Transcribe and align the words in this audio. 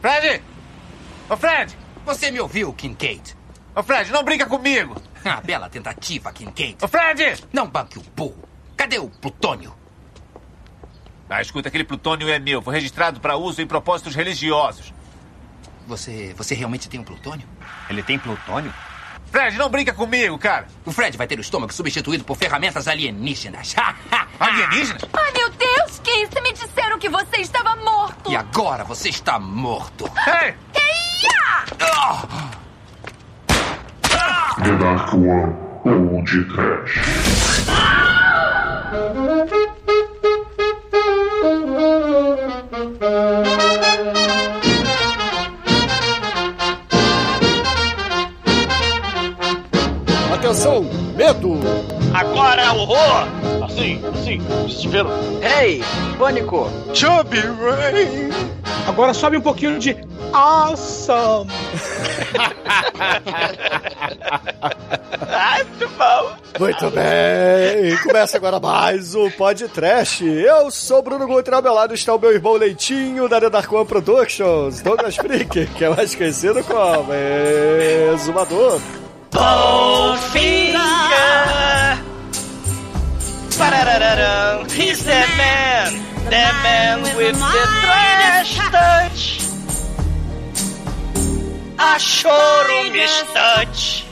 Fred! 0.00 0.42
Ô, 1.28 1.36
Fred! 1.36 1.76
Você 2.06 2.30
me 2.30 2.40
ouviu, 2.40 2.72
Kincaid? 2.72 3.36
Ô, 3.74 3.82
Fred, 3.82 4.10
não 4.10 4.24
brinca 4.24 4.46
comigo! 4.46 5.00
Ah, 5.22 5.38
bela 5.38 5.68
tentativa, 5.68 6.32
Kincaid. 6.32 6.78
Ô, 6.82 6.88
Fred! 6.88 7.44
Não 7.52 7.68
banque 7.68 7.98
o 7.98 8.02
burro. 8.16 8.42
Cadê 8.74 8.98
o 8.98 9.10
plutônio? 9.10 9.76
Ah, 11.28 11.42
escuta, 11.42 11.68
aquele 11.68 11.84
plutônio 11.84 12.26
é 12.30 12.38
meu. 12.38 12.62
Foi 12.62 12.72
registrado 12.72 13.20
para 13.20 13.36
uso 13.36 13.60
em 13.60 13.66
propósitos 13.66 14.14
religiosos. 14.14 14.94
Você, 15.86 16.32
você 16.34 16.54
realmente 16.54 16.88
tem 16.88 16.98
um 16.98 17.04
plutônio? 17.04 17.46
Ele 17.90 18.02
tem 18.02 18.18
plutônio? 18.18 18.72
Fred, 19.30 19.56
não 19.56 19.68
brinca 19.68 19.92
comigo, 19.92 20.36
cara. 20.38 20.66
O 20.84 20.90
Fred 20.90 21.16
vai 21.16 21.26
ter 21.26 21.38
o 21.38 21.40
estômago 21.40 21.72
substituído 21.72 22.24
por 22.24 22.36
ferramentas 22.36 22.88
alienígenas. 22.88 23.74
alienígenas? 24.38 25.02
Ai, 25.12 25.32
meu 25.32 25.50
Deus, 25.50 26.00
Keith, 26.02 26.34
me 26.42 26.52
disseram 26.52 26.98
que 26.98 27.08
você 27.08 27.36
estava 27.38 27.76
morto. 27.76 28.30
E 28.30 28.36
agora 28.36 28.82
você 28.84 29.08
está 29.08 29.38
morto. 29.38 30.10
Ei! 30.26 30.54
Eia! 30.74 31.64
Ah! 31.80 32.50
The 34.62 34.76
Dark 34.76 35.14
One 35.14 35.54
Old 35.84 36.44
Trash. 36.52 36.98
Atenção, 50.60 50.84
medo! 51.16 51.58
Agora 52.12 52.60
é 52.60 52.70
horror! 52.70 53.26
Assim, 53.64 53.98
assim, 54.12 54.36
desespero. 54.66 55.08
Hey, 55.42 55.82
pânico! 56.18 56.68
Chubby 56.92 57.38
Rain! 57.38 58.28
Agora 58.86 59.14
sobe 59.14 59.38
um 59.38 59.40
pouquinho 59.40 59.78
de 59.78 59.96
awesome! 60.34 61.50
Ai, 65.30 65.64
muito 65.64 65.88
bom! 65.96 66.32
Muito 66.58 66.90
bem! 66.90 67.96
Começa 68.02 68.36
agora 68.36 68.60
mais 68.60 69.14
um 69.14 69.30
Podcast. 69.30 70.22
Eu 70.26 70.70
sou 70.70 70.98
o 70.98 71.02
Bruno 71.02 71.26
Guter, 71.26 71.54
ao 71.54 71.62
meu 71.62 71.72
lado 71.72 71.94
está 71.94 72.14
o 72.14 72.18
meu 72.18 72.34
irmão 72.34 72.52
Leitinho, 72.52 73.30
da 73.30 73.38
One 73.38 73.86
Productions, 73.86 74.82
Douglas 74.82 75.16
Freak, 75.16 75.68
que 75.68 75.84
é 75.86 75.88
mais 75.88 76.14
conhecido 76.14 76.62
como 76.64 77.14
Exumador. 78.12 78.78
Bowfinger! 79.30 80.78
Pararararam, 83.58 84.70
he's 84.72 85.04
the 85.04 85.24
man, 85.38 85.92
the 86.24 86.46
man 86.64 87.02
with 87.16 87.36
the 87.38 87.64
trash 87.82 88.56
touch. 88.74 89.22
A 91.78 91.98
chorume 91.98 93.06
touch. 93.32 94.04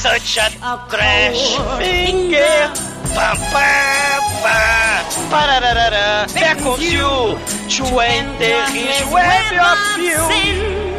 Such 0.00 0.38
a 0.38 0.48
trash 0.88 1.44
finger. 1.78 2.72
Pam, 3.12 3.36
pam, 3.52 4.22
pam. 4.40 5.04
Pararararam, 5.28 6.32
beckons 6.32 6.80
you 6.80 7.36
to 7.76 7.84
enter 8.00 8.60
his 8.72 8.98
web 9.12 9.54
of 9.60 9.80
you. 9.98 10.89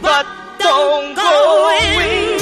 But 0.00 0.26
don't 0.58 1.14
go 1.14 1.70
in. 1.82 2.38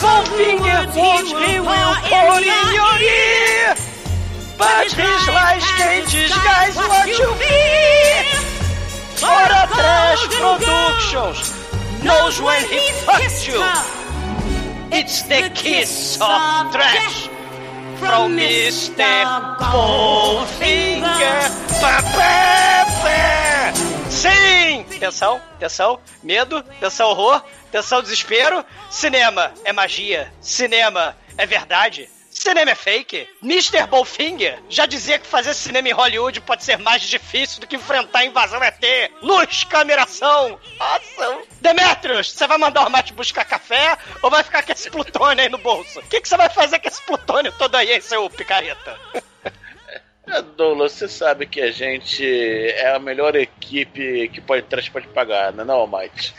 Goldfinger 0.00 0.96
won't 0.96 1.28
he 1.44 1.60
will 1.60 1.94
pour 2.08 2.38
in 2.38 2.68
your 2.80 2.96
ear. 3.00 3.74
But 4.56 4.90
his 4.92 5.28
lies 5.28 5.66
can't 5.78 6.10
disguise 6.10 6.76
what 6.76 7.08
you 7.08 7.34
fear. 7.34 8.24
For 9.20 9.26
a 9.26 9.66
Trash 9.66 10.24
Productions 10.38 11.58
knows 12.02 12.40
when 12.40 12.62
he 12.64 12.84
fucks 13.04 13.46
you. 13.46 13.60
It's 14.90 15.22
the 15.22 15.50
kiss 15.54 16.16
of 16.16 16.72
trash 16.72 17.28
from 17.98 18.36
Mr. 18.36 19.58
Goldfinger. 19.58 21.48
Sim! 24.10 24.84
Tensão, 24.98 25.40
tensão, 25.58 26.00
medo, 26.22 26.62
tensão, 26.80 27.10
horror, 27.10 27.42
tensão, 27.70 28.02
desespero. 28.02 28.64
Cinema 28.90 29.52
é 29.64 29.72
magia. 29.72 30.32
Cinema 30.40 31.16
é 31.36 31.46
verdade. 31.46 32.08
Cinema 32.38 32.70
é 32.70 32.74
fake. 32.76 33.28
Mr. 33.42 33.84
Bowfinger 33.88 34.62
já 34.68 34.86
dizia 34.86 35.18
que 35.18 35.26
fazer 35.26 35.52
cinema 35.54 35.88
em 35.88 35.92
Hollywood 35.92 36.40
pode 36.42 36.62
ser 36.62 36.78
mais 36.78 37.02
difícil 37.02 37.60
do 37.60 37.66
que 37.66 37.74
enfrentar 37.74 38.20
a 38.20 38.24
invasão 38.24 38.62
ET. 38.62 38.80
Luz, 39.20 39.64
cameração, 39.64 40.56
ação. 40.78 41.42
Demetrius, 41.60 42.30
você 42.30 42.46
vai 42.46 42.56
mandar 42.56 42.86
o 42.86 42.90
Mate 42.90 43.12
buscar 43.12 43.44
café 43.44 43.98
ou 44.22 44.30
vai 44.30 44.44
ficar 44.44 44.62
com 44.62 44.70
esse 44.70 44.88
plutônio 44.88 45.42
aí 45.42 45.48
no 45.48 45.58
bolso? 45.58 45.98
O 45.98 46.02
que, 46.04 46.20
que 46.20 46.28
você 46.28 46.36
vai 46.36 46.48
fazer 46.48 46.78
com 46.78 46.86
esse 46.86 47.02
plutônio 47.02 47.52
todo 47.58 47.74
aí, 47.74 47.92
hein, 47.92 48.00
seu 48.00 48.30
picareta? 48.30 48.96
É, 50.30 50.42
Douglas, 50.42 50.92
você 50.92 51.08
sabe 51.08 51.46
que 51.46 51.58
a 51.58 51.70
gente 51.70 52.22
é 52.22 52.94
a 52.94 52.98
melhor 52.98 53.34
equipe 53.34 54.28
que 54.28 54.42
pode 54.42 54.60
trás 54.64 54.86
pode 54.86 55.06
pagar, 55.08 55.54
não 55.54 55.64
é 55.64 55.66
não, 55.66 55.86
Mike? 55.86 56.34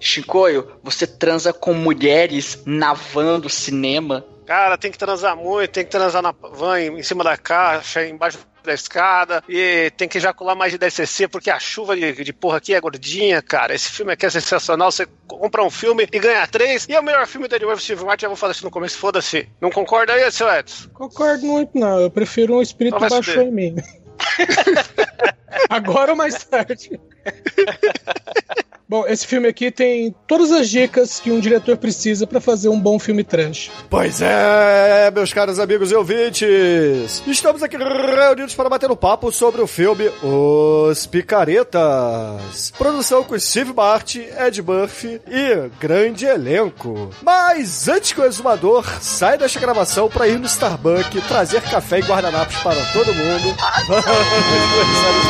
Chicoio, 0.00 0.80
você 0.82 1.06
transa 1.06 1.52
com 1.52 1.72
mulheres 1.72 2.60
na 2.66 2.92
van 2.92 3.38
do 3.38 3.48
cinema? 3.48 4.26
Cara, 4.50 4.76
tem 4.76 4.90
que 4.90 4.98
transar 4.98 5.36
muito, 5.36 5.70
tem 5.70 5.84
que 5.84 5.92
transar 5.92 6.20
na 6.20 6.32
van, 6.32 6.80
em 6.80 7.02
cima 7.04 7.22
da 7.22 7.36
caixa, 7.36 8.04
embaixo 8.04 8.36
da 8.64 8.74
escada, 8.74 9.44
e 9.48 9.92
tem 9.96 10.08
que 10.08 10.18
ejacular 10.18 10.56
mais 10.56 10.72
de 10.72 10.78
10 10.78 10.92
cc, 10.92 11.28
porque 11.28 11.52
a 11.52 11.60
chuva 11.60 11.94
de, 11.94 12.24
de 12.24 12.32
porra 12.32 12.56
aqui 12.56 12.74
é 12.74 12.80
gordinha, 12.80 13.40
cara. 13.40 13.72
Esse 13.72 13.88
filme 13.92 14.12
aqui 14.12 14.26
é 14.26 14.30
sensacional. 14.30 14.90
Você 14.90 15.06
compra 15.28 15.62
um 15.62 15.70
filme 15.70 16.08
e 16.12 16.18
ganha 16.18 16.44
três, 16.48 16.84
e 16.88 16.92
é 16.92 16.98
o 16.98 17.02
melhor 17.04 17.28
filme 17.28 17.46
da 17.46 17.54
Edward 17.54 17.80
Steve 17.80 18.04
Martin. 18.04 18.24
Eu 18.24 18.30
vou 18.30 18.36
falar 18.36 18.50
isso 18.50 18.64
no 18.64 18.72
começo, 18.72 18.98
foda-se. 18.98 19.48
Não 19.60 19.70
concorda 19.70 20.14
aí, 20.14 20.32
seu 20.32 20.52
Edson? 20.52 20.88
Concordo 20.94 21.46
muito, 21.46 21.78
não. 21.78 22.00
Eu 22.00 22.10
prefiro 22.10 22.56
um 22.56 22.60
espírito 22.60 22.96
Então 22.96 23.22
fuder. 23.22 23.46
em 23.46 23.52
mim. 23.52 23.76
Agora 25.70 26.10
ou 26.10 26.16
mais 26.16 26.42
tarde? 26.42 27.00
Bom, 28.90 29.06
esse 29.06 29.24
filme 29.24 29.46
aqui 29.46 29.70
tem 29.70 30.12
todas 30.26 30.50
as 30.50 30.68
dicas 30.68 31.20
que 31.20 31.30
um 31.30 31.38
diretor 31.38 31.76
precisa 31.76 32.26
pra 32.26 32.40
fazer 32.40 32.68
um 32.68 32.80
bom 32.80 32.98
filme 32.98 33.22
trash. 33.22 33.70
Pois 33.88 34.20
é, 34.20 35.08
meus 35.12 35.32
caros 35.32 35.60
amigos 35.60 35.92
e 35.92 35.94
ouvintes. 35.94 37.22
Estamos 37.24 37.62
aqui 37.62 37.76
reunidos 37.76 38.52
para 38.52 38.68
bater 38.68 38.90
um 38.90 38.96
papo 38.96 39.30
sobre 39.30 39.62
o 39.62 39.68
filme 39.68 40.10
Os 40.24 41.06
Picaretas. 41.06 42.72
Produção 42.76 43.22
com 43.22 43.38
Steve 43.38 43.72
Martin, 43.72 44.24
Ed 44.36 44.60
Murphy 44.60 45.20
e 45.28 45.70
grande 45.78 46.26
elenco. 46.26 47.10
Mas 47.22 47.86
antes 47.86 48.12
que 48.12 48.20
o 48.20 48.24
exumador 48.24 48.84
saia 49.00 49.38
desta 49.38 49.60
gravação 49.60 50.08
para 50.08 50.26
ir 50.26 50.40
no 50.40 50.46
Starbucks 50.46 51.28
trazer 51.28 51.62
café 51.62 52.00
e 52.00 52.02
guardanapos 52.02 52.56
para 52.56 52.84
todo 52.92 53.14
mundo, 53.14 53.54
vamos 53.86 54.04
começar 54.04 55.10
esse 55.14 55.28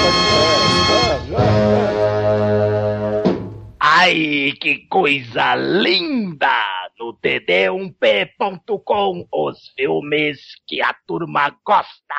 podcast. 1.28 1.99
Ai, 4.02 4.54
que 4.58 4.86
coisa 4.88 5.54
linda! 5.56 6.48
No 6.98 7.12
td1p.com, 7.22 9.26
os 9.30 9.58
filmes 9.76 10.40
que 10.66 10.80
a 10.80 10.94
turma 11.06 11.54
gosta. 11.62 12.14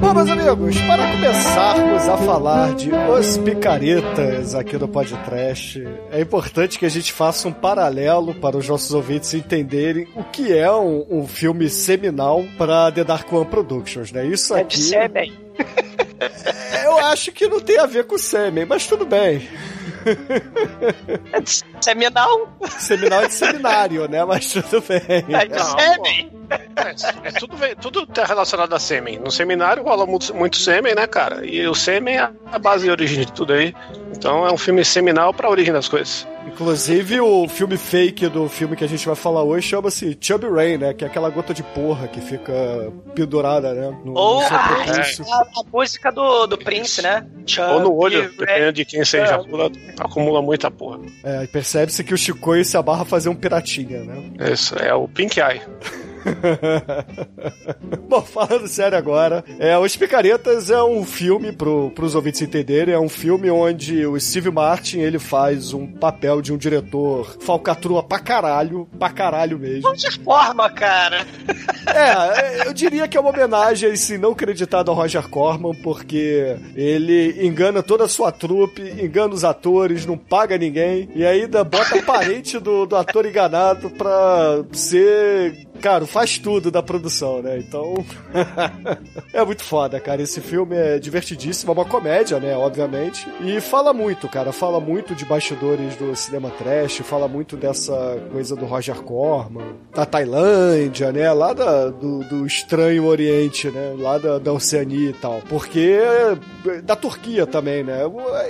Bom, 0.00 0.12
meus 0.12 0.28
amigos, 0.28 0.78
para 0.82 1.10
começarmos 1.12 2.08
a 2.08 2.16
falar 2.18 2.74
de 2.74 2.90
Os 2.92 3.38
Picaretas 3.38 4.54
aqui 4.54 4.76
no 4.76 4.86
podcast, 4.86 5.82
é 6.10 6.20
importante 6.20 6.78
que 6.78 6.84
a 6.84 6.90
gente 6.90 7.10
faça 7.10 7.48
um 7.48 7.52
paralelo 7.52 8.34
para 8.34 8.58
os 8.58 8.68
nossos 8.68 8.92
ouvintes 8.92 9.32
entenderem 9.32 10.06
o 10.14 10.22
que 10.24 10.52
é 10.52 10.70
um, 10.70 11.06
um 11.10 11.26
filme 11.26 11.70
seminal 11.70 12.44
para 12.58 12.92
The 12.92 13.02
Dark 13.04 13.32
One 13.32 13.46
Productions, 13.46 14.12
né? 14.12 14.26
Isso 14.26 14.54
É 14.54 14.60
aqui. 14.60 14.76
de 14.76 14.82
sêmen. 14.82 15.32
Eu 16.84 16.98
acho 16.98 17.32
que 17.32 17.46
não 17.46 17.60
tem 17.60 17.78
a 17.78 17.86
ver 17.86 18.04
com 18.04 18.18
sêmen, 18.18 18.64
mas 18.64 18.86
tudo 18.86 19.06
bem. 19.06 19.48
É 21.32 21.40
de 21.40 21.62
seminal. 21.80 22.48
Seminal 22.78 23.22
é 23.22 23.28
de 23.28 23.34
seminário, 23.34 24.08
né? 24.08 24.24
Mas 24.24 24.52
tudo 24.52 24.82
bem. 24.82 25.00
É 25.34 25.46
de 25.46 25.64
sêmen. 25.64 26.30
É, 26.50 27.28
é 27.28 27.32
tudo, 27.32 27.56
tudo 27.80 28.06
tá 28.06 28.24
relacionado 28.24 28.74
a 28.74 28.78
sêmen. 28.78 29.18
No 29.18 29.30
seminário 29.30 29.82
rola 29.82 30.06
muito, 30.06 30.34
muito 30.34 30.56
sêmen, 30.56 30.94
né, 30.94 31.06
cara? 31.06 31.44
E 31.46 31.66
o 31.66 31.74
sêmen 31.74 32.18
é 32.18 32.30
a 32.52 32.58
base 32.58 32.86
e 32.86 32.90
origem 32.90 33.24
de 33.24 33.32
tudo 33.32 33.54
aí. 33.54 33.74
Então 34.14 34.46
é 34.46 34.52
um 34.52 34.58
filme 34.58 34.84
seminal 34.84 35.32
pra 35.32 35.48
origem 35.48 35.72
das 35.72 35.88
coisas. 35.88 36.26
Inclusive, 36.46 37.20
o 37.20 37.48
filme 37.48 37.76
fake 37.76 38.28
do 38.28 38.48
filme 38.48 38.76
que 38.76 38.84
a 38.84 38.88
gente 38.88 39.06
vai 39.06 39.16
falar 39.16 39.42
hoje 39.42 39.66
chama-se 39.68 40.16
Chubby 40.20 40.46
Rain, 40.46 40.76
né? 40.76 40.92
Que 40.92 41.04
é 41.04 41.06
aquela 41.06 41.30
gota 41.30 41.54
de 41.54 41.62
porra 41.62 42.06
que 42.06 42.20
fica 42.20 42.52
pendurada, 43.14 43.72
né? 43.72 43.98
No, 44.04 44.14
Ou 44.14 44.42
no 44.42 44.48
seu 44.48 44.58
propulso. 44.58 45.24
A- 45.44 45.60
a 45.60 45.62
música 45.72 46.10
do, 46.10 46.46
do 46.46 46.58
Prince, 46.58 47.02
né? 47.02 47.26
Ou 47.74 47.80
no 47.80 47.94
olho, 47.94 48.30
dependendo 48.38 48.72
de 48.72 48.84
quem 48.84 49.04
seja. 49.04 49.36
Chubby 49.36 49.50
Pula- 49.50 49.70
Acumula 49.98 50.42
muita 50.42 50.70
porra. 50.70 51.00
É, 51.22 51.46
percebe-se 51.46 52.02
que 52.02 52.14
o 52.14 52.18
Chicoio 52.18 52.64
se 52.64 52.76
abarra 52.76 53.02
a 53.02 53.06
fazer 53.06 53.28
um 53.28 53.34
piratinha, 53.34 54.02
né? 54.04 54.30
Isso, 54.52 54.74
é 54.78 54.94
o 54.94 55.06
Pink 55.08 55.38
Eye. 55.40 55.60
Bom, 58.08 58.22
falando 58.22 58.66
sério 58.68 58.96
agora, 58.96 59.44
é, 59.58 59.76
Os 59.78 59.96
Picaretas 59.96 60.70
é 60.70 60.82
um 60.82 61.04
filme, 61.04 61.52
pro, 61.52 61.90
pros 61.90 62.14
ouvintes 62.14 62.42
entenderem, 62.42 62.94
é 62.94 62.98
um 62.98 63.08
filme 63.08 63.50
onde 63.50 64.06
o 64.06 64.18
Steve 64.18 64.50
Martin, 64.50 64.98
ele 64.98 65.18
faz 65.18 65.72
um 65.72 65.86
papel 65.86 66.40
de 66.40 66.52
um 66.52 66.56
diretor 66.56 67.36
falcatrua 67.40 68.02
pra 68.02 68.18
caralho, 68.18 68.88
pra 68.98 69.10
caralho 69.10 69.58
mesmo. 69.58 69.94
De 69.94 70.10
forma, 70.20 70.70
cara. 70.70 71.26
É, 71.86 72.66
eu 72.66 72.72
diria 72.72 73.06
que 73.06 73.14
é 73.14 73.20
uma 73.20 73.28
homenagem 73.28 73.90
a 73.90 73.92
esse 73.92 74.16
não 74.16 74.34
creditado 74.34 74.90
ao 74.90 74.96
Roger 74.96 75.28
Corman, 75.28 75.74
porque 75.82 76.56
ele 76.74 77.46
engana 77.46 77.82
toda 77.82 78.04
a 78.04 78.08
sua 78.08 78.32
trupe, 78.32 78.80
engana 78.82 79.34
os 79.34 79.44
atores, 79.44 80.06
não 80.06 80.16
paga 80.16 80.56
ninguém, 80.56 81.10
e 81.14 81.26
ainda 81.26 81.62
bota 81.62 82.02
parente 82.02 82.58
do, 82.58 82.86
do 82.86 82.96
ator 82.96 83.26
enganado 83.26 83.90
pra 83.90 84.64
ser 84.72 85.66
cara, 85.80 86.06
faz 86.06 86.38
tudo 86.38 86.70
da 86.70 86.82
produção, 86.82 87.42
né? 87.42 87.58
Então. 87.58 87.94
é 89.32 89.44
muito 89.44 89.62
foda, 89.62 90.00
cara. 90.00 90.22
Esse 90.22 90.40
filme 90.40 90.76
é 90.76 90.98
divertidíssimo, 90.98 91.72
é 91.72 91.74
uma 91.74 91.84
comédia, 91.84 92.38
né? 92.40 92.56
Obviamente. 92.56 93.26
E 93.40 93.60
fala 93.60 93.92
muito, 93.92 94.28
cara. 94.28 94.52
Fala 94.52 94.80
muito 94.80 95.14
de 95.14 95.24
bastidores 95.24 95.96
do 95.96 96.14
cinema 96.16 96.50
trash, 96.50 96.98
fala 96.98 97.28
muito 97.28 97.56
dessa 97.56 98.18
coisa 98.32 98.56
do 98.56 98.64
Roger 98.64 99.02
Corman, 99.02 99.74
da 99.94 100.06
Tailândia, 100.06 101.12
né? 101.12 101.32
Lá 101.32 101.52
da, 101.52 101.88
do, 101.90 102.24
do 102.24 102.46
estranho 102.46 103.04
Oriente, 103.04 103.70
né? 103.70 103.94
Lá 103.98 104.18
da, 104.18 104.38
da 104.38 104.52
Oceania 104.52 105.10
e 105.10 105.14
tal. 105.14 105.42
Porque. 105.48 105.98
Da 106.82 106.96
Turquia 106.96 107.46
também, 107.46 107.84
né? 107.84 108.00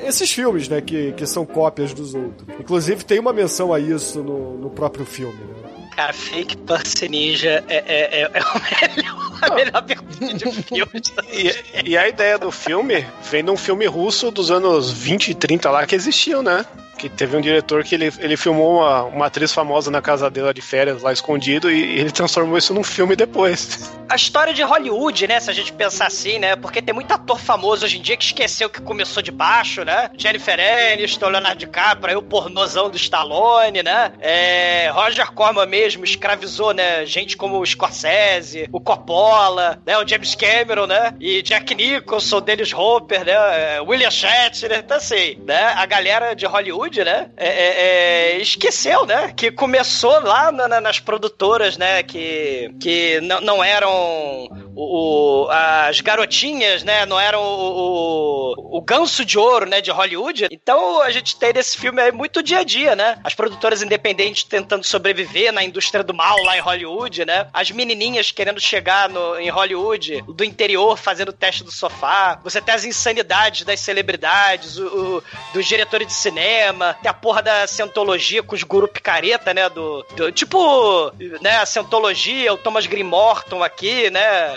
Esses 0.04 0.30
filmes, 0.30 0.68
né? 0.68 0.80
Que, 0.80 1.12
que 1.12 1.26
são 1.26 1.44
cópias 1.44 1.92
dos 1.92 2.14
outros. 2.14 2.48
Inclusive, 2.60 3.04
tem 3.04 3.18
uma 3.18 3.32
menção 3.32 3.72
a 3.72 3.80
isso 3.80 4.22
no, 4.22 4.56
no 4.58 4.70
próprio 4.70 5.04
filme, 5.04 5.38
né? 5.38 5.64
Cara, 5.96 6.12
Fake 6.12 6.56
Pussy 6.58 7.08
Ninja 7.14 7.64
é, 7.68 7.76
é, 7.76 8.20
é, 8.20 8.30
é 8.32 8.40
o 8.42 8.96
melhor, 8.96 9.38
a 9.42 9.54
melhor 9.54 9.82
pergunta 9.82 10.34
de 10.34 10.62
filme. 10.62 11.02
e, 11.32 11.90
e 11.90 11.96
a 11.96 12.08
ideia 12.08 12.36
do 12.36 12.50
filme 12.50 13.06
vem 13.30 13.44
de 13.44 13.50
um 13.50 13.56
filme 13.56 13.86
russo 13.86 14.30
dos 14.30 14.50
anos 14.50 14.90
20 14.90 15.28
e 15.28 15.34
30 15.34 15.70
lá 15.70 15.86
que 15.86 15.94
existiam, 15.94 16.42
né? 16.42 16.66
Que 16.96 17.08
teve 17.08 17.36
um 17.36 17.40
diretor 17.40 17.84
que 17.84 17.94
ele, 17.94 18.12
ele 18.18 18.36
filmou 18.36 18.78
uma, 18.78 19.04
uma 19.04 19.26
atriz 19.26 19.52
famosa 19.52 19.90
na 19.90 20.00
casa 20.00 20.30
dela 20.30 20.52
de 20.52 20.60
férias 20.60 21.02
lá 21.02 21.12
escondido 21.12 21.70
e 21.70 21.98
ele 21.98 22.10
transformou 22.10 22.56
isso 22.56 22.72
num 22.72 22.84
filme 22.84 23.16
depois. 23.16 23.92
A 24.08 24.16
história 24.16 24.52
de 24.52 24.62
Hollywood, 24.62 25.26
né? 25.26 25.40
Se 25.40 25.50
a 25.50 25.52
gente 25.52 25.72
pensar 25.72 26.06
assim, 26.06 26.38
né? 26.38 26.54
Porque 26.56 26.82
tem 26.82 26.94
muito 26.94 27.10
ator 27.10 27.40
famoso 27.40 27.86
hoje 27.86 27.98
em 27.98 28.02
dia 28.02 28.16
que 28.16 28.24
esqueceu 28.24 28.68
que 28.68 28.80
começou 28.80 29.22
de 29.22 29.32
baixo, 29.32 29.82
né? 29.82 30.10
Jennifer 30.16 30.58
Aniston, 30.92 31.28
Leonardo 31.28 31.58
DiCaprio, 31.58 32.18
o 32.18 32.22
pornozão 32.22 32.90
do 32.90 32.96
Stallone, 32.96 33.82
né? 33.82 34.12
É, 34.20 34.90
Roger 34.92 35.32
Corman 35.32 35.66
mesmo 35.66 36.04
escravizou, 36.04 36.74
né? 36.74 37.06
Gente 37.06 37.36
como 37.36 37.58
o 37.58 37.66
Scorsese, 37.66 38.68
o 38.70 38.80
Coppola, 38.80 39.80
né? 39.86 39.96
O 39.96 40.06
James 40.06 40.34
Cameron, 40.34 40.86
né? 40.86 41.14
E 41.18 41.42
Jack 41.42 41.74
Nicholson, 41.74 42.42
Dennis 42.42 42.72
Hopper, 42.72 43.24
né? 43.24 43.80
William 43.80 44.10
Shatner, 44.10 44.80
então 44.80 44.98
assim, 44.98 45.38
né? 45.46 45.72
A 45.76 45.86
galera 45.86 46.34
de 46.34 46.44
Hollywood 46.44 46.83
Hollywood, 46.84 47.04
né? 47.04 47.30
É, 47.36 47.48
é, 47.48 48.36
é, 48.36 48.40
esqueceu, 48.40 49.06
né? 49.06 49.32
Que 49.34 49.50
começou 49.50 50.20
lá 50.20 50.52
na, 50.52 50.80
nas 50.80 51.00
produtoras, 51.00 51.76
né? 51.76 52.02
Que, 52.02 52.70
que 52.80 53.20
não 53.20 53.62
eram 53.62 54.48
o, 54.76 55.48
as 55.50 56.00
garotinhas, 56.00 56.82
né, 56.82 57.06
não 57.06 57.18
eram 57.18 57.40
o, 57.42 58.54
o, 58.56 58.78
o, 58.78 58.80
ganso 58.82 59.24
de 59.24 59.38
ouro, 59.38 59.66
né, 59.66 59.80
de 59.80 59.90
Hollywood. 59.90 60.48
Então 60.50 61.00
a 61.00 61.10
gente 61.10 61.36
tem 61.36 61.52
nesse 61.52 61.78
filme 61.78 62.00
aí 62.00 62.12
muito 62.12 62.42
dia 62.42 62.58
a 62.58 62.64
dia, 62.64 62.96
né? 62.96 63.18
As 63.22 63.34
produtoras 63.34 63.82
independentes 63.82 64.44
tentando 64.44 64.84
sobreviver 64.84 65.52
na 65.52 65.62
indústria 65.62 66.02
do 66.02 66.12
mal 66.12 66.42
lá 66.42 66.56
em 66.56 66.60
Hollywood, 66.60 67.24
né? 67.24 67.46
As 67.52 67.70
menininhas 67.70 68.30
querendo 68.30 68.60
chegar 68.60 69.08
no, 69.08 69.38
em 69.38 69.48
Hollywood, 69.48 70.22
do 70.22 70.44
interior 70.44 70.96
fazendo 70.96 71.32
teste 71.32 71.62
do 71.62 71.70
sofá. 71.70 72.40
Você 72.42 72.60
tem 72.60 72.74
as 72.74 72.84
insanidades 72.84 73.64
das 73.64 73.80
celebridades, 73.80 74.76
o, 74.78 74.86
o 75.18 75.22
dos 75.52 75.66
diretores 75.66 76.06
de 76.06 76.14
cinema, 76.14 76.73
tem 77.02 77.10
a 77.10 77.14
porra 77.14 77.42
da 77.42 77.66
cientologia 77.66 78.42
com 78.42 78.54
os 78.54 78.62
guru 78.62 78.88
picareta, 78.88 79.52
né, 79.54 79.68
do, 79.68 80.04
do 80.16 80.32
tipo, 80.32 81.12
né, 81.40 81.56
a 81.56 81.66
cientologia, 81.66 82.52
o 82.52 82.58
Thomas 82.58 82.86
Green 82.86 83.04
Morton 83.04 83.62
aqui, 83.62 84.10
né, 84.10 84.54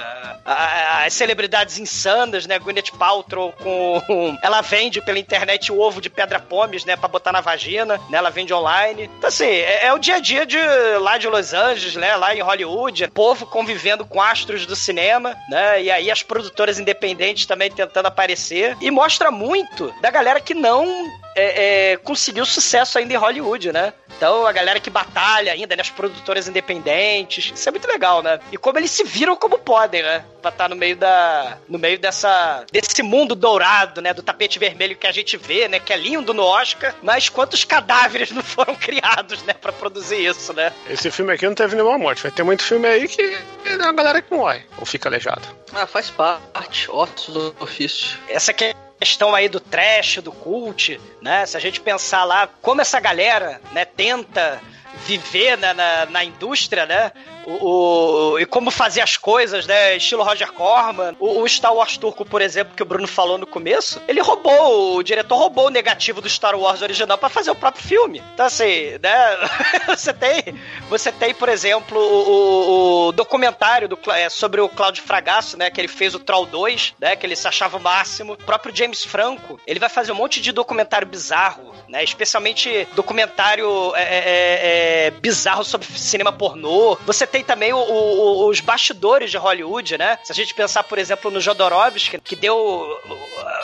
as 1.06 1.14
celebridades 1.14 1.78
insanas, 1.78 2.46
né? 2.46 2.58
Gwyneth 2.58 2.92
Paltrow 2.98 3.52
com... 3.52 4.02
Ela 4.42 4.62
vende 4.62 5.02
pela 5.02 5.20
internet 5.20 5.72
o 5.72 5.80
ovo 5.80 6.00
de 6.00 6.10
pedra 6.10 6.40
pomes, 6.40 6.86
né? 6.86 6.96
Pra 6.96 7.10
botar 7.10 7.32
na 7.32 7.42
vagina, 7.42 7.98
né? 8.10 8.18
Ela 8.18 8.30
vende 8.30 8.54
online. 8.54 9.10
Então, 9.18 9.28
assim, 9.28 9.46
é, 9.46 9.88
é 9.88 9.94
o 9.94 9.98
dia 9.98 10.16
a 10.16 10.20
dia 10.20 10.46
de 10.46 10.58
lá 11.02 11.18
de 11.18 11.28
Los 11.28 11.54
Angeles, 11.54 11.96
né? 11.96 12.16
Lá 12.16 12.34
em 12.34 12.42
Hollywood. 12.42 13.10
Povo 13.10 13.46
convivendo 13.46 14.06
com 14.06 14.22
astros 14.22 14.66
do 14.66 14.76
cinema, 14.76 15.36
né? 15.50 15.84
E 15.84 15.92
aí 15.92 16.10
as 16.10 16.24
produtoras 16.24 16.80
independentes 16.80 17.46
também 17.46 17.70
tentando 17.70 18.06
aparecer. 18.06 18.78
E 18.80 18.90
mostra 18.90 19.30
muito 19.30 19.94
da 20.02 20.10
galera 20.10 20.40
que 20.40 20.54
não 20.54 20.88
é, 21.38 21.92
é, 21.92 21.98
conseguiu 22.08 22.46
sucesso 22.46 22.98
ainda 22.98 23.14
em 23.14 23.18
Hollywood, 23.18 23.74
né? 23.74 23.94
Então, 24.16 24.48
a 24.48 24.52
galera 24.54 24.80
que 24.80 24.90
batalha 24.90 25.52
ainda, 25.52 25.76
né? 25.76 25.82
As 25.82 25.90
produtoras 25.90 26.48
independentes. 26.48 27.52
Isso 27.54 27.68
é 27.68 27.72
muito 27.72 27.86
legal, 27.86 28.24
né? 28.24 28.40
E 28.50 28.56
como 28.56 28.80
eles 28.80 28.92
se 28.92 29.04
viram 29.04 29.36
como 29.36 29.60
podem, 29.60 30.02
né? 30.02 30.24
Pra 30.42 30.50
estar 30.50 30.64
tá 30.64 30.70
no 30.70 30.76
meio 30.78 30.96
da. 30.96 31.58
no 31.68 31.78
meio 31.78 32.00
dessa. 32.00 32.66
desse 32.72 33.04
mundo 33.04 33.36
dourado, 33.36 34.02
né? 34.02 34.14
Do 34.14 34.24
tapete 34.24 34.58
vermelho 34.58 34.96
que 34.96 35.06
a 35.06 35.12
gente 35.12 35.36
vê, 35.36 35.68
né? 35.68 35.82
Que 35.82 35.92
é 35.92 35.98
lindo 35.98 36.34
no 36.34 36.44
Oscar. 36.44 36.96
Mas 37.04 37.28
quantos 37.28 37.66
cadáveres 37.66 38.32
não 38.32 38.42
foram 38.42 38.74
criados, 38.80 39.44
né? 39.44 39.54
Pra 39.54 39.74
produzir 39.74 40.26
isso, 40.26 40.54
né? 40.54 40.72
Esse 40.90 41.12
filme 41.12 41.34
aqui 41.34 41.46
não 41.46 41.56
teve 41.56 41.76
nenhuma 41.76 41.98
morte. 41.98 42.24
Vai 42.24 42.32
ter 42.32 42.44
muito 42.44 42.64
filme 42.64 42.88
aí 42.88 43.06
que 43.10 43.22
é 43.22 43.74
a 43.74 43.92
galera 43.92 44.22
que 44.22 44.34
morre. 44.34 44.64
Ou 44.78 44.86
fica 44.86 45.10
aleijado. 45.10 45.46
Ah, 45.74 45.86
faz 45.86 46.10
parte. 46.10 46.90
Ossos 46.90 47.34
do 47.34 47.56
ofício. 47.60 48.18
Essa 48.30 48.52
aqui 48.52 48.64
é 48.64 48.87
questão 49.00 49.36
aí 49.36 49.48
do 49.48 49.60
trash, 49.60 50.18
do 50.18 50.32
cult, 50.32 51.00
né? 51.22 51.46
Se 51.46 51.56
a 51.56 51.60
gente 51.60 51.80
pensar 51.80 52.24
lá 52.24 52.48
como 52.62 52.82
essa 52.82 53.00
galera, 53.00 53.62
né, 53.72 53.86
tenta 53.86 54.62
viver 55.06 55.58
na, 55.58 55.74
na, 55.74 56.06
na 56.08 56.24
indústria, 56.24 56.86
né? 56.86 57.12
o, 57.48 58.34
o, 58.34 58.40
e 58.40 58.46
como 58.46 58.70
fazer 58.70 59.00
as 59.00 59.16
coisas, 59.16 59.66
né? 59.66 59.96
Estilo 59.96 60.22
Roger 60.22 60.52
Corman. 60.52 61.16
O, 61.18 61.42
o, 61.42 61.48
Star 61.48 61.74
Wars 61.74 61.98
turco, 61.98 62.26
por 62.26 62.42
exemplo, 62.42 62.76
que 62.76 62.84
o 62.84 62.86
Bruno 62.86 63.08
falou 63.08 63.38
no 63.38 63.48
começo, 63.48 64.02
ele 64.06 64.20
roubou, 64.22 64.98
o 64.98 65.04
diretor 65.04 65.38
roubou 65.38 65.68
o 65.68 65.70
negativo 65.70 66.20
do 66.20 66.30
Star 66.30 66.60
Wars 66.60 66.82
original 66.82 67.18
para 67.18 67.30
fazer 67.30 67.50
o 67.50 67.56
próprio 67.56 67.82
filme. 67.82 68.22
Então, 68.34 68.46
assim, 68.46 68.98
né? 69.02 69.38
você 69.88 70.14
tem, 70.14 70.60
você 70.90 71.10
tem, 71.10 71.34
por 71.34 71.48
exemplo, 71.48 71.98
o, 71.98 73.08
o 73.08 73.12
documentário 73.14 73.88
do, 73.88 73.98
é, 74.12 74.30
sobre 74.30 74.60
o 74.60 74.68
Cláudio 74.68 75.04
Fragasso, 75.04 75.58
né? 75.58 75.72
Que 75.72 75.80
ele 75.80 75.88
fez 75.88 76.14
o 76.14 76.20
Troll 76.20 76.46
2, 76.46 76.96
né? 77.00 77.16
Que 77.16 77.26
ele 77.26 77.36
se 77.36 77.48
achava 77.48 77.78
o 77.78 77.82
máximo. 77.82 78.34
O 78.34 78.38
próprio 78.38 78.76
James 78.76 79.06
Franco, 79.06 79.58
ele 79.66 79.80
vai 79.80 79.90
fazer 79.90 80.12
um 80.12 80.16
monte 80.16 80.42
de 80.42 80.52
documentário 80.52 81.08
bizarro, 81.08 81.74
né? 81.88 82.04
Especialmente 82.04 82.86
documentário 82.94 83.96
é, 83.96 84.02
é, 84.04 84.22
é, 84.88 85.08
é 85.08 85.12
bizarro 85.12 85.64
sobre 85.64 85.88
cinema 85.88 86.32
pornô. 86.32 86.98
Você 87.06 87.28
tem 87.28 87.44
também 87.44 87.74
o, 87.74 87.78
o, 87.78 88.48
os 88.48 88.60
bastidores 88.60 89.30
de 89.30 89.38
Hollywood, 89.38 89.98
né? 89.98 90.18
Se 90.24 90.32
a 90.32 90.36
gente 90.36 90.54
pensar, 90.54 90.84
por 90.84 90.98
exemplo, 90.98 91.30
no 91.30 91.42
Jodorowsky, 91.42 92.20
que 92.20 92.36
deu 92.36 92.98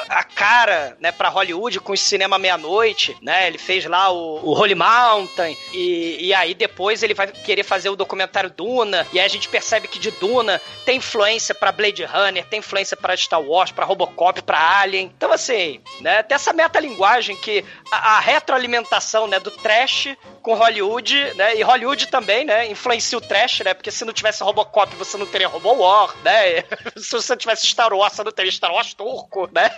a 0.10 0.24
cara, 0.24 0.98
né, 1.00 1.12
pra 1.12 1.30
Hollywood 1.30 1.80
com 1.80 1.94
o 1.94 1.98
cinema 1.98 2.38
meia-noite, 2.38 3.16
né? 3.22 3.48
Ele 3.48 3.58
fez 3.58 3.86
lá 3.86 4.12
o, 4.12 4.40
o 4.44 4.54
Holy 4.54 4.76
Mountain 4.76 5.58
e, 5.72 6.28
e 6.28 6.34
aí 6.34 6.54
depois 6.54 7.04
ele 7.04 7.14
vai 7.14 7.28
querer 7.28 7.64
fazer 7.64 7.90
o 7.90 7.96
documentário 7.96 8.50
Duna 8.50 9.08
e 9.14 9.20
aí 9.20 9.26
a 9.26 9.30
gente 9.30 9.48
percebe 9.48 9.88
que 9.88 10.00
de 10.00 10.12
Duna 10.12 10.62
tem 10.86 10.98
influência 10.98 11.56
para 11.56 11.72
Blade 11.72 12.04
Runner, 12.04 12.46
tem 12.46 12.60
influência 12.60 12.98
para 12.98 13.16
Star 13.16 13.42
Wars, 13.42 13.72
para 13.72 13.86
Robocop, 13.86 14.42
para 14.42 14.80
Alien. 14.80 15.12
Então 15.16 15.32
assim, 15.32 15.82
né, 16.02 16.24
tem 16.24 16.36
essa 16.36 16.54
metalinguagem 16.54 17.36
que 17.36 17.64
a, 17.92 18.18
a 18.18 18.20
retroalimentação, 18.20 19.28
né, 19.28 19.40
do 19.40 19.52
trash 19.52 20.16
com 20.42 20.54
Hollywood, 20.56 21.13
né? 21.36 21.56
E 21.56 21.62
Hollywood 21.62 22.08
também, 22.08 22.46
né, 22.46 22.68
influencia 22.68 23.18
o 23.18 23.22
trash, 23.22 23.62
né? 23.62 23.74
Porque 23.74 23.92
se 23.92 24.06
não 24.06 24.14
tivesse 24.14 24.44
Robocop, 24.44 24.96
você 24.96 25.18
não 25.18 25.26
teria 25.26 25.48
Robo 25.48 25.74
War, 25.76 26.16
né? 26.24 26.64
se 26.98 27.12
você 27.12 27.36
tivesse 27.36 27.68
Star 27.68 27.94
Wars, 27.94 28.14
você 28.14 28.24
não 28.24 28.32
teria 28.32 28.52
Star 28.52 28.72
Wars 28.72 28.94
turco, 28.94 29.50
né? 29.52 29.70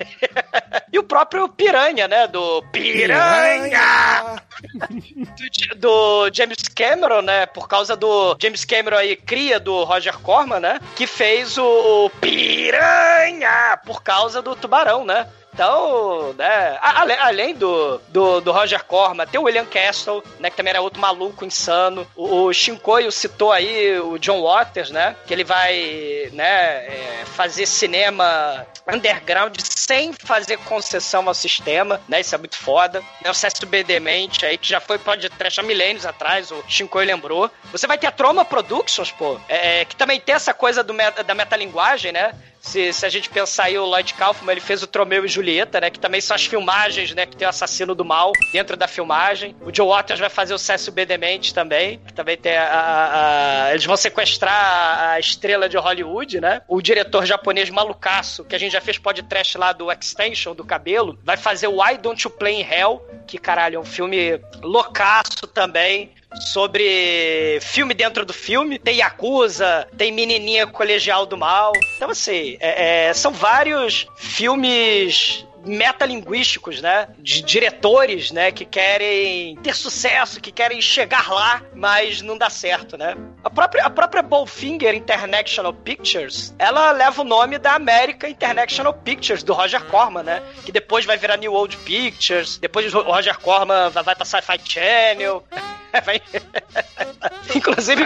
e 0.91 0.99
o 0.99 1.03
próprio 1.03 1.47
Piranha, 1.49 2.07
né? 2.07 2.27
Do 2.27 2.61
Piranha! 2.71 4.41
do, 4.75 5.75
do, 5.77 6.29
James 6.33 6.67
Cameron, 6.75 7.21
né? 7.21 7.45
Por 7.45 7.67
causa 7.67 7.95
do 7.95 8.35
James 8.41 8.65
Cameron 8.65 8.97
aí, 8.97 9.15
cria 9.15 9.59
do 9.59 9.83
Roger 9.83 10.17
Corman, 10.19 10.59
né? 10.59 10.79
Que 10.95 11.07
fez 11.07 11.57
o 11.57 12.09
Piranha 12.21 13.79
por 13.85 14.03
causa 14.03 14.41
do 14.41 14.55
Tubarão, 14.55 15.05
né? 15.05 15.27
Então, 15.55 16.33
né, 16.33 16.77
além 16.81 17.55
do, 17.55 17.97
do, 18.09 18.41
do 18.41 18.51
Roger 18.51 18.83
Corman, 18.83 19.25
tem 19.25 19.39
o 19.39 19.43
William 19.43 19.65
Castle, 19.65 20.21
né, 20.37 20.49
que 20.49 20.57
também 20.57 20.71
era 20.71 20.81
outro 20.81 20.99
maluco 20.99 21.45
insano. 21.45 22.05
O, 22.13 22.43
o 22.43 22.53
Shinkoio 22.53 23.09
citou 23.09 23.53
aí 23.53 23.97
o 23.97 24.19
John 24.19 24.41
Waters, 24.43 24.91
né, 24.91 25.15
que 25.25 25.33
ele 25.33 25.45
vai, 25.45 26.29
né, 26.33 26.85
é, 26.87 27.23
fazer 27.25 27.65
cinema 27.65 28.67
underground 28.85 29.55
sem 29.61 30.11
fazer 30.11 30.57
concessão 30.59 31.25
ao 31.25 31.33
sistema, 31.33 32.01
né, 32.09 32.19
isso 32.19 32.35
é 32.35 32.37
muito 32.37 32.57
foda. 32.57 33.01
Né, 33.23 33.31
o 33.31 33.33
Cécio 33.33 33.65
B. 33.65 33.81
Demente 33.85 34.45
aí, 34.45 34.57
que 34.57 34.67
já 34.67 34.81
foi 34.81 34.97
podcast 34.97 35.57
há 35.57 35.63
milênios 35.63 36.05
atrás, 36.05 36.51
o 36.51 36.61
Shinkoio 36.67 37.07
lembrou. 37.07 37.49
Você 37.71 37.87
vai 37.87 37.97
ter 37.97 38.07
a 38.07 38.11
Troma 38.11 38.43
Productions, 38.43 39.09
pô, 39.11 39.39
é, 39.47 39.85
que 39.85 39.95
também 39.95 40.19
tem 40.19 40.35
essa 40.35 40.53
coisa 40.53 40.83
do 40.83 40.93
meta- 40.93 41.23
da 41.23 41.33
metalinguagem, 41.33 42.11
né, 42.11 42.33
se, 42.65 42.91
se 42.93 43.05
a 43.05 43.09
gente 43.09 43.29
pensar 43.29 43.65
aí, 43.65 43.77
o 43.77 43.85
Lloyd 43.85 44.13
Kaufman, 44.15 44.51
ele 44.51 44.61
fez 44.61 44.81
o 44.81 44.87
Tromeu 44.87 45.23
e 45.23 45.27
Julieta, 45.27 45.79
né? 45.79 45.89
Que 45.89 45.99
também 45.99 46.19
são 46.19 46.35
as 46.35 46.45
filmagens, 46.45 47.13
né? 47.13 47.25
Que 47.25 47.35
tem 47.35 47.45
o 47.45 47.49
assassino 47.49 47.93
do 47.93 48.03
mal 48.03 48.31
dentro 48.51 48.75
da 48.75 48.87
filmagem. 48.87 49.55
O 49.61 49.73
Joe 49.73 49.87
Waters 49.87 50.19
vai 50.19 50.29
fazer 50.29 50.53
o 50.53 50.57
Cécio 50.57 50.91
B. 50.91 51.05
Demente 51.05 51.53
também, 51.53 51.99
que 51.99 52.13
também 52.13 52.35
tem 52.37 52.57
a... 52.57 52.63
a- 52.67 53.65
a- 53.67 53.71
eles 53.71 53.85
vão 53.85 53.95
sequestrar 53.95 55.11
a, 55.11 55.19
estrela 55.19 55.69
de 55.69 55.77
Hollywood, 55.77 56.41
né? 56.41 56.61
O 56.67 56.81
diretor 56.81 57.25
japonês 57.25 57.69
malucaço, 57.69 58.43
que 58.43 58.55
a 58.55 58.59
gente 58.59 58.71
já 58.73 58.81
fez 58.81 58.97
podcast 58.97 59.57
lá 59.57 59.71
do 59.71 59.91
Extension, 59.91 60.55
do 60.55 60.63
cabelo, 60.65 61.19
vai 61.23 61.37
fazer 61.37 61.67
o 61.67 61.81
Why 61.81 61.97
Don't 61.97 62.21
You 62.25 62.31
Play 62.31 62.61
in 62.61 62.65
Hell, 62.67 63.05
que, 63.27 63.37
caralho, 63.37 63.75
é 63.75 63.79
um 63.79 63.85
filme 63.85 64.39
loucaço 64.61 65.47
também, 65.53 66.11
sobre 66.39 67.59
filme 67.61 67.93
dentro 67.93 68.25
do 68.25 68.33
filme. 68.33 68.77
Tem 68.79 68.97
Yakuza, 68.97 69.87
tem 69.97 70.11
Menininha 70.11 70.67
Colegial 70.67 71.25
do 71.25 71.37
Mal. 71.37 71.71
Então, 71.95 72.09
assim, 72.09 72.57
é- 72.59 73.07
é, 73.09 73.13
são 73.13 73.31
vários 73.31 74.07
filmes 74.17 75.45
metalinguísticos, 75.65 76.81
né? 76.81 77.07
De 77.19 77.41
diretores, 77.41 78.31
né? 78.31 78.51
Que 78.51 78.65
querem 78.65 79.55
ter 79.57 79.75
sucesso, 79.75 80.39
que 80.39 80.51
querem 80.51 80.81
chegar 80.81 81.31
lá, 81.31 81.61
mas 81.73 82.21
não 82.21 82.37
dá 82.37 82.49
certo, 82.49 82.97
né? 82.97 83.15
A 83.43 83.49
própria, 83.49 83.83
a 83.83 83.89
própria 83.89 84.21
Bowfinger 84.21 84.95
International 84.95 85.73
Pictures, 85.73 86.53
ela 86.57 86.91
leva 86.91 87.21
o 87.21 87.25
nome 87.25 87.57
da 87.57 87.73
American 87.73 88.29
International 88.29 88.93
Pictures, 88.93 89.43
do 89.43 89.53
Roger 89.53 89.83
Corman, 89.85 90.23
né? 90.23 90.43
Que 90.65 90.71
depois 90.71 91.05
vai 91.05 91.17
virar 91.17 91.37
New 91.37 91.53
Old 91.53 91.77
Pictures, 91.77 92.57
depois 92.57 92.93
o 92.93 93.01
Roger 93.01 93.37
Corman 93.39 93.89
vai, 93.89 94.15
pra 94.15 94.25
Sci-Fi 94.25 94.59
Channel. 94.63 95.43
Inclusive, 97.55 98.05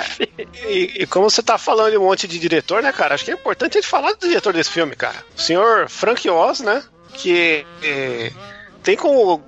E, 0.68 1.04
e 1.04 1.08
como 1.08 1.30
você 1.30 1.42
tá 1.42 1.58
falando 1.58 1.92
de 1.92 1.98
um 1.98 2.04
monte 2.04 2.28
de 2.28 2.38
diretor, 2.38 2.84
né, 2.84 2.92
cara? 2.92 3.16
Acho 3.16 3.26
que 3.26 3.32
é 3.32 3.34
importante 3.34 3.78
a 3.78 3.82
gente 3.82 3.90
falar 3.90 4.14
do 4.14 4.28
diretor 4.28 4.54
desse 4.54 4.70
filme, 4.70 4.96
cara. 4.96 5.24
O 5.36 5.42
senhor 5.42 5.90
Frank 5.90 6.30
Oz, 6.30 6.60
né? 6.60 6.84
Que 7.22 7.66
eh, 7.84 8.32
tem 8.84 8.96
como. 8.96 9.42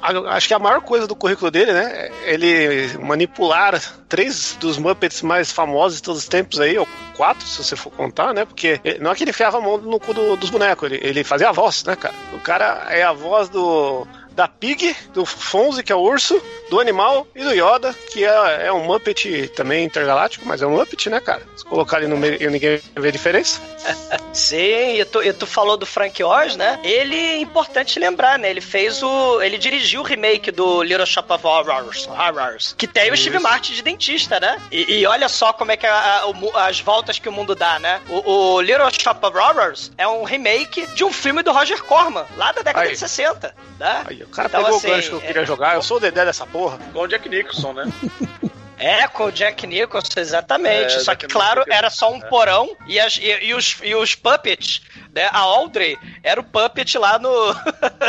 Acho 0.00 0.46
que 0.46 0.54
a 0.54 0.58
maior 0.60 0.80
coisa 0.80 1.08
do 1.08 1.16
currículo 1.16 1.50
dele, 1.50 1.72
né? 1.72 2.08
é 2.24 2.32
Ele 2.34 2.96
manipular 2.98 3.80
três 4.08 4.56
dos 4.60 4.78
Muppets 4.78 5.22
mais 5.22 5.50
famosos 5.50 5.96
de 5.98 6.04
todos 6.04 6.22
os 6.22 6.28
tempos 6.28 6.60
aí, 6.60 6.78
ou 6.78 6.86
quatro, 7.16 7.44
se 7.46 7.62
você 7.62 7.74
for 7.74 7.90
contar, 7.90 8.32
né? 8.32 8.44
Porque 8.44 8.80
não 9.00 9.10
é 9.10 9.14
que 9.16 9.24
ele 9.24 9.30
enfiava 9.32 9.58
a 9.58 9.60
mão 9.60 9.76
no 9.78 9.98
cu 9.98 10.14
do- 10.14 10.36
dos 10.36 10.50
bonecos, 10.50 10.90
ele, 10.90 11.00
ele 11.02 11.24
fazia 11.24 11.48
a 11.48 11.52
voz, 11.52 11.82
né, 11.84 11.96
cara? 11.96 12.14
O 12.32 12.38
cara 12.38 12.86
é 12.90 13.02
a 13.02 13.12
voz 13.12 13.48
do. 13.48 14.06
Da 14.38 14.46
Pig, 14.46 14.94
do 15.12 15.26
Fonzie, 15.26 15.82
que 15.82 15.90
é 15.90 15.96
o 15.96 15.98
urso, 15.98 16.40
do 16.70 16.78
animal, 16.78 17.26
e 17.34 17.42
do 17.42 17.50
Yoda, 17.52 17.92
que 18.12 18.24
é, 18.24 18.66
é 18.66 18.72
um 18.72 18.84
Muppet 18.84 19.48
também 19.48 19.84
intergaláctico, 19.84 20.46
mas 20.46 20.62
é 20.62 20.66
um 20.66 20.70
Muppet, 20.78 21.10
né, 21.10 21.18
cara? 21.18 21.42
Se 21.56 21.64
colocar 21.64 21.96
ali 21.96 22.06
no 22.06 22.16
meio 22.16 22.40
e 22.40 22.46
ninguém 22.48 22.80
vê 22.94 23.08
a 23.08 23.10
diferença. 23.10 23.60
Sim, 24.32 25.00
e 25.00 25.04
tu, 25.04 25.20
e 25.24 25.32
tu 25.32 25.44
falou 25.44 25.76
do 25.76 25.84
Frank 25.84 26.22
Oz, 26.22 26.54
né? 26.54 26.78
Ele 26.84 27.16
é 27.16 27.38
importante 27.40 27.98
lembrar, 27.98 28.38
né? 28.38 28.48
Ele 28.48 28.60
fez 28.60 29.02
o. 29.02 29.42
Ele 29.42 29.58
dirigiu 29.58 30.02
o 30.02 30.04
remake 30.04 30.52
do 30.52 30.84
Little 30.84 31.04
Shop 31.06 31.32
of 31.32 31.44
Horrors, 31.44 32.06
Horrors 32.06 32.74
que 32.78 32.86
tem 32.86 33.10
o 33.10 33.16
Steve 33.16 33.40
Martin 33.40 33.72
de 33.72 33.82
dentista, 33.82 34.38
né? 34.38 34.56
E, 34.70 35.00
e 35.00 35.06
olha 35.06 35.28
só 35.28 35.52
como 35.52 35.72
é 35.72 35.76
que 35.76 35.86
a- 35.86 36.22
a- 36.54 36.66
as 36.68 36.78
voltas 36.78 37.18
que 37.18 37.28
o 37.28 37.32
mundo 37.32 37.56
dá, 37.56 37.80
né? 37.80 38.00
O, 38.08 38.30
o 38.54 38.60
Little 38.60 38.88
Shop 38.92 39.18
of 39.26 39.36
Horrors 39.36 39.90
é 39.98 40.06
um 40.06 40.22
remake 40.22 40.86
de 40.94 41.02
um 41.02 41.12
filme 41.12 41.42
do 41.42 41.50
Roger 41.50 41.82
Corman, 41.82 42.24
lá 42.36 42.52
da 42.52 42.62
década 42.62 42.86
Aí. 42.86 42.92
de 42.92 42.98
60, 42.98 43.52
né? 43.80 44.04
Aí, 44.06 44.22
o 44.28 44.34
cara 44.34 44.48
Então, 44.48 44.62
pegou 44.62 44.76
assim, 44.78 44.86
o 44.86 44.90
gancho 44.90 45.08
que 45.10 45.14
eu 45.16 45.20
queria 45.20 45.44
jogar, 45.44 45.74
eu 45.74 45.82
sou 45.82 45.96
o 45.96 46.00
Dedé 46.00 46.24
dessa 46.24 46.46
porra. 46.46 46.78
Com 46.92 47.00
o 47.00 47.06
Jack 47.08 47.28
Nicholson, 47.28 47.72
né? 47.72 47.84
É, 48.80 49.08
com 49.08 49.24
o 49.24 49.32
Jack 49.32 49.66
Nicholson, 49.66 50.20
exatamente. 50.20 50.94
É, 50.94 51.00
Só 51.00 51.12
que, 51.16 51.26
claro, 51.26 51.64
era 51.68 51.90
só 51.90 52.12
um 52.12 52.20
porão 52.20 52.76
e, 52.86 53.00
as- 53.00 53.16
e- 53.16 53.46
e 53.46 53.52
os, 53.52 53.76
e 53.82 53.92
os 53.92 54.14
puppets, 54.14 54.82
né? 55.12 55.28
A 55.32 55.40
Audrey 55.40 55.98
era 56.22 56.40
o 56.40 56.44
puppet 56.44 56.96
lá 56.96 57.18
no. 57.18 57.28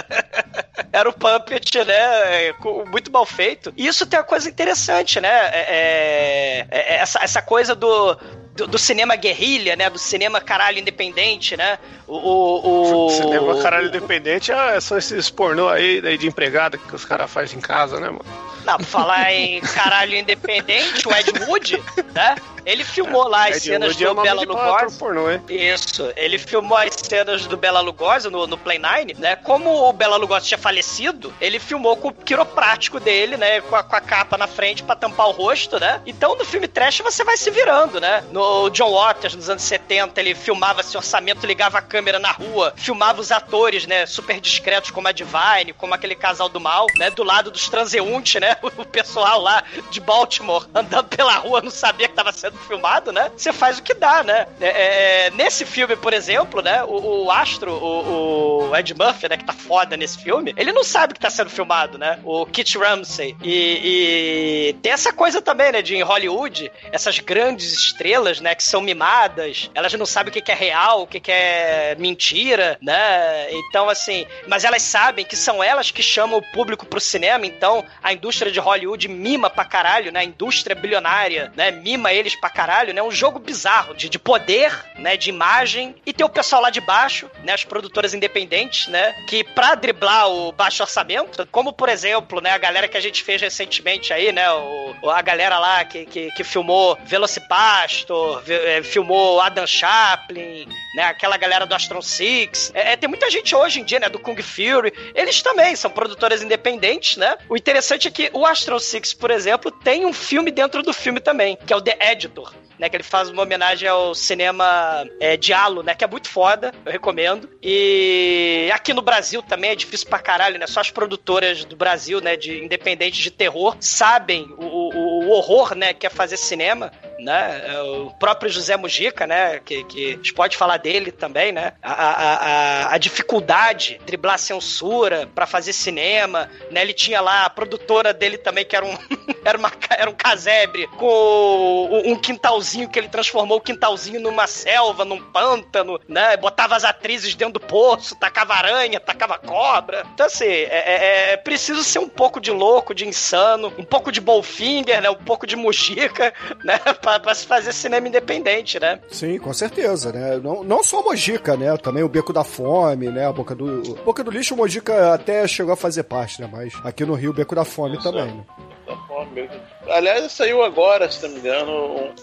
era 0.94 1.10
o 1.10 1.14
puppet, 1.14 1.84
né? 1.84 2.50
é, 2.50 2.54
Muito 2.88 3.12
mal 3.12 3.26
feito. 3.26 3.74
E 3.76 3.88
isso 3.88 4.06
tem 4.06 4.20
uma 4.20 4.26
coisa 4.26 4.48
interessante, 4.48 5.20
né? 5.20 5.28
É- 5.52 5.66
é- 5.70 6.68
é- 6.70 6.96
essa, 6.98 7.20
essa 7.24 7.42
coisa 7.42 7.74
do. 7.74 8.16
Do, 8.60 8.68
do 8.68 8.78
cinema 8.78 9.16
guerrilha, 9.16 9.75
né? 9.75 9.89
Do 9.89 9.98
cinema 9.98 10.42
caralho 10.42 10.80
independente, 10.80 11.56
né? 11.56 11.80
O. 12.06 12.16
o, 12.18 13.06
o 13.06 13.10
Cinema 13.16 13.62
caralho 13.62 13.88
independente 13.88 14.51
é, 14.51 14.80
são 14.82 14.98
esses 14.98 15.30
pornô 15.30 15.70
aí 15.70 16.18
de 16.18 16.28
empregada 16.28 16.78
que 16.78 16.94
os 16.94 17.06
caras 17.06 17.32
fazem 17.32 17.58
em 17.58 17.62
casa, 17.62 18.00
né, 18.00 18.08
mano? 18.08 18.25
Não, 18.66 18.75
pra 18.78 18.86
falar 18.86 19.34
em 19.34 19.62
caralho 19.62 20.16
independente, 20.16 21.08
o 21.08 21.12
Ed 21.12 21.32
Wood, 21.48 21.82
né? 22.13 22.36
Ele 22.70 22.84
filmou 22.84 23.28
lá 23.28 23.48
as 23.48 23.64
cenas 23.64 24.00
é 24.00 24.08
o 24.08 24.14
do 24.14 24.22
Bela 24.22 24.44
ator 24.44 24.56
Lugosi. 24.56 25.00
pornô, 25.00 25.32
hein? 25.32 25.42
Isso, 25.50 26.14
ele 26.16 26.38
filmou 26.38 26.78
as 26.78 26.94
cenas 26.94 27.48
do 27.48 27.58
Bela 27.58 27.80
Lugosi 27.80 28.30
no, 28.30 28.46
no 28.46 28.60
Play 28.60 28.78
9, 28.78 29.16
né? 29.18 29.36
Como 29.38 29.90
o 29.90 29.92
Bela 29.92 30.18
Lugosi 30.18 30.50
tinha 30.50 30.58
falecido, 30.58 31.34
ele 31.42 31.60
filmou 31.60 31.98
com 31.98 32.10
o 32.10 32.14
quiroprático 32.14 33.00
dele, 33.00 33.38
né? 33.38 33.60
Com 33.62 33.76
a, 33.76 33.82
com 33.82 33.96
a 33.96 34.00
capa 34.00 34.38
na 34.38 34.46
frente 34.46 34.84
pra 34.84 34.96
tampar 34.96 35.30
o 35.30 35.32
rosto, 35.32 35.80
né? 35.80 36.00
Então 36.06 36.36
no 36.36 36.46
filme 36.46 36.68
trash 36.68 37.00
você 37.00 37.24
vai 37.24 37.38
se 37.38 37.50
virando, 37.50 38.00
né? 38.00 38.24
No 38.32 38.70
John 38.70 38.94
Waters, 38.94 39.34
nos 39.34 39.50
anos 39.50 39.64
70, 39.64 40.22
ele 40.22 40.36
filmava 40.36 40.82
esse 40.82 40.96
orçamento, 40.96 41.48
ligava 41.48 41.80
a 41.80 41.82
câmera 41.82 42.20
na 42.20 42.32
rua, 42.32 42.72
filmava 42.76 43.20
os 43.20 43.32
atores, 43.32 43.88
né? 43.88 44.06
Super 44.06 44.40
discretos, 44.40 44.92
como 44.92 45.08
a 45.08 45.12
Divine, 45.12 45.74
como 45.76 45.96
aquele 45.96 46.14
casal 46.14 46.48
do 46.48 46.60
mal, 46.60 46.86
né? 46.98 47.10
Do 47.10 47.24
lado 47.24 47.50
dos 47.50 47.68
transeuntes, 47.68 48.40
né? 48.40 48.58
O 48.80 48.86
pessoal 48.86 49.42
lá 49.42 49.64
de 49.90 50.00
Baltimore 50.00 50.68
andando 50.74 51.08
pela 51.08 51.34
rua, 51.34 51.62
não 51.62 51.72
sabia 51.72 52.08
que 52.08 52.14
tava 52.14 52.32
sendo 52.32 52.59
filmado, 52.60 53.12
né? 53.12 53.32
Você 53.36 53.51
faz 53.51 53.80
o 53.80 53.84
que 53.84 53.94
dá, 53.94 54.24
né? 54.24 54.48
É, 54.60 55.28
é, 55.28 55.32
nesse 55.32 55.66
filme, 55.66 55.96
por 55.96 56.13
exemplo, 56.13 56.62
né? 56.62 56.84
O, 56.84 57.25
o 57.25 57.32
astro, 57.32 57.74
o, 57.74 58.70
o 58.70 58.75
Ed 58.75 58.94
Murphy, 58.94 59.30
né? 59.30 59.38
Que 59.38 59.46
tá 59.46 59.54
foda 59.54 59.96
nesse 59.98 60.20
filme, 60.20 60.54
ele 60.58 60.72
não 60.72 60.84
sabe 60.84 61.13
que 61.13 61.20
tá 61.20 61.30
sendo 61.30 61.50
filmado, 61.50 61.98
né? 61.98 62.20
O 62.24 62.46
Kit 62.46 62.78
Ramsey. 62.78 63.36
E, 63.42 64.70
e 64.72 64.74
tem 64.82 64.92
essa 64.92 65.12
coisa 65.13 65.42
também, 65.42 65.72
né? 65.72 65.82
De 65.82 65.96
em 65.96 66.01
Hollywood, 66.01 66.72
essas 66.92 67.20
grandes 67.20 67.74
estrelas, 67.74 68.39
né? 68.39 68.56
Que 68.56 68.63
são 68.63 68.82
mimadas, 68.82 69.70
elas 69.74 69.94
não 69.94 70.06
sabem 70.06 70.30
o 70.30 70.34
que 70.34 70.42
que 70.42 70.51
é 70.51 70.56
real, 70.56 71.04
o 71.04 71.08
que 71.08 71.20
que 71.20 71.32
é 71.32 71.96
mentira, 71.98 72.78
né? 72.82 73.51
Então, 73.51 73.89
assim, 73.89 74.25
mas 74.48 74.63
elas 74.63 74.82
sabem 74.82 75.25
que 75.25 75.36
são 75.36 75.63
elas 75.63 75.92
que 75.92 76.01
chamam 76.01 76.39
o 76.39 76.51
público 76.51 76.86
pro 76.86 77.00
cinema, 77.00 77.46
então 77.46 77.84
a 78.01 78.13
indústria 78.13 78.51
de 78.51 78.60
Hollywood 78.60 79.08
mima 79.08 79.50
pra 79.50 79.66
caralho, 79.66 80.12
né? 80.12 80.22
A 80.22 80.24
indústria 80.24 80.75
bilionária, 80.75 81.51
né? 81.56 81.72
Mima 81.72 82.13
eles 82.13 82.36
pra 82.39 82.50
caralho, 82.50 82.93
né? 82.93 83.01
Um 83.01 83.12
jogo 83.12 83.39
bizarro 83.39 83.93
de, 83.93 84.10
de 84.10 84.19
poder, 84.19 84.74
né? 84.98 85.17
De 85.17 85.29
imagem. 85.29 85.96
E 86.05 86.13
tem 86.13 86.25
o 86.25 86.29
pessoal 86.29 86.62
lá 86.62 86.69
de 86.69 86.81
baixo, 86.81 87.29
né? 87.43 87.53
As 87.53 87.63
produtoras 87.63 88.13
independentes, 88.13 88.88
né? 88.88 89.13
Que 89.27 89.43
pra 89.43 89.75
driblar 89.75 90.29
o 90.29 90.51
baixo 90.51 90.84
orçamento, 90.84 91.48
como 91.51 91.74
por 91.74 91.89
exemplo, 91.89 92.41
né? 92.41 92.51
A 92.51 92.58
galera 92.58 92.88
que 92.88 92.98
a 92.98 93.01
gente 93.01 93.24
fez 93.24 93.41
recentemente 93.41 94.13
aí, 94.13 94.31
né? 94.31 94.51
O, 94.51 95.10
a 95.10 95.22
galera 95.22 95.60
lá 95.60 95.84
que, 95.86 96.05
que, 96.05 96.31
que 96.31 96.43
filmou 96.43 96.98
Velocipastor, 97.05 98.43
eh, 98.48 98.81
filmou 98.84 99.41
Adam 99.41 99.67
Chaplin, 99.67 100.67
né? 100.96 101.03
Aquela 101.03 101.38
galera 101.38 101.65
do 101.65 101.75
Astron 101.75 102.01
Six. 102.01 102.72
É, 102.74 102.93
é, 102.93 102.98
tem 102.98 103.10
muita 103.10 103.29
gente 103.29 103.55
hoje 103.55 103.79
em 103.79 103.84
dia, 103.84 104.00
né? 104.00 104.10
Do 104.10 104.19
Kung 104.19 104.41
Fury. 104.41 104.93
Eles 105.13 105.41
também 105.41 105.75
são 105.75 105.91
produtoras 105.91 106.41
independentes, 106.41 107.17
né? 107.17 107.38
O 107.48 107.55
interessante 107.55 108.08
é 108.08 108.12
que 108.12 108.29
o 108.34 108.46
Astron 108.46 108.79
Six, 108.79 109.13
por 109.13 109.31
exemplo, 109.31 109.72
tem 109.72 110.05
um 110.05 110.13
filme 110.13 110.51
dentro 110.51 110.81
do 110.84 110.93
filme 110.93 111.19
também, 111.19 111.58
que 111.65 111.74
é 111.74 111.75
o 111.75 111.81
The 111.81 111.98
Editor. 112.30 112.54
Né, 112.78 112.88
que 112.88 112.96
ele 112.96 113.04
faz 113.04 113.30
uma 113.30 113.44
homenagem 113.44 113.90
ao 113.90 114.16
cinema 114.16 115.06
é, 115.20 115.36
né? 115.84 115.94
Que 115.94 116.06
é 116.06 116.08
muito 116.08 116.30
foda, 116.30 116.74
eu 116.86 116.92
recomendo. 116.94 117.50
E 117.62 118.70
aqui 118.74 118.94
no 118.94 119.02
Brasil 119.02 119.42
também 119.44 119.72
é 119.72 119.76
difícil 119.76 120.08
pra 120.08 120.18
caralho, 120.20 120.58
né? 120.58 120.66
Só 120.66 120.80
as 120.80 120.90
produtoras 120.90 121.66
do 121.66 121.76
Brasil, 121.76 122.22
né? 122.22 122.38
De 122.38 122.64
independentes 122.64 123.22
de 123.22 123.32
terror, 123.32 123.76
sabem 123.82 124.44
o, 124.58 124.64
o- 124.66 125.26
o 125.26 125.30
horror, 125.32 125.76
né? 125.76 125.94
Que 125.94 126.08
é 126.08 126.10
fazer 126.10 126.38
cinema. 126.38 126.90
Né? 127.20 127.62
É, 127.68 127.82
O 127.82 128.12
próprio 128.12 128.50
José 128.50 128.76
Mujica, 128.78 129.28
né? 129.28 129.60
Que, 129.60 129.84
que 129.86 130.08
a 130.08 130.16
gente 130.16 130.34
pode 130.34 130.58
falar 130.58 130.78
dele 130.78 131.12
também, 131.12 131.52
né? 131.52 131.74
A, 131.82 131.94
a, 131.94 132.94
a, 132.94 132.98
dificuldade, 132.98 134.00
driblar 134.06 134.38
censura 134.40 135.28
pra 135.34 135.46
fazer 135.46 135.74
cinema, 135.74 136.50
né? 136.72 136.82
Ele 136.82 136.94
tinha 136.94 137.22
lá 137.22 137.46
a 137.46 137.50
produtora 137.50 138.14
dele 138.14 138.38
também, 138.38 138.66
que 138.66 138.76
era 138.76 138.86
um, 138.86 138.98
era 139.44 139.58
uma, 139.58 139.72
era 139.90 140.10
um 140.10 140.14
casebre, 140.14 140.88
com 140.98 142.02
um 142.06 142.16
quintalzinho 142.16 142.90
que 142.90 142.98
ele 142.98 143.10
transformou 143.10 143.58
o 143.58 143.62
quintalzinho 143.62 144.20
numa 144.20 144.48
selva, 144.48 145.06
num 145.06 145.22
pântano, 145.22 146.00
né? 146.08 146.38
Botava 146.38 146.76
as 146.76 146.84
atrizes 146.84 147.36
dentro 147.36 147.56
do 147.56 147.60
poço, 147.60 148.16
tacava 148.16 148.54
aranha, 148.54 149.00
tacava 149.00 149.38
cobra. 149.38 150.06
Então, 150.14 150.26
assim, 150.26 150.46
é, 150.46 150.84
é- 150.86 151.34
é 151.34 151.38
preciso 151.38 151.84
ser 151.84 152.00
um 152.00 152.10
pouco 152.10 152.40
de 152.40 152.52
louco, 152.52 152.94
de 152.94 153.08
insano, 153.08 153.74
um 153.78 153.84
pouco 153.84 154.12
de 154.12 154.22
Bolfinger, 154.22 155.02
né? 155.02 155.10
Um 155.10 155.16
pouco 155.16 155.46
de 155.48 155.56
Mujica, 155.56 156.34
né? 156.64 156.80
Pra, 157.10 157.20
pra 157.20 157.34
se 157.34 157.48
fazer 157.48 157.74
cinema 157.74 158.08
independente, 158.08 158.80
né? 158.80 159.00
Sim, 159.10 159.39
com 159.39 159.51
certeza, 159.51 160.12
né? 160.12 160.38
Não, 160.38 160.63
não 160.63 160.84
só 160.84 161.00
o 161.00 161.06
Mojica, 161.06 161.58
né? 161.58 161.75
Também 161.78 162.04
o 162.04 162.10
Beco 162.10 162.32
da 162.32 162.44
Fome, 162.44 163.08
né? 163.08 163.25
A 163.25 163.34
Boca 163.34 163.56
do... 163.56 163.96
Boca 164.06 164.24
do 164.24 164.30
Lixo, 164.30 164.54
o 164.54 164.58
Mojica 164.58 165.12
até 165.12 165.48
chegou 165.48 165.74
a 165.74 165.75
fazer 165.75 166.04
parte, 166.04 166.39
né? 166.39 166.48
Mas 166.51 166.72
aqui 166.84 167.04
no 167.04 167.16
Rio, 167.16 167.32
o 167.32 167.34
Beco 167.34 167.56
da 167.56 167.66
Fome 167.66 167.98
também, 168.04 168.28
né? 168.28 168.44
Da 168.86 168.96
fome. 169.08 169.50
Aliás, 169.88 170.32
saiu 170.32 170.62
agora, 170.62 171.10
se 171.10 171.24
não 171.24 171.34
me 171.34 171.39
engano, 171.39 171.72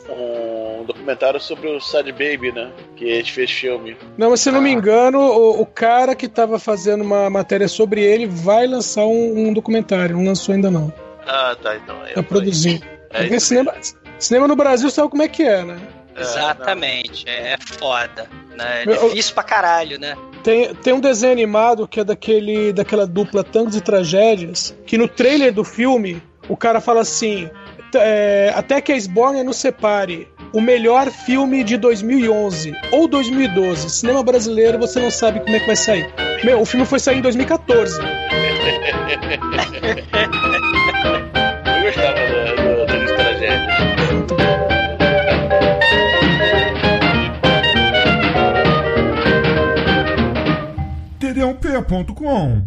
um, 0.08 0.80
um 0.80 0.84
documentário 0.84 1.40
sobre 1.40 1.68
o 1.68 1.80
Sad 1.80 2.12
Baby, 2.12 2.52
né? 2.52 2.70
Que 2.94 3.12
a 3.12 3.16
gente 3.16 3.32
fez 3.32 3.50
filme. 3.50 3.96
Não, 4.16 4.30
mas 4.30 4.40
se 4.40 4.52
não 4.52 4.60
me 4.60 4.70
engano, 4.70 5.18
o, 5.18 5.62
o 5.62 5.66
cara 5.66 6.14
que 6.14 6.28
tava 6.28 6.60
fazendo 6.60 7.02
uma 7.02 7.28
matéria 7.28 7.66
sobre 7.66 8.02
ele 8.02 8.26
vai 8.26 8.68
lançar 8.68 9.04
um, 9.04 9.48
um 9.48 9.52
documentário. 9.52 10.16
Não 10.16 10.26
lançou 10.26 10.54
ainda 10.54 10.70
não. 10.70 10.92
Ah, 11.26 11.56
tá, 11.60 11.74
então. 11.74 11.96
Tá 12.14 12.22
produzindo. 12.22 12.86
É 13.10 13.22
Porque 13.22 13.36
isso 13.36 13.46
cinema, 13.46 13.74
cinema 14.18 14.48
no 14.48 14.56
Brasil 14.56 14.88
sabe 14.90 15.10
como 15.10 15.22
é 15.22 15.28
que 15.28 15.42
é, 15.42 15.62
né? 15.64 15.78
Exatamente, 16.18 17.28
é 17.28 17.56
foda. 17.60 18.26
Né? 18.56 18.84
É 18.84 19.08
difícil 19.08 19.34
pra 19.34 19.42
caralho, 19.42 19.98
né? 20.00 20.16
Tem, 20.42 20.74
tem 20.74 20.94
um 20.94 21.00
desenho 21.00 21.32
animado 21.32 21.86
que 21.86 22.00
é 22.00 22.04
daquele, 22.04 22.72
daquela 22.72 23.06
dupla 23.06 23.44
Tangos 23.44 23.76
e 23.76 23.82
Tragédias, 23.82 24.74
que 24.86 24.96
no 24.96 25.06
trailer 25.08 25.52
do 25.52 25.62
filme 25.62 26.22
o 26.48 26.56
cara 26.56 26.80
fala 26.80 27.00
assim: 27.02 27.50
"T- 27.92 27.98
é, 27.98 28.50
Até 28.56 28.80
que 28.80 28.92
a 28.92 28.96
Sbornia 28.96 29.44
nos 29.44 29.56
separe. 29.56 30.26
O 30.52 30.60
melhor 30.60 31.10
filme 31.10 31.62
de 31.64 31.76
2011 31.76 32.72
ou 32.92 33.06
2012. 33.08 33.90
Cinema 33.90 34.22
brasileiro 34.22 34.78
você 34.78 35.00
não 35.00 35.10
sabe 35.10 35.40
como 35.40 35.54
é 35.54 35.60
que 35.60 35.66
vai 35.66 35.76
sair. 35.76 36.08
Meu, 36.44 36.60
o 36.60 36.64
filme 36.64 36.86
foi 36.86 36.98
sair 37.00 37.18
em 37.18 37.20
2014. 37.20 37.98
td1p.com 51.54 52.66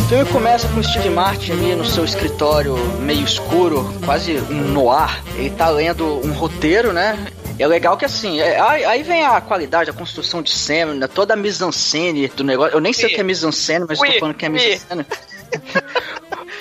O 0.00 0.08
filme 0.08 0.24
começa 0.32 0.66
com 0.68 0.82
Steve 0.82 1.10
Martin 1.10 1.52
ali 1.52 1.74
no 1.76 1.84
seu 1.84 2.04
escritório 2.04 2.76
meio 3.00 3.24
escuro, 3.24 3.84
quase 4.04 4.38
um 4.38 4.72
noir. 4.72 5.22
Ele 5.36 5.50
tá 5.50 5.68
lendo 5.68 6.26
um 6.26 6.32
roteiro, 6.32 6.92
né? 6.92 7.26
É 7.58 7.66
legal 7.66 7.96
que 7.96 8.04
assim, 8.04 8.40
é- 8.40 8.58
aí, 8.58 9.02
vem 9.02 9.24
a 9.24 9.40
qualidade, 9.40 9.90
a 9.90 9.92
construção 9.92 10.40
de 10.40 10.50
cena, 10.50 10.94
né? 10.94 11.06
toda 11.06 11.34
a 11.34 11.36
mise-en-scène 11.36 12.28
do 12.28 12.42
negócio. 12.42 12.74
Eu 12.74 12.80
nem 12.80 12.92
sei 12.92 13.06
o 13.06 13.08
que 13.10 13.20
é 13.20 13.22
mise-en-scène, 13.22 13.84
mas 13.86 13.98
tô 13.98 14.18
falando 14.18 14.34
que 14.34 14.46
é 14.46 14.48
mise-en-scène. 14.48 15.06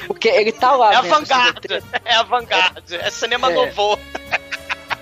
Porque 0.06 0.28
ele 0.28 0.52
tá 0.52 0.76
lá. 0.76 0.94
É 0.94 1.02
vendo 1.02 1.24
esse 1.24 1.34
avant-garde, 1.34 1.84
é 2.06 2.16
avant-garde, 2.16 2.96
é 2.96 3.10
cinema 3.10 3.52
É. 3.52 3.56
novo. 3.56 4.00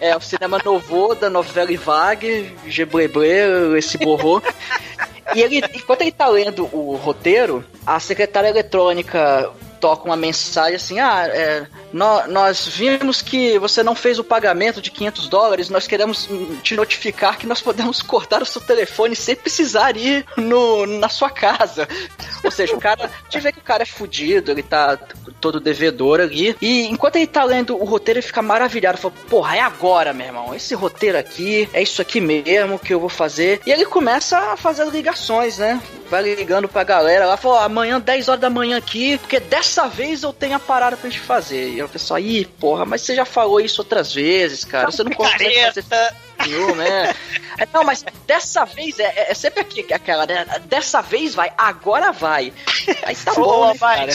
É, 0.01 0.15
o 0.15 0.21
cinema 0.21 0.59
novo 0.63 1.15
da 1.15 1.29
novela 1.29 1.75
Vague, 1.77 2.53
Gebleble, 2.67 3.77
esse 3.77 3.97
borrô. 3.97 4.41
E 5.33 5.41
ele, 5.41 5.57
enquanto 5.73 6.01
ele 6.01 6.11
tá 6.11 6.27
lendo 6.27 6.63
o 6.71 6.95
roteiro, 6.95 7.63
a 7.85 7.99
secretária 7.99 8.49
eletrônica 8.49 9.51
toca 9.79 10.05
uma 10.05 10.15
mensagem 10.15 10.75
assim: 10.75 10.99
Ah, 10.99 11.27
é, 11.27 11.65
nó- 11.95 12.27
nós 12.27 12.67
vimos 12.67 13.21
que 13.21 13.57
você 13.57 13.81
não 13.81 13.95
fez 13.95 14.19
o 14.19 14.23
pagamento 14.23 14.81
de 14.81 14.91
500 14.91 15.29
dólares, 15.29 15.69
nós 15.69 15.87
queremos 15.87 16.27
te 16.61 16.75
notificar 16.75 17.37
que 17.37 17.47
nós 17.47 17.61
podemos 17.61 18.01
cortar 18.03 18.41
o 18.41 18.45
seu 18.45 18.59
telefone 18.59 19.15
sem 19.15 19.33
precisar 19.35 19.95
ir 19.95 20.25
no, 20.35 20.85
na 20.85 21.07
sua 21.07 21.29
casa. 21.29 21.87
Ou 22.43 22.51
seja, 22.51 22.75
o 22.75 22.79
cara, 22.79 23.09
te 23.29 23.39
vê 23.39 23.51
que 23.51 23.59
o 23.59 23.63
cara 23.63 23.83
é 23.83 23.85
fudido, 23.85 24.51
ele 24.51 24.61
tá 24.61 24.97
todo 25.39 25.59
devedor 25.59 26.19
ali. 26.19 26.55
E 26.61 26.85
enquanto 26.87 27.15
ele 27.15 27.27
tá 27.27 27.43
lendo 27.45 27.75
o 27.81 27.85
roteiro, 27.85 28.19
ele 28.19 28.27
fica 28.27 28.41
maravilhado. 28.41 28.97
Fala, 28.97 29.13
porra, 29.29 29.55
é 29.55 29.61
agora, 29.61 30.11
meu 30.13 30.25
irmão. 30.27 30.53
Esse 30.53 30.75
roteiro 30.75 31.17
aqui, 31.17 31.69
é 31.73 31.81
isso 31.81 32.01
aqui 32.01 32.19
mesmo 32.19 32.77
que 32.77 32.93
eu 32.93 32.99
vou 32.99 33.09
fazer. 33.09 33.61
E 33.65 33.71
ele 33.71 33.85
começa 33.85 34.37
a 34.37 34.57
fazer 34.57 34.83
as 34.83 34.89
ligações, 34.93 35.57
né? 35.57 35.81
Vai 36.09 36.21
ligando 36.35 36.67
pra 36.67 36.83
galera 36.83 37.25
lá, 37.25 37.37
fala, 37.37 37.63
amanhã, 37.63 37.99
10 37.99 38.27
horas 38.29 38.41
da 38.41 38.49
manhã 38.49 38.77
aqui, 38.77 39.17
porque 39.17 39.39
dessa 39.39 39.87
vez 39.87 40.21
eu 40.21 40.31
tenho 40.33 40.55
a 40.55 40.59
parada 40.59 40.95
pra 40.97 41.09
gente 41.09 41.21
fazer. 41.21 41.69
E 41.73 41.84
o 41.85 41.89
pessoal, 41.89 42.19
ih, 42.19 42.45
porra, 42.45 42.85
mas 42.85 43.01
você 43.01 43.15
já 43.15 43.25
falou 43.25 43.59
isso 43.59 43.81
outras 43.81 44.13
vezes, 44.13 44.63
cara. 44.63 44.91
Você 44.91 45.03
não 45.03 45.11
consegue 45.11 45.61
fazer 45.65 45.83
filme, 46.43 46.73
né? 46.75 47.13
É, 47.57 47.65
Não, 47.73 47.85
mas 47.85 48.03
dessa 48.27 48.65
vez, 48.65 48.99
é, 48.99 49.31
é- 49.31 49.33
sempre 49.33 49.61
aqui, 49.61 49.93
aquela, 49.93 50.25
né? 50.25 50.45
Dessa 50.65 51.01
vez 51.01 51.33
vai, 51.33 51.53
agora 51.57 52.11
vai. 52.11 52.51
Aí 53.03 53.15
tá 53.15 53.33
bom, 53.33 53.71
né, 53.71 53.77
cara? 53.79 54.11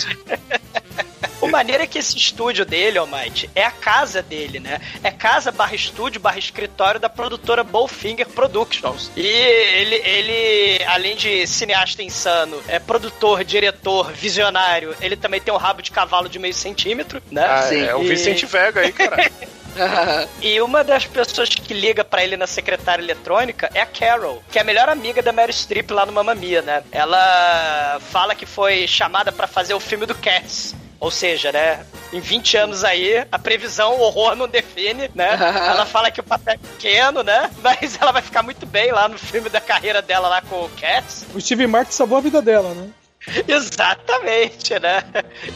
O 1.40 1.48
maneiro 1.48 1.83
é 1.83 1.87
que 1.87 1.98
esse 1.98 2.16
estúdio 2.16 2.64
dele, 2.64 2.98
Almighty, 2.98 3.48
é 3.55 3.64
a 3.64 3.70
casa 3.70 4.22
dele, 4.22 4.61
né? 4.61 4.81
É 5.03 5.11
casa 5.11 5.50
barra 5.50 5.74
estúdio 5.74 6.20
barra 6.20 6.38
escritório 6.38 7.00
da 7.00 7.09
produtora 7.09 7.64
Bowfinger 7.64 8.29
Productions. 8.29 9.11
E 9.16 9.26
ele, 9.26 9.94
ele, 9.96 10.85
além 10.85 11.16
de 11.16 11.46
cineasta 11.46 12.03
insano, 12.03 12.62
é 12.68 12.79
produtor, 12.79 13.42
diretor, 13.44 14.12
visionário, 14.12 14.94
ele 15.00 15.16
também 15.16 15.40
tem 15.40 15.53
um 15.53 15.57
rabo 15.57 15.83
de 15.83 15.90
cavalo 15.90 16.29
de 16.29 16.38
meio 16.38 16.55
centímetro, 16.55 17.22
né? 17.31 17.44
Ah, 17.46 17.74
é 17.74 17.94
o 17.94 18.03
E- 18.03 18.09
Vicente 18.09 18.46
Vega 18.46 18.81
aí, 18.81 18.92
cara. 18.92 19.31
E 20.42 20.61
uma 20.61 20.83
das 20.83 21.05
pessoas 21.07 21.48
que 21.48 21.72
liga 21.72 22.05
pra 22.05 22.22
ele 22.24 22.37
na 22.37 22.46
secretária 22.46 23.03
eletrônica 23.03 23.70
é 23.74 23.81
a 23.81 23.87
Carol, 23.87 24.42
que 24.50 24.59
é 24.59 24.62
a 24.62 24.64
melhor 24.64 24.88
amiga 24.88 25.22
da 25.22 25.33
Mary 25.33 25.53
Streep 25.53 25.90
lá 25.92 26.05
no 26.05 26.12
Mamma 26.12 26.35
Mia, 26.35 26.61
né? 26.62 26.83
Ela 26.90 27.98
fala 28.11 28.35
que 28.35 28.46
foi 28.46 28.87
chamada 28.87 29.31
pra 29.31 29.46
fazer 29.46 29.74
o 29.74 29.81
filme 29.81 30.07
do 30.07 30.14
Cats. 30.14 30.74
Ou 31.00 31.10
seja, 31.10 31.50
né? 31.50 31.84
Em 32.12 32.20
20 32.20 32.56
anos 32.58 32.84
aí, 32.84 33.26
a 33.32 33.38
previsão, 33.38 33.94
o 33.94 34.00
horror 34.00 34.36
não 34.36 34.46
define, 34.46 35.10
né? 35.14 35.30
Ela 35.40 35.86
fala 35.86 36.10
que 36.10 36.20
o 36.20 36.24
papel 36.24 36.54
é 36.54 36.58
pequeno, 36.58 37.22
né? 37.22 37.50
Mas 37.62 37.98
ela 38.00 38.12
vai 38.12 38.20
ficar 38.20 38.42
muito 38.42 38.66
bem 38.66 38.92
lá 38.92 39.08
no 39.08 39.18
filme 39.18 39.48
da 39.48 39.60
carreira 39.60 40.02
dela 40.02 40.28
lá 40.28 40.42
com 40.42 40.56
o 40.56 40.70
Cats. 40.70 41.24
O 41.34 41.40
Steve 41.40 41.66
Martin 41.66 41.92
salvou 41.92 42.18
a 42.18 42.20
vida 42.20 42.42
dela, 42.42 42.74
né? 42.74 42.90
Exatamente, 43.46 44.78
né? 44.80 45.02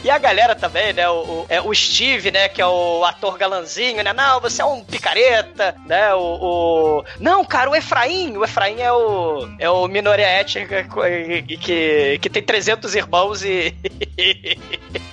E 0.03 0.09
a 0.09 0.17
galera 0.17 0.55
também, 0.55 0.93
né? 0.93 1.09
O, 1.09 1.13
o, 1.23 1.45
é, 1.49 1.59
o 1.61 1.73
Steve, 1.73 2.29
né? 2.31 2.47
Que 2.47 2.61
é 2.61 2.65
o 2.67 3.03
ator 3.03 3.37
galanzinho, 3.37 4.03
né? 4.03 4.13
Não, 4.13 4.39
você 4.39 4.61
é 4.61 4.65
um 4.65 4.83
picareta, 4.83 5.75
né? 5.85 6.13
O, 6.13 6.19
o- 6.99 7.05
Não, 7.19 7.43
cara, 7.43 7.69
o 7.69 7.75
Efraim. 7.75 8.37
O 8.37 8.43
Efraim 8.43 8.79
é 8.81 8.91
o. 8.91 9.47
É 9.59 9.69
o 9.69 9.87
minoria 9.87 10.27
étnica 10.27 10.83
que, 10.83 11.57
que, 11.57 12.19
que 12.21 12.29
tem 12.29 12.43
300 12.43 12.93
irmãos 12.95 13.41
e. 13.43 13.73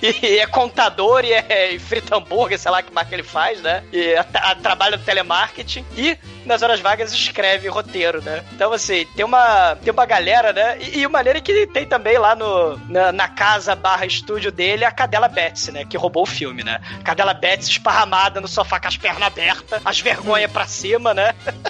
e 0.01 0.37
é 0.39 0.45
contador 0.47 1.25
e, 1.25 1.33
é, 1.33 1.71
e 1.71 1.79
frita 1.79 2.15
hambúrguer, 2.15 2.59
sei 2.59 2.71
lá 2.71 2.81
que 2.81 2.91
que 2.93 3.15
ele 3.15 3.23
faz, 3.23 3.61
né? 3.61 3.83
E 3.91 4.13
a- 4.15 4.25
a- 4.51 4.55
trabalha 4.55 4.95
no 4.97 5.03
telemarketing 5.03 5.85
e 5.97 6.17
nas 6.45 6.61
horas 6.61 6.79
vagas 6.79 7.13
escreve 7.13 7.67
roteiro, 7.67 8.21
né? 8.21 8.43
Então, 8.53 8.71
assim, 8.73 9.05
tem 9.15 9.25
uma, 9.25 9.75
tem 9.75 9.91
uma 9.91 10.05
galera, 10.05 10.53
né? 10.53 10.77
E, 10.79 10.99
e 10.99 11.07
o 11.07 11.09
maneiro 11.09 11.39
é 11.39 11.41
que 11.41 11.67
tem 11.67 11.85
também 11.85 12.17
lá 12.17 12.35
no, 12.35 12.77
na, 12.89 13.11
na 13.11 13.27
casa 13.27 13.75
barra 13.75 14.05
estúdio 14.05 14.51
dele 14.51 14.85
a 14.85 14.91
Cadela 14.91 15.27
Betsy, 15.27 15.71
né? 15.71 15.85
Que 15.85 15.97
roubou 15.97 16.23
o 16.23 16.27
filme, 16.27 16.63
né? 16.63 16.79
Cadela 17.03 17.33
Betsy 17.33 17.71
esparramada 17.71 18.41
no 18.41 18.47
sofá 18.47 18.79
com 18.79 18.87
as 18.87 18.97
pernas 18.97 19.23
abertas, 19.23 19.81
as 19.83 19.99
vergonhas 19.99 20.51
pra 20.51 20.67
cima, 20.67 21.13
né? 21.13 21.33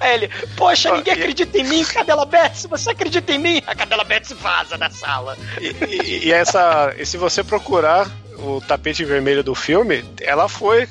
Aí 0.00 0.14
ele, 0.14 0.30
poxa, 0.56 0.96
ninguém 0.96 1.12
acredita 1.12 1.58
em 1.58 1.64
mim, 1.64 1.84
Cadela 1.84 2.24
Betsy, 2.24 2.66
você 2.66 2.90
acredita 2.90 3.32
em 3.32 3.38
mim? 3.38 3.62
A 3.66 3.74
Cadela 3.74 4.02
Betsy 4.02 4.32
vaza 4.34 4.78
da 4.78 4.88
sala. 4.88 5.36
E, 5.60 6.28
e 6.28 6.32
essa. 6.32 6.94
E 6.96 7.04
se 7.04 7.18
você 7.18 7.44
procurar 7.44 8.10
o 8.38 8.62
tapete 8.62 9.04
vermelho 9.04 9.44
do 9.44 9.54
filme, 9.54 10.02
ela 10.20 10.48
foi. 10.48 10.88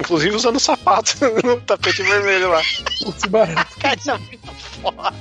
Inclusive 0.00 0.36
usando 0.36 0.60
sapato 0.60 1.12
no 1.44 1.60
tapete 1.62 2.02
vermelho 2.02 2.50
lá. 2.50 2.62
Putz, 3.04 3.24
barato. 3.24 3.76
Cara, 3.78 3.96
isso 3.96 4.10
é 4.10 4.18
muito 4.18 4.52
foda. 4.54 5.14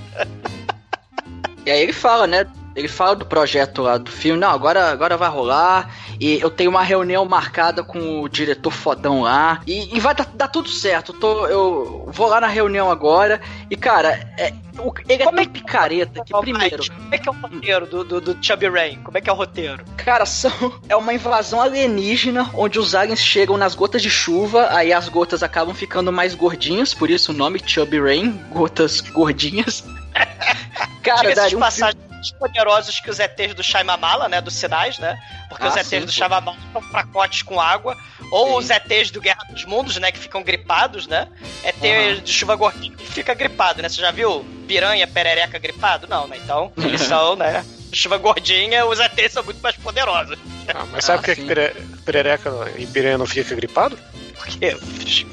E 1.65 1.71
aí 1.71 1.81
ele 1.81 1.93
fala, 1.93 2.27
né? 2.27 2.45
Ele 2.75 2.87
fala 2.89 3.15
do 3.15 3.25
projeto 3.25 3.81
lá 3.81 3.97
do 3.97 4.11
filme, 4.11 4.39
não, 4.39 4.49
agora, 4.49 4.91
agora 4.91 5.15
vai 5.15 5.29
rolar. 5.29 5.95
E 6.19 6.39
eu 6.41 6.49
tenho 6.49 6.69
uma 6.69 6.83
reunião 6.83 7.23
marcada 7.25 7.83
com 7.83 8.21
o 8.21 8.27
diretor 8.27 8.71
fodão 8.71 9.21
lá. 9.21 9.61
E, 9.65 9.95
e 9.95 9.99
vai 9.99 10.13
dar, 10.13 10.27
dar 10.33 10.47
tudo 10.49 10.69
certo. 10.69 11.13
Eu, 11.13 11.19
tô, 11.19 11.47
eu 11.47 12.09
vou 12.11 12.27
lá 12.27 12.41
na 12.41 12.47
reunião 12.47 12.91
agora. 12.91 13.39
E, 13.69 13.77
cara, 13.77 14.29
é, 14.37 14.53
o, 14.77 14.93
ele 15.07 15.23
é 15.23 15.25
Como 15.25 15.37
tão 15.37 15.45
picareta 15.45 16.23
que, 16.23 16.37
primeiro. 16.37 16.83
Como 16.85 17.15
é 17.15 17.17
que 17.17 17.29
é 17.29 17.31
o 17.31 17.35
roteiro 17.35 17.85
do, 17.85 18.03
do, 18.03 18.21
do 18.21 18.45
Chubby 18.45 18.67
Rain? 18.67 19.01
Como 19.03 19.17
é 19.17 19.21
que 19.21 19.29
é 19.29 19.33
o 19.33 19.35
roteiro? 19.35 19.85
Cara, 19.95 20.25
são, 20.25 20.51
é 20.89 20.95
uma 20.95 21.13
invasão 21.13 21.61
alienígena 21.61 22.49
onde 22.53 22.77
os 22.77 22.93
aliens 22.93 23.19
chegam 23.19 23.57
nas 23.57 23.73
gotas 23.73 24.01
de 24.01 24.09
chuva, 24.09 24.67
aí 24.71 24.91
as 24.91 25.07
gotas 25.07 25.43
acabam 25.43 25.73
ficando 25.73 26.11
mais 26.11 26.35
gordinhas, 26.35 26.93
por 26.93 27.09
isso 27.09 27.31
o 27.31 27.35
nome 27.35 27.61
Chubby 27.65 28.01
Rain, 28.01 28.31
gotas 28.51 28.99
gordinhas. 28.99 29.83
Cara, 31.01 31.33
daria 31.33 31.57
um 31.57 31.61
passagem 31.61 31.99
mais 32.25 32.31
poderosos 32.31 32.99
que 32.99 33.09
os 33.09 33.19
ETs 33.19 33.53
do 33.53 33.63
Shaimamala, 33.63 34.27
né? 34.27 34.41
Dos 34.41 34.55
sinais, 34.55 34.97
né? 34.97 35.17
Porque 35.49 35.65
Ah, 35.65 35.69
os 35.69 35.75
ETs 35.75 35.87
sim, 35.87 35.99
do 36.01 36.05
pô. 36.07 36.11
Shaimamala 36.11 36.57
são 36.73 36.81
fracotes 36.81 37.41
com 37.43 37.59
água. 37.61 37.95
Ou 38.31 38.57
os 38.57 38.69
ETs 38.69 39.11
do 39.11 39.21
Guerra 39.21 39.43
dos 39.49 39.65
Mundos, 39.65 39.97
né? 39.97 40.11
Que 40.11 40.19
ficam 40.19 40.41
gripados, 40.43 41.07
né? 41.07 41.27
ET 41.63 41.75
Aham. 41.83 42.21
de 42.21 42.31
chuva 42.33 42.55
gordinha 42.55 42.95
que 42.95 43.05
fica 43.05 43.33
gripado, 43.33 43.81
né? 43.81 43.89
Você 43.89 44.01
já 44.01 44.11
viu 44.11 44.43
piranha, 44.67 45.07
perereca 45.07 45.59
gripado? 45.59 46.07
Não, 46.07 46.27
né? 46.27 46.37
Então, 46.43 46.71
eles 46.77 47.01
são, 47.07 47.35
né? 47.35 47.63
Chuva 47.93 48.17
gordinha, 48.17 48.85
os 48.85 48.99
ETs 48.99 49.33
são 49.33 49.43
muito 49.43 49.61
mais 49.61 49.75
poderosos. 49.77 50.37
Ah, 50.73 50.85
mas 50.91 51.05
sabe 51.05 51.19
por 51.19 51.25
que 51.25 51.35
que 51.35 51.45
pere- 51.47 51.75
perereca 52.05 52.49
e 52.77 52.85
piranha 52.87 53.17
não 53.17 53.25
fica 53.25 53.53
gripado? 53.55 53.97
Porque 54.35 54.75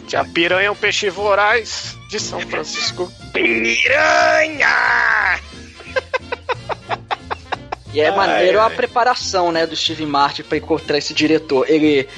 Que 0.07 0.14
a 0.16 0.24
piranha 0.24 0.68
é 0.68 0.70
um 0.70 0.76
peixe 0.76 1.11
voraz 1.11 1.96
de 2.09 2.20
São 2.20 2.38
Francisco. 2.48 3.11
Piranha! 3.33 4.68
E 7.92 8.00
é 8.00 8.09
Ai, 8.09 8.16
maneiro 8.16 8.61
a 8.61 8.64
ai. 8.64 8.74
preparação, 8.74 9.52
né, 9.52 9.66
do 9.66 9.76
Steve 9.76 10.07
Martin 10.07 10.42
pra 10.42 10.57
encontrar 10.57 10.96
esse 10.98 11.12
diretor. 11.12 11.68
Ele, 11.68 12.09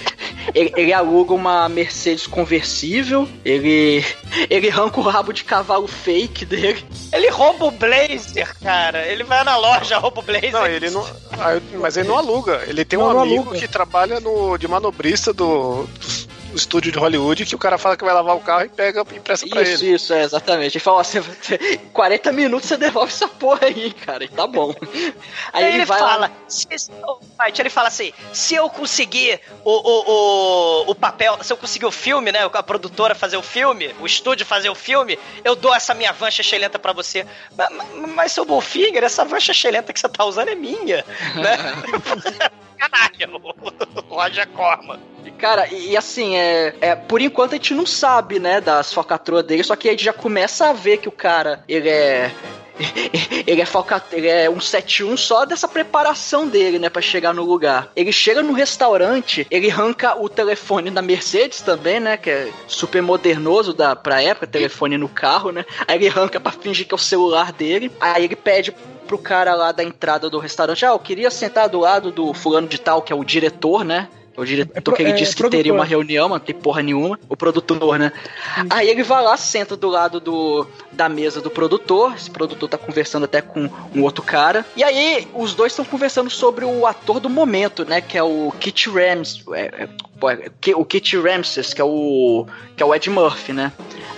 ele, 0.55 0.73
ele 0.77 0.93
aluga 0.93 1.35
uma 1.35 1.69
Mercedes 1.69 2.27
conversível, 2.27 3.29
ele, 3.45 4.05
ele 4.49 4.71
arranca 4.71 5.01
o 5.01 5.03
rabo 5.03 5.33
de 5.33 5.43
cavalo 5.43 5.87
fake 5.89 6.45
dele. 6.45 6.85
Ele 7.13 7.29
rouba 7.29 7.65
o 7.67 7.71
Blazer, 7.73 8.55
cara. 8.61 9.07
Ele 9.07 9.25
vai 9.25 9.43
na 9.45 9.57
loja, 9.57 9.99
rouba 9.99 10.21
o 10.21 10.23
Blazer. 10.23 10.53
Não, 10.53 10.67
ele 10.67 10.91
não. 10.91 11.05
ah, 11.33 11.61
Mas 11.81 11.97
ele 11.97 12.09
não 12.09 12.19
aluga. 12.19 12.63
Ele 12.67 12.85
tem 12.85 12.99
Não, 12.99 13.07
um 13.07 13.21
amigo 13.21 13.43
aluga. 13.43 13.59
que 13.59 13.67
trabalha 13.69 14.21
no, 14.21 14.57
de 14.57 14.69
manobrista 14.69 15.33
do 15.33 15.89
estúdio 16.57 16.93
de 16.93 16.99
Hollywood 16.99 17.45
que 17.47 17.55
o 17.55 17.59
cara 17.59 17.79
fala 17.79 17.97
que 17.97 18.05
vai 18.05 18.13
lavar 18.15 18.37
o 18.37 18.41
carro 18.41 18.65
e 18.65 18.69
pega 18.69 19.05
e 19.13 19.17
empresta 19.17 19.47
pra 19.49 19.63
Isso, 19.63 19.85
ele. 19.85 19.95
isso, 19.95 20.13
é, 20.13 20.23
exatamente. 20.23 20.77
Ele 20.77 20.83
fala, 20.85 20.99
ó, 20.99 21.05
você, 21.05 21.21
você- 21.21 21.59
40 21.93 22.33
minutos 22.33 22.69
você 22.69 22.77
devolve 22.77 23.13
essa 23.13 23.29
porra 23.29 23.67
aí, 23.67 23.93
cara, 23.93 24.25
e 24.25 24.29
tá 24.29 24.47
bom. 24.47 24.75
Aí, 25.53 25.65
ele, 25.65 25.77
ele 25.77 25.85
vai 25.85 25.99
fala, 25.99 26.17
lá. 26.17 26.31
se, 26.49 26.67
Mike, 27.43 27.61
ele 27.61 27.71
fala 27.71 27.89
assim, 27.89 28.13
se 28.33 28.55
eu 28.55 28.69
conseguir 28.71 29.41
o, 29.65 29.71
o, 29.71 30.85
o, 30.87 30.91
o 30.91 30.95
papel, 30.95 31.39
se 31.43 31.53
eu 31.53 31.57
conseguir 31.57 31.87
o 31.87 31.91
filme, 31.93 32.31
né, 32.33 32.41
a 32.53 32.63
produtora 32.63 33.15
fazer 33.15 33.37
o 33.37 33.43
filme, 33.43 33.95
o 34.01 34.07
estúdio 34.07 34.47
fazer 34.47 34.71
o 34.71 34.75
filme, 34.75 35.19
eu 35.45 35.55
dou 35.55 35.75
essa 35.75 35.95
minha 35.95 36.13
van 36.13 36.31
xixelenta 36.31 36.79
pra 36.79 36.93
você. 36.93 37.27
Mas, 37.57 37.69
mas, 37.71 38.09
mas 38.15 38.33
seu 38.33 38.45
Bullfinger, 38.45 39.03
essa 39.05 39.25
van 39.25 39.41
xixelenta 39.41 39.93
que 39.93 40.01
você 40.01 40.09
tá 40.09 40.25
usando 40.25 40.49
é 40.49 40.55
minha, 40.55 41.05
né? 41.35 41.57
Caralho, 42.79 43.41
o 43.43 44.01
Roger 44.15 44.49
Corman. 44.49 44.99
Cara, 45.39 45.67
e, 45.73 45.91
e 45.91 45.97
assim, 45.97 46.37
é, 46.37 46.75
é, 46.81 46.95
por 46.95 47.21
enquanto 47.21 47.53
a 47.53 47.57
gente 47.57 47.75
não 47.75 47.87
sabe, 47.87 48.39
né, 48.39 48.61
das 48.61 48.93
falcatruas 48.93 49.45
dele, 49.45 49.63
só 49.63 49.77
que 49.77 49.89
a 49.89 49.93
gente 49.93 50.05
já 50.05 50.13
começa 50.13 50.71
a 50.71 50.73
ver 50.73 50.99
que 50.99 51.09
o 51.09 51.13
cara, 51.13 51.65
ele 51.69 51.89
é. 51.89 52.31
Ele 53.47 53.61
é, 53.61 53.67
falca, 53.67 54.03
ele 54.11 54.27
é 54.27 54.51
um 54.51 54.61
71 54.61 55.17
só 55.17 55.45
dessa 55.45 55.69
preparação 55.69 56.49
dele, 56.49 56.79
né, 56.79 56.89
pra 56.89 57.01
chegar 57.01 57.33
no 57.33 57.45
lugar. 57.45 57.93
Ele 57.95 58.11
chega 58.11 58.43
no 58.43 58.53
restaurante, 58.53 59.47
ele 59.49 59.71
arranca 59.71 60.21
o 60.21 60.29
telefone 60.29 60.91
da 60.91 61.01
Mercedes 61.01 61.61
também, 61.61 62.01
né, 62.01 62.17
que 62.17 62.31
é 62.31 62.51
super 62.67 63.01
modernoso 63.01 63.73
da, 63.73 63.95
pra 63.95 64.23
época, 64.23 64.47
telefone 64.47 64.99
no 64.99 65.09
carro, 65.09 65.53
né. 65.53 65.65
Aí 65.87 65.99
ele 65.99 66.09
arranca 66.09 66.41
pra 66.41 66.51
fingir 66.51 66.87
que 66.87 66.95
é 66.95 66.97
o 66.97 66.99
celular 66.99 67.53
dele. 67.53 67.93
Aí 68.01 68.25
ele 68.25 68.35
pede 68.35 68.75
pro 69.05 69.19
cara 69.19 69.55
lá 69.55 69.73
da 69.73 69.85
entrada 69.85 70.29
do 70.29 70.39
restaurante, 70.39 70.85
ah, 70.85 70.89
eu 70.91 70.99
queria 70.99 71.31
sentar 71.31 71.69
do 71.69 71.81
lado 71.81 72.11
do 72.11 72.33
fulano 72.35 72.67
de 72.67 72.79
tal, 72.79 73.03
que 73.03 73.13
é 73.13 73.17
o 73.17 73.25
diretor, 73.25 73.85
né. 73.85 74.09
O 74.37 74.45
diretor 74.45 74.81
pro- 74.83 74.95
que 74.97 75.03
ele 75.03 75.11
é, 75.13 75.15
disse 75.15 75.31
que 75.33 75.39
produtor. 75.39 75.59
teria 75.59 75.73
uma 75.73 75.85
reunião, 75.85 76.29
mas 76.29 76.41
não 76.41 76.45
tem 76.47 76.55
porra 76.57 76.83
nenhuma. 76.83 77.19
O 77.29 77.37
produtor, 77.37 77.97
né? 78.01 78.13
Aí 78.69 78.89
ele 78.89 79.05
vai 79.05 79.23
lá, 79.23 79.37
senta 79.37 79.77
do 79.77 79.89
lado 79.89 80.19
do, 80.19 80.67
da 80.95 81.09
mesa 81.09 81.41
do 81.41 81.51
produtor. 81.51 82.15
Esse 82.15 82.31
produtor 82.31 82.69
tá 82.69 82.79
conversando 82.79 83.25
até 83.25 83.41
com 83.41 83.69
um 83.95 84.03
outro 84.03 84.23
cara. 84.23 84.65
E 84.77 84.83
aí 84.83 85.29
os 85.35 85.55
dois 85.55 85.73
estão 85.73 85.85
conversando 85.85 86.31
sobre 86.31 86.65
o 86.65 86.87
ator 86.87 87.21
do 87.21 87.29
momento, 87.29 87.85
né? 87.85 88.01
Que 88.01 88.17
é 88.17 88.23
o 88.23 88.53
Kit 88.59 88.89
Rams. 88.89 89.45
É, 89.53 89.61
é, 89.63 89.89
é, 90.71 90.77
o 90.77 90.85
Kit 90.85 91.17
Ramses, 91.17 91.75
que 91.75 91.81
é 91.81 91.85
o. 91.85 92.47
que 92.77 92.83
é 92.83 92.87
o 92.87 92.95
Ed 92.95 93.11
Murphy, 93.11 93.53
né? 93.53 93.73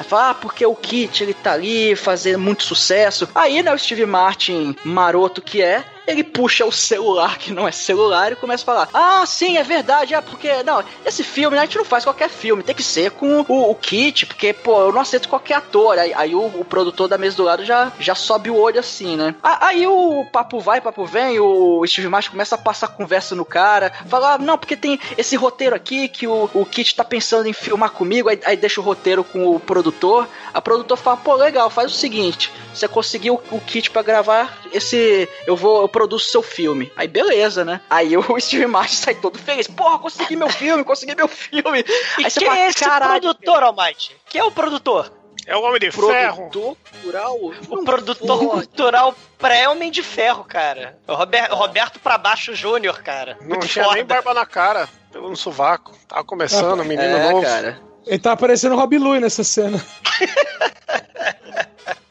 Fala, 0.05 0.31
ah, 0.31 0.35
porque 0.35 0.65
o 0.65 0.75
Kit 0.75 1.23
ele 1.23 1.35
tá 1.35 1.53
ali 1.53 1.97
fazendo 1.97 2.39
muito 2.39 2.63
sucesso. 2.63 3.29
Aí, 3.35 3.63
né, 3.63 3.73
o 3.73 3.79
Steve 3.79 4.07
Martin, 4.07 4.77
maroto 4.85 5.41
que 5.41 5.63
é, 5.63 5.85
ele 6.07 6.23
puxa 6.23 6.65
o 6.65 6.73
celular, 6.73 7.39
que 7.39 7.53
não 7.53 7.67
é 7.67 7.73
celular, 7.73 8.33
e 8.33 8.37
começa 8.37 8.63
a 8.63 8.67
falar: 8.67 8.89
Ah, 8.93 9.25
sim, 9.27 9.57
é 9.59 9.63
verdade, 9.63 10.15
é 10.15 10.21
porque. 10.21 10.63
Não, 10.63 10.83
esse 11.05 11.23
filme, 11.23 11.57
né, 11.57 11.63
a 11.63 11.65
gente 11.65 11.79
não 11.79 11.85
faz 11.85 12.05
qualquer 12.05 12.29
filme, 12.29 12.63
tem 12.63 12.75
que 12.75 12.83
ser 12.83 13.11
com 13.11 13.45
o, 13.49 13.71
o 13.71 13.75
Kit, 13.75 14.27
porque, 14.27 14.53
pô, 14.53 14.81
eu 14.81 14.93
não 14.93 15.01
aceito 15.01 15.29
qualquer 15.29 15.55
ator. 15.55 15.99
Aí, 15.99 16.13
aí 16.15 16.35
o, 16.35 16.45
o 16.45 16.65
produtor 16.65 17.09
da 17.09 17.19
mesa 17.19 17.37
do 17.37 17.45
lado 17.45 17.65
já, 17.65 17.93
já 17.99 18.15
sobe 18.15 18.51
o 18.51 18.57
olho 18.57 18.79
assim, 18.79 19.17
né? 19.17 19.35
Aí 19.43 19.87
o 19.87 20.25
papo 20.33 20.61
vai, 20.61 20.81
papo 20.81 21.05
vem, 21.05 21.39
o 21.41 21.85
Steve 21.87 22.09
Martin 22.09 22.31
começa 22.31 22.55
a 22.55 22.59
passar 22.59 22.89
conversa 22.89 23.35
no 23.35 23.45
cara, 23.45 23.93
fala: 24.07 24.35
ah, 24.35 24.39
Não, 24.39 24.57
porque 24.59 24.77
tem 24.77 25.01
esse 25.17 25.37
roteiro 25.37 25.75
aqui 25.75 26.09
que 26.09 26.27
o, 26.27 26.49
o 26.55 26.65
Kit 26.65 26.95
tá 26.95 27.05
pensando 27.05 27.49
em 27.49 27.53
filmar 27.53 27.91
comigo, 27.91 28.29
aí, 28.29 28.41
aí 28.45 28.57
deixa 28.57 28.81
o 28.81 28.85
roteiro 28.85 29.25
com 29.25 29.55
o 29.55 29.61
produtor. 29.61 30.29
A 30.55 30.61
produtor 30.61 30.97
fala: 30.97 31.17
Pô, 31.17 31.35
legal, 31.35 31.69
faz 31.71 31.91
o 31.93 31.95
seguinte, 31.95 32.53
você 32.73 32.87
conseguiu 32.87 33.41
o, 33.51 33.57
o 33.57 33.61
Kit 33.61 33.91
pra 33.91 34.03
gravar 34.03 34.59
esse. 34.73 35.29
Eu 35.47 35.57
vou, 35.57 35.83
eu 35.83 35.89
produzo 35.97 36.25
seu 36.25 36.43
filme. 36.43 36.93
Aí 36.97 37.09
beleza, 37.09 37.65
né? 37.65 37.81
Aí 37.89 38.17
o 38.17 38.23
Steve 38.41 38.67
Martin 38.67 38.95
sai 38.97 39.15
todo 39.15 39.39
feliz. 39.39 39.67
Porra, 39.67 39.99
consegui 39.99 40.37
meu 40.37 40.49
filme, 40.51 40.85
consegui 40.85 41.15
meu 41.15 41.29
filme. 41.29 41.85
E 42.19 42.25
Aí 42.25 42.31
quem 42.31 42.47
fala, 42.47 42.59
é 42.61 42.67
esse 42.69 42.85
"Caralho, 42.85 43.21
produtor, 43.23 43.63
Almighty? 43.63 44.17
Quem 44.29 44.41
é 44.41 44.45
o 44.45 44.51
produtor? 44.51 45.11
É 45.47 45.57
o 45.57 45.63
Homem 45.63 45.79
de 45.79 45.93
Ferro. 45.93 46.51
Produtor 46.51 46.77
cultural? 46.91 47.37
O 47.71 47.85
produtor 47.85 48.39
fode. 48.39 48.51
cultural 48.51 49.15
pré-Homem 49.39 49.91
de 49.93 50.03
Ferro, 50.03 50.43
cara. 50.45 50.99
O 51.07 51.15
Rober- 51.15 51.49
Roberto 51.55 52.01
pra 52.01 52.19
baixo 52.19 52.53
Júnior, 52.55 53.01
cara. 53.03 53.37
Não 53.41 53.51
Muito 53.51 53.69
tinha 53.69 53.85
foda. 53.85 53.95
nem 53.97 54.05
barba 54.05 54.35
na 54.35 54.45
cara, 54.45 54.89
pelo 55.13 55.31
no 55.31 55.37
sovaco. 55.37 55.93
Tava 56.09 56.25
começando, 56.25 56.85
menino 56.85 57.17
É, 57.17 57.31
novo. 57.31 57.43
cara. 57.47 57.81
Ele 58.05 58.19
tá 58.19 58.33
aparecendo 58.33 58.73
o 58.75 58.77
Rob 58.77 58.99
Lui 58.99 59.21
nessa 59.21 59.45
cena. 59.45 59.81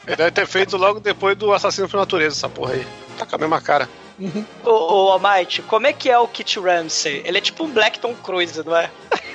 Ele 0.07 0.15
deve 0.15 0.31
ter 0.31 0.45
feito 0.47 0.77
logo 0.77 0.99
depois 0.99 1.35
do 1.35 1.51
Assassino 1.51 1.89
por 1.89 1.97
Natureza, 1.97 2.35
essa 2.37 2.47
porra 2.49 2.73
aí. 2.73 2.87
Tá 3.17 3.25
com 3.25 3.35
a 3.35 3.39
mesma 3.39 3.61
cara. 3.61 3.89
Ô, 4.63 4.69
ô 4.69 5.11
Almighty, 5.11 5.61
como 5.63 5.87
é 5.87 5.93
que 5.93 6.09
é 6.09 6.17
o 6.17 6.27
Kit 6.27 6.59
Ramsey? 6.59 7.21
Ele 7.25 7.37
é 7.37 7.41
tipo 7.41 7.63
um 7.63 7.71
Blackton 7.71 8.13
Cruise, 8.15 8.63
não 8.65 8.75
é? 8.75 8.89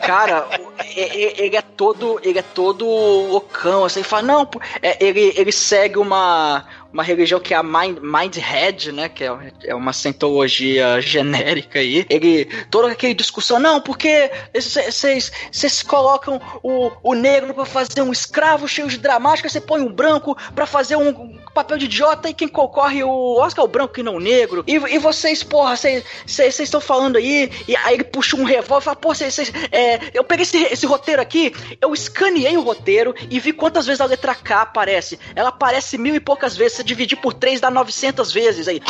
Cara, 0.00 0.48
ele 0.96 1.54
é 1.54 1.60
todo, 1.60 2.18
ele 2.22 2.38
é 2.38 2.42
todo 2.42 2.86
loucão, 2.86 3.84
assim, 3.84 4.02
fala, 4.02 4.22
não, 4.22 4.48
é, 4.80 5.04
ele, 5.04 5.34
ele 5.36 5.52
segue 5.52 5.98
uma, 5.98 6.64
uma 6.92 7.02
religião 7.02 7.38
que 7.38 7.52
é 7.52 7.56
a 7.56 7.62
Mind, 7.62 7.98
Mindhead, 8.00 8.92
né, 8.92 9.08
que 9.08 9.24
é, 9.24 9.52
é 9.64 9.74
uma 9.74 9.92
cientologia 9.92 11.00
genérica 11.00 11.78
aí, 11.78 12.06
ele, 12.08 12.46
toda 12.70 12.92
aquela 12.92 13.14
discussão, 13.14 13.58
não, 13.58 13.80
porque 13.80 14.30
vocês 14.54 15.82
colocam 15.82 16.40
o, 16.62 16.90
o 17.02 17.14
negro 17.14 17.52
pra 17.54 17.64
fazer 17.64 18.02
um 18.02 18.12
escravo 18.12 18.66
cheio 18.66 18.88
de 18.88 18.98
dramática, 18.98 19.48
você 19.48 19.60
põe 19.60 19.80
um 19.80 19.92
branco 19.92 20.36
pra 20.54 20.66
fazer 20.66 20.96
um 20.96 21.38
papel 21.54 21.78
de 21.78 21.84
idiota 21.84 22.28
e 22.28 22.34
quem 22.34 22.48
concorre 22.48 23.02
o 23.02 23.36
Oscar 23.36 23.64
o 23.64 23.68
branco 23.68 24.00
e 24.00 24.02
não 24.02 24.16
o 24.16 24.20
negro, 24.20 24.64
e, 24.66 24.74
e 24.74 24.98
vocês, 24.98 25.42
porra, 25.42 25.76
vocês 25.76 26.58
estão 26.58 26.80
falando 26.80 27.16
aí, 27.16 27.50
e 27.66 27.76
aí 27.76 27.94
ele 27.94 28.04
puxa 28.04 28.36
um 28.36 28.44
revólver 28.44 28.82
e 28.82 28.84
fala, 28.84 28.96
pô, 28.96 29.14
vocês, 29.14 29.52
é, 29.70 30.00
eu 30.14 30.24
peguei 30.24 30.42
esse, 30.42 30.58
esse 30.64 30.86
roteiro 30.86 31.20
aqui, 31.20 31.52
eu 31.80 31.92
escaneei 31.92 32.56
o 32.56 32.62
roteiro 32.62 33.14
e 33.30 33.38
vi 33.38 33.52
quantas 33.52 33.86
vezes 33.86 34.00
a 34.00 34.06
letra 34.06 34.34
K 34.34 34.62
aparece. 34.62 35.18
Ela 35.34 35.48
aparece 35.48 35.98
mil 35.98 36.14
e 36.14 36.20
poucas 36.20 36.56
vezes. 36.56 36.77
Se 36.78 36.84
dividir 36.84 37.16
por 37.16 37.34
três 37.34 37.60
dá 37.60 37.72
900 37.72 38.32
vezes 38.32 38.68
aí. 38.68 38.80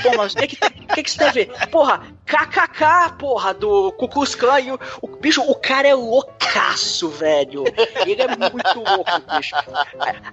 Pô, 0.00 0.16
mas 0.16 0.32
o 0.32 0.36
que 0.36 0.46
que, 0.46 1.02
que 1.02 1.08
isso 1.08 1.18
tem 1.18 1.26
a 1.26 1.32
ver? 1.32 1.50
Porra, 1.72 2.00
KKK, 2.24 3.16
porra, 3.18 3.52
do 3.52 3.90
Ku 3.94 4.06
Klux 4.06 4.36
Klan. 4.36 4.60
E 4.60 4.70
o, 4.70 4.78
o 5.00 5.08
bicho, 5.08 5.42
o 5.42 5.56
cara 5.56 5.88
é 5.88 5.94
loucaço, 5.94 7.08
velho. 7.08 7.64
Ele 8.06 8.22
é 8.22 8.28
muito 8.28 8.78
louco, 8.78 9.10
bicho. 9.36 9.56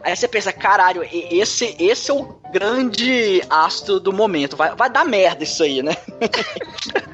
Aí, 0.04 0.16
você 0.16 0.28
pensa, 0.28 0.54
caralho, 0.54 1.02
esse, 1.12 1.76
esse 1.80 2.12
é 2.12 2.14
o 2.14 2.40
grande 2.52 3.42
astro 3.50 4.00
do 4.00 4.14
momento. 4.14 4.56
Vai, 4.56 4.76
vai 4.76 4.88
dar 4.92 5.04
merda 5.04 5.44
isso 5.44 5.64
aí, 5.64 5.82
né? 5.82 5.98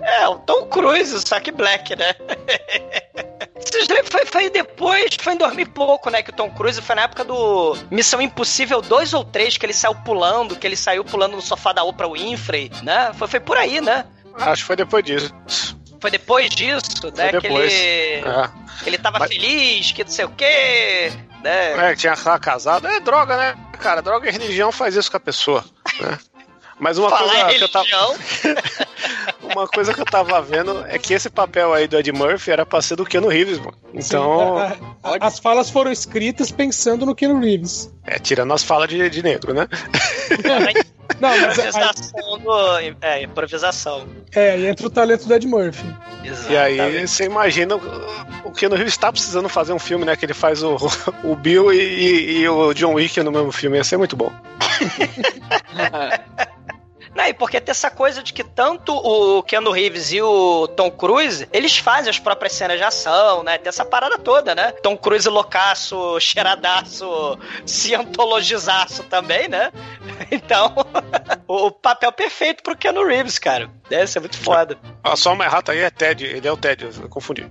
É, 0.02 0.28
o 0.28 0.36
Tom 0.40 0.66
Cruise, 0.66 1.24
só 1.26 1.40
que 1.40 1.54
Black, 1.54 1.96
né? 1.96 2.14
Lembram? 3.90 4.06
Foi, 4.12 4.26
foi 4.26 4.50
depois, 4.50 5.16
foi 5.20 5.34
em 5.34 5.38
dormir 5.38 5.66
pouco, 5.68 6.10
né? 6.10 6.22
Que 6.24 6.30
o 6.30 6.34
Tom 6.34 6.50
Cruise 6.52 6.82
foi 6.82 6.96
na 6.96 7.04
época 7.04 7.24
do 7.24 7.78
Missão 7.92 8.22
Impossível 8.22 8.82
2 8.82 9.14
ou 9.14 9.24
3, 9.24 9.58
que 9.58 9.66
ele 9.66 9.74
saiu 9.74 9.96
pulando, 9.96 10.56
que 10.56 10.66
ele 10.66 10.76
saiu 10.76 11.04
pulando 11.04 11.36
no 11.36 11.42
sofá 11.42 11.72
da 11.74 11.84
Oprah 11.84 12.08
Winfrey, 12.10 12.72
né? 12.84 13.12
Foi, 13.18 13.28
foi 13.28 13.40
por 13.40 13.58
aí, 13.58 13.82
né? 13.82 14.06
Acho 14.36 14.64
que 14.64 14.68
foi 14.68 14.76
depois 14.76 15.04
disso. 15.04 15.34
Foi 16.00 16.12
depois 16.12 16.50
disso, 16.50 17.12
né? 17.16 17.30
Foi 17.32 17.42
Que 17.42 17.48
depois. 17.48 17.74
ele, 17.74 18.28
É. 18.28 18.50
ele 18.86 18.98
tava 18.98 19.20
Mas- 19.20 19.30
feliz, 19.30 19.92
que 19.92 20.04
não 20.04 20.12
sei 20.12 20.26
o 20.26 20.30
quê, 20.30 21.12
né? 21.44 21.90
É, 21.90 21.96
que 21.96 22.02
tinha 22.02 22.16
casado. 22.16 22.88
É 22.88 23.00
droga, 23.00 23.38
né? 23.38 23.56
Cara, 23.80 24.02
droga 24.02 24.28
e 24.28 24.32
religião 24.32 24.72
faz 24.72 24.96
isso 24.96 25.10
com 25.10 25.18
a 25.18 25.20
pessoa. 25.22 25.64
Né? 26.00 26.18
Mas 26.78 26.98
uma 26.98 27.10
Falar 27.10 27.22
coisa 27.46 27.52
em 27.54 27.58
que 27.58 27.64
eu 27.64 27.70
tava. 27.70 27.86
Uma 29.54 29.68
coisa 29.68 29.94
que 29.94 30.02
eu 30.02 30.06
tava 30.06 30.42
vendo 30.42 30.86
é 30.88 30.98
que 30.98 31.14
esse 31.14 31.30
papel 31.30 31.74
aí 31.74 31.88
do 31.88 31.98
Ed 31.98 32.12
Murphy 32.12 32.52
era 32.52 32.66
pra 32.66 32.82
ser 32.82 32.96
do 32.96 33.06
Keanu 33.06 33.28
Reeves, 33.28 33.60
mano. 33.60 33.74
Então. 33.94 34.58
Sim, 34.58 34.86
a- 35.04 35.10
a- 35.12 35.18
as 35.28 35.40
falas 35.40 35.70
foram 35.70 35.92
escritas 35.92 36.52
pensando 36.52 37.06
no 37.06 37.16
Keanu 37.16 37.40
Reeves. 37.40 37.92
É, 38.06 38.18
tirando 38.20 38.54
as 38.54 38.64
falas 38.64 38.90
de, 38.90 39.10
de 39.10 39.24
negro, 39.24 39.54
né? 39.54 39.68
Não, 41.22 41.30
mas 41.40 41.60
aí, 41.60 41.64
improvisação 41.64 42.40
do, 42.40 42.78
é, 43.02 43.24
improvisação. 43.24 44.08
é, 44.34 44.52
aí 44.52 44.68
entra 44.68 44.88
o 44.88 44.90
talento 44.90 45.28
do 45.28 45.34
Ed 45.34 45.48
Murphy. 45.48 45.86
E 46.50 46.58
aí 46.58 47.08
você 47.08 47.26
imagina 47.26 47.76
o- 47.76 48.50
o 48.50 48.52
Keanu 48.52 48.76
Reeves 48.76 48.98
tá 48.98 49.12
precisando 49.12 49.48
fazer 49.48 49.72
um 49.72 49.80
filme, 49.80 50.04
né? 50.04 50.16
Que 50.16 50.26
ele 50.26 50.34
faz 50.34 50.62
o, 50.64 50.76
o 51.24 51.36
Bill 51.36 51.72
e, 51.72 51.78
e- 51.78 52.38
e 52.42 52.50
o 52.50 52.74
John 52.74 52.94
Wick 52.96 53.22
no 53.24 53.32
mesmo 53.32 53.52
filme. 53.52 53.78
Ia 53.78 53.84
ser 53.84 53.98
muito 53.98 54.16
bom. 54.18 54.32
Não, 57.16 57.26
e 57.26 57.34
porque 57.34 57.62
tem 57.62 57.72
essa 57.72 57.90
coisa 57.90 58.22
de 58.22 58.34
que 58.34 58.44
tanto 58.44 58.94
o 58.94 59.42
Keanu 59.42 59.72
Reeves 59.72 60.12
e 60.12 60.22
o 60.22 60.68
Tom 60.68 60.92
Cruise, 60.92 61.48
eles 61.54 61.78
fazem 61.78 62.10
as 62.10 62.20
próprias 62.20 62.54
cenas 62.54 62.78
de 62.78 62.84
ação, 62.84 63.42
né? 63.42 63.58
Tem 63.58 63.70
essa 63.70 63.86
parada 63.86 64.18
toda, 64.18 64.54
né? 64.54 64.74
Tom 64.84 64.98
Cruise 64.98 65.28
loucaço, 65.30 66.20
cheiradaço, 66.20 67.40
cientologizaço 67.66 69.04
também, 69.04 69.48
né? 69.48 69.72
Então, 70.32 70.74
o 71.48 71.72
papel 71.72 72.12
perfeito 72.12 72.64
pro 72.64 72.76
Keanu 72.76 73.06
Reeves, 73.06 73.38
cara. 73.38 73.70
Deve 73.90 74.08
ser 74.08 74.20
muito 74.20 74.38
foda. 74.38 74.78
Ah, 75.04 75.16
só 75.16 75.34
uma 75.34 75.46
errata 75.46 75.72
aí 75.72 75.80
é 75.80 75.90
Ted. 75.90 76.26
Ele 76.26 76.48
é 76.48 76.52
o 76.52 76.58
Ted, 76.58 76.84
eu 76.84 77.10
confundi. 77.10 77.46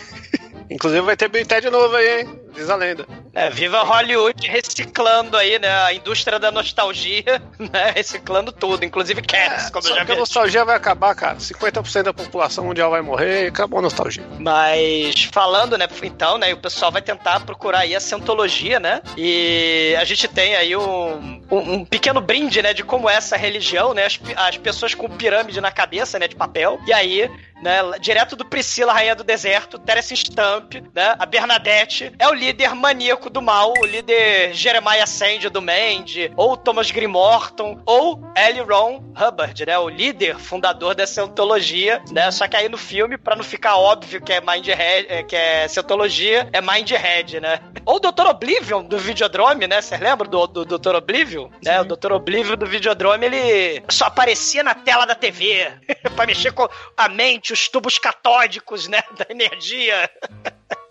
Inclusive 0.70 1.02
vai 1.02 1.16
ter 1.16 1.28
bem 1.28 1.44
Ted 1.44 1.68
novo 1.70 1.94
aí, 1.96 2.20
hein? 2.20 2.43
Diz 2.54 2.70
a 2.70 2.76
lenda. 2.76 3.06
É, 3.34 3.50
viva 3.50 3.82
Hollywood 3.82 4.46
reciclando 4.46 5.36
aí, 5.36 5.58
né? 5.58 5.68
A 5.68 5.92
indústria 5.92 6.38
da 6.38 6.52
nostalgia, 6.52 7.42
né? 7.58 7.92
Reciclando 7.94 8.52
tudo, 8.52 8.84
inclusive 8.84 9.20
Cats, 9.22 9.70
como 9.70 9.86
eu 9.88 9.94
já 9.96 10.04
que 10.04 10.12
a 10.12 10.14
vi. 10.14 10.20
nostalgia 10.20 10.64
vai 10.64 10.76
acabar, 10.76 11.14
cara. 11.16 11.36
50% 11.36 12.02
da 12.04 12.14
população 12.14 12.64
mundial 12.64 12.90
vai 12.90 13.02
morrer 13.02 13.44
e 13.44 13.46
acabou 13.48 13.80
a 13.80 13.82
nostalgia. 13.82 14.22
Mas 14.38 15.24
falando, 15.24 15.76
né, 15.76 15.88
então, 16.02 16.38
né, 16.38 16.52
o 16.52 16.58
pessoal 16.58 16.92
vai 16.92 17.02
tentar 17.02 17.40
procurar 17.40 17.80
aí 17.80 17.94
a 17.96 18.00
Cientologia, 18.00 18.78
né? 18.78 19.02
E 19.16 19.96
a 19.98 20.04
gente 20.04 20.28
tem 20.28 20.54
aí 20.54 20.76
um, 20.76 21.42
um, 21.50 21.72
um 21.72 21.84
pequeno 21.84 22.20
brinde, 22.20 22.62
né, 22.62 22.72
de 22.72 22.84
como 22.84 23.10
é 23.10 23.14
essa 23.16 23.36
religião, 23.36 23.92
né? 23.92 24.04
As, 24.04 24.20
as 24.36 24.56
pessoas 24.58 24.94
com 24.94 25.08
pirâmide 25.08 25.60
na 25.60 25.72
cabeça, 25.72 26.20
né, 26.20 26.28
de 26.28 26.36
papel. 26.36 26.78
E 26.86 26.92
aí, 26.92 27.28
né, 27.60 27.80
direto 28.00 28.36
do 28.36 28.44
Priscila, 28.44 28.92
Rainha 28.92 29.16
do 29.16 29.24
Deserto, 29.24 29.78
Terence 29.78 30.14
Stamp, 30.14 30.74
né, 30.94 31.16
a 31.18 31.26
Bernadette, 31.26 32.12
é 32.18 32.28
o 32.28 32.34
líder 32.44 32.74
maníaco 32.74 33.30
do 33.30 33.40
mal, 33.40 33.72
o 33.80 33.86
líder 33.86 34.52
Jeremiah 34.52 35.06
Sand 35.06 35.48
do 35.50 35.62
Mandy, 35.62 36.30
ou 36.36 36.58
Thomas 36.58 36.90
Grimorton, 36.90 37.80
ou 37.86 38.20
L. 38.34 38.60
Ron 38.60 39.02
Hubbard, 39.16 39.64
né, 39.64 39.78
o 39.78 39.88
líder 39.88 40.38
fundador 40.38 40.94
da 40.94 41.06
Cientologia, 41.06 42.02
né, 42.10 42.30
só 42.30 42.46
que 42.46 42.54
aí 42.54 42.68
no 42.68 42.76
filme, 42.76 43.16
pra 43.16 43.34
não 43.34 43.42
ficar 43.42 43.76
óbvio 43.76 44.20
que 44.20 44.30
é 44.30 44.42
Mindhead, 44.42 45.06
é, 45.08 45.22
que 45.22 45.34
é 45.34 45.66
Cientologia, 45.68 46.46
é 46.52 46.60
Mindhead, 46.60 47.40
né. 47.40 47.60
Ou 47.86 47.96
o 47.96 48.00
Dr. 48.00 48.26
Oblivion 48.26 48.82
do 48.82 48.98
Videodrome, 48.98 49.66
né, 49.66 49.80
vocês 49.80 49.98
lembram 49.98 50.28
do, 50.28 50.46
do 50.46 50.78
Dr. 50.78 50.96
Oblivion? 50.96 51.48
Né, 51.64 51.80
o 51.80 51.84
Dr. 51.84 52.12
Oblivion 52.12 52.56
do 52.56 52.66
Videodrome, 52.66 53.24
ele 53.24 53.82
só 53.88 54.04
aparecia 54.06 54.62
na 54.62 54.74
tela 54.74 55.06
da 55.06 55.14
TV, 55.14 55.72
pra 56.14 56.26
mexer 56.26 56.52
com 56.52 56.68
a 56.94 57.08
mente, 57.08 57.54
os 57.54 57.68
tubos 57.68 57.98
catódicos, 57.98 58.86
né, 58.86 59.02
da 59.16 59.26
energia. 59.30 60.10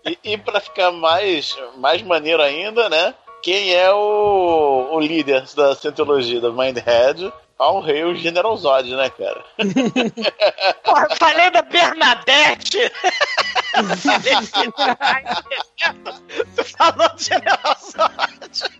E, 0.04 0.18
e 0.24 0.38
pra 0.38 0.60
ficar 0.60 0.90
mais, 0.92 1.56
mais 1.76 2.02
maneiro 2.02 2.42
ainda, 2.42 2.88
né? 2.88 3.14
Quem 3.42 3.74
é 3.74 3.92
o, 3.92 4.88
o 4.92 5.00
líder 5.00 5.44
da 5.54 5.74
Cientologia, 5.74 6.40
da 6.40 6.50
Mindhead? 6.50 7.32
Ao 7.58 7.80
rei, 7.80 8.02
o 8.04 8.14
General 8.16 8.56
Zod, 8.56 8.94
né, 8.96 9.10
cara? 9.10 9.44
Porra, 10.84 11.06
eu 11.10 11.16
falei 11.16 11.50
da 11.50 11.62
Bernadette! 11.62 12.90
Tu 16.56 16.64
falou 16.64 17.08
do 17.14 17.22
General 17.22 17.76
Zod! 17.78 18.70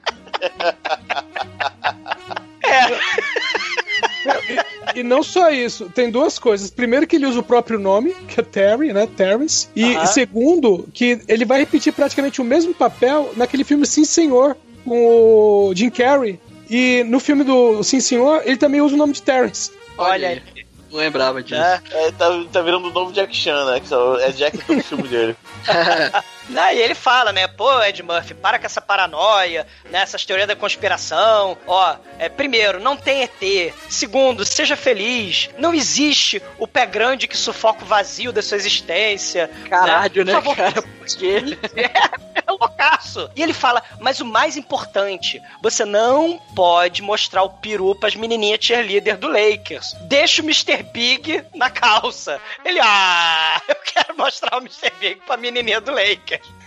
E 4.94 5.02
não 5.02 5.22
só 5.22 5.50
isso, 5.50 5.90
tem 5.94 6.10
duas 6.10 6.38
coisas. 6.38 6.70
Primeiro 6.70 7.06
que 7.06 7.16
ele 7.16 7.26
usa 7.26 7.40
o 7.40 7.42
próprio 7.42 7.78
nome, 7.78 8.14
que 8.28 8.40
é 8.40 8.42
Terry, 8.42 8.92
né? 8.92 9.06
Terrence. 9.06 9.68
E 9.74 9.94
Aham. 9.94 10.06
segundo, 10.06 10.88
que 10.92 11.20
ele 11.28 11.44
vai 11.44 11.60
repetir 11.60 11.92
praticamente 11.92 12.40
o 12.40 12.44
mesmo 12.44 12.74
papel 12.74 13.32
naquele 13.36 13.64
filme 13.64 13.86
Sim 13.86 14.04
Senhor, 14.04 14.56
com 14.84 15.68
o 15.68 15.74
Jim 15.74 15.90
Carrey. 15.90 16.38
E 16.70 17.04
no 17.04 17.20
filme 17.20 17.44
do 17.44 17.82
Sim 17.82 18.00
Senhor, 18.00 18.42
ele 18.44 18.56
também 18.56 18.80
usa 18.80 18.94
o 18.94 18.98
nome 18.98 19.12
de 19.12 19.22
Terrence. 19.22 19.70
Olha 19.98 20.28
aí. 20.28 20.42
Não 20.90 21.00
lembrava 21.00 21.42
disso. 21.42 21.60
É. 21.60 21.80
É, 21.90 22.12
tá, 22.12 22.30
tá 22.52 22.62
virando 22.62 22.88
o 22.88 22.92
novo 22.92 23.12
Jack 23.12 23.34
Chan, 23.34 23.64
né? 23.64 23.80
Que 23.80 23.92
é 24.22 24.30
Jack 24.30 24.58
todo 24.58 24.82
filme 24.82 25.08
dele. 25.08 25.36
Não, 26.48 26.70
e 26.70 26.78
ele 26.78 26.94
fala, 26.94 27.32
né? 27.32 27.46
Pô, 27.48 27.82
Ed 27.82 28.02
Murphy, 28.02 28.34
para 28.34 28.58
com 28.58 28.66
essa 28.66 28.80
paranoia, 28.80 29.66
né? 29.90 30.00
Essas 30.00 30.24
teorias 30.24 30.48
da 30.48 30.56
conspiração. 30.56 31.56
Ó, 31.66 31.96
é, 32.18 32.28
primeiro, 32.28 32.80
não 32.80 32.96
tem 32.96 33.22
ET. 33.22 33.74
Segundo, 33.88 34.44
seja 34.44 34.76
feliz. 34.76 35.48
Não 35.58 35.74
existe 35.74 36.42
o 36.58 36.66
pé 36.66 36.86
grande 36.86 37.26
que 37.26 37.36
sufoca 37.36 37.84
o 37.84 37.86
vazio 37.86 38.32
da 38.32 38.42
sua 38.42 38.56
existência. 38.56 39.50
Caralho, 39.68 40.24
né, 40.24 40.34
Por 40.34 40.42
favor, 40.42 40.56
cara? 40.56 40.82
Por 40.82 41.06
quê? 41.06 41.58
é 42.34 42.50
loucaço. 42.50 43.30
E 43.34 43.42
ele 43.42 43.52
fala, 43.52 43.82
mas 44.00 44.20
o 44.20 44.24
mais 44.24 44.56
importante, 44.56 45.40
você 45.62 45.84
não 45.84 46.38
pode 46.54 47.02
mostrar 47.02 47.42
o 47.42 47.50
peru 47.50 47.94
pras 47.94 48.14
menininhas 48.14 48.58
cheerleader 48.60 49.16
do 49.16 49.28
Lakers. 49.28 49.94
Deixa 50.02 50.42
o 50.42 50.44
Mr. 50.44 50.82
Big 50.82 51.44
na 51.54 51.70
calça. 51.70 52.40
Ele, 52.64 52.80
ah, 52.82 53.62
eu 53.68 53.76
quero 53.76 54.16
mostrar 54.16 54.56
o 54.58 54.60
Mr. 54.60 54.92
Big 55.00 55.20
pra 55.26 55.36
menininha 55.36 55.80
do 55.80 55.90
Lakers. 55.90 56.33
Rangers. 56.34 56.63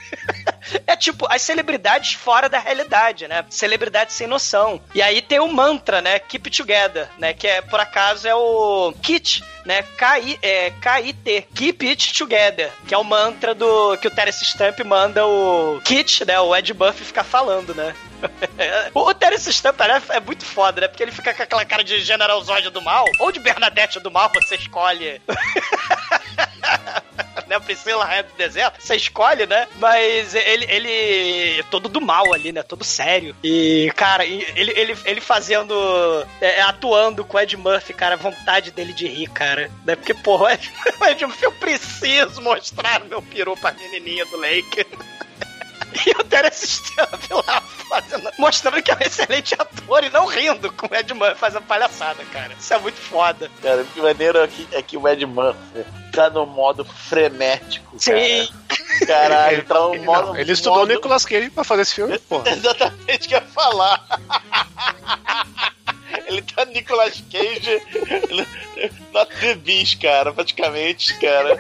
É 0.86 0.96
tipo, 0.96 1.26
as 1.30 1.42
celebridades 1.42 2.14
fora 2.14 2.50
da 2.50 2.60
realidade, 2.60 3.28
né? 3.28 3.46
Celebridades 3.50 4.16
sem 4.16 4.28
noção. 4.28 4.82
E 4.94 5.02
aí 5.02 5.22
tem 5.22 5.40
o 5.40 5.48
mantra, 5.48 6.02
né? 6.02 6.20
Keep 6.20 6.50
together, 6.50 7.08
né? 7.18 7.34
Que 7.34 7.48
é, 7.48 7.62
por 7.62 7.80
acaso, 7.80 8.28
é 8.28 8.36
o 8.36 8.94
KIT, 9.02 9.44
né? 9.66 9.84
K-I- 9.98 10.40
é, 10.42 10.72
K-I-T. 10.72 11.48
Keep 11.56 11.88
it 11.88 12.14
together. 12.14 12.72
Que 12.88 12.94
é 12.94 12.98
o 12.98 13.04
mantra 13.04 13.54
do 13.56 13.98
que 13.98 14.08
o 14.08 14.12
Terence 14.12 14.44
Stamp 14.44 14.80
manda 14.82 15.26
o 15.26 15.80
Kit, 15.84 16.26
né? 16.26 16.40
O 16.40 16.56
Ed 16.56 16.74
Buffy 16.74 17.06
ficar 17.06 17.24
falando, 17.24 17.74
né? 17.74 17.96
o 18.94 19.14
Terence 19.14 19.52
Stamp 19.54 19.80
né, 19.80 20.02
é 20.10 20.20
muito 20.20 20.46
foda, 20.46 20.82
né? 20.82 20.88
Porque 20.88 21.04
ele 21.04 21.12
fica 21.12 21.34
com 21.34 21.44
aquela 21.44 21.66
cara 21.66 21.84
de 21.84 22.02
General 22.02 22.42
Zod 22.44 22.70
do 22.70 22.82
mal, 22.82 23.06
ou 23.20 23.32
de 23.32 23.40
Bernadette 23.40 24.00
do 24.00 24.12
mal, 24.12 24.32
você 24.34 24.56
escolhe. 24.56 25.22
né? 27.48 27.60
Priscila 27.60 28.06
Rainha 28.06 28.24
do 28.24 28.34
Deserto, 28.38 28.82
você 28.82 28.96
escolhe, 28.96 29.46
né? 29.46 29.68
Mas 29.76 29.97
ele, 30.06 30.66
ele 30.70 31.60
é 31.60 31.64
todo 31.64 31.90
do 31.90 32.02
mal 32.02 32.34
ali, 32.34 32.52
né? 32.52 32.64
Todo 32.64 32.84
sério. 32.84 33.36
E, 33.44 33.92
cara, 33.96 34.26
ele, 34.26 34.72
ele, 34.76 34.96
ele 35.06 35.22
fazendo, 35.22 35.74
é, 36.42 36.62
atuando 36.62 37.24
com 37.24 37.38
o 37.38 37.40
Ed 37.40 37.56
Murphy, 37.58 37.94
cara, 37.94 38.16
a 38.16 38.18
vontade 38.18 38.72
dele 38.72 38.94
de 38.94 39.08
rir, 39.08 39.30
cara. 39.30 39.72
Né? 39.86 39.96
Porque, 39.96 40.14
porra, 40.14 40.54
Ed, 40.54 40.72
Ed 41.10 41.26
Murphy, 41.26 41.44
eu 41.44 41.52
preciso 41.54 42.42
mostrar 42.42 43.04
meu 43.06 43.22
peru 43.22 43.56
pra 43.58 43.74
menininha 43.74 44.26
do 44.26 44.38
Lake. 44.38 44.86
E 46.06 46.12
o 46.12 46.24
Terence 46.24 46.68
Stamp 46.68 47.32
lá 47.48 47.62
fazendo, 47.90 48.30
mostrando 48.38 48.82
que 48.84 48.92
é 48.92 48.96
um 48.96 49.00
excelente 49.00 49.54
ator 49.56 50.04
e 50.04 50.10
não 50.10 50.26
rindo 50.26 50.72
com 50.74 50.88
o 50.88 50.96
Ed 50.96 51.14
Murphy 51.14 51.38
fazendo 51.40 51.64
palhaçada, 51.64 52.24
cara. 52.26 52.54
Isso 52.60 52.74
é 52.74 52.78
muito 52.80 53.00
foda. 53.00 53.50
Cara, 53.62 53.82
o 53.82 53.86
que 53.86 54.02
maneiro 54.02 54.40
é 54.40 54.48
que, 54.48 54.68
é 54.72 54.82
que 54.82 54.98
o 54.98 55.08
Ed 55.08 55.26
Murphy 55.26 55.86
tá 56.12 56.30
no 56.30 56.46
modo 56.46 56.84
frenético. 56.84 57.96
Sim. 58.00 58.48
Cara. 59.06 59.30
Caralho, 59.30 59.66
tá 59.66 59.76
no 59.76 59.94
Ele, 59.96 60.06
modo. 60.06 60.28
não, 60.28 60.38
ele 60.38 60.52
estudou 60.52 60.80
modo... 60.80 60.90
o 60.90 60.94
Nicolas 60.96 61.26
Cage 61.26 61.50
pra 61.50 61.64
fazer 61.64 61.82
esse 61.84 61.94
filme, 61.96 62.18
porra. 62.28 62.50
Exatamente 62.50 63.26
o 63.26 63.30
que 63.30 63.36
eu 63.36 63.40
ia 63.40 63.46
falar. 63.46 64.06
Ele 66.26 66.42
tá 66.42 66.66
Nicolas 66.66 67.24
Cage 67.32 67.82
na 69.14 69.26
The 69.26 69.56
Beast, 69.56 70.02
cara, 70.02 70.34
praticamente, 70.34 71.18
cara. 71.20 71.58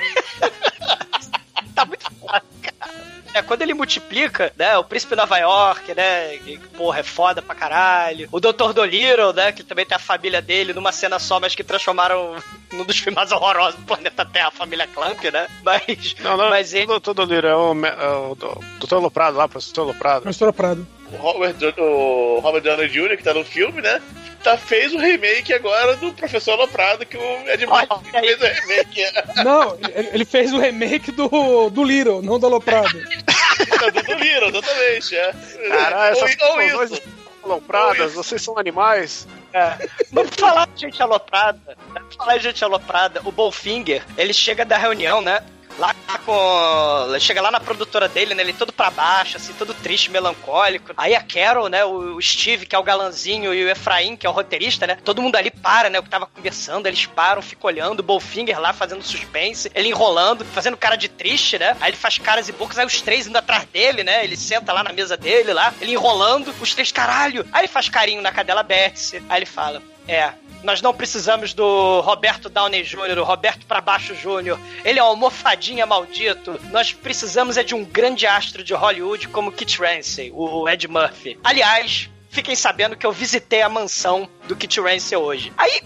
Tá 3.42 3.44
muito 3.44 3.44
foda, 3.44 3.44
cara. 3.44 3.44
É, 3.44 3.44
quando 3.44 3.62
ele 3.62 3.74
multiplica, 3.74 4.52
né? 4.58 4.78
O 4.78 4.84
Príncipe 4.84 5.12
de 5.12 5.18
Nova 5.22 5.38
York, 5.38 5.94
né? 5.94 6.38
Que, 6.38 6.58
porra, 6.78 7.00
é 7.00 7.04
foda 7.04 7.42
pra 7.42 7.56
caralho. 7.56 8.28
O 8.32 8.40
Dr. 8.40 8.74
Dolittle, 8.74 9.34
né? 9.34 9.52
Que 9.52 9.64
também 9.64 9.86
tem 9.86 9.96
a 9.96 10.00
família 10.00 10.42
dele 10.42 10.74
numa 10.74 10.92
cena 10.92 11.20
só, 11.20 11.40
mas 11.40 11.56
que 11.56 11.64
transformaram 11.64 12.36
num 12.74 12.84
dos 12.84 12.98
filmes 12.98 13.16
mais 13.16 13.32
horrorosos 13.32 13.80
do 13.80 13.86
planeta 13.86 14.26
Terra, 14.26 14.48
a 14.50 14.52
família 14.52 14.88
Clamp, 14.88 15.24
né? 15.26 15.48
Mas. 15.64 16.16
Não, 16.20 16.38
não, 16.38 16.50
Mas 16.50 16.74
ele. 16.74 16.92
o 16.92 17.00
Dr. 17.00 17.14
Dolittle 17.14 17.50
é 17.50 17.56
o, 17.56 17.86
é 17.86 18.10
o 18.32 18.36
do- 18.36 18.64
Dr. 18.86 18.96
Loprado 18.96 19.38
lá, 19.38 19.48
professor 19.48 19.84
Loprado. 19.84 20.24
Pastor 20.24 20.54
Prado. 20.54 20.86
O 21.12 21.16
Robert, 21.18 21.56
o 21.78 22.40
Robert 22.40 22.62
Downey 22.62 22.90
Jr., 22.90 23.18
que 23.18 23.24
tá 23.24 23.34
no 23.34 23.46
filme, 23.46 23.82
né? 23.82 24.02
Tá, 24.44 24.58
fez 24.58 24.94
o 24.94 24.98
remake 24.98 25.54
agora 25.54 25.96
do 25.96 26.14
Professor 26.14 26.56
Loprado, 26.56 27.06
que 27.06 27.18
o 27.18 27.50
Ed 27.50 27.66
Murphy 27.66 28.12
fez 28.12 28.40
o 28.40 28.46
remake. 28.46 29.04
Não, 29.44 29.78
ele, 30.14 30.26
fez 30.26 30.54
o 30.54 30.60
remake 30.60 31.12
do, 31.12 31.70
do 31.70 31.84
Little, 31.84 32.22
não 32.22 32.40
do 32.40 32.46
Aloprado. 32.46 32.94
do, 32.98 34.04
do 34.04 34.14
Little, 34.14 34.50
exatamente. 34.50 35.16
É. 35.16 35.34
Caralho, 35.70 36.12
essas 36.12 36.38
ou, 36.42 36.50
ou 36.50 36.62
explosões 36.62 36.92
isso. 36.92 37.04
alopradas, 37.44 38.14
vocês 38.14 38.42
são 38.42 38.58
animais. 38.58 39.28
É. 39.54 39.88
Vamos 40.12 40.36
falar 40.36 40.68
de 40.68 40.82
gente 40.82 41.02
aloprada. 41.02 41.78
Vamos 41.94 42.16
falar 42.16 42.38
de 42.38 42.44
gente 42.44 42.64
aloprada. 42.64 43.22
O 43.26 43.32
Bolfinger, 43.32 44.04
ele 44.18 44.34
chega 44.34 44.64
da 44.64 44.78
reunião, 44.78 45.22
né? 45.22 45.42
Lá 45.78 45.94
com. 46.26 47.20
Chega 47.20 47.42
lá 47.42 47.52
na 47.52 47.60
produtora 47.60 48.08
dele, 48.08 48.34
né? 48.34 48.44
Ele 48.44 48.54
todo 48.54 48.74
pra 48.74 48.90
baixo, 48.90 49.38
assim, 49.38 49.54
todo 49.54 49.74
triste, 49.74 50.10
melancólico. 50.10 50.94
Aí 50.98 51.16
a 51.16 51.22
Carol, 51.22 51.70
né? 51.70 51.86
O 51.86 52.18
o 52.18 52.22
Steve, 52.22 52.66
que 52.66 52.76
é 52.76 52.80
o 52.80 52.84
galanzinho, 52.84 53.54
e 53.54 53.64
o 53.64 53.70
Efraim, 53.70 54.16
que 54.16 54.26
é 54.26 54.30
o 54.30 54.34
roteirista, 54.34 54.88
né? 54.88 54.98
Todo 55.04 55.22
mundo 55.22 55.36
ali 55.36 55.52
para, 55.52 55.90
né? 55.90 56.00
O 56.00 56.04
que 56.04 56.10
tava 56.10 56.26
conversando, 56.26 56.88
eles 56.88 57.06
param, 57.06 57.42
ficam 57.42 57.68
olhando. 57.68 58.00
O 58.00 58.04
Bolfinger 58.04 58.60
lá 58.60 58.74
fazendo 58.74 59.04
suspense, 59.04 59.72
ele 59.76 59.90
enrolando, 59.90 60.44
fazendo 60.46 60.76
cara 60.76 60.96
de 60.96 61.08
triste, 61.08 61.60
né? 61.60 61.78
Aí 61.80 61.92
ele 61.92 61.98
faz 61.98 62.18
caras 62.18 62.50
e 62.50 62.52
bocas, 62.52 62.80
aí 62.80 62.86
os 62.86 63.02
três 63.02 63.28
indo 63.28 63.38
atrás 63.38 63.66
dele, 63.66 64.04
né? 64.04 64.24
Ele 64.24 64.36
senta 64.36 64.74
lá 64.74 64.84
na 64.84 64.92
mesa 64.92 65.16
dele, 65.16 65.54
lá, 65.54 65.74
ele 65.80 65.94
enrolando, 65.94 66.54
os 66.60 66.74
três, 66.74 66.92
caralho. 66.92 67.46
Aí 67.52 67.62
ele 67.62 67.68
faz 67.68 67.88
carinho 67.88 68.22
na 68.22 68.32
cadela 68.32 68.64
Betsy. 68.64 69.24
Aí 69.30 69.40
ele 69.40 69.46
fala: 69.46 69.82
É, 70.08 70.34
nós 70.64 70.82
não 70.82 70.94
precisamos 70.94 71.54
do 71.54 72.02
Roberto 72.02 72.50
Downey 72.50 72.84
Jr., 72.84 73.20
o 73.20 73.24
Roberto 73.24 73.66
pra 73.66 73.82
baixo 73.82 74.14
Jr. 74.16 74.60
Ele 74.84 75.00
é 75.00 75.04
um 75.04 75.08
almofadinha 75.08 75.86
maldito. 75.86 76.60
Nós 76.72 76.92
precisamos 76.92 77.58
é 77.58 77.64
de 77.64 77.76
um 77.76 77.84
grande 77.84 78.26
astro 78.26 78.64
de 78.64 78.74
Hollywood 78.74 79.28
como 79.30 79.52
Kit 79.52 79.80
Ramsey, 79.80 80.32
o 80.34 80.68
Ed 80.68 80.88
Murphy. 80.88 81.40
Aliás, 81.44 82.10
fiquem 82.30 82.56
sabendo 82.56 82.96
que 82.96 83.06
eu 83.06 83.12
visitei 83.12 83.62
a 83.62 83.70
mansão 83.70 84.30
do 84.48 84.56
Kit 84.56 84.80
Ramsey 84.80 85.18
hoje. 85.18 85.54
Aí 85.58 85.82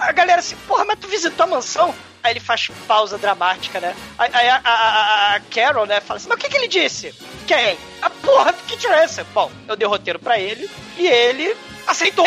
a 0.00 0.12
galera 0.12 0.40
assim, 0.40 0.56
porra, 0.66 0.84
mas 0.84 0.98
tu 0.98 1.08
visitou 1.08 1.44
a 1.44 1.48
mansão? 1.48 1.94
Aí 2.24 2.32
ele 2.32 2.40
faz 2.40 2.68
pausa 2.88 3.18
dramática, 3.18 3.78
né? 3.78 3.94
Aí 4.18 4.48
a, 4.48 4.60
a- 4.64 5.34
a- 5.36 5.40
Carol, 5.54 5.84
né, 5.84 6.00
fala 6.00 6.16
assim, 6.16 6.28
mas 6.28 6.38
o 6.38 6.40
que, 6.40 6.48
que 6.48 6.56
ele 6.56 6.68
disse? 6.68 7.14
Quem? 7.46 7.76
A 8.00 8.08
porra 8.08 8.50
do 8.52 8.62
Kit. 8.62 8.86
Bom, 9.34 9.52
eu 9.68 9.76
dei 9.76 9.86
o 9.86 9.90
roteiro 9.90 10.18
pra 10.18 10.38
ele 10.38 10.68
e 10.96 11.06
ele 11.06 11.54
aceitou. 11.86 12.26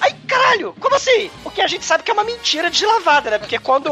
Aí, 0.00 0.12
caralho, 0.28 0.74
como 0.80 0.94
assim? 0.96 1.30
Porque 1.42 1.62
a 1.62 1.66
gente 1.66 1.84
sabe 1.84 2.02
que 2.04 2.10
é 2.10 2.14
uma 2.14 2.24
mentira 2.24 2.68
deslavada, 2.70 3.30
né? 3.30 3.38
Porque 3.38 3.58
quando 3.58 3.90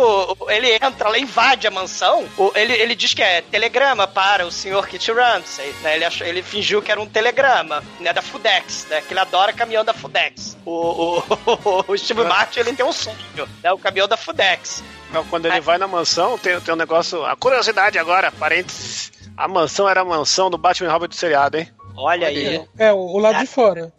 ele 0.48 0.72
entra, 0.74 1.09
ela 1.09 1.18
invade 1.18 1.66
a 1.66 1.70
mansão, 1.70 2.28
o- 2.37 2.52
ele, 2.55 2.72
ele 2.74 2.94
diz 2.94 3.14
que 3.14 3.22
é 3.22 3.40
telegrama 3.40 4.07
para 4.07 4.46
o 4.46 4.50
senhor 4.50 4.87
Kit 4.87 5.11
Ramsey, 5.11 5.72
né? 5.83 5.96
Ele, 5.96 6.05
achou, 6.05 6.26
ele 6.26 6.42
fingiu 6.42 6.83
que 6.83 6.90
era 6.92 7.00
um 7.00 7.07
telegrama, 7.07 7.83
né? 7.98 8.12
Da 8.12 8.20
Fudex, 8.22 8.87
né? 8.90 9.00
Que 9.00 9.12
ele 9.12 9.20
adora 9.20 9.52
caminhão 9.52 9.85
da 9.85 9.94
Fudex. 9.94 10.57
O, 10.64 11.18
o, 11.20 11.85
o 11.92 11.96
Steve 11.98 12.24
Martin, 12.24 12.61
ele 12.61 12.74
tem 12.74 12.85
um 12.87 12.92
sonho, 12.92 13.48
né? 13.62 13.72
O 13.72 13.78
caminhão 13.78 14.07
da 14.07 14.16
Fudex. 14.16 14.83
Não, 15.12 15.25
quando 15.27 15.46
ele 15.46 15.61
vai 15.61 15.79
na 15.79 15.87
mansão, 15.87 16.38
tem, 16.38 16.59
tem 16.61 16.75
um 16.75 16.77
negócio. 16.77 17.25
A 17.25 17.37
curiosidade 17.37 17.98
agora, 17.98 18.33
parênteses. 18.33 19.12
A 19.37 19.46
mansão 19.46 19.88
era 19.88 20.01
a 20.01 20.05
mansão 20.05 20.51
do 20.51 20.59
Batman 20.59 20.88
e 20.88 20.92
Robin 20.92 21.09
do 21.09 21.14
seriado, 21.14 21.59
hein? 21.59 21.68
Olha 21.96 22.29
aí. 22.29 22.66
É, 22.79 22.92
o, 22.92 22.96
o 22.96 23.18
lado 23.18 23.38
de 23.38 23.46
fora. 23.46 23.92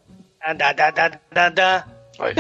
Da, 0.56 0.74
da, 0.74 0.92
da, 0.92 1.12
da, 1.32 1.50
da. 1.50 1.88
Oi. 2.20 2.34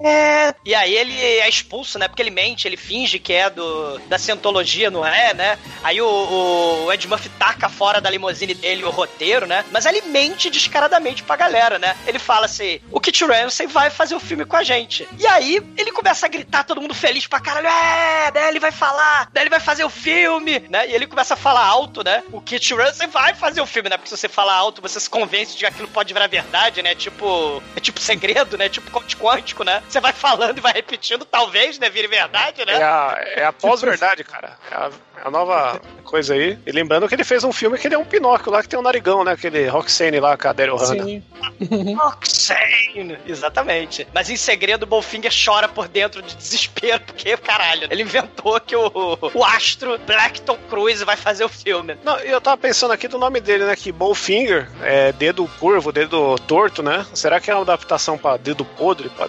É. 0.00 0.54
E 0.64 0.74
aí 0.74 0.94
ele 0.94 1.18
é 1.18 1.48
expulso, 1.48 1.98
né? 1.98 2.08
Porque 2.08 2.22
ele 2.22 2.30
mente, 2.30 2.66
ele 2.66 2.76
finge 2.76 3.18
que 3.18 3.32
é 3.32 3.48
do 3.48 3.98
da 4.06 4.18
cientologia, 4.18 4.90
não 4.90 5.04
é, 5.06 5.32
né? 5.32 5.58
Aí 5.82 6.00
o, 6.00 6.06
o 6.06 6.92
Ed 6.92 7.06
Murphy 7.08 7.28
taca 7.30 7.68
fora 7.68 8.00
da 8.00 8.10
limusine 8.10 8.54
dele 8.54 8.84
o 8.84 8.90
roteiro, 8.90 9.46
né? 9.46 9.64
Mas 9.70 9.86
ele 9.86 10.02
mente 10.02 10.50
descaradamente 10.50 11.22
pra 11.22 11.36
galera, 11.36 11.78
né? 11.78 11.96
Ele 12.06 12.18
fala 12.18 12.46
assim: 12.46 12.80
o 12.90 13.00
Kit 13.00 13.24
Ramsey 13.24 13.66
vai 13.66 13.88
fazer 13.88 14.14
o 14.14 14.20
filme 14.20 14.44
com 14.44 14.56
a 14.56 14.62
gente. 14.62 15.08
E 15.18 15.26
aí 15.26 15.62
ele 15.76 15.92
começa 15.92 16.26
a 16.26 16.28
gritar, 16.28 16.64
todo 16.64 16.80
mundo 16.80 16.94
feliz 16.94 17.26
pra 17.26 17.40
caralho. 17.40 17.66
É, 17.66 18.30
daí 18.30 18.48
ele 18.48 18.60
vai 18.60 18.72
falar, 18.72 19.28
daí 19.32 19.44
ele 19.44 19.50
vai 19.50 19.60
fazer 19.60 19.84
o 19.84 19.90
filme, 19.90 20.60
né? 20.68 20.88
E 20.88 20.94
ele 20.94 21.06
começa 21.06 21.34
a 21.34 21.36
falar 21.36 21.64
alto, 21.64 22.02
né? 22.04 22.22
O 22.32 22.40
Kit 22.40 22.74
Ramsey 22.74 23.06
vai 23.06 23.34
fazer 23.34 23.60
o 23.60 23.66
filme, 23.66 23.88
né? 23.88 23.96
Porque 23.96 24.10
se 24.10 24.16
você 24.16 24.28
falar 24.28 24.54
alto, 24.54 24.82
você 24.82 24.98
se 24.98 25.08
convence 25.08 25.52
de 25.52 25.58
que 25.58 25.66
aquilo 25.66 25.88
pode 25.88 26.12
virar 26.12 26.26
verdade, 26.26 26.82
né? 26.82 26.94
Tipo, 26.94 27.62
é 27.76 27.80
tipo 27.80 28.00
segredo, 28.00 28.58
né? 28.58 28.68
Tipo 28.68 28.90
corte 29.12 29.44
quântico, 29.44 29.64
né? 29.64 29.82
Você 29.88 30.00
vai 30.00 30.12
falando 30.12 30.58
e 30.58 30.60
vai 30.60 30.72
repetindo, 30.72 31.24
talvez, 31.24 31.78
né? 31.78 31.90
Vire 31.90 32.08
verdade, 32.08 32.64
né? 32.64 32.74
É 32.74 32.82
a, 32.82 33.24
é 33.36 33.44
a 33.44 33.52
pós-verdade, 33.52 34.24
cara. 34.24 34.56
É 34.70 34.74
a, 34.74 34.90
é 35.18 35.28
a 35.28 35.30
nova 35.30 35.80
coisa 36.04 36.34
aí. 36.34 36.58
E 36.64 36.72
lembrando 36.72 37.08
que 37.08 37.14
ele 37.14 37.24
fez 37.24 37.44
um 37.44 37.52
filme 37.52 37.78
que 37.78 37.86
ele 37.86 37.94
é 37.94 37.98
um 37.98 38.04
Pinóquio 38.04 38.52
lá, 38.52 38.62
que 38.62 38.68
tem 38.68 38.78
um 38.78 38.82
narigão, 38.82 39.24
né? 39.24 39.32
Aquele 39.32 39.66
Roxane 39.66 40.20
lá 40.20 40.36
com 40.36 40.48
a 40.48 40.52
Daryl 40.52 40.76
Hannah. 40.76 41.04
Sim. 41.04 41.22
Roxane! 41.96 43.18
Exatamente. 43.26 44.06
Mas 44.14 44.30
em 44.30 44.36
segredo, 44.36 44.84
o 44.84 44.86
Bolfinger 44.86 45.32
chora 45.44 45.68
por 45.68 45.88
dentro 45.88 46.22
de 46.22 46.34
desespero, 46.36 47.00
porque, 47.00 47.36
caralho, 47.36 47.88
ele 47.90 48.02
inventou 48.02 48.60
que 48.60 48.76
o, 48.76 49.18
o 49.34 49.44
astro 49.44 49.98
Blackton 50.06 50.58
Cruz 50.68 51.02
vai 51.02 51.16
fazer 51.16 51.44
o 51.44 51.48
filme. 51.48 51.96
Não, 52.04 52.18
eu 52.20 52.40
tava 52.40 52.56
pensando 52.56 52.92
aqui 52.92 53.08
do 53.08 53.18
nome 53.18 53.40
dele, 53.40 53.64
né? 53.64 53.74
Que 53.74 53.90
Bowfinger 53.90 54.70
é 54.82 55.12
dedo 55.12 55.48
curvo, 55.58 55.90
dedo 55.90 56.36
torto, 56.46 56.82
né? 56.82 57.04
Será 57.14 57.40
que 57.40 57.50
é 57.50 57.54
uma 57.54 57.62
adaptação 57.62 58.16
pra 58.16 58.36
dedo 58.36 58.64
podre? 58.64 58.93
Pra, 59.10 59.28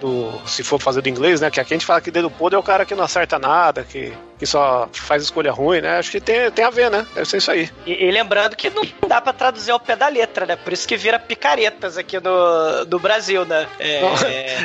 do, 0.00 0.32
se 0.46 0.62
for 0.64 0.80
fazer 0.80 1.02
do 1.02 1.08
inglês, 1.10 1.42
né? 1.42 1.50
Que 1.50 1.60
aqui 1.60 1.74
a 1.74 1.76
gente 1.76 1.84
fala 1.84 2.00
que 2.00 2.10
dedo 2.10 2.30
podre 2.30 2.56
é 2.56 2.58
o 2.58 2.62
cara 2.62 2.86
que 2.86 2.94
não 2.94 3.04
acerta 3.04 3.38
nada, 3.38 3.84
que, 3.84 4.12
que 4.38 4.46
só 4.46 4.88
faz 4.94 5.22
escolha 5.22 5.52
ruim, 5.52 5.82
né? 5.82 5.98
Acho 5.98 6.10
que 6.10 6.20
tem, 6.20 6.50
tem 6.50 6.64
a 6.64 6.70
ver, 6.70 6.90
né? 6.90 7.06
Deve 7.14 7.28
ser 7.28 7.36
isso 7.36 7.50
aí. 7.50 7.70
E, 7.84 8.06
e 8.06 8.10
lembrando 8.10 8.56
que 8.56 8.70
não 8.70 8.82
dá 9.06 9.20
pra 9.20 9.32
traduzir 9.34 9.70
ao 9.72 9.78
pé 9.78 9.94
da 9.96 10.08
letra, 10.08 10.46
né? 10.46 10.56
Por 10.56 10.72
isso 10.72 10.88
que 10.88 10.96
vira 10.96 11.18
picaretas 11.18 11.98
aqui 11.98 12.18
no, 12.18 12.84
no 12.86 12.98
Brasil, 12.98 13.44
né? 13.44 13.66
É, 13.78 14.00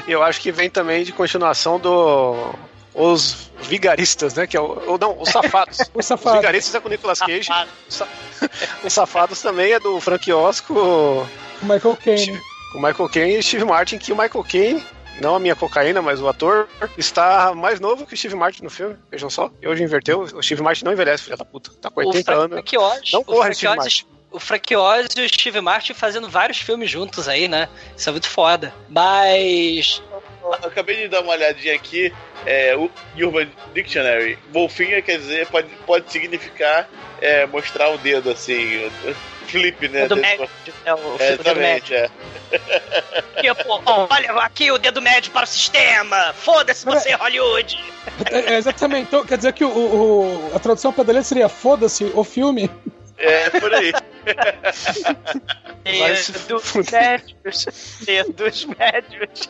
E 0.08 0.12
eu 0.14 0.24
acho 0.24 0.40
que 0.40 0.54
vem 0.54 0.70
também 0.70 1.04
de 1.04 1.12
continuação 1.12 1.80
do. 1.80 2.54
Os 2.94 3.52
vigaristas, 3.60 4.36
né? 4.36 4.48
Que 4.48 4.56
é 4.56 4.62
o. 4.62 4.84
Ou 4.88 4.98
não, 4.98 5.20
os 5.22 5.28
safados. 5.28 5.80
Os 5.94 6.06
safados. 6.06 6.32
Os 6.32 6.38
vigaristas 6.40 6.76
é 6.76 6.80
com 6.80 6.88
o 6.88 6.92
Nicolas 6.92 7.20
Cage. 7.20 7.44
Safado. 7.44 7.70
Sa- 7.90 8.08
Os 8.86 8.94
safados 8.94 9.42
também 9.42 9.74
é 9.74 9.80
do 9.82 10.00
Frank 10.00 10.32
Osco, 10.32 10.74
O 10.74 11.28
Michael 11.62 11.98
Caine. 12.02 12.40
O 12.76 12.80
Michael 12.82 13.10
Caine 13.10 13.38
e 13.38 13.44
Steve 13.44 13.64
Martin, 13.64 13.98
que 13.98 14.12
o 14.12 14.18
Michael 14.18 14.44
Caine, 14.44 14.84
não 15.22 15.36
a 15.36 15.40
minha 15.40 15.56
cocaína, 15.56 16.02
mas 16.02 16.22
o 16.22 16.28
ator, 16.28 16.68
está 16.98 17.54
mais 17.56 17.80
novo 17.80 18.06
que 18.06 18.14
o 18.14 18.18
Steve 18.18 18.36
Martin 18.36 18.64
no 18.64 18.70
filme. 18.70 18.98
Vejam 19.10 19.30
só. 19.30 19.50
E 19.62 19.68
hoje 19.68 19.82
inverteu. 19.82 20.22
O 20.22 20.44
Steve 20.44 20.62
Martin 20.62 20.84
não 20.84 20.92
envelhece, 20.92 21.24
filha 21.24 21.38
da 21.38 21.46
puta. 21.46 21.72
Tá 21.82 21.90
com 21.90 22.02
o 22.02 22.08
80 22.08 22.34
anos. 22.34 22.50
Frank 22.50 22.78
Oz, 22.78 23.12
Não 23.14 23.22
o 23.22 23.24
corre, 23.24 23.40
Frank 23.40 23.56
Steve 23.56 23.76
Martin. 23.78 24.06
o 24.32 24.40
Frank 24.40 24.76
Oz 24.76 25.08
e 25.16 25.22
o 25.22 25.30
Steve 25.30 25.62
Martin 25.62 25.94
fazendo 25.94 26.30
vários 26.30 26.58
filmes 26.58 26.92
juntos 26.92 27.30
aí, 27.30 27.48
né? 27.48 27.70
Isso 27.96 28.10
é 28.10 28.12
muito 28.12 28.30
foda. 28.30 28.74
Mas. 28.90 30.04
Eu 30.44 30.54
acabei 30.54 30.98
de 30.98 31.08
dar 31.08 31.22
uma 31.22 31.32
olhadinha 31.32 31.74
aqui, 31.74 32.14
é, 32.46 32.76
o 32.76 32.92
Urban 33.18 33.48
Dictionary. 33.74 34.38
Wolfinha 34.54 35.02
quer 35.02 35.18
dizer, 35.18 35.48
pode, 35.48 35.70
pode 35.88 36.12
significar 36.12 36.88
é, 37.20 37.48
mostrar 37.48 37.90
o 37.90 37.98
dedo 37.98 38.30
assim, 38.30 38.92
flip, 39.46 39.88
né? 39.90 40.06
O 40.06 40.10
do 40.10 40.16
Desse- 40.16 40.28
médio, 40.38 40.50
é 40.86 40.94
o, 40.94 40.98
É, 41.20 41.34
o 41.34 41.38
dedo 41.38 41.56
médio. 41.56 41.96
é. 41.98 42.10
Tipo, 43.42 43.82
olha 43.86 44.32
aqui 44.42 44.72
o 44.72 44.78
dedo 44.78 45.02
médio 45.02 45.32
para 45.32 45.44
o 45.44 45.48
sistema. 45.48 46.34
Foda-se 46.34 46.86
você, 46.86 47.14
Hollywood. 47.14 47.78
É, 48.32 48.54
é, 48.54 48.58
exatamente. 48.58 49.08
Então, 49.08 49.26
quer 49.26 49.38
dizer 49.38 49.54
que 49.54 49.64
o, 49.66 49.70
o- 49.70 50.52
a 50.56 50.60
tradução 50.60 50.92
para 50.94 51.06
letra 51.08 51.24
seria 51.24 51.50
foda-se 51.50 52.04
o 52.14 52.24
filme. 52.24 52.70
É, 53.18 53.50
por 53.50 53.74
aí. 53.74 53.94
Dedos 55.84 56.74
médios. 56.92 57.66
Dedos 58.06 58.66
médios. 58.66 59.50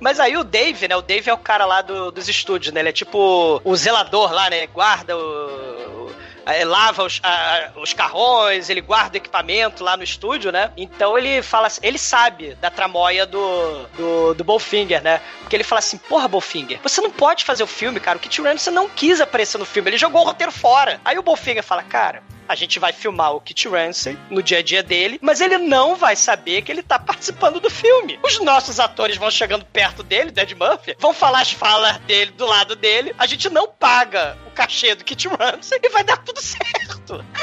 Mas 0.00 0.20
aí 0.20 0.36
o 0.36 0.44
Dave, 0.44 0.86
né? 0.86 0.94
O 0.96 1.02
Dave 1.02 1.28
é 1.28 1.32
o 1.34 1.38
cara 1.38 1.64
lá 1.64 1.82
do- 1.82 2.10
dos 2.12 2.28
estúdios, 2.28 2.72
né? 2.72 2.80
Ele 2.80 2.90
é 2.90 2.92
tipo 2.92 3.60
o 3.64 3.76
zelador 3.76 4.32
lá, 4.32 4.48
né? 4.50 4.66
Guarda 4.68 5.16
o. 5.16 6.12
o- 6.48 6.50
eh, 6.52 6.64
lava 6.64 7.04
os, 7.04 7.20
a- 7.22 7.70
os 7.76 7.92
carrões, 7.92 8.68
ele 8.70 8.80
guarda 8.80 9.14
o 9.14 9.16
equipamento 9.18 9.84
lá 9.84 9.96
no 9.96 10.02
estúdio, 10.02 10.50
né? 10.50 10.70
Então 10.76 11.16
ele 11.18 11.42
fala 11.42 11.66
assim, 11.66 11.80
ele 11.82 11.98
sabe 11.98 12.54
da 12.56 12.70
tramóia 12.70 13.26
do, 13.26 13.86
do, 13.96 14.34
do 14.34 14.44
Bolfinger, 14.44 15.02
né? 15.02 15.20
Porque 15.40 15.56
ele 15.56 15.64
fala 15.64 15.78
assim, 15.78 15.98
porra, 15.98 16.28
Bolfinger, 16.28 16.80
você 16.82 17.00
não 17.00 17.10
pode 17.10 17.44
fazer 17.44 17.62
o 17.62 17.66
filme, 17.66 18.00
cara. 18.00 18.18
O 18.18 18.20
Kit 18.20 18.40
Ramsey 18.42 18.72
não 18.72 18.88
quis 18.88 19.20
aparecer 19.20 19.58
no 19.58 19.64
filme, 19.64 19.90
ele 19.90 19.98
jogou 19.98 20.22
o 20.22 20.24
roteiro 20.24 20.52
fora. 20.52 21.00
Aí 21.04 21.18
o 21.18 21.22
Bolfinger 21.22 21.62
fala, 21.62 21.82
cara, 21.82 22.22
a 22.48 22.54
gente 22.54 22.78
vai 22.78 22.92
filmar 22.92 23.34
o 23.34 23.40
Kit 23.40 23.68
Ramsey 23.68 24.18
no 24.30 24.42
dia 24.42 24.58
a 24.58 24.62
dia 24.62 24.82
dele, 24.82 25.18
mas 25.22 25.40
ele 25.40 25.58
não 25.58 25.94
vai 25.94 26.16
saber 26.16 26.62
que 26.62 26.72
ele 26.72 26.82
tá 26.82 26.98
participando 26.98 27.60
do 27.60 27.70
filme. 27.70 28.18
Os 28.22 28.40
nossos 28.40 28.80
atores 28.80 29.16
vão 29.16 29.30
chegando 29.30 29.64
perto 29.66 30.02
dele, 30.02 30.30
do 30.30 30.40
Ed 30.40 30.54
Murphy, 30.54 30.96
vão 30.98 31.12
falar 31.12 31.42
as 31.42 31.52
falas 31.52 31.98
dele 31.98 32.32
do 32.32 32.46
lado 32.46 32.74
dele, 32.74 33.14
a 33.18 33.26
gente 33.26 33.48
não 33.50 33.68
paga 33.68 34.36
o 34.46 34.50
cachê 34.50 34.94
do 34.94 35.04
Kit 35.04 35.28
Ramsey 35.28 35.78
e 35.82 35.88
vai 35.90 36.02
dar 36.02 36.16
tudo 36.18 36.40
certo. 36.40 37.24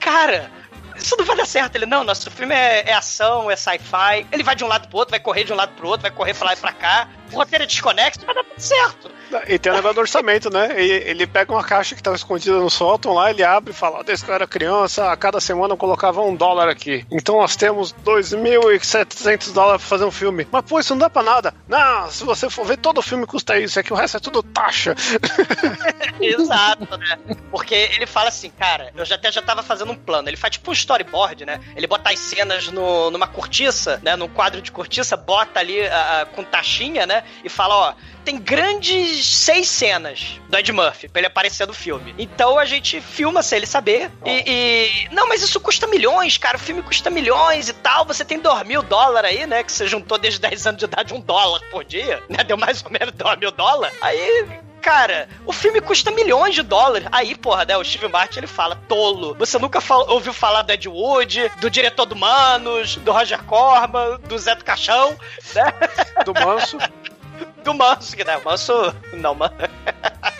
cara, 0.00 0.50
isso 0.96 1.16
não 1.16 1.24
vai 1.24 1.36
dar 1.36 1.46
certo. 1.46 1.76
Ele, 1.76 1.86
não, 1.86 2.04
nosso 2.04 2.30
filme 2.30 2.54
é, 2.54 2.90
é 2.90 2.92
ação, 2.92 3.50
é 3.50 3.56
sci-fi. 3.56 4.26
Ele 4.32 4.42
vai 4.42 4.54
de 4.54 4.64
um 4.64 4.68
lado 4.68 4.88
pro 4.88 4.98
outro, 4.98 5.10
vai 5.10 5.20
correr 5.20 5.44
de 5.44 5.52
um 5.52 5.56
lado 5.56 5.72
pro 5.74 5.88
outro, 5.88 6.02
vai 6.02 6.10
correr 6.10 6.34
pra 6.34 6.48
lá 6.48 6.52
e 6.52 6.56
pra 6.56 6.72
cá. 6.72 7.08
Roteiro 7.32 7.64
é 7.64 7.66
desconexo, 7.66 8.24
vai 8.24 8.34
dar 8.34 8.44
tudo 8.44 8.60
certo. 8.60 9.10
E 9.46 9.58
tem 9.58 9.70
o 9.70 9.74
negócio 9.74 9.94
do 9.94 10.00
orçamento, 10.00 10.50
né? 10.50 10.68
Ele, 10.82 11.26
pega 11.26 11.52
uma 11.52 11.62
caixa 11.62 11.94
que 11.94 12.00
estava 12.00 12.16
escondida 12.16 12.58
no 12.58 12.68
sótão 12.68 13.12
lá, 13.12 13.30
ele 13.30 13.44
abre 13.44 13.70
e 13.70 13.74
fala: 13.74 14.02
desde 14.02 14.24
que 14.24 14.30
eu 14.30 14.34
era 14.34 14.46
criança, 14.46 15.10
a 15.10 15.16
cada 15.16 15.40
semana 15.40 15.74
eu 15.74 15.76
colocava 15.76 16.20
um 16.22 16.34
dólar 16.34 16.68
aqui. 16.68 17.06
Então 17.10 17.38
nós 17.38 17.54
temos 17.54 17.94
2.700 18.04 19.52
dólares 19.52 19.82
pra 19.82 19.88
fazer 19.88 20.04
um 20.04 20.10
filme. 20.10 20.46
Mas 20.50 20.64
pô, 20.64 20.80
isso 20.80 20.94
não 20.94 20.98
dá 20.98 21.10
pra 21.10 21.22
nada. 21.22 21.54
Não, 21.68 22.10
se 22.10 22.24
você 22.24 22.50
for 22.50 22.66
ver, 22.66 22.78
todo 22.78 23.00
filme 23.02 23.26
custa 23.26 23.58
isso, 23.58 23.78
é 23.78 23.82
que 23.82 23.92
o 23.92 23.96
resto 23.96 24.16
é 24.16 24.20
tudo 24.20 24.42
taxa. 24.42 24.94
Exato, 26.20 26.96
né? 26.96 27.18
Porque 27.50 27.74
ele 27.74 28.06
fala 28.06 28.28
assim, 28.28 28.50
cara, 28.50 28.92
eu 28.96 29.04
já 29.04 29.14
até 29.14 29.30
já 29.30 29.42
tava 29.42 29.62
fazendo 29.62 29.92
um 29.92 29.96
plano. 29.96 30.28
Ele 30.28 30.36
faz 30.36 30.52
tipo 30.52 30.70
um 30.70 30.74
storyboard, 30.74 31.44
né? 31.44 31.60
Ele 31.76 31.86
bota 31.86 32.10
as 32.10 32.18
cenas 32.18 32.68
no, 32.68 33.10
numa 33.10 33.26
cortiça, 33.26 34.00
né? 34.02 34.16
Num 34.16 34.28
quadro 34.28 34.60
de 34.60 34.72
cortiça, 34.72 35.16
bota 35.16 35.60
ali 35.60 35.80
ah, 35.82 36.26
com 36.34 36.42
taxinha, 36.42 37.06
né? 37.06 37.19
E 37.44 37.48
fala, 37.48 37.74
ó, 37.74 37.94
tem 38.24 38.38
grandes 38.38 39.26
seis 39.26 39.68
cenas 39.68 40.40
do 40.48 40.56
Ed 40.58 40.72
Murphy 40.72 41.08
pra 41.08 41.20
ele 41.20 41.26
aparecer 41.26 41.66
no 41.66 41.72
filme. 41.74 42.14
Então 42.18 42.58
a 42.58 42.64
gente 42.64 43.00
filma 43.00 43.42
sem 43.42 43.58
ele 43.58 43.66
saber. 43.66 44.10
E, 44.24 44.44
e- 44.46 45.08
Não, 45.14 45.28
mas 45.28 45.42
isso 45.42 45.58
custa 45.60 45.86
milhões, 45.86 46.36
cara. 46.38 46.56
O 46.56 46.60
filme 46.60 46.82
custa 46.82 47.10
milhões 47.10 47.68
e 47.68 47.72
tal. 47.72 48.04
Você 48.04 48.24
tem 48.24 48.38
2 48.38 48.62
mil 48.66 48.82
dólares 48.82 49.30
aí, 49.30 49.46
né? 49.46 49.62
Que 49.62 49.72
você 49.72 49.86
juntou 49.86 50.18
desde 50.18 50.40
10 50.40 50.66
anos 50.66 50.78
de 50.78 50.84
idade 50.84 51.14
um 51.14 51.20
dólar 51.20 51.60
por 51.70 51.84
dia, 51.84 52.22
né? 52.28 52.42
Deu 52.44 52.56
mais 52.56 52.82
ou 52.84 52.90
menos 52.90 53.12
2 53.14 53.38
mil 53.38 53.50
dólares. 53.50 53.96
Aí 54.00 54.46
Cara, 54.80 55.28
o 55.44 55.52
filme 55.52 55.80
custa 55.80 56.10
milhões 56.10 56.54
de 56.54 56.62
dólares. 56.62 57.06
Aí, 57.12 57.34
porra, 57.34 57.64
né? 57.64 57.76
O 57.76 57.84
Steve 57.84 58.08
Martin 58.08 58.38
ele 58.40 58.46
fala, 58.46 58.76
tolo. 58.88 59.34
Você 59.38 59.58
nunca 59.58 59.80
fal- 59.80 60.08
ouviu 60.08 60.32
falar 60.32 60.62
do 60.62 60.72
Ed 60.72 60.88
Wood, 60.88 61.50
do 61.60 61.68
diretor 61.70 62.06
do 62.06 62.16
Manos, 62.16 62.96
do 62.96 63.12
Roger 63.12 63.42
Corman, 63.44 64.18
do 64.26 64.38
Zé 64.38 64.54
do 64.54 64.64
Caixão, 64.64 65.16
né? 65.54 65.64
Do 66.24 66.32
Manso. 66.34 66.78
do 67.64 67.74
Manso, 67.74 68.16
que 68.16 68.24
né? 68.24 68.36
O 68.38 68.44
Manso. 68.44 68.72
Não, 69.12 69.34
mano. 69.34 69.54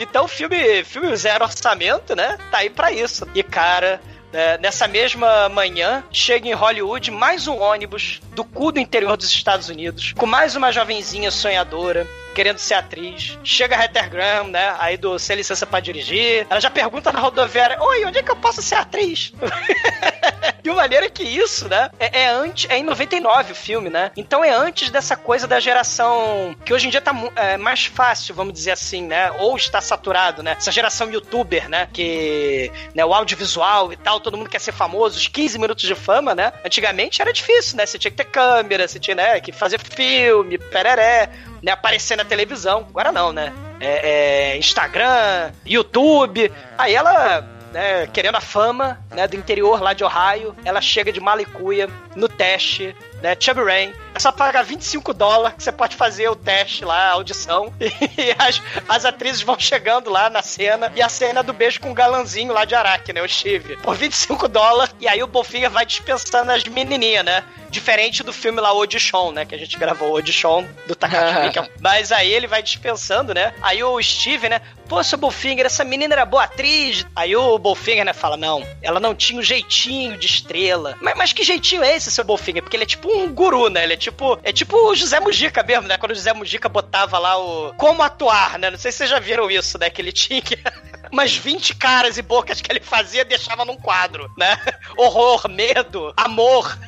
Então 0.00 0.26
o 0.26 0.28
filme, 0.28 0.84
filme 0.84 1.14
zero 1.16 1.44
orçamento, 1.44 2.14
né? 2.14 2.38
Tá 2.52 2.58
aí 2.58 2.70
pra 2.70 2.92
isso. 2.92 3.26
E, 3.34 3.42
cara. 3.42 4.00
Né, 4.32 4.58
nessa 4.58 4.86
mesma 4.86 5.48
manhã, 5.48 6.04
chega 6.10 6.48
em 6.48 6.52
Hollywood 6.52 7.10
mais 7.10 7.46
um 7.46 7.60
ônibus 7.60 8.20
do 8.34 8.44
cu 8.44 8.72
do 8.72 8.78
interior 8.78 9.16
dos 9.16 9.28
Estados 9.28 9.68
Unidos, 9.68 10.12
com 10.16 10.26
mais 10.26 10.56
uma 10.56 10.72
jovenzinha 10.72 11.30
sonhadora, 11.30 12.06
querendo 12.34 12.58
ser 12.58 12.74
atriz. 12.74 13.38
Chega 13.42 13.76
a 13.76 13.82
Heather 13.82 14.10
Graham, 14.10 14.48
né? 14.48 14.76
Aí 14.78 14.96
do 14.96 15.18
Sem 15.18 15.36
Licença 15.36 15.66
pra 15.66 15.80
Dirigir. 15.80 16.46
Ela 16.48 16.60
já 16.60 16.70
pergunta 16.70 17.12
na 17.12 17.20
rodoviária: 17.20 17.82
Oi, 17.82 18.04
onde 18.04 18.18
é 18.18 18.22
que 18.22 18.30
eu 18.30 18.36
posso 18.36 18.62
ser 18.62 18.76
atriz? 18.76 19.32
De 20.62 20.70
uma 20.70 20.76
maneira 20.82 21.08
que 21.08 21.22
isso, 21.22 21.68
né? 21.68 21.90
É, 21.98 22.22
é 22.22 22.28
antes, 22.28 22.70
é 22.70 22.78
em 22.78 22.82
99 22.82 23.52
o 23.52 23.54
filme, 23.54 23.90
né? 23.90 24.10
Então 24.16 24.44
é 24.44 24.50
antes 24.50 24.90
dessa 24.90 25.16
coisa 25.16 25.46
da 25.46 25.60
geração 25.60 26.54
que 26.64 26.72
hoje 26.72 26.86
em 26.86 26.90
dia 26.90 27.00
tá 27.00 27.14
é, 27.36 27.56
mais 27.56 27.86
fácil, 27.86 28.34
vamos 28.34 28.52
dizer 28.52 28.72
assim, 28.72 29.02
né? 29.02 29.30
Ou 29.38 29.56
está 29.56 29.80
saturado, 29.80 30.42
né? 30.42 30.54
Essa 30.56 30.72
geração 30.72 31.10
youtuber, 31.10 31.68
né? 31.68 31.88
Que 31.92 32.70
né, 32.94 33.04
o 33.04 33.14
audiovisual 33.14 33.92
e 33.92 33.96
tal, 33.96 34.20
todo 34.20 34.36
mundo 34.36 34.50
quer 34.50 34.60
ser 34.60 34.72
famoso, 34.72 35.16
os 35.16 35.28
15 35.28 35.58
minutos 35.58 35.84
de 35.84 35.94
fama, 35.94 36.34
né? 36.34 36.52
Antigamente 36.64 37.20
era 37.22 37.32
difícil, 37.32 37.76
né? 37.76 37.86
Você 37.86 37.98
tinha 37.98 38.10
que 38.10 38.16
ter 38.16 38.24
câmera, 38.24 38.86
você 38.86 38.98
tinha 38.98 39.14
né, 39.14 39.40
que 39.40 39.52
fazer 39.52 39.80
filme, 39.80 40.58
pereré, 40.58 41.30
né? 41.62 41.72
Aparecer 41.72 42.16
na 42.16 42.24
televisão. 42.24 42.86
Agora 42.88 43.12
não, 43.12 43.32
né? 43.32 43.52
É, 43.80 44.52
é 44.52 44.56
Instagram, 44.56 45.52
YouTube. 45.64 46.50
Aí 46.76 46.94
ela 46.94 47.57
né, 47.72 48.06
querendo 48.06 48.36
a 48.36 48.40
fama, 48.40 48.98
né, 49.10 49.26
do 49.26 49.36
interior 49.36 49.80
lá 49.80 49.92
de 49.92 50.04
Ohio, 50.04 50.54
ela 50.64 50.80
chega 50.80 51.12
de 51.12 51.20
malicuia 51.20 51.88
no 52.14 52.28
teste, 52.28 52.94
né, 53.22 53.36
Chubby 53.38 53.62
Rain. 53.62 53.92
É 54.14 54.18
só 54.18 54.32
pagar 54.32 54.62
25 54.62 55.14
dólares 55.14 55.56
que 55.56 55.62
você 55.62 55.70
pode 55.70 55.94
fazer 55.94 56.28
o 56.28 56.36
teste 56.36 56.84
lá, 56.84 57.08
a 57.08 57.12
audição. 57.12 57.72
E 58.18 58.34
as, 58.36 58.60
as 58.88 59.04
atrizes 59.04 59.42
vão 59.42 59.58
chegando 59.58 60.10
lá 60.10 60.28
na 60.28 60.42
cena. 60.42 60.92
E 60.94 61.00
a 61.00 61.08
cena 61.08 61.42
do 61.42 61.52
beijo 61.52 61.80
com 61.80 61.90
o 61.90 61.94
galanzinho 61.94 62.52
lá 62.52 62.64
de 62.64 62.74
Araque, 62.74 63.12
né, 63.12 63.22
o 63.22 63.28
Steve. 63.28 63.76
Por 63.76 63.94
25 63.94 64.48
dólares. 64.48 64.94
E 65.00 65.06
aí 65.06 65.22
o 65.22 65.26
Bofinha 65.26 65.70
vai 65.70 65.86
dispensando 65.86 66.50
as 66.50 66.64
menininhas, 66.64 67.24
né? 67.24 67.44
Diferente 67.70 68.22
do 68.22 68.32
filme 68.32 68.60
lá, 68.60 68.70
Audition, 68.70 69.30
né? 69.30 69.44
Que 69.44 69.54
a 69.54 69.58
gente 69.58 69.78
gravou 69.78 70.16
Audition 70.16 70.64
do 70.86 70.96
Takashi 70.96 71.40
Miike. 71.40 71.70
Mas 71.80 72.10
aí 72.10 72.32
ele 72.32 72.46
vai 72.46 72.62
dispensando, 72.62 73.34
né? 73.34 73.54
Aí 73.62 73.82
o 73.84 74.02
Steve, 74.02 74.48
né? 74.48 74.60
Pô, 74.88 75.04
seu 75.04 75.18
Bolfinger, 75.18 75.66
essa 75.66 75.84
menina 75.84 76.14
era 76.14 76.24
boa 76.24 76.44
atriz. 76.44 77.06
Aí 77.14 77.36
o 77.36 77.58
Bolfinger, 77.58 78.04
né, 78.04 78.14
fala: 78.14 78.36
não, 78.36 78.66
ela 78.82 78.98
não 78.98 79.14
tinha 79.14 79.38
um 79.38 79.42
jeitinho 79.42 80.16
de 80.16 80.26
estrela. 80.26 80.96
Mas, 81.00 81.14
mas 81.16 81.32
que 81.32 81.44
jeitinho 81.44 81.84
é 81.84 81.94
esse, 81.94 82.10
seu 82.10 82.24
Bolfinger? 82.24 82.62
Porque 82.62 82.76
ele 82.76 82.84
é 82.84 82.86
tipo 82.86 83.07
um 83.08 83.32
guru, 83.32 83.68
né? 83.68 83.84
Ele 83.84 83.94
é 83.94 83.96
tipo. 83.96 84.38
É 84.42 84.52
tipo 84.52 84.76
o 84.76 84.94
José 84.94 85.18
Mujica 85.20 85.62
mesmo, 85.62 85.88
né? 85.88 85.96
Quando 85.98 86.12
o 86.12 86.14
José 86.14 86.32
Mujica 86.32 86.68
botava 86.68 87.18
lá 87.18 87.38
o. 87.38 87.72
Como 87.74 88.02
atuar, 88.02 88.58
né? 88.58 88.70
Não 88.70 88.78
sei 88.78 88.90
se 88.92 88.98
vocês 88.98 89.10
já 89.10 89.18
viram 89.18 89.50
isso, 89.50 89.78
né? 89.78 89.88
Que 89.90 90.00
ele 90.02 90.12
tinha 90.12 90.40
que- 90.42 90.58
umas 91.12 91.34
20 91.34 91.74
caras 91.76 92.18
e 92.18 92.22
bocas 92.22 92.60
que 92.60 92.70
ele 92.70 92.80
fazia 92.80 93.22
e 93.22 93.24
deixava 93.24 93.64
num 93.64 93.76
quadro, 93.76 94.30
né? 94.38 94.56
Horror, 94.96 95.48
medo, 95.48 96.12
amor, 96.16 96.78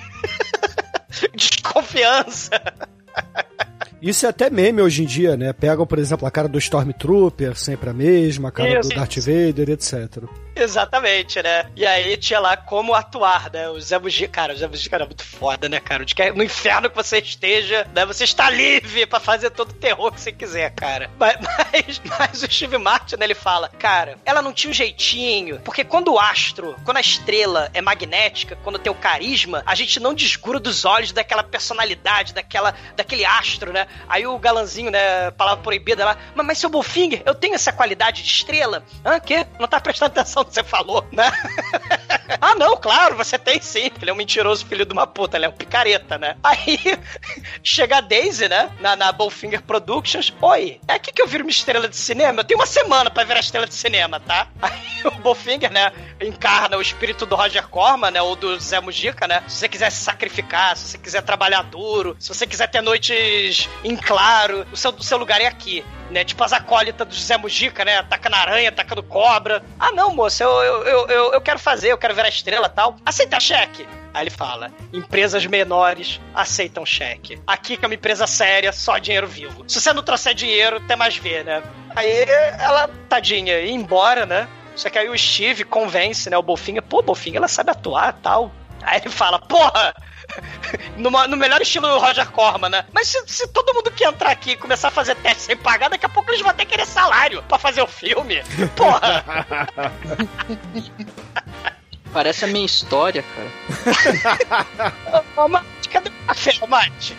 desconfiança. 1.34 2.50
Isso 4.00 4.24
é 4.24 4.28
até 4.30 4.48
meme 4.48 4.80
hoje 4.80 5.02
em 5.02 5.06
dia, 5.06 5.36
né? 5.36 5.52
Pegam, 5.52 5.86
por 5.86 5.98
exemplo, 5.98 6.26
a 6.26 6.30
cara 6.30 6.48
do 6.48 6.58
Stormtrooper, 6.58 7.54
sempre 7.56 7.90
a 7.90 7.92
mesma, 7.92 8.48
a 8.48 8.52
cara 8.52 8.80
Isso, 8.80 8.88
do 8.88 8.94
Darth 8.94 9.16
Vader, 9.18 9.68
etc. 9.70 10.22
Exatamente, 10.54 11.42
né? 11.42 11.70
E 11.76 11.86
aí 11.86 12.16
tinha 12.16 12.40
lá 12.40 12.56
como 12.56 12.94
atuar, 12.94 13.50
né? 13.52 13.68
O 13.68 13.80
Zé 13.80 13.98
Mujica, 13.98 14.28
cara, 14.28 14.52
o 14.52 14.56
Zé 14.56 14.66
Mujica 14.66 14.96
era 14.96 15.06
muito 15.06 15.24
foda, 15.24 15.68
né, 15.68 15.80
cara? 15.80 16.04
No 16.34 16.42
inferno 16.42 16.90
que 16.90 16.96
você 16.96 17.18
esteja, 17.18 17.86
né? 17.94 18.04
Você 18.06 18.24
está 18.24 18.50
livre 18.50 19.06
pra 19.06 19.20
fazer 19.20 19.50
todo 19.50 19.70
o 19.70 19.74
terror 19.74 20.12
que 20.12 20.20
você 20.20 20.32
quiser, 20.32 20.70
cara. 20.74 21.10
Mas, 21.20 21.36
mas, 21.72 22.02
mas 22.18 22.42
o 22.42 22.50
Steve 22.50 22.78
Martin, 22.78 23.16
né, 23.16 23.26
ele 23.26 23.34
fala, 23.34 23.68
cara, 23.68 24.16
ela 24.24 24.40
não 24.40 24.52
tinha 24.52 24.70
um 24.70 24.74
jeitinho, 24.74 25.60
porque 25.60 25.84
quando 25.84 26.12
o 26.12 26.18
astro, 26.18 26.76
quando 26.84 26.96
a 26.96 27.00
estrela 27.00 27.70
é 27.74 27.80
magnética, 27.80 28.56
quando 28.64 28.78
tem 28.78 28.90
o 28.90 28.94
carisma, 28.94 29.62
a 29.66 29.74
gente 29.74 30.00
não 30.00 30.14
desgruda 30.14 30.60
dos 30.60 30.84
olhos 30.84 31.12
daquela 31.12 31.42
personalidade, 31.42 32.32
daquela, 32.32 32.74
daquele 32.96 33.24
astro, 33.24 33.72
né? 33.72 33.86
Aí 34.08 34.26
o 34.26 34.38
galanzinho, 34.38 34.90
né, 34.90 35.30
palavra 35.32 35.62
proibida 35.62 36.04
lá, 36.04 36.16
mas, 36.34 36.46
mas 36.46 36.58
seu 36.58 36.70
Bullfinger, 36.70 37.22
eu 37.26 37.34
tenho 37.34 37.54
essa 37.54 37.72
qualidade 37.72 38.22
de 38.22 38.28
estrela? 38.28 38.82
Hã, 39.04 39.20
quê? 39.20 39.46
Não 39.58 39.68
tá 39.68 39.78
prestando 39.80 40.12
atenção 40.12 40.44
você 40.54 40.64
falou, 40.64 41.06
né? 41.12 41.30
ah, 42.40 42.54
não, 42.54 42.76
claro, 42.76 43.16
você 43.16 43.38
tem 43.38 43.60
sim. 43.60 43.90
Ele 44.00 44.10
é 44.10 44.12
um 44.12 44.16
mentiroso 44.16 44.66
filho 44.66 44.84
de 44.84 44.92
uma 44.92 45.06
puta, 45.06 45.36
ele 45.36 45.46
é 45.46 45.48
um 45.48 45.52
picareta, 45.52 46.18
né? 46.18 46.36
Aí 46.42 46.78
chega 47.62 47.98
a 47.98 48.00
Daisy, 48.00 48.48
né? 48.48 48.70
Na, 48.80 48.96
na 48.96 49.12
Bowfinger 49.12 49.62
Productions. 49.62 50.32
Oi, 50.40 50.80
é 50.86 50.94
aqui 50.94 51.12
que 51.12 51.22
eu 51.22 51.26
viro 51.26 51.44
uma 51.44 51.50
estrela 51.50 51.88
de 51.88 51.96
cinema? 51.96 52.40
Eu 52.40 52.44
tenho 52.44 52.58
uma 52.58 52.66
semana 52.66 53.10
pra 53.10 53.24
virar 53.24 53.40
estrela 53.40 53.66
de 53.66 53.74
cinema, 53.74 54.20
tá? 54.20 54.48
Aí 54.60 54.80
o 55.04 55.10
Bowfinger, 55.22 55.72
né? 55.72 55.92
Encarna 56.20 56.76
o 56.76 56.82
espírito 56.82 57.24
do 57.24 57.34
Roger 57.34 57.66
Corman, 57.68 58.10
né? 58.10 58.22
Ou 58.22 58.36
do 58.36 58.58
Zé 58.58 58.80
Mujica, 58.80 59.26
né? 59.26 59.42
Se 59.48 59.56
você 59.56 59.68
quiser 59.68 59.90
se 59.90 60.02
sacrificar, 60.02 60.76
se 60.76 60.88
você 60.88 60.98
quiser 60.98 61.22
trabalhar 61.22 61.62
duro, 61.62 62.16
se 62.18 62.28
você 62.28 62.46
quiser 62.46 62.68
ter 62.68 62.80
noites 62.80 63.68
em 63.84 63.96
claro, 63.96 64.66
o 64.72 64.76
seu, 64.76 64.90
o 64.90 65.02
seu 65.02 65.18
lugar 65.18 65.40
é 65.40 65.46
aqui. 65.46 65.84
Né, 66.10 66.24
tipo 66.24 66.42
as 66.42 66.52
acólitas 66.52 67.06
do 67.06 67.14
José 67.14 67.36
Mujica, 67.36 67.84
né? 67.84 67.98
Atacando 67.98 68.34
aranha, 68.34 68.68
atacando 68.68 69.00
cobra. 69.00 69.62
Ah, 69.78 69.92
não, 69.92 70.12
moça, 70.12 70.29
eu, 70.38 70.50
eu, 70.62 70.84
eu, 70.84 71.06
eu, 71.08 71.32
eu 71.32 71.40
quero 71.40 71.58
fazer, 71.58 71.90
eu 71.90 71.98
quero 71.98 72.14
virar 72.14 72.28
estrela 72.28 72.68
tal. 72.68 72.96
Aceita 73.04 73.40
cheque? 73.40 73.86
Aí 74.12 74.24
ele 74.24 74.30
fala: 74.30 74.70
empresas 74.92 75.46
menores 75.46 76.20
aceitam 76.34 76.84
cheque. 76.84 77.40
Aqui 77.46 77.76
que 77.76 77.84
é 77.84 77.88
uma 77.88 77.94
empresa 77.94 78.26
séria, 78.26 78.72
só 78.72 78.98
dinheiro 78.98 79.26
vivo. 79.26 79.64
Se 79.66 79.80
você 79.80 79.92
não 79.92 80.02
trouxer 80.02 80.34
dinheiro, 80.34 80.80
tem 80.80 80.96
mais 80.96 81.16
ver, 81.16 81.44
né? 81.44 81.62
Aí 81.94 82.24
ela, 82.58 82.88
tadinha, 83.08 83.60
ia 83.60 83.72
embora, 83.72 84.26
né? 84.26 84.48
Só 84.76 84.88
que 84.88 84.98
aí 84.98 85.08
o 85.08 85.18
Steve 85.18 85.64
convence, 85.64 86.30
né, 86.30 86.38
o 86.38 86.42
Bolfinha, 86.42 86.80
pô, 86.80 87.02
Bolfinha, 87.02 87.38
ela 87.38 87.48
sabe 87.48 87.70
atuar 87.70 88.12
tal. 88.22 88.50
Aí 88.82 89.00
ele 89.00 89.10
fala, 89.10 89.38
porra! 89.38 89.94
No, 90.96 91.10
no 91.10 91.36
melhor 91.36 91.60
estilo 91.60 91.88
do 91.88 91.98
Roger 91.98 92.30
Corman, 92.30 92.68
né? 92.68 92.84
Mas 92.92 93.08
se, 93.08 93.20
se 93.26 93.48
todo 93.48 93.74
mundo 93.74 93.90
que 93.90 94.04
entrar 94.04 94.30
aqui 94.30 94.52
e 94.52 94.56
começar 94.56 94.86
a 94.88 94.90
fazer 94.92 95.16
teste 95.16 95.42
sem 95.42 95.56
pagar, 95.56 95.90
daqui 95.90 96.06
a 96.06 96.08
pouco 96.08 96.30
eles 96.30 96.40
vão 96.40 96.50
até 96.50 96.64
querer 96.64 96.86
salário 96.86 97.42
pra 97.44 97.58
fazer 97.58 97.82
o 97.82 97.86
filme. 97.86 98.40
Porra! 98.76 99.24
Parece 102.12 102.44
a 102.44 102.48
minha 102.48 102.66
história, 102.66 103.24
cara. 103.34 103.50
Ô, 105.36 105.48
Mate, 105.48 105.88
cadê 105.88 106.10
o 106.10 106.26
café, 106.26 106.52
Mate? 106.68 107.16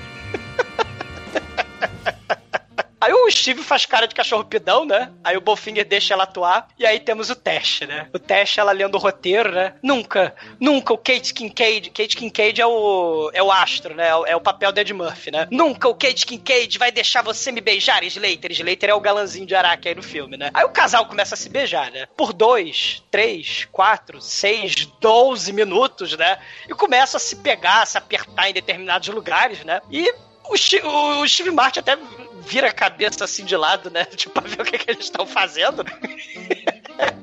Aí 3.02 3.12
o 3.12 3.32
Steve 3.32 3.64
faz 3.64 3.88
cara 3.88 4.08
de 4.08 4.14
cachorro 4.14 4.46
pidão, 4.46 4.86
né? 4.86 5.12
Aí 5.24 5.36
o 5.36 5.42
Bowfinger 5.42 5.84
deixa 5.84 6.14
ela 6.14 6.24
atuar. 6.24 6.68
E 6.78 6.86
aí 6.86 7.00
temos 7.00 7.32
o 7.32 7.36
teste, 7.36 7.88
né? 7.88 8.08
O 8.14 8.20
teste, 8.20 8.60
ela 8.60 8.72
lendo 8.72 8.94
o 8.94 9.00
roteiro, 9.00 9.52
né? 9.52 9.74
Nunca, 9.82 10.36
nunca 10.60 10.94
o 10.94 10.98
Kate 11.00 11.34
Kincaid. 11.34 11.90
Kate 11.90 12.16
Kincaid 12.16 12.62
é 12.62 12.66
o, 12.68 13.32
é 13.34 13.42
o 13.42 13.52
astro, 13.52 13.96
né? 13.96 14.10
É 14.28 14.36
o, 14.36 14.40
papel 14.40 14.72
do 14.72 14.80
Ed 14.80 14.94
Murphy, 14.94 15.32
né? 15.32 15.48
Nunca 15.50 15.90
o 15.90 15.96
Kate 15.96 16.28
Kincaid 16.28 16.78
vai 16.78 16.92
deixar 16.92 17.24
você 17.24 17.52
me 17.52 17.60
beijar, 17.60 18.04
Slater. 18.04 18.52
Slater 18.52 18.92
é 18.92 18.94
o 18.94 19.02
galanzinho 19.02 19.48
de 19.48 19.56
Araque 19.56 19.88
aí 19.88 19.96
no 19.96 20.04
filme, 20.04 20.38
né? 20.38 20.52
Aí 20.54 20.64
o 20.64 20.70
casal 20.70 21.08
começa 21.08 21.34
a 21.34 21.38
se 21.38 21.50
beijar, 21.50 21.90
né? 21.90 22.08
Por 22.16 22.32
dois, 22.32 23.04
três, 23.10 23.68
quatro, 23.72 24.22
seis, 24.22 24.76
doze 25.00 25.52
minutos, 25.52 26.16
né? 26.16 26.38
E 26.70 26.74
começa 26.76 27.18
a 27.18 27.20
se 27.20 27.38
pegar, 27.38 27.82
a 27.82 27.86
se 27.88 27.98
apertar 27.98 28.48
em 28.48 28.54
determinados 28.54 29.08
lugares, 29.08 29.64
né? 29.64 29.82
E 29.90 30.14
o 30.52 31.28
Steve 31.28 31.52
Martin 31.52 31.80
até 31.80 31.98
vira 32.42 32.68
a 32.68 32.74
cabeça 32.74 33.24
assim 33.24 33.46
de 33.46 33.56
lado, 33.56 33.90
né? 33.90 34.06
Tipo, 34.16 34.42
pra 34.42 34.50
ver 34.50 34.62
o 34.62 34.66
que, 34.66 34.78
que 34.78 34.92
eles 34.92 35.06
estão 35.06 35.26
fazendo. 35.26 35.84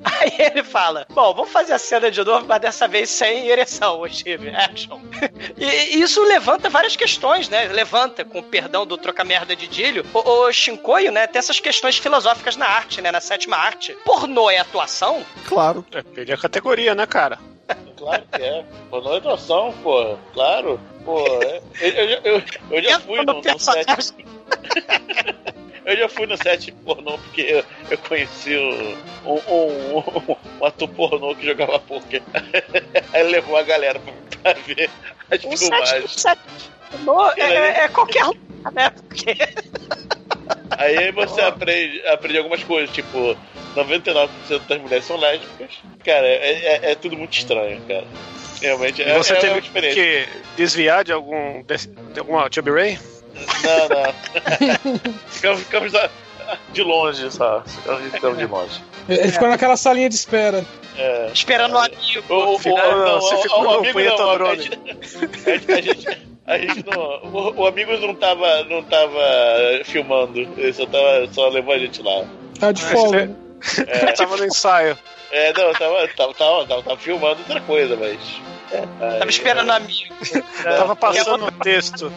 Aí 0.05 0.33
ele 0.39 0.63
fala: 0.63 1.07
Bom, 1.11 1.35
vamos 1.35 1.51
fazer 1.51 1.73
a 1.73 1.79
cena 1.79 2.11
de 2.11 2.23
novo, 2.25 2.47
mas 2.47 2.61
dessa 2.61 2.89
vez 2.89 3.11
sem 3.11 3.49
ereção, 3.49 4.03
Steve. 4.09 4.51
Action. 4.51 5.01
E 5.57 6.01
isso 6.01 6.23
levanta 6.23 6.71
várias 6.71 6.95
questões, 6.95 7.49
né? 7.49 7.69
Levanta, 7.69 8.25
com 8.25 8.39
o 8.39 8.43
perdão 8.43 8.87
do 8.87 8.97
troca-merda 8.97 9.57
de 9.57 9.67
Dílio, 9.67 10.05
o, 10.15 10.19
o 10.19 10.53
Shinkoio, 10.53 11.11
né? 11.11 11.27
Tem 11.27 11.39
essas 11.39 11.59
questões 11.59 11.99
filosóficas 11.99 12.57
na 12.57 12.67
arte, 12.67 13.01
né? 13.03 13.11
Na 13.11 13.21
sétima 13.21 13.57
arte. 13.57 13.97
Pornô 14.05 14.49
é 14.49 14.59
atuação? 14.59 15.25
Claro. 15.47 15.85
É, 15.93 16.21
ele 16.21 16.33
é 16.33 16.37
categoria, 16.37 16.95
né, 16.95 17.07
cara? 17.07 17.39
Claro 17.97 18.23
que 18.31 18.43
é. 18.43 18.65
Pornô 18.89 19.15
é 19.15 19.19
atuação, 19.19 19.75
pô. 19.83 20.17
Claro. 20.33 20.81
Pô, 21.09 21.25
é- 21.43 21.63
eu, 21.81 21.91
eu, 21.91 22.21
eu, 22.23 22.43
eu 22.71 22.83
já 22.83 23.01
fui 23.01 23.25
no, 23.25 23.41
no 23.41 23.59
set. 23.59 23.87
Eu 25.87 25.97
já 25.97 26.07
fui 26.07 26.27
no 26.27 26.37
set 26.37 26.71
pornô 26.85 27.17
porque 27.17 27.41
eu, 27.41 27.65
eu 27.91 27.97
conheci 27.97 28.55
o- 28.55 28.99
um, 29.25 29.41
um, 29.49 29.99
um, 29.99 30.37
um 30.61 30.65
ator 30.67 30.87
pornô 30.91 31.35
que 31.35 31.47
jogava 31.47 31.79
poker. 31.79 32.21
Aí 33.15 33.23
ele 33.23 33.31
levou 33.31 33.57
a 33.57 33.63
galera 33.63 33.99
pra, 33.99 34.13
pra 34.43 34.53
ver 34.65 34.91
as 35.31 35.43
O 35.45 35.57
set, 35.57 35.59
filmagens. 35.71 36.13
set 36.13 36.39
pornô 36.91 37.31
é, 37.39 37.41
é- 37.41 37.81
é 37.85 37.89
qualquer 37.89 38.23
lugar, 38.25 38.73
né? 38.75 38.91
Porque 38.91 39.35
Aí 40.77 41.11
você 41.13 41.41
aprende, 41.41 42.07
aprende 42.07 42.37
algumas 42.37 42.63
coisas, 42.65 42.95
tipo, 42.95 43.35
99% 43.75 44.67
das 44.69 44.79
mulheres 44.83 45.07
são 45.07 45.17
lésbicas. 45.17 45.71
Cara, 46.05 46.27
é, 46.27 46.53
é, 46.53 46.91
é 46.91 46.95
tudo 46.95 47.17
muito 47.17 47.33
estranho, 47.33 47.81
cara. 47.89 48.05
Realmente, 48.61 49.03
é, 49.03 49.17
você 49.17 49.35
é 49.35 49.37
teve 49.37 49.53
uma 49.53 49.59
experiência. 49.59 50.03
que 50.03 50.29
desviar 50.57 51.05
de 51.05 51.13
algum 51.13 51.63
de 51.63 52.21
alguma 52.21 52.49
Chubby 52.53 52.71
Ray? 52.71 52.99
Não, 53.63 53.89
não. 53.89 55.11
ficamos, 55.29 55.61
ficamos 55.61 55.93
de 56.73 56.83
longe, 56.83 57.31
sabe? 57.31 57.71
Ficamos, 57.71 58.13
ficamos 58.13 58.39
de 58.39 58.47
longe. 58.47 58.83
Ele 59.09 59.33
ficou 59.33 59.49
naquela 59.49 59.77
salinha 59.77 60.09
de 60.09 60.15
espera. 60.15 60.65
É. 60.97 61.31
esperando 61.33 61.75
o 61.75 61.79
amigo. 61.79 62.25
O, 62.29 62.55
o, 62.55 62.59
Final, 62.59 62.91
o, 62.91 63.05
não, 63.05 63.19
o, 63.19 63.21
você 63.21 63.35
o, 63.35 63.43
ficou 63.43 63.61
o 63.61 63.65
no 63.65 63.71
amigo 63.71 64.01
não, 64.01 64.47
a 64.47 64.51
a 64.51 64.57
gente, 64.57 64.79
a 65.73 65.81
gente, 65.81 66.19
a 66.45 66.59
gente 66.59 66.85
não, 66.85 67.01
o, 67.23 67.61
o 67.61 67.67
amigo 67.67 67.97
não 67.99 68.15
tava, 68.17 68.65
não 68.65 68.83
tava 68.83 69.23
filmando, 69.85 70.41
ele 70.41 70.73
só, 70.73 70.87
tava, 70.87 71.29
só 71.33 71.49
levou 71.49 71.75
a 71.75 71.79
gente 71.79 72.03
lá. 72.03 72.25
Tá 72.59 72.73
de 72.73 72.83
folga. 72.83 73.31
É. 73.87 74.13
Tava 74.17 74.37
no 74.37 74.45
ensaio. 74.45 74.99
É, 75.31 75.53
não, 75.53 75.73
tava, 75.75 76.09
tava, 76.17 76.35
tava, 76.35 76.67
tava, 76.67 76.83
tava 76.83 76.97
filmando 76.97 77.41
outra 77.41 77.61
coisa, 77.61 77.97
mas. 77.97 78.19
É, 78.73 78.79
aí, 79.01 79.19
Tava 79.19 79.31
esperando 79.31 79.69
o 79.69 79.73
amigo. 79.73 80.15
Tava 80.63 80.97
passando 80.97 81.47
o 81.47 81.53
texto. 81.53 82.13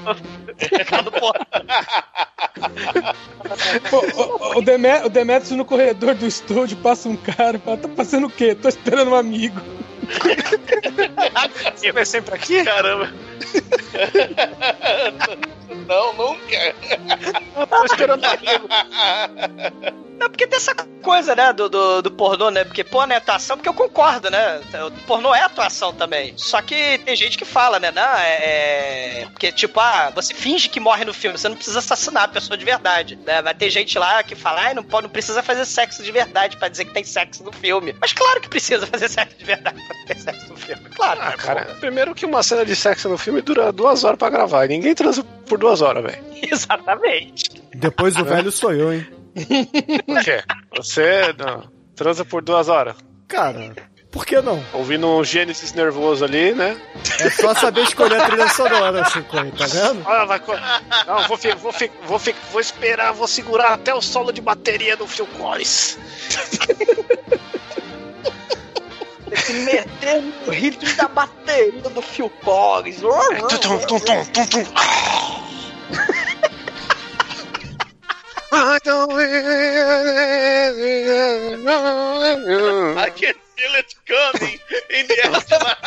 O, 3.92 4.60
o, 4.60 4.62
Deme- 4.62 5.04
o 5.06 5.10
Demetrius 5.10 5.52
no 5.58 5.66
corredor 5.66 6.16
do 6.16 6.26
estúdio 6.26 6.78
passa 6.78 7.10
um 7.10 7.16
cara 7.16 7.58
e 7.58 7.60
fala: 7.60 7.78
tá 7.78 7.90
fazendo 7.96 8.28
o 8.28 8.30
quê? 8.30 8.56
Tô 8.56 8.70
esperando 8.70 9.12
um 9.12 9.16
amigo. 9.16 9.60
Você 11.76 11.92
vai 11.92 12.06
sempre 12.06 12.36
aqui? 12.36 12.64
Caramba. 12.64 13.12
não, 15.88 16.14
nunca. 16.14 16.76
Eu 17.58 17.68
tô 17.68 17.86
esperando 17.86 18.24
o 18.24 18.28
amigo. 18.28 18.68
Não, 20.22 20.30
porque 20.30 20.46
tem 20.46 20.58
essa 20.58 20.76
coisa, 21.02 21.36
né, 21.36 21.52
do, 21.52 21.68
do, 21.68 22.04
do 22.04 22.12
pornô, 22.12 22.52
né? 22.52 22.64
Porque 22.64 22.84
pornô 22.84 23.12
é 23.12 23.18
atuação, 23.18 23.58
porque 23.58 23.68
eu 23.68 23.74
concordo, 23.74 24.30
né? 24.30 24.62
O 24.86 24.92
pornô 25.08 25.34
é 25.34 25.42
atuação 25.42 25.92
também. 25.92 26.38
Só 26.38 26.62
que 26.62 27.00
tem 27.00 27.16
gente 27.16 27.40
que 27.40 27.46
fala, 27.46 27.80
né? 27.80 27.90
Não, 27.90 28.16
é. 28.18 29.24
é- 29.24 29.28
Porque, 29.32 29.52
tipo, 29.52 29.80
ah, 29.80 30.12
você 30.14 30.36
finge 30.36 30.70
que 30.70 30.80
morre 30.80 31.04
no 31.06 31.14
filme, 31.14 31.40
você 31.40 31.50
não 31.50 31.56
precisa 31.56 31.80
assassinar 31.80 32.26
a 32.26 32.28
pessoa 32.28 32.56
de 32.56 32.64
verdade. 32.64 33.16
Né? 33.26 33.42
Vai 33.42 33.56
ter 33.56 33.72
gente 33.72 33.98
lá 33.98 34.22
que 34.22 34.36
fala, 34.36 34.62
ai, 34.62 34.76
não, 34.76 34.84
pode, 34.84 35.08
não 35.08 35.10
precisa 35.10 35.42
fazer 35.42 35.66
sexo 35.66 36.04
de 36.04 36.12
verdade 36.12 36.56
pra 36.58 36.68
dizer 36.68 36.86
que 36.86 36.94
tem 36.94 37.04
sexo 37.04 37.44
no 37.44 37.52
filme. 37.52 37.96
Mas 38.00 38.14
claro 38.14 38.40
que 38.40 38.48
precisa 38.48 38.86
fazer 38.86 39.10
sexo 39.10 39.36
de 39.36 39.44
verdade 39.44 39.82
pra 39.88 39.98
sexo 40.18 40.50
no 40.50 40.58
filme. 40.58 40.82
Claro. 40.96 41.20
Ah, 41.24 41.32
cara, 41.34 41.66
primeiro 41.80 42.14
que 42.16 42.26
uma 42.26 42.44
cena 42.44 42.66
de 42.66 42.76
sexo 42.76 43.08
no 43.10 43.18
filme 43.18 43.42
dura 43.42 43.72
duas 43.72 44.04
horas 44.04 44.18
pra 44.18 44.30
gravar. 44.30 44.66
E 44.66 44.70
ninguém 44.70 44.94
transa 44.96 45.24
por 45.48 45.58
duas 45.58 45.82
horas, 45.82 46.04
velho. 46.04 46.24
Exatamente. 46.52 47.50
Depois 47.76 48.16
o 48.18 48.26
velho 48.26 48.52
sou 48.52 48.74
eu, 48.74 48.94
hein? 48.94 49.08
Por 50.06 50.24
quê? 50.24 50.44
Você 50.76 51.34
não, 51.38 51.70
transa 51.96 52.26
por 52.26 52.42
duas 52.42 52.68
horas. 52.68 52.96
Cara, 53.28 53.74
por 54.12 54.26
que 54.26 54.42
não? 54.42 54.62
Ouvindo 54.74 55.08
um 55.08 55.24
Gênesis 55.24 55.72
nervoso 55.72 56.26
ali, 56.26 56.54
né? 56.54 56.76
É 57.22 57.30
só 57.30 57.54
saber 57.56 57.84
escolher 57.84 58.20
a 58.22 58.26
trilha 58.28 58.50
sonora, 58.50 59.06
50, 59.06 59.58
tá 59.58 59.66
vendo? 59.68 60.04
Ah, 60.06 60.26
vai 60.26 60.42
Não, 61.08 61.28
vou, 61.30 61.38
fi- 61.38 61.56
vou, 61.56 61.72
fi- 61.72 61.92
vou, 62.06 62.20
fi- 62.20 62.36
vou 62.52 62.60
esperar, 62.60 63.14
vou 63.14 63.26
segurar 63.28 63.74
até 63.74 63.94
o 63.96 64.02
solo 64.02 64.34
de 64.34 64.42
bateria 64.42 64.98
do 64.98 65.08
Phil 65.08 65.28
Collins. 65.38 65.98
Se 69.52 69.58
meter 69.66 70.22
no 70.22 70.50
ritmo 70.50 70.94
da 70.94 71.10
bateria 71.10 71.82
do 71.82 72.02
Phil 72.02 72.30
Collins. 72.42 73.02
Tum, 73.04 73.60
tum, 73.60 73.80
tum, 73.80 74.00
tum, 74.00 74.46
tum. 74.48 74.64
I 78.54 78.80
don't 78.84 79.12
I 82.98 83.10
can 83.10 83.34
feel 83.56 83.76
it 83.76 83.96
coming 84.08 84.60
in 84.90 85.08
the 85.08 85.18
aftermath. 85.26 85.78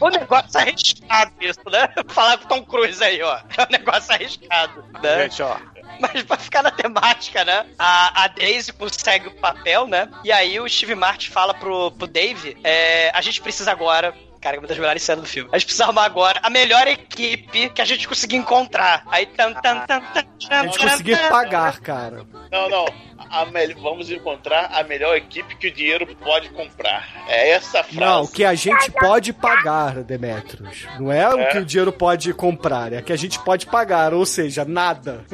O 0.00 0.08
negócio 0.08 0.60
arriscado 0.60 1.32
isso, 1.40 1.60
né? 1.70 1.88
Falar 2.08 2.38
com 2.38 2.48
Tom 2.48 2.64
Cruise 2.64 3.04
aí, 3.04 3.22
ó. 3.22 3.38
É 3.56 3.62
um 3.64 3.70
negócio 3.70 4.14
arriscado, 4.14 4.84
né? 5.02 5.24
Gente, 5.24 5.42
ó. 5.42 5.58
Mas 6.00 6.22
pra 6.22 6.36
ficar 6.36 6.62
na 6.62 6.70
temática, 6.70 7.44
né? 7.44 7.66
A, 7.78 8.24
a 8.24 8.26
Daisy 8.28 8.72
consegue 8.72 9.28
o 9.28 9.32
papel, 9.32 9.86
né? 9.86 10.08
E 10.24 10.32
aí 10.32 10.58
o 10.60 10.68
Steve 10.68 10.94
Martin 10.94 11.30
fala 11.30 11.54
pro, 11.54 11.90
pro 11.92 12.06
Dave: 12.06 12.56
é, 12.64 13.10
a 13.14 13.20
gente 13.20 13.40
precisa 13.40 13.70
agora. 13.70 14.14
Cara, 14.40 14.56
é 14.56 14.58
uma 14.58 14.66
das 14.66 14.76
melhores 14.76 15.04
cenas 15.04 15.22
do 15.22 15.28
filme. 15.30 15.48
A 15.52 15.56
gente 15.56 15.66
precisa 15.66 15.84
arrumar 15.84 16.04
agora 16.04 16.40
a 16.42 16.50
melhor 16.50 16.88
equipe 16.88 17.70
que 17.70 17.80
a 17.80 17.84
gente 17.84 18.08
conseguir 18.08 18.34
encontrar. 18.34 19.04
Aí 19.06 19.24
tan 19.24 19.54
tan 19.54 19.86
tan 19.86 20.00
tan. 20.00 20.24
A 20.50 20.64
gente 20.64 20.78
conseguir 20.80 21.28
pagar, 21.28 21.78
cara. 21.78 22.26
Não, 22.50 22.68
não. 22.68 22.86
A 23.32 23.46
mel- 23.46 23.74
Vamos 23.80 24.10
encontrar 24.10 24.70
a 24.74 24.82
melhor 24.84 25.16
equipe 25.16 25.56
que 25.56 25.68
o 25.68 25.72
dinheiro 25.72 26.06
pode 26.16 26.50
comprar. 26.50 27.08
É 27.26 27.50
essa 27.50 27.80
a 27.80 27.82
frase. 27.82 27.98
Não, 27.98 28.22
o 28.24 28.28
que 28.28 28.44
a 28.44 28.54
gente 28.54 28.90
pode 28.92 29.32
pagar, 29.32 30.02
Demetrius. 30.04 30.84
Não 31.00 31.10
é, 31.10 31.26
o 31.34 31.40
É. 31.40 31.46
que 31.46 31.58
o 31.58 31.64
dinheiro 31.64 31.90
pode 31.92 32.32
comprar, 32.34 32.92
é 32.92 32.98
o 32.98 33.02
que 33.02 33.12
a 33.12 33.16
gente 33.16 33.38
pode 33.40 33.64
pagar, 33.66 34.12
ou 34.12 34.26
seja, 34.26 34.64
nada. 34.66 35.24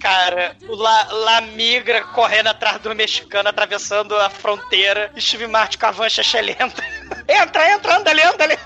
Cara, 0.00 0.56
o 0.68 0.74
La, 0.74 1.08
La 1.12 1.40
Migra 1.42 2.02
correndo 2.08 2.48
atrás 2.48 2.78
do 2.80 2.94
mexicano, 2.94 3.48
atravessando 3.48 4.16
a 4.16 4.28
fronteira. 4.28 5.12
Steve 5.18 5.46
Martin 5.46 5.78
com 5.78 5.86
a 5.86 5.90
van 5.92 6.08
lenta. 6.42 6.82
entra, 7.28 7.72
entra, 7.72 7.96
anda 7.98 8.10
ali, 8.10 8.22
anda 8.22 8.44
ali. 8.44 8.58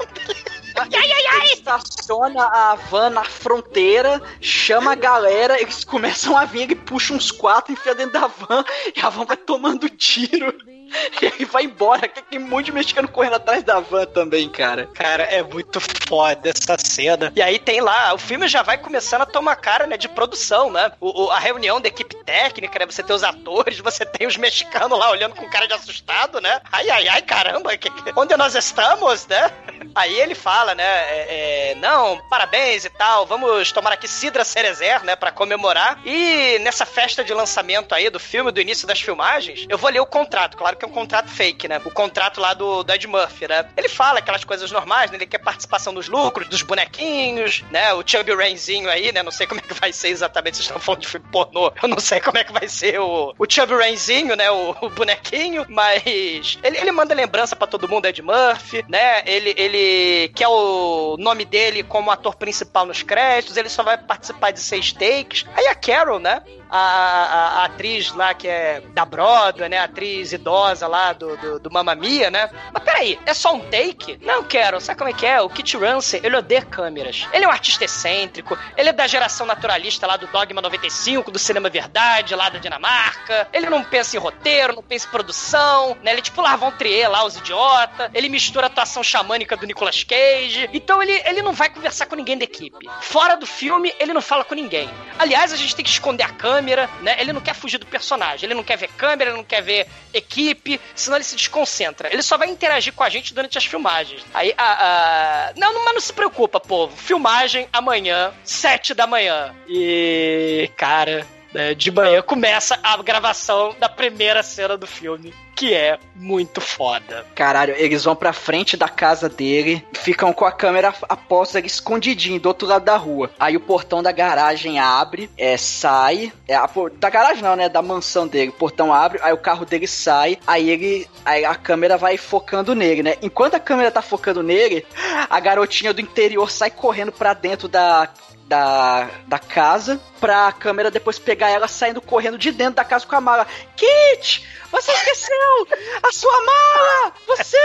Ai, 0.76 1.12
ai, 1.12 1.26
ai! 1.40 1.52
Estaciona 1.52 2.44
a 2.44 2.74
van 2.74 3.10
na 3.10 3.24
fronteira, 3.24 4.20
chama 4.40 4.92
a 4.92 4.94
galera, 4.94 5.60
eles 5.60 5.84
começam 5.84 6.36
a 6.36 6.44
vir 6.44 6.70
e 6.70 6.74
puxam 6.74 7.16
uns 7.16 7.30
quatro, 7.30 7.72
enfia 7.72 7.94
dentro 7.94 8.20
da 8.20 8.26
van, 8.26 8.64
e 8.94 9.00
a 9.00 9.08
van 9.08 9.24
vai 9.24 9.36
tomando 9.36 9.88
tiro. 9.88 10.54
E 11.20 11.26
aí 11.26 11.44
vai 11.44 11.64
embora. 11.64 12.08
Tem 12.08 12.38
um 12.38 12.46
monte 12.46 12.66
de 12.66 12.72
mexicano 12.72 13.08
correndo 13.08 13.34
atrás 13.34 13.62
da 13.62 13.80
van 13.80 14.06
também, 14.06 14.48
cara. 14.48 14.86
Cara, 14.94 15.24
é 15.24 15.42
muito 15.42 15.80
foda 16.08 16.48
essa 16.50 16.76
cena. 16.78 17.32
E 17.34 17.42
aí 17.42 17.58
tem 17.58 17.80
lá, 17.80 18.14
o 18.14 18.18
filme 18.18 18.46
já 18.48 18.62
vai 18.62 18.78
começando 18.78 19.22
a 19.22 19.26
tomar 19.26 19.56
cara, 19.56 19.86
né, 19.86 19.96
de 19.96 20.08
produção, 20.08 20.70
né? 20.70 20.92
O, 21.00 21.24
o- 21.24 21.30
a 21.30 21.38
reunião 21.38 21.80
da 21.80 21.88
equipe 21.88 22.14
técnica, 22.24 22.78
né? 22.78 22.86
Você 22.86 23.02
tem 23.02 23.14
os 23.14 23.24
atores, 23.24 23.78
você 23.80 24.04
tem 24.06 24.26
os 24.26 24.36
mexicanos 24.36 24.98
lá 24.98 25.10
olhando 25.10 25.34
com 25.34 25.48
cara 25.50 25.66
de 25.66 25.74
assustado, 25.74 26.40
né? 26.40 26.60
Ai, 26.72 26.88
ai, 26.90 27.08
ai, 27.08 27.22
caramba, 27.22 27.76
que- 27.76 27.90
que- 27.90 28.12
onde 28.16 28.36
nós 28.36 28.54
estamos, 28.54 29.26
né? 29.26 29.50
Aí 29.94 30.18
ele 30.20 30.34
fala, 30.34 30.74
né? 30.74 30.84
é, 30.84 31.70
é, 31.70 31.74
não, 31.76 32.18
parabéns 32.28 32.84
e 32.84 32.90
tal, 32.90 33.26
vamos 33.26 33.72
tomar 33.72 33.92
aqui 33.92 34.06
Sidra 34.06 34.44
Cerezer, 34.44 35.02
né? 35.04 35.16
Pra 35.16 35.32
comemorar. 35.32 35.98
E 36.04 36.58
nessa 36.60 36.86
festa 36.86 37.24
de 37.24 37.32
lançamento 37.34 37.94
aí 37.94 38.08
do 38.10 38.20
filme, 38.20 38.52
do 38.52 38.60
início 38.60 38.86
das 38.86 39.00
filmagens, 39.00 39.66
eu 39.68 39.76
vou 39.78 39.90
ler 39.90 40.00
o 40.00 40.06
contrato. 40.06 40.56
Claro 40.56 40.76
que 40.78 40.84
é 40.84 40.88
um 40.88 40.92
contrato 40.92 41.28
fake, 41.28 41.68
né? 41.68 41.80
O 41.84 41.90
contrato 41.90 42.40
lá 42.40 42.54
do, 42.54 42.82
do 42.82 42.92
Ed 42.92 43.06
Murphy, 43.06 43.48
né? 43.48 43.68
Ele 43.76 43.88
fala 43.88 44.20
aquelas 44.20 44.44
coisas 44.44 44.70
normais, 44.70 45.10
né? 45.10 45.16
Ele 45.16 45.26
quer 45.26 45.38
participação 45.38 45.92
dos 45.92 46.08
lucros, 46.08 46.48
dos 46.48 46.62
bonequinhos, 46.62 47.64
né? 47.70 47.92
O 47.94 48.02
Chubby 48.06 48.34
Rainzinho 48.34 48.88
aí, 48.88 49.12
né? 49.12 49.22
Não 49.22 49.32
sei 49.32 49.46
como 49.46 49.60
é 49.60 49.62
que 49.62 49.74
vai 49.74 49.92
ser 49.92 50.08
exatamente, 50.08 50.56
vocês 50.56 50.66
estão 50.66 50.80
falando 50.80 51.02
de 51.02 51.08
filme 51.08 51.26
pornô. 51.30 51.72
Eu 51.82 51.88
não 51.88 51.98
sei 51.98 52.20
como 52.20 52.38
é 52.38 52.44
que 52.44 52.52
vai 52.52 52.68
ser 52.68 53.00
o, 53.00 53.34
o 53.38 53.46
Chubby 53.48 53.74
Rainzinho, 53.74 54.36
né? 54.36 54.50
O, 54.50 54.76
o 54.82 54.90
bonequinho, 54.90 55.66
mas 55.68 56.58
ele, 56.62 56.78
ele 56.78 56.92
manda 56.92 57.14
lembrança 57.14 57.56
pra 57.56 57.66
todo 57.66 57.88
mundo, 57.88 58.06
Ed 58.06 58.22
Murphy, 58.22 58.84
né? 58.88 59.22
Ele, 59.26 59.54
ele 59.56 60.28
quer 60.34 60.48
o 60.48 61.16
nome 61.18 61.44
dele 61.44 61.82
como 61.82 62.10
ator 62.10 62.36
principal 62.36 62.86
nos 62.86 63.02
créditos, 63.02 63.56
ele 63.56 63.68
só 63.68 63.82
vai 63.82 63.98
participar 63.98 64.52
de 64.52 64.60
seis 64.60 64.92
takes. 64.92 65.44
Aí 65.54 65.66
a 65.66 65.74
Carol, 65.74 66.18
né? 66.18 66.42
A, 66.70 66.78
a, 66.78 67.48
a 67.60 67.64
atriz 67.64 68.12
lá 68.12 68.34
que 68.34 68.46
é 68.46 68.82
da 68.92 69.04
Broadway, 69.04 69.68
né? 69.68 69.78
A 69.78 69.84
atriz 69.84 70.32
idosa 70.32 70.67
lá 70.86 71.12
do, 71.12 71.36
do, 71.36 71.58
do 71.60 71.70
Mamma 71.70 71.94
Mia, 71.94 72.30
né? 72.30 72.50
Mas 72.72 72.82
peraí, 72.82 73.18
é 73.24 73.34
só 73.34 73.54
um 73.54 73.60
take? 73.60 74.18
Não, 74.22 74.42
Carol, 74.44 74.80
sabe 74.80 74.98
como 74.98 75.10
é 75.10 75.12
que 75.12 75.26
é? 75.26 75.40
O 75.40 75.48
Kit 75.48 75.76
Ramsey, 75.76 76.20
ele 76.22 76.36
odeia 76.36 76.62
câmeras. 76.62 77.26
Ele 77.32 77.44
é 77.44 77.48
um 77.48 77.50
artista 77.50 77.84
excêntrico, 77.84 78.58
ele 78.76 78.88
é 78.88 78.92
da 78.92 79.06
geração 79.06 79.46
naturalista 79.46 80.06
lá 80.06 80.16
do 80.16 80.26
Dogma 80.26 80.60
95, 80.60 81.30
do 81.30 81.38
Cinema 81.38 81.68
Verdade, 81.68 82.34
lá 82.34 82.48
da 82.48 82.58
Dinamarca. 82.58 83.48
Ele 83.52 83.68
não 83.68 83.82
pensa 83.84 84.16
em 84.16 84.20
roteiro, 84.20 84.74
não 84.74 84.82
pensa 84.82 85.06
em 85.06 85.10
produção, 85.10 85.96
né? 86.02 86.12
Ele 86.12 86.20
é 86.20 86.22
tipo 86.22 86.40
Larvon 86.40 86.70
Trier 86.72 87.10
lá, 87.10 87.24
os 87.24 87.36
idiota. 87.36 88.10
Ele 88.14 88.28
mistura 88.28 88.66
a 88.66 88.68
atuação 88.68 89.02
xamânica 89.02 89.56
do 89.56 89.66
Nicolas 89.66 90.02
Cage. 90.04 90.68
Então 90.72 91.02
ele, 91.02 91.12
ele 91.24 91.42
não 91.42 91.52
vai 91.52 91.68
conversar 91.68 92.06
com 92.06 92.16
ninguém 92.16 92.36
da 92.36 92.44
equipe. 92.44 92.88
Fora 93.00 93.36
do 93.36 93.46
filme, 93.46 93.94
ele 93.98 94.12
não 94.12 94.22
fala 94.22 94.44
com 94.44 94.54
ninguém. 94.54 94.90
Aliás, 95.18 95.52
a 95.52 95.56
gente 95.56 95.74
tem 95.74 95.84
que 95.84 95.90
esconder 95.90 96.24
a 96.24 96.30
câmera, 96.30 96.88
né? 97.02 97.16
Ele 97.18 97.32
não 97.32 97.40
quer 97.40 97.54
fugir 97.54 97.78
do 97.78 97.86
personagem. 97.86 98.46
Ele 98.46 98.54
não 98.54 98.64
quer 98.64 98.76
ver 98.76 98.88
câmera, 98.88 99.30
ele 99.30 99.36
não 99.36 99.44
quer 99.44 99.62
ver 99.62 99.86
equipe, 100.12 100.57
senão 100.94 101.16
ele 101.16 101.24
se 101.24 101.36
desconcentra. 101.36 102.12
Ele 102.12 102.22
só 102.22 102.36
vai 102.36 102.48
interagir 102.48 102.92
com 102.92 103.04
a 103.04 103.08
gente 103.08 103.34
durante 103.34 103.58
as 103.58 103.64
filmagens. 103.64 104.24
Aí, 104.34 104.54
a, 104.56 105.48
a... 105.48 105.52
Não, 105.56 105.72
não, 105.72 105.84
mas 105.84 105.94
não 105.94 106.00
se 106.00 106.12
preocupa, 106.12 106.60
povo. 106.60 106.96
Filmagem 106.96 107.68
amanhã, 107.72 108.32
sete 108.44 108.94
da 108.94 109.06
manhã. 109.06 109.54
E, 109.68 110.70
cara, 110.76 111.26
né, 111.52 111.74
de 111.74 111.90
manhã 111.90 112.22
começa 112.22 112.78
a 112.82 112.96
gravação 113.02 113.74
da 113.78 113.88
primeira 113.88 114.42
cena 114.42 114.76
do 114.76 114.86
filme, 114.86 115.32
que 115.58 115.74
é 115.74 115.98
muito 116.14 116.60
foda. 116.60 117.26
Caralho, 117.34 117.74
eles 117.76 118.04
vão 118.04 118.14
pra 118.14 118.32
frente 118.32 118.76
da 118.76 118.88
casa 118.88 119.28
dele, 119.28 119.84
ficam 119.92 120.32
com 120.32 120.44
a 120.44 120.52
câmera 120.52 120.94
aposta 121.08 121.58
escondidinho 121.58 122.38
do 122.38 122.46
outro 122.46 122.68
lado 122.68 122.84
da 122.84 122.96
rua. 122.96 123.28
Aí 123.40 123.56
o 123.56 123.60
portão 123.60 124.00
da 124.00 124.12
garagem 124.12 124.78
abre, 124.78 125.28
é, 125.36 125.56
sai. 125.56 126.32
É, 126.46 126.54
a, 126.54 126.70
da 127.00 127.10
garagem 127.10 127.42
não, 127.42 127.56
né? 127.56 127.68
Da 127.68 127.82
mansão 127.82 128.28
dele. 128.28 128.50
O 128.50 128.52
portão 128.52 128.94
abre, 128.94 129.18
aí 129.20 129.32
o 129.32 129.38
carro 129.38 129.66
dele 129.66 129.88
sai, 129.88 130.38
aí 130.46 130.70
ele. 130.70 131.08
Aí 131.24 131.44
a 131.44 131.56
câmera 131.56 131.96
vai 131.96 132.16
focando 132.16 132.72
nele, 132.72 133.02
né? 133.02 133.16
Enquanto 133.20 133.56
a 133.56 133.60
câmera 133.60 133.90
tá 133.90 134.00
focando 134.00 134.44
nele, 134.44 134.86
a 135.28 135.40
garotinha 135.40 135.92
do 135.92 136.00
interior 136.00 136.52
sai 136.52 136.70
correndo 136.70 137.10
pra 137.10 137.34
dentro 137.34 137.66
da 137.66 138.08
da, 138.48 139.10
da 139.26 139.38
casa 139.38 140.00
pra 140.18 140.50
câmera 140.50 140.90
depois 140.90 141.18
pegar 141.18 141.50
ela 141.50 141.68
saindo 141.68 142.00
correndo 142.00 142.38
de 142.38 142.50
dentro 142.50 142.76
da 142.76 142.84
casa 142.84 143.06
com 143.06 143.14
a 143.14 143.20
mala. 143.20 143.46
Kit! 143.76 144.44
Você 144.72 144.90
esqueceu 144.90 145.68
a 146.02 146.12
sua 146.12 146.44
mala! 146.44 147.12
Você 147.26 147.58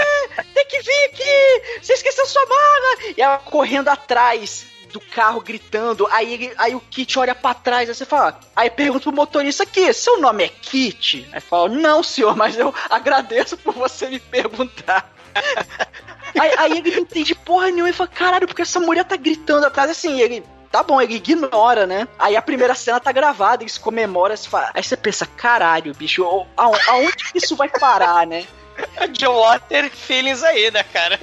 tem 0.53 0.65
que 0.65 0.81
vir 0.81 1.05
aqui! 1.05 1.81
Você 1.81 1.93
esqueceu 1.93 2.25
sua 2.25 2.45
mala! 2.45 3.13
E 3.17 3.21
ela 3.21 3.38
correndo 3.38 3.88
atrás 3.88 4.65
do 4.91 4.99
carro 4.99 5.41
gritando. 5.41 6.05
Aí, 6.11 6.53
aí 6.57 6.75
o 6.75 6.81
Kit 6.81 7.17
olha 7.17 7.34
para 7.34 7.55
trás, 7.55 7.89
aí 7.89 7.95
você 7.95 8.05
fala. 8.05 8.39
Aí 8.55 8.69
pergunta 8.69 9.03
pro 9.03 9.11
motorista 9.13 9.63
aqui: 9.63 9.91
seu 9.93 10.19
nome 10.19 10.43
é 10.43 10.49
Kit? 10.49 11.27
Aí 11.31 11.41
fala: 11.41 11.69
não, 11.69 12.03
senhor, 12.03 12.36
mas 12.36 12.57
eu 12.57 12.73
agradeço 12.89 13.57
por 13.57 13.73
você 13.73 14.07
me 14.07 14.19
perguntar. 14.19 15.11
aí, 16.39 16.53
aí 16.57 16.77
ele 16.77 16.91
não 16.91 16.99
entende 16.99 17.34
porra 17.34 17.71
nenhuma 17.71 17.89
e 17.89 17.93
fala: 17.93 18.09
caralho, 18.09 18.47
porque 18.47 18.61
essa 18.61 18.79
mulher 18.79 19.05
tá 19.05 19.15
gritando 19.15 19.65
atrás 19.65 19.89
assim. 19.89 20.21
Ele 20.21 20.43
tá 20.74 20.82
bom, 20.82 20.99
ele 20.99 21.13
ignora, 21.13 21.86
né? 21.86 22.07
Aí 22.17 22.36
a 22.36 22.41
primeira 22.41 22.74
cena 22.74 22.99
tá 22.99 23.11
gravada, 23.11 23.61
eles 23.61 23.78
comemoram, 23.78 24.36
fala... 24.36 24.71
aí 24.74 24.82
você 24.82 24.97
pensa, 24.97 25.24
caralho, 25.24 25.93
bicho, 25.93 26.26
aonde 26.57 27.32
que 27.32 27.38
isso 27.38 27.55
vai 27.55 27.69
parar, 27.69 28.26
né? 28.26 28.47
John 29.13 29.36
Water 29.36 29.91
feelings 29.91 30.43
aí, 30.43 30.71
né, 30.71 30.82
cara? 30.82 31.19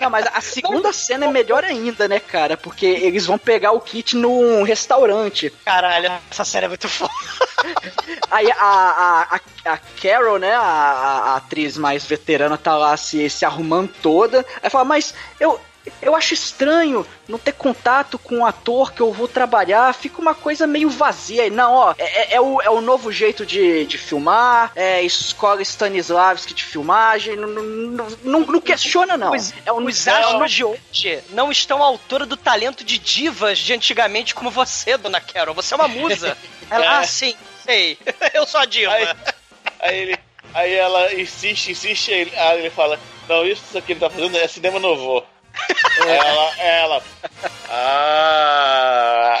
Não, 0.00 0.08
mas 0.08 0.26
a 0.32 0.40
segunda 0.40 0.94
cena 0.94 1.26
é 1.26 1.30
melhor 1.30 1.62
ainda, 1.62 2.08
né, 2.08 2.18
cara? 2.18 2.56
Porque 2.56 2.86
eles 2.86 3.26
vão 3.26 3.36
pegar 3.36 3.72
o 3.72 3.80
kit 3.82 4.16
num 4.16 4.62
restaurante. 4.62 5.50
Caralho, 5.62 6.10
essa 6.30 6.44
série 6.46 6.64
é 6.64 6.68
muito 6.68 6.88
foda. 6.88 7.12
Aí 8.30 8.50
a, 8.50 8.56
a, 8.56 9.36
a, 9.36 9.72
a 9.74 9.78
Carol, 10.00 10.38
né, 10.38 10.54
a, 10.54 10.60
a, 10.62 11.36
atriz 11.36 11.76
mais 11.76 12.04
veterana, 12.04 12.56
tá 12.56 12.76
lá 12.76 12.96
se, 12.96 13.28
se 13.28 13.44
arrumando 13.44 13.90
toda. 14.02 14.44
Aí 14.62 14.70
fala, 14.70 14.84
mas 14.84 15.14
eu, 15.38 15.60
eu 16.00 16.14
acho 16.14 16.34
estranho 16.34 17.06
não 17.28 17.38
ter 17.38 17.52
contato 17.52 18.18
com 18.18 18.38
o 18.38 18.46
ator 18.46 18.92
que 18.92 19.00
eu 19.00 19.12
vou 19.12 19.28
trabalhar, 19.28 19.94
fica 19.94 20.20
uma 20.20 20.34
coisa 20.34 20.66
meio 20.66 20.88
vazia. 20.88 21.48
Não, 21.50 21.72
ó, 21.72 21.94
é, 21.98 22.04
é, 22.04 22.34
é 22.34 22.40
o, 22.40 22.60
é 22.60 22.70
o 22.70 22.80
novo 22.80 23.12
jeito 23.12 23.44
de, 23.44 23.84
de 23.86 23.98
filmar, 23.98 24.72
é 24.74 25.02
escola 25.02 25.62
Stanislavski 25.62 26.54
de 26.54 26.64
filmagem, 26.64 27.36
não, 27.36 27.48
não, 27.48 28.08
não, 28.22 28.40
não 28.40 28.60
questiona, 28.60 29.16
não. 29.16 29.32
Os, 29.32 29.52
é 29.64 29.72
um 29.72 29.84
os 29.84 30.08
astros 30.08 30.52
de 30.52 30.64
hoje 30.64 31.22
não 31.30 31.50
estão 31.50 31.82
à 31.82 31.86
altura 31.86 32.26
do 32.26 32.36
talento 32.36 32.84
de 32.84 32.98
divas 32.98 33.58
de 33.58 33.72
antigamente 33.72 34.34
como 34.34 34.50
você, 34.50 34.96
dona 34.96 35.20
Carol. 35.20 35.54
Você 35.54 35.74
é 35.74 35.76
uma 35.76 35.88
musa. 35.88 36.36
Ela, 36.70 36.84
É. 36.84 36.88
ah, 36.88 37.04
sim, 37.04 37.34
sei. 37.64 37.98
Eu 38.32 38.46
sou 38.46 38.60
a 38.60 38.64
diva. 38.64 38.92
Aí, 38.92 39.08
aí 39.80 39.98
ele. 39.98 40.18
Aí 40.52 40.72
ela 40.72 41.12
insiste, 41.14 41.72
insiste, 41.72 42.12
aí 42.12 42.20
ele, 42.20 42.36
aí 42.36 42.58
ele 42.60 42.70
fala, 42.70 42.96
não, 43.28 43.44
isso 43.44 43.82
que 43.82 43.92
ele 43.92 43.98
tá 43.98 44.08
fazendo 44.08 44.36
é 44.36 44.46
cinema 44.46 44.78
novo. 44.78 45.24
Ela, 46.06 46.58
ela. 46.58 47.02
Ah! 47.70 49.40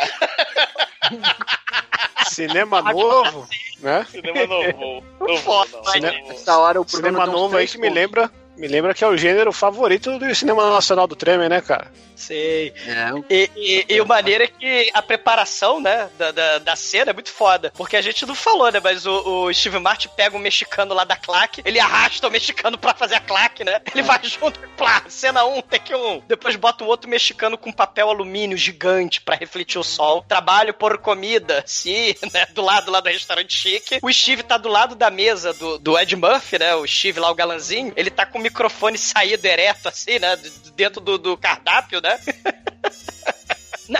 Cinema 2.28 2.82
novo, 2.82 3.46
né? 3.80 4.06
Cinema 4.10 4.46
novo. 4.46 5.04
Novo, 5.24 5.64
Novo. 5.80 6.32
Essa 6.32 6.58
hora 6.58 6.80
o 6.80 6.88
Cinema 6.88 7.24
uns 7.24 7.32
novo 7.32 7.56
aí 7.56 7.66
que 7.66 7.78
me 7.78 7.88
lembra. 7.88 8.30
Me 8.56 8.68
lembra 8.68 8.94
que 8.94 9.02
é 9.02 9.06
o 9.08 9.16
gênero 9.16 9.52
favorito 9.52 10.18
do 10.18 10.34
cinema 10.34 10.70
nacional 10.70 11.06
do 11.06 11.16
Tremer, 11.16 11.48
né, 11.48 11.60
cara? 11.60 11.90
Sei. 12.16 12.72
É, 12.86 13.10
E, 13.28 13.50
e, 13.56 13.94
e 13.94 14.00
o 14.00 14.06
maneiro 14.06 14.44
é 14.44 14.46
que 14.46 14.90
a 14.94 15.02
preparação, 15.02 15.80
né, 15.80 16.08
da, 16.16 16.30
da, 16.30 16.58
da 16.58 16.76
cena 16.76 17.10
é 17.10 17.14
muito 17.14 17.32
foda. 17.32 17.72
Porque 17.76 17.96
a 17.96 18.02
gente 18.02 18.24
não 18.24 18.34
falou, 18.34 18.70
né? 18.70 18.80
Mas 18.82 19.04
o, 19.06 19.46
o 19.46 19.52
Steve 19.52 19.78
Martin 19.78 20.08
pega 20.16 20.36
um 20.36 20.40
mexicano 20.40 20.94
lá 20.94 21.04
da 21.04 21.16
claque, 21.16 21.62
ele 21.64 21.80
arrasta 21.80 22.28
o 22.28 22.30
mexicano 22.30 22.78
pra 22.78 22.94
fazer 22.94 23.16
a 23.16 23.20
claque, 23.20 23.64
né? 23.64 23.80
Ele 23.92 24.02
vai 24.02 24.20
junto, 24.22 24.60
plá, 24.76 25.02
cena 25.08 25.44
1, 25.44 25.58
um, 25.58 25.62
take 25.62 25.94
1. 25.94 25.98
Um. 25.98 26.22
Depois 26.26 26.56
bota 26.56 26.84
um 26.84 26.86
outro 26.86 27.10
mexicano 27.10 27.58
com 27.58 27.72
papel 27.72 28.08
alumínio 28.08 28.56
gigante 28.56 29.20
pra 29.20 29.36
refletir 29.36 29.78
o 29.78 29.84
sol. 29.84 30.24
Trabalho 30.28 30.72
por 30.72 30.96
comida, 30.98 31.62
sim, 31.66 32.14
né? 32.32 32.46
Do 32.52 32.62
lado 32.62 32.90
lá 32.90 33.00
do 33.00 33.08
restaurante 33.08 33.58
chique. 33.58 33.98
O 34.00 34.12
Steve 34.12 34.42
tá 34.42 34.56
do 34.56 34.68
lado 34.68 34.94
da 34.94 35.10
mesa 35.10 35.52
do, 35.52 35.78
do 35.78 35.98
Ed 35.98 36.14
Murphy, 36.14 36.58
né? 36.58 36.74
O 36.74 36.86
Steve 36.86 37.20
lá, 37.20 37.30
o 37.30 37.34
galanzinho. 37.34 37.92
Ele 37.96 38.10
tá 38.10 38.24
com 38.24 38.38
o 38.38 38.42
microfone 38.44 38.96
saído 38.98 39.46
ereto, 39.46 39.88
assim, 39.88 40.18
né? 40.18 40.36
Dentro 40.76 41.00
do, 41.00 41.18
do 41.18 41.36
cardápio, 41.36 42.00
né? 42.00 42.18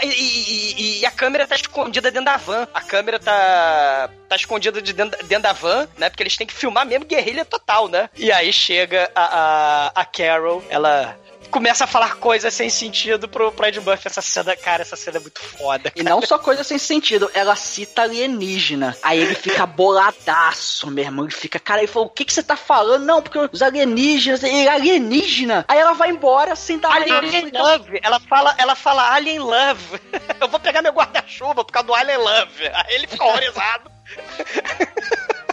E, 0.03 0.07
e- 0.07 0.73
e- 0.81 1.01
e 1.01 1.07
a 1.07 1.11
câmera 1.11 1.47
tá 1.47 1.55
escondida 1.55 2.11
dentro 2.11 2.25
da 2.25 2.39
van. 2.39 2.67
A 2.73 2.81
câmera 2.81 3.19
tá, 3.19 4.09
tá 4.31 4.35
escondida 4.35 4.81
de 4.81 4.95
dentro, 4.95 5.23
dentro 5.27 5.43
da 5.43 5.53
van, 5.53 5.87
né? 5.99 6.09
Porque 6.09 6.23
eles 6.23 6.35
têm 6.39 6.47
que 6.47 6.55
filmar 6.55 6.87
mesmo 6.87 7.05
guerrilha 7.05 7.45
total, 7.45 7.87
né? 7.89 8.09
E 8.17 8.33
aí 8.33 8.51
chega 8.51 9.11
a, 9.15 9.25
a, 9.25 10.01
a 10.01 10.05
Carol, 10.07 10.65
ela 10.71 11.15
começa 11.55 11.85
a 11.85 11.87
falar 11.87 12.17
coisas 12.17 12.53
sem 12.53 12.69
sentido 12.69 13.29
pro, 13.29 13.53
pro 13.53 13.67
Ed 13.67 13.81
Murphy. 13.81 14.09
Essa 14.09 14.21
cena, 14.21 14.57
cara, 14.57 14.83
essa 14.83 14.97
cena 14.97 15.19
é 15.19 15.21
muito 15.21 15.41
foda. 15.41 15.93
E 15.95 16.03
não 16.03 16.21
só 16.21 16.37
coisa 16.37 16.65
sem 16.65 16.79
sentido, 16.79 17.31
ela 17.33 17.55
cita 17.55 18.03
alienígena. 18.03 18.97
Aí 19.01 19.21
ele 19.21 19.37
fica 19.37 19.65
boladaço, 19.65 20.91
meu 20.91 21.05
irmão. 21.05 21.27
Ele 21.27 21.33
fica, 21.33 21.61
cara, 21.61 21.81
ele 21.81 21.87
falou: 21.87 22.09
o 22.09 22.11
que, 22.11 22.25
que 22.25 22.33
você 22.33 22.43
tá 22.43 22.57
falando? 22.57 23.05
Não, 23.05 23.23
porque 23.23 23.39
os 23.53 23.63
alienígenas, 23.63 24.43
ele 24.43 24.67
alienígena. 24.67 25.65
Aí 25.69 25.79
ela 25.79 25.93
vai 25.93 26.11
embora 26.11 26.57
sem 26.57 26.77
dar 26.77 26.91
Alien. 26.91 27.53
Love, 27.53 28.01
ela 28.03 28.19
fala, 28.19 28.55
ela 28.59 28.75
fala 28.75 29.15
Alien 29.15 29.39
Love. 29.39 30.01
Eu 30.41 30.49
vou 30.49 30.59
pegar 30.59 30.83
meu 30.83 30.93
guarda-chuva 30.93 31.65
por 31.65 31.71
causa 31.71 31.87
do 31.87 31.95
Alien 31.95 32.19
Love. 32.19 32.67
Aí 32.67 32.95
ele 32.97 33.07
fica 33.07 33.25
horrorizado. 33.25 33.93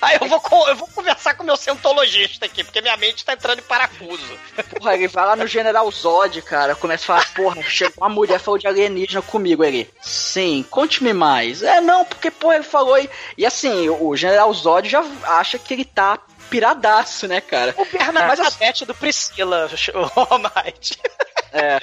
Aí 0.00 0.16
eu 0.20 0.28
vou, 0.28 0.68
eu 0.68 0.76
vou 0.76 0.88
conversar 0.88 1.34
com 1.34 1.42
o 1.42 1.46
meu 1.46 1.56
cientologista 1.56 2.46
aqui, 2.46 2.62
porque 2.62 2.80
minha 2.80 2.96
mente 2.96 3.24
tá 3.24 3.32
entrando 3.32 3.58
em 3.58 3.62
parafuso. 3.62 4.38
Porra, 4.78 4.94
ele 4.94 5.08
vai 5.08 5.26
lá 5.26 5.34
no 5.34 5.46
General 5.46 5.90
Zod, 5.90 6.40
cara, 6.42 6.76
começa 6.76 7.02
a 7.04 7.06
falar, 7.06 7.34
porra, 7.34 7.62
chegou 7.62 7.94
uma 7.98 8.08
mulher 8.08 8.38
falou 8.38 8.58
de 8.58 8.68
alienígena 8.68 9.22
comigo, 9.22 9.64
ele. 9.64 9.90
Sim, 10.00 10.64
conte-me 10.70 11.12
mais. 11.12 11.62
É, 11.62 11.80
não, 11.80 12.04
porque, 12.04 12.30
porra, 12.30 12.56
ele 12.56 12.64
falou 12.64 12.96
e... 12.98 13.10
E 13.36 13.44
assim, 13.44 13.88
o 13.88 14.16
General 14.16 14.52
Zod 14.54 14.88
já 14.88 15.04
acha 15.24 15.58
que 15.58 15.74
ele 15.74 15.84
tá 15.84 16.18
piradaço, 16.48 17.26
né, 17.26 17.40
cara? 17.40 17.74
O 17.76 17.84
Bernadette 17.84 18.84
do 18.84 18.94
Priscila, 18.94 19.68
o 19.94 20.34
Almighty. 20.34 20.98
É. 21.52 21.80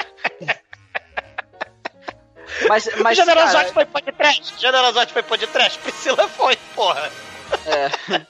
Mas, 2.69 2.89
mas 3.01 3.17
Generosote 3.17 3.53
cara, 3.55 3.73
foi 3.73 3.85
podcast. 3.85 4.53
Generosote 4.57 5.13
foi 5.13 5.23
podcast. 5.23 5.79
Priscila 5.79 6.27
foi, 6.29 6.55
porra. 6.73 7.11
É. 7.65 8.25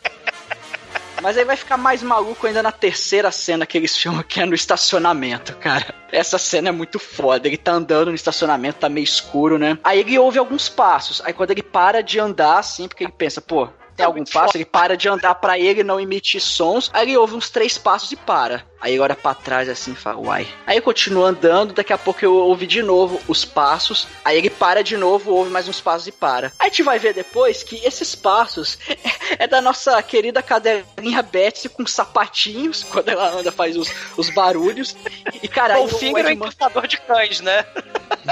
Mas 1.22 1.38
aí 1.38 1.46
vai 1.46 1.56
ficar 1.56 1.78
mais 1.78 2.04
maluco 2.04 2.46
ainda 2.46 2.62
na 2.62 2.72
terceira 2.72 3.32
cena 3.32 3.66
que 3.66 3.78
eles 3.78 3.98
filmam, 3.98 4.22
que 4.22 4.42
é 4.42 4.46
no 4.46 4.54
estacionamento, 4.54 5.56
cara. 5.56 5.94
Essa 6.12 6.38
cena 6.38 6.70
é 6.70 6.72
muito 6.72 7.00
foda. 7.00 7.48
Ele 7.48 7.58
tá 7.58 7.72
andando 7.72 8.10
no 8.10 8.16
estacionamento, 8.16 8.80
tá 8.80 8.90
meio 8.90 9.04
escuro, 9.04 9.58
né? 9.58 9.78
Aí 9.84 10.02
ele 10.02 10.20
ouve 10.20 10.38
alguns 10.38 10.70
passos. 10.70 11.22
Aí 11.26 11.34
quando 11.34 11.52
ele 11.52 11.64
para 11.64 12.04
de 12.04 12.20
andar, 12.20 12.60
assim, 12.60 12.88
porque 12.88 13.04
ele 13.04 13.12
pensa, 13.12 13.42
pô, 13.42 13.70
tem 13.96 14.06
algum 14.06 14.24
passo? 14.26 14.58
Ele 14.58 14.66
para 14.66 14.98
de 14.98 15.08
andar 15.08 15.36
pra 15.36 15.58
ele 15.58 15.84
não 15.84 16.00
emitir 16.00 16.42
sons. 16.42 16.90
Aí 16.94 17.08
ele 17.08 17.18
ouve 17.18 17.36
uns 17.36 17.50
três 17.50 17.78
passos 17.78 18.12
e 18.12 18.16
para. 18.16 18.64
Aí 18.82 18.94
ele 18.94 19.00
olha 19.00 19.16
pra 19.16 19.34
trás 19.34 19.70
assim 19.70 19.94
e 19.94 19.96
fala, 19.96 20.20
uai. 20.20 20.48
Aí 20.68 20.82
continua 20.82 21.30
andando, 21.30 21.74
daqui 21.74 21.94
a 21.94 21.98
pouco 21.98 22.24
eu 22.24 22.36
ouvi 22.36 22.68
de 22.68 22.84
novo 22.84 23.22
os 23.28 23.46
passos. 23.46 24.08
Aí 24.24 24.38
ele 24.38 24.50
para 24.50 24.84
de 24.84 24.98
novo, 24.98 25.32
ouve 25.32 25.50
mais 25.50 25.68
uns 25.68 25.80
passos 25.80 26.08
e 26.08 26.12
para. 26.12 26.52
Aí 26.60 26.68
a 26.68 26.70
gente 26.70 26.84
vai 26.84 27.00
ver 27.00 27.14
depois 27.14 27.64
que 27.64 27.78
esses 27.86 28.14
passos 28.14 28.78
é 29.40 29.48
da 29.48 29.62
nossa 29.62 30.02
querida 30.04 30.44
cadelinha 30.44 31.22
Betsy 31.22 31.70
com 31.70 31.86
sapatinhos. 31.88 32.84
Quando 32.92 33.10
ela 33.10 33.30
anda, 33.30 33.52
faz 33.52 33.78
os, 33.78 33.90
os 34.18 34.30
barulhos. 34.30 34.96
E 35.42 35.48
cara, 35.48 35.76
aí 35.76 35.84
o 35.84 35.88
Finger 35.88 36.26
é 36.26 36.30
o 36.30 36.32
encantador 36.32 36.86
de 36.88 36.98
cães, 36.98 37.40
né? 37.40 37.66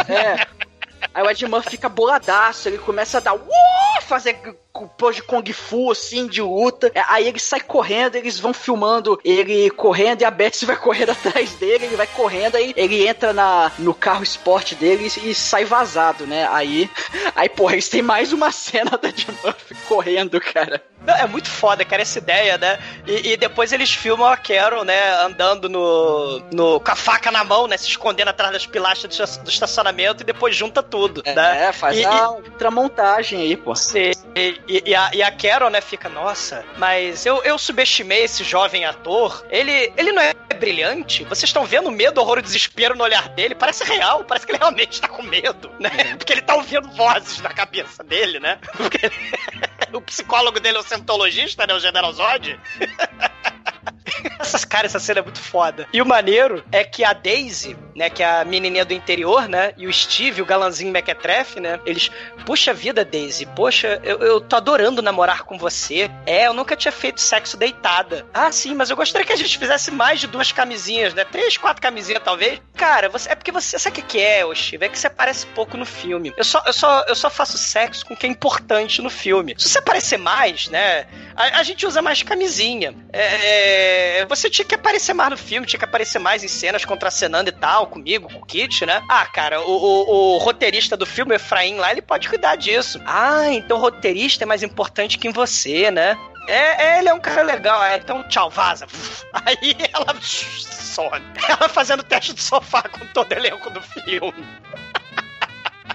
É. 0.10 0.46
Aí 1.14 1.24
o 1.24 1.30
Ed 1.30 1.46
Murphy 1.46 1.72
fica 1.72 1.88
boladaço, 1.90 2.68
ele 2.68 2.78
começa 2.78 3.18
a 3.18 3.22
dar 3.22 3.36
uh, 3.36 4.02
fazer 4.02 4.40
pose 4.98 5.18
de 5.18 5.24
Kung 5.24 5.44
Fu, 5.54 5.92
assim, 5.92 6.28
de 6.28 6.42
luta. 6.42 6.92
É, 6.96 7.04
Aí 7.08 7.28
ele 7.28 7.40
sai 7.40 7.62
correndo, 7.62 8.16
eles 8.16 8.40
vão 8.40 8.54
filmando 8.54 9.20
ele 9.24 9.70
correndo 9.72 10.22
e 10.22 10.26
a 10.26 10.32
Betsy 10.32 10.66
vai 10.66 10.76
correndo 10.76 11.12
atrás 11.14 11.52
dele, 11.56 11.86
ele 11.86 11.96
vai 11.96 12.08
correndo, 12.08 12.56
aí 12.56 12.74
ele 12.76 13.08
entra 13.08 13.32
na, 13.34 13.72
no 13.78 13.94
carro 13.94 14.24
esporte 14.24 14.76
dele 14.76 15.08
e, 15.18 15.30
e 15.30 15.36
sai 15.36 15.64
vazado, 15.66 16.26
né? 16.26 16.48
Aí, 16.52 16.90
aí, 17.36 17.50
porra, 17.50 17.74
eles 17.74 17.88
têm 17.90 18.02
mais 18.02 18.34
uma 18.34 18.52
cena 18.52 18.98
da 18.98 19.10
Ed 19.10 19.28
Murphy 19.44 19.76
correndo, 19.88 20.40
cara. 20.42 20.84
Não, 21.06 21.14
é 21.16 21.28
muito 21.28 21.50
foda, 21.50 21.84
cara, 21.84 22.02
essa 22.02 22.18
ideia, 22.18 22.58
né? 22.58 22.80
E, 23.06 23.34
e 23.34 23.38
depois 23.38 23.74
eles 23.74 23.94
filmam 23.94 24.26
a 24.26 24.38
Carol, 24.38 24.86
né, 24.86 25.14
andando 25.22 25.68
no, 25.68 26.40
no, 26.52 26.80
com 26.80 26.92
a 26.92 26.96
faca 26.96 27.30
na 27.30 27.44
mão, 27.44 27.68
né, 27.68 27.76
se 27.76 27.90
escondendo 27.90 28.30
atrás 28.30 28.54
das 28.54 28.66
pilastras 28.66 29.38
do, 29.38 29.44
do 29.44 29.50
estacionamento 29.50 30.24
e 30.24 30.26
depois 30.26 30.56
junta 30.56 30.82
tudo, 30.82 31.22
né? 31.26 31.68
É, 31.68 31.74
faz 31.74 31.98
E- 31.98 32.06
a 32.06 32.32
ultramontagem 32.32 33.42
aí, 33.42 33.58
pô. 33.58 33.76
Sim, 33.76 34.12
E, 34.34 34.58
e- 34.68 34.84
e 34.88 34.96
a, 34.96 35.12
e 35.14 35.22
a 35.24 35.32
Carol, 35.32 35.70
né, 35.70 35.82
fica, 35.82 36.08
nossa, 36.10 36.66
mas 36.78 37.26
eu, 37.26 37.44
eu 37.44 37.58
subestimei 37.58 38.24
esse 38.24 38.44
jovem 38.44 38.86
ator. 38.86 39.46
Ele, 39.50 39.92
ele 39.98 40.12
não 40.12 40.22
é 40.22 40.34
brilhante? 40.60 41.24
Vocês 41.26 41.50
estão 41.50 41.66
vendo 41.66 41.88
o 41.90 41.92
medo, 41.92 42.20
horror 42.22 42.40
e 42.40 42.42
desespero 42.42 42.96
no 42.96 43.04
olhar 43.04 43.28
dele? 43.30 43.56
Parece 43.56 43.84
real, 43.84 44.24
parece 44.24 44.46
que 44.46 44.52
ele 44.52 44.60
realmente 44.60 45.02
tá 45.02 45.08
com 45.08 45.22
medo, 45.24 45.70
né? 45.80 45.90
Porque 46.18 46.32
ele 46.34 46.42
tá 46.42 46.56
ouvindo 46.56 46.90
vozes 46.92 47.40
na 47.42 47.50
cabeça 47.50 48.04
dele, 48.04 48.40
né? 48.40 48.58
Porque 48.78 49.06
ele- 49.06 49.16
o 49.94 50.02
psicólogo 50.02 50.60
dele 50.60 50.78
é 50.78 50.80
o 50.80 50.84
cientologista, 50.84 51.68
né, 51.68 51.74
o 51.74 51.80
General 51.80 52.12
Zod. 52.14 52.60
Essas 54.40 54.66
cara, 54.66 54.86
essa 54.86 55.00
cena 55.00 55.20
é 55.20 55.24
muito 55.24 55.40
foda. 55.40 55.88
E 55.94 56.02
o 56.02 56.06
maneiro 56.06 56.64
é 56.72 56.84
que 56.84 57.04
a 57.04 57.14
Daisy, 57.14 57.76
né, 57.96 58.10
que 58.10 58.24
é 58.24 58.42
a 58.42 58.46
menininha 58.46 58.86
do 58.86 58.94
interior, 58.94 59.48
né, 59.48 59.74
e 59.78 59.88
o 59.88 59.94
Steve, 59.94 60.42
o 60.42 60.46
galanzinho 60.46 60.92
mequetrefe, 60.92 61.60
né, 61.60 61.80
eles, 61.86 62.12
puxa 62.46 62.74
vida, 62.74 63.06
Daisy, 63.06 63.46
poxa, 63.56 64.02
eu, 64.04 64.20
eu 64.20 64.42
tô 64.42 64.56
adorando 64.56 65.02
namorar 65.02 65.44
com 65.44 65.58
você. 65.58 66.10
É, 66.26 66.48
eu 66.48 66.54
nunca 66.54 66.76
tinha 66.76 66.92
feito 66.92 67.22
sexo 67.22 67.58
deitada. 67.58 68.26
Ah, 68.34 68.52
sim, 68.52 68.74
mas 68.74 68.90
eu 68.90 68.96
gostaria 68.96 69.26
que 69.26 69.34
a 69.34 69.38
gente 69.38 69.58
fizesse 69.58 69.92
mais 69.92 70.20
de 70.20 70.28
duas 70.28 70.52
camisinhas, 70.52 71.14
né, 71.14 71.24
três, 71.26 71.58
quatro 71.58 71.82
camisinhas 71.82 72.22
talvez. 72.24 72.62
Cara, 72.76 73.10
você, 73.10 73.32
é 73.32 73.36
porque 73.36 73.52
você, 73.52 73.78
sabe 73.80 74.00
o 74.00 74.04
que 74.04 74.20
é, 74.20 74.46
ô 74.46 74.54
Steve? 74.54 74.86
É 74.86 74.90
que 74.90 74.98
você 74.98 75.08
aparece 75.08 75.46
pouco 75.48 75.78
no 75.78 75.86
filme. 75.86 76.34
Eu 76.36 76.44
só, 76.44 76.62
eu 76.66 76.74
só, 76.74 77.06
eu 77.08 77.16
só 77.16 77.30
faço 77.30 77.58
sexo 77.58 78.06
com 78.06 78.16
quem 78.16 78.30
é 78.30 78.34
importante 78.34 79.02
no 79.02 79.10
filme. 79.10 79.56
Se 79.58 79.70
você 79.70 79.80
aparecer 79.80 80.18
mais, 80.18 80.68
né, 80.68 81.06
a, 81.36 81.60
a 81.60 81.64
gente 81.64 81.86
usa 81.86 82.02
mais 82.02 82.24
camisinha. 82.24 82.94
É, 83.12 84.03
você 84.28 84.50
tinha 84.50 84.66
que 84.66 84.76
aparecer 84.76 85.14
mais 85.14 85.30
no 85.32 85.38
filme, 85.38 85.66
tinha 85.68 85.78
que 85.80 85.86
aparecer 85.86 86.20
mais 86.20 86.44
em 86.44 86.48
cenas 86.48 86.86
contracenando 86.86 87.50
e 87.50 87.54
tal, 87.54 87.88
comigo, 87.88 88.28
com 88.32 88.40
o 88.40 88.46
Kit, 88.46 88.86
né? 88.86 89.02
Ah, 89.10 89.26
cara, 89.26 89.62
o, 89.62 89.70
o- 89.72 90.36
o 90.36 90.38
roteirista 90.38 90.96
do 90.98 91.06
filme, 91.06 91.34
o 91.34 91.36
Efraim, 91.36 91.76
lá, 91.78 91.92
ele 91.92 92.02
pode 92.02 92.28
cuidar 92.30 92.56
disso. 92.56 93.02
Ah, 93.06 93.50
então 93.50 93.78
o 93.78 93.82
roteirista 93.82 94.44
é 94.44 94.48
mais 94.48 94.64
importante 94.64 95.18
que 95.18 95.30
você, 95.30 95.90
né? 95.92 96.18
É, 96.48 96.86
é, 96.96 97.00
ele 97.00 97.08
é 97.10 97.14
um 97.14 97.20
cara 97.22 97.42
legal, 97.42 97.82
é, 97.84 97.96
então 97.98 98.22
tchau, 98.28 98.50
vaza. 98.50 98.86
Aí 99.34 99.76
ela 99.94 100.14
some. 100.22 101.10
Ela 101.48 101.70
fazendo 101.70 102.04
teste 102.04 102.34
de 102.34 102.42
sofá 102.44 102.84
com 102.84 103.06
todo 103.08 103.32
o 103.32 103.34
elenco 103.34 103.70
do 103.70 103.82
filme. 103.82 104.46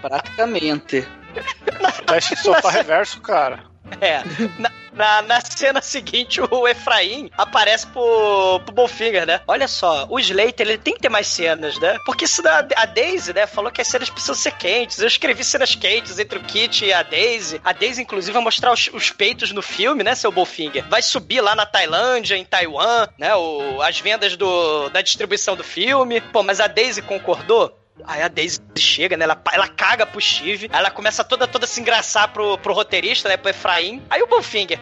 Praticamente. 0.01 1.07
Teste 2.07 2.35
de 2.35 2.41
sofá 2.43 2.71
reverso, 2.71 3.21
cara. 3.21 3.65
É. 4.01 4.23
Na, 4.59 4.71
na, 4.93 5.22
na 5.22 5.41
cena 5.41 5.80
seguinte, 5.80 6.41
o 6.51 6.68
Efraim 6.68 7.30
aparece 7.36 7.86
pro, 7.86 8.61
pro 8.64 8.74
Bonfinger, 8.74 9.26
né? 9.26 9.41
Olha 9.47 9.68
só, 9.68 10.07
o 10.09 10.18
Slater, 10.18 10.66
ele 10.66 10.78
tem 10.78 10.95
que 10.95 11.01
ter 11.01 11.09
mais 11.09 11.26
cenas, 11.26 11.78
né? 11.78 11.99
Porque 12.05 12.24
isso 12.24 12.43
da, 12.43 12.66
a 12.76 12.86
Daisy, 12.86 13.32
né, 13.32 13.47
falou 13.47 13.70
que 13.70 13.80
as 13.80 13.89
cenas 13.89 14.11
precisam 14.11 14.34
ser 14.34 14.53
quentes. 14.53 14.99
Eu 14.99 15.07
escrevi 15.07 15.45
cenas 15.45 15.74
quentes 15.74 16.18
entre 16.18 16.39
o 16.39 16.43
Kit 16.43 16.84
e 16.84 16.93
a 16.93 17.03
Daisy. 17.03 17.61
A 17.64 17.72
Daisy, 17.72 18.03
inclusive, 18.03 18.32
vai 18.32 18.43
mostrar 18.43 18.72
os, 18.72 18.89
os 18.93 19.11
peitos 19.11 19.53
no 19.53 19.62
filme, 19.62 20.03
né, 20.03 20.14
seu 20.14 20.32
Bonfinger? 20.32 20.84
Vai 20.89 21.03
subir 21.03 21.41
lá 21.41 21.55
na 21.55 21.66
Tailândia, 21.66 22.36
em 22.36 22.45
Taiwan, 22.45 23.09
né? 23.18 23.34
O, 23.34 23.80
as 23.82 24.01
vendas 24.01 24.36
do, 24.36 24.89
da 24.91 25.03
distribuição 25.03 25.57
do 25.57 25.64
filme. 25.64 26.20
Pô, 26.20 26.43
mas 26.43 26.61
a 26.61 26.66
Daisy 26.66 27.03
concordou? 27.03 27.78
Aí 28.05 28.23
a 28.23 28.29
Daisy 28.29 28.61
chega, 28.77 29.17
né? 29.17 29.25
Ela, 29.25 29.41
ela 29.53 29.69
caga 29.69 30.07
pro. 30.07 30.19
Aí 30.21 30.69
ela 30.71 30.91
começa 30.91 31.25
toda, 31.25 31.47
toda 31.47 31.65
a 31.65 31.69
se 31.69 31.81
engraçar 31.81 32.29
pro, 32.29 32.57
pro 32.59 32.73
roteirista, 32.73 33.29
né? 33.29 33.37
Pro 33.37 33.51
Efraim. 33.51 34.03
Aí 34.09 34.23
o 34.23 34.27
Bonfinger. 34.27 34.79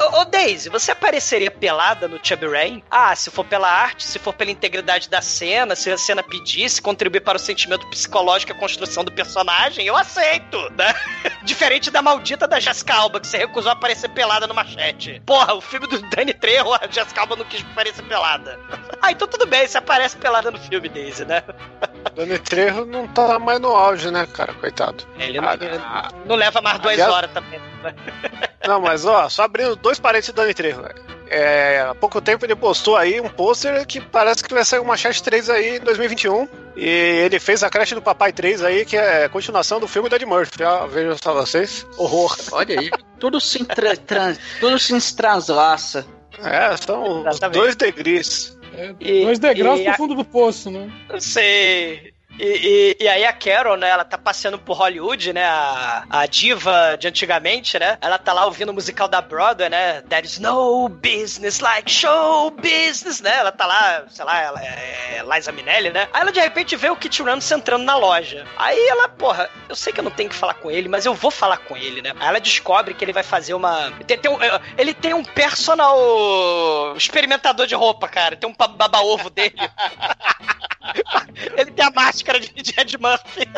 Ô, 0.00 0.20
ô 0.20 0.24
Daisy, 0.24 0.68
você 0.68 0.92
apareceria 0.92 1.50
pelada 1.50 2.06
no 2.08 2.18
Chubby 2.22 2.46
Rain? 2.46 2.82
Ah, 2.90 3.14
se 3.16 3.30
for 3.30 3.44
pela 3.44 3.68
arte, 3.70 4.04
se 4.04 4.18
for 4.18 4.32
pela 4.32 4.50
integridade 4.50 5.08
da 5.08 5.20
cena, 5.20 5.74
se 5.74 5.90
a 5.90 5.96
cena 5.98 6.22
pedisse, 6.22 6.80
contribuir 6.82 7.20
para 7.20 7.36
o 7.36 7.40
sentimento 7.40 7.86
psicológico 7.88 8.52
e 8.52 8.54
a 8.54 8.58
construção 8.58 9.04
do 9.04 9.12
personagem, 9.12 9.86
eu 9.86 9.96
aceito, 9.96 10.58
né? 10.76 10.94
Diferente 11.42 11.90
da 11.90 12.00
maldita 12.02 12.46
da 12.46 12.60
Jessica 12.60 12.94
Alba, 12.94 13.20
que 13.20 13.26
você 13.26 13.38
recusou 13.38 13.72
aparecer 13.72 14.08
pelada 14.10 14.46
no 14.46 14.54
machete. 14.54 15.20
Porra, 15.26 15.54
o 15.54 15.60
filme 15.60 15.86
do 15.86 15.98
Danny 16.10 16.32
Trejo, 16.34 16.72
a 16.74 16.86
Jessica 16.90 17.20
Alba 17.22 17.36
não 17.36 17.44
quis 17.44 17.62
aparecer 17.62 18.02
pelada. 18.04 18.58
Ah, 19.00 19.10
então 19.10 19.26
tudo 19.26 19.46
bem, 19.46 19.66
você 19.66 19.78
aparece 19.78 20.16
pelada 20.16 20.50
no 20.50 20.58
filme, 20.58 20.88
Daisy, 20.88 21.24
né? 21.24 21.42
Dani 22.14 22.38
Trejo 22.38 22.84
não 22.84 23.06
tá 23.08 23.38
mais 23.38 23.58
no 23.60 23.68
auge, 23.74 24.10
né, 24.10 24.26
cara? 24.26 24.52
Coitado. 24.54 25.04
Ele 25.18 25.40
não, 25.40 25.52
ele 25.52 25.80
não 26.26 26.36
leva 26.36 26.60
mais 26.60 26.78
duas 26.78 26.94
aliás- 26.94 27.12
horas 27.12 27.30
também. 27.32 27.58
né? 27.82 27.94
Não, 28.66 28.80
mas 28.80 29.04
ó, 29.04 29.28
só 29.28 29.42
abrindo 29.42 29.71
dois 29.76 29.98
parênteses 29.98 30.32
do 30.32 30.36
Dani 30.36 30.54
Trejo, 30.54 30.82
velho. 30.82 31.02
É, 31.28 31.80
há 31.88 31.94
pouco 31.94 32.20
tempo 32.20 32.44
ele 32.44 32.54
postou 32.54 32.94
aí 32.96 33.18
um 33.20 33.28
pôster 33.28 33.86
que 33.86 34.00
parece 34.00 34.44
que 34.44 34.52
vai 34.52 34.64
sair 34.64 34.80
o 34.80 34.84
Machete 34.84 35.22
3 35.22 35.48
aí 35.50 35.76
em 35.76 35.80
2021. 35.80 36.46
E 36.76 36.86
ele 36.88 37.38
fez 37.40 37.62
a 37.62 37.70
creche 37.70 37.94
do 37.94 38.02
Papai 38.02 38.32
3 38.32 38.62
aí, 38.62 38.84
que 38.84 38.96
é 38.96 39.24
a 39.24 39.28
continuação 39.28 39.80
do 39.80 39.88
filme 39.88 40.08
do 40.08 40.16
Ed 40.16 40.24
Murphy. 40.26 40.62
Ó, 40.62 40.86
vejam 40.86 41.16
só 41.22 41.32
vocês. 41.32 41.86
Horror. 41.96 42.36
Olha 42.52 42.78
aí. 42.80 42.90
Tudo 43.18 43.40
se, 43.40 43.64
tra- 43.64 43.96
tran- 43.96 44.36
tudo 44.60 44.78
se 44.78 45.16
translaça. 45.16 46.06
É, 46.42 46.76
são 46.76 47.24
dois 47.52 47.76
degrees. 47.76 48.58
E- 49.00 49.24
Dois 49.24 49.38
degraus 49.38 49.80
e 49.80 49.84
pro 49.84 49.92
a- 49.92 49.96
fundo 49.96 50.14
do 50.14 50.24
poço, 50.24 50.70
né? 50.70 50.90
Eu 51.10 51.20
sei. 51.20 52.11
E, 52.38 52.96
e- 52.98 53.04
e 53.04 53.08
aí 53.08 53.24
a 53.26 53.32
Carol, 53.32 53.76
né, 53.76 53.90
ela 53.90 54.04
tá 54.06 54.16
passeando 54.16 54.58
por 54.58 54.74
Hollywood, 54.78 55.32
né, 55.34 55.44
a, 55.44 56.04
a 56.08 56.26
diva 56.26 56.96
de 56.98 57.06
antigamente, 57.06 57.78
né, 57.78 57.98
ela 58.00 58.18
tá 58.18 58.32
lá 58.32 58.46
ouvindo 58.46 58.70
o 58.70 58.74
musical 58.74 59.06
da 59.06 59.20
Broadway, 59.20 59.68
né, 59.68 60.00
There 60.08 60.26
is 60.26 60.38
no 60.38 60.88
business 60.88 61.60
like 61.60 61.90
show 61.90 62.50
business, 62.50 63.20
né, 63.20 63.36
ela 63.36 63.52
tá 63.52 63.66
lá, 63.66 64.04
sei 64.08 64.24
lá, 64.24 64.40
ela 64.40 64.60
é 64.64 65.22
Liza 65.30 65.52
Minelli, 65.52 65.90
né, 65.90 66.08
aí 66.12 66.22
ela 66.22 66.32
de 66.32 66.40
repente 66.40 66.74
vê 66.74 66.88
o 66.88 66.96
Kit 66.96 67.22
Ramos 67.22 67.48
entrando 67.52 67.84
na 67.84 67.96
loja, 67.98 68.46
aí 68.56 68.80
ela, 68.88 69.10
porra, 69.10 69.50
eu 69.68 69.76
sei 69.76 69.92
que 69.92 70.00
eu 70.00 70.04
não 70.04 70.10
tenho 70.10 70.30
que 70.30 70.34
falar 70.36 70.54
com 70.54 70.70
ele, 70.70 70.88
mas 70.88 71.04
eu 71.04 71.14
vou 71.14 71.30
falar 71.30 71.58
com 71.58 71.76
ele, 71.76 72.00
né, 72.00 72.12
aí 72.18 72.28
ela 72.28 72.40
descobre 72.40 72.94
que 72.94 73.04
ele 73.04 73.12
vai 73.12 73.22
fazer 73.22 73.52
uma, 73.52 73.92
tem- 74.06 74.16
tem 74.18 74.30
um- 74.30 74.38
ele 74.78 74.94
tem 74.94 75.12
um 75.12 75.22
personal 75.22 76.96
experimentador 76.96 77.66
de 77.66 77.74
roupa, 77.74 78.08
cara, 78.08 78.36
tem 78.36 78.48
um 78.48 78.54
baba-ovo 78.54 79.28
dele, 79.28 79.54
ele 81.56 81.70
tem 81.70 81.84
a 81.84 81.90
máscara 81.90 82.38
de 82.40 82.52
de 82.62 82.80
Ed 82.80 82.98
Murphy. 82.98 83.48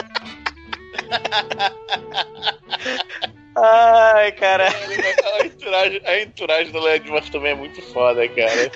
Ai, 3.56 4.32
cara. 4.32 4.68
A 4.68 5.46
entourage, 5.46 6.02
a 6.04 6.20
entourage 6.20 6.72
do 6.72 6.80
Led 6.80 7.10
Murphy 7.10 7.30
também 7.30 7.52
é 7.52 7.54
muito 7.54 7.80
foda, 7.92 8.28
cara. 8.28 8.70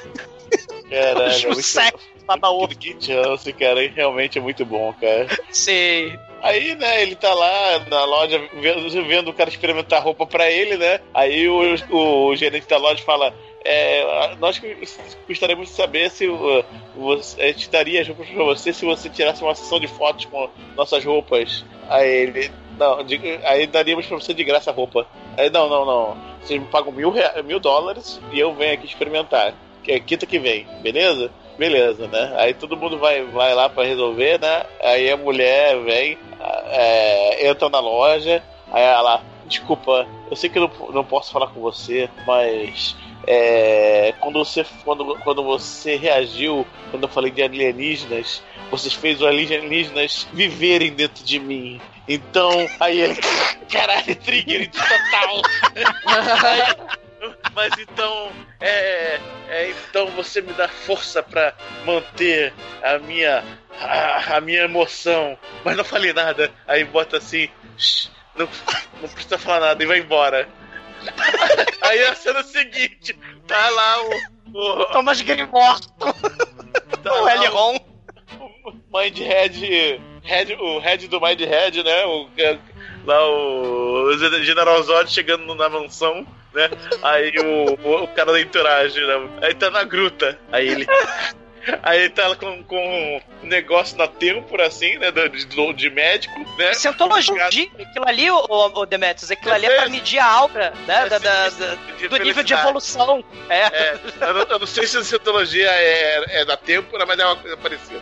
Caralho, 0.88 1.32
é 1.32 1.46
o 1.46 1.52
muito 1.52 1.62
sexo. 1.62 2.18
Aquele 2.28 2.74
Kit 2.74 3.06
Chance, 3.06 3.52
cara, 3.54 3.88
realmente 3.88 4.38
é 4.38 4.40
muito 4.40 4.64
bom, 4.64 4.92
cara. 5.00 5.26
Sei. 5.50 6.18
Aí, 6.42 6.74
né, 6.74 7.02
ele 7.02 7.16
tá 7.16 7.32
lá 7.32 7.86
na 7.88 8.04
loja 8.04 8.38
vendo, 8.60 8.90
vendo 9.06 9.28
o 9.30 9.34
cara 9.34 9.48
experimentar 9.48 10.02
roupa 10.02 10.26
pra 10.26 10.50
ele, 10.50 10.76
né? 10.76 11.00
Aí 11.14 11.48
o, 11.48 11.74
o 11.90 12.36
gerente 12.36 12.68
da 12.68 12.76
loja 12.76 13.02
fala: 13.02 13.34
é, 13.64 14.34
nós 14.36 14.60
gostaríamos 15.26 15.68
de 15.68 15.74
saber 15.74 16.10
se 16.10 16.26
você, 16.96 17.40
a 17.40 17.46
gente 17.46 17.70
daria 17.70 18.00
as 18.00 18.08
roupas 18.08 18.28
pra 18.28 18.44
você 18.44 18.72
se 18.72 18.84
você 18.84 19.08
tirasse 19.08 19.42
uma 19.42 19.54
sessão 19.54 19.80
de 19.80 19.88
fotos 19.88 20.24
com 20.26 20.48
nossas 20.76 21.04
roupas. 21.04 21.64
Aí 21.88 22.08
ele. 22.08 22.50
Não, 22.78 23.02
de, 23.02 23.18
aí 23.42 23.66
daríamos 23.66 24.06
pra 24.06 24.18
você 24.18 24.32
de 24.32 24.44
graça 24.44 24.70
a 24.70 24.74
roupa. 24.74 25.06
Aí, 25.36 25.50
não, 25.50 25.68
não, 25.68 25.84
não. 25.84 26.16
Vocês 26.40 26.60
me 26.60 26.66
pagam 26.66 26.92
mil, 26.92 27.12
mil 27.44 27.58
dólares 27.58 28.20
e 28.32 28.38
eu 28.38 28.54
venho 28.54 28.74
aqui 28.74 28.86
experimentar. 28.86 29.52
Que 29.82 29.92
é 29.92 30.00
quinta 30.00 30.26
que 30.26 30.38
vem, 30.38 30.66
beleza? 30.80 31.30
Beleza, 31.58 32.06
né? 32.06 32.34
Aí 32.36 32.54
todo 32.54 32.76
mundo 32.76 32.98
vai, 32.98 33.24
vai 33.24 33.52
lá 33.52 33.68
pra 33.68 33.84
resolver, 33.84 34.40
né? 34.40 34.64
Aí 34.80 35.10
a 35.10 35.16
mulher 35.16 35.76
vem, 35.80 36.16
é, 36.70 37.48
entra 37.48 37.68
na 37.68 37.80
loja, 37.80 38.42
aí 38.70 38.82
ela, 38.82 39.22
desculpa, 39.46 40.06
eu 40.30 40.36
sei 40.36 40.48
que 40.48 40.58
eu 40.58 40.68
não, 40.68 40.92
não 40.92 41.04
posso 41.04 41.32
falar 41.32 41.48
com 41.48 41.60
você, 41.60 42.08
mas 42.24 42.94
é, 43.30 44.14
quando, 44.20 44.38
você, 44.38 44.64
quando, 44.82 45.14
quando 45.16 45.44
você 45.44 45.96
reagiu, 45.96 46.66
quando 46.90 47.02
eu 47.02 47.08
falei 47.10 47.30
de 47.30 47.42
alienígenas, 47.42 48.42
vocês 48.70 48.94
fez 48.94 49.20
os 49.20 49.26
alienígenas 49.26 50.26
viverem 50.32 50.94
dentro 50.94 51.22
de 51.22 51.38
mim. 51.38 51.78
Então, 52.08 52.50
aí 52.80 53.02
ele, 53.02 53.16
caralho, 53.70 54.16
trigger 54.16 54.60
de 54.60 54.68
total. 54.68 55.42
Aí, 56.42 57.32
mas 57.54 57.72
então, 57.78 58.32
é, 58.60 59.20
é, 59.50 59.70
então 59.70 60.06
você 60.12 60.40
me 60.40 60.54
dá 60.54 60.66
força 60.66 61.22
pra 61.22 61.52
manter 61.84 62.54
a 62.82 62.98
minha 62.98 63.44
a, 63.78 64.36
a 64.36 64.40
minha 64.40 64.62
emoção. 64.62 65.36
Mas 65.62 65.76
não 65.76 65.84
falei 65.84 66.14
nada. 66.14 66.50
Aí 66.66 66.82
bota 66.84 67.18
assim, 67.18 67.50
"Shh, 67.76 68.08
não, 68.36 68.48
não 69.02 69.08
precisa 69.10 69.36
falar 69.36 69.60
nada 69.60 69.82
e 69.82 69.86
vai 69.86 69.98
embora. 69.98 70.48
Aí 71.82 72.04
a 72.04 72.14
cena 72.14 72.42
seguinte, 72.42 73.16
tá 73.46 73.68
lá 73.70 74.02
o, 74.02 74.82
o 74.82 74.84
Thomas 74.86 75.20
Grimorto. 75.20 75.88
tá 77.02 77.14
o 77.14 77.24
lá 77.24 77.32
L. 77.32 77.46
Ron. 77.46 77.76
o 78.64 78.72
Mindhead, 78.92 80.00
Head, 80.22 80.54
o 80.54 80.78
Head 80.78 81.08
do 81.08 81.20
Mindhead, 81.20 81.82
né? 81.82 82.04
O, 82.06 82.28
lá 83.04 83.28
o 83.30 84.16
General 84.42 84.82
Zod 84.82 85.10
chegando 85.10 85.54
na 85.54 85.68
mansão, 85.68 86.26
né? 86.52 86.70
Aí 87.02 87.32
o, 87.38 87.88
o, 87.88 88.04
o 88.04 88.08
cara 88.08 88.32
da 88.32 88.40
entourage, 88.40 89.00
né? 89.00 89.28
Aí 89.42 89.54
tá 89.54 89.70
na 89.70 89.84
gruta. 89.84 90.38
Aí 90.52 90.68
ele. 90.68 90.86
Aí 91.82 92.08
tá 92.10 92.34
com, 92.36 92.62
com 92.64 93.22
um 93.42 93.46
negócio 93.46 93.96
na 93.96 94.06
têmpora, 94.08 94.66
assim, 94.66 94.96
né? 94.98 95.10
De, 95.10 95.28
de, 95.28 95.72
de 95.74 95.90
médico, 95.90 96.38
né? 96.56 96.74
Cientologia, 96.74 97.46
aquilo 97.46 98.06
ali, 98.08 98.30
o, 98.30 98.46
o 98.48 98.86
Demetrius, 98.86 99.30
aquilo 99.30 99.52
ali 99.52 99.66
é 99.66 99.76
pra 99.76 99.88
medir 99.88 100.18
a 100.18 100.26
aura, 100.26 100.72
né? 100.86 101.06
da- 101.08 101.18
da- 101.18 101.48
da- 101.50 101.74
do 102.08 102.16
nível 102.18 102.42
de 102.42 102.54
evolução. 102.54 103.24
É. 103.48 103.60
É, 103.66 103.98
eu, 104.20 104.34
não, 104.34 104.42
eu 104.42 104.58
não 104.58 104.66
sei 104.66 104.86
se 104.86 104.96
a 104.98 105.04
cientologia 105.04 105.68
é, 105.70 106.40
é 106.40 106.44
da 106.44 106.56
têmpora, 106.56 107.04
mas 107.06 107.18
é 107.18 107.24
uma 107.24 107.36
coisa 107.36 107.56
parecida. 107.56 108.00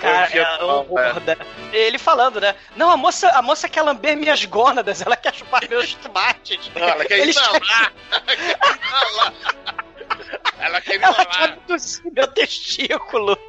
Cara, 0.00 0.30
é, 0.34 0.64
o 0.64 0.82
gorda. 0.84 1.36
Ele 1.74 1.98
falando, 1.98 2.40
né? 2.40 2.54
Não, 2.74 2.90
a 2.90 2.96
moça, 2.96 3.28
a 3.30 3.42
moça 3.42 3.68
quer 3.68 3.82
lamber 3.82 4.16
minhas 4.16 4.42
gônadas, 4.46 5.02
ela 5.04 5.14
quer 5.16 5.34
chupar 5.34 5.68
meus 5.68 5.92
tomates. 5.94 6.70
Não, 6.74 6.88
ela 6.88 7.04
quer 7.04 7.18
Ele 7.18 7.32
inalar. 7.32 7.92
Ela 10.58 10.80
quer 10.80 11.02
Ela 11.02 11.26
abduzir 11.44 12.12
meu 12.12 12.26
testículo. 12.28 13.36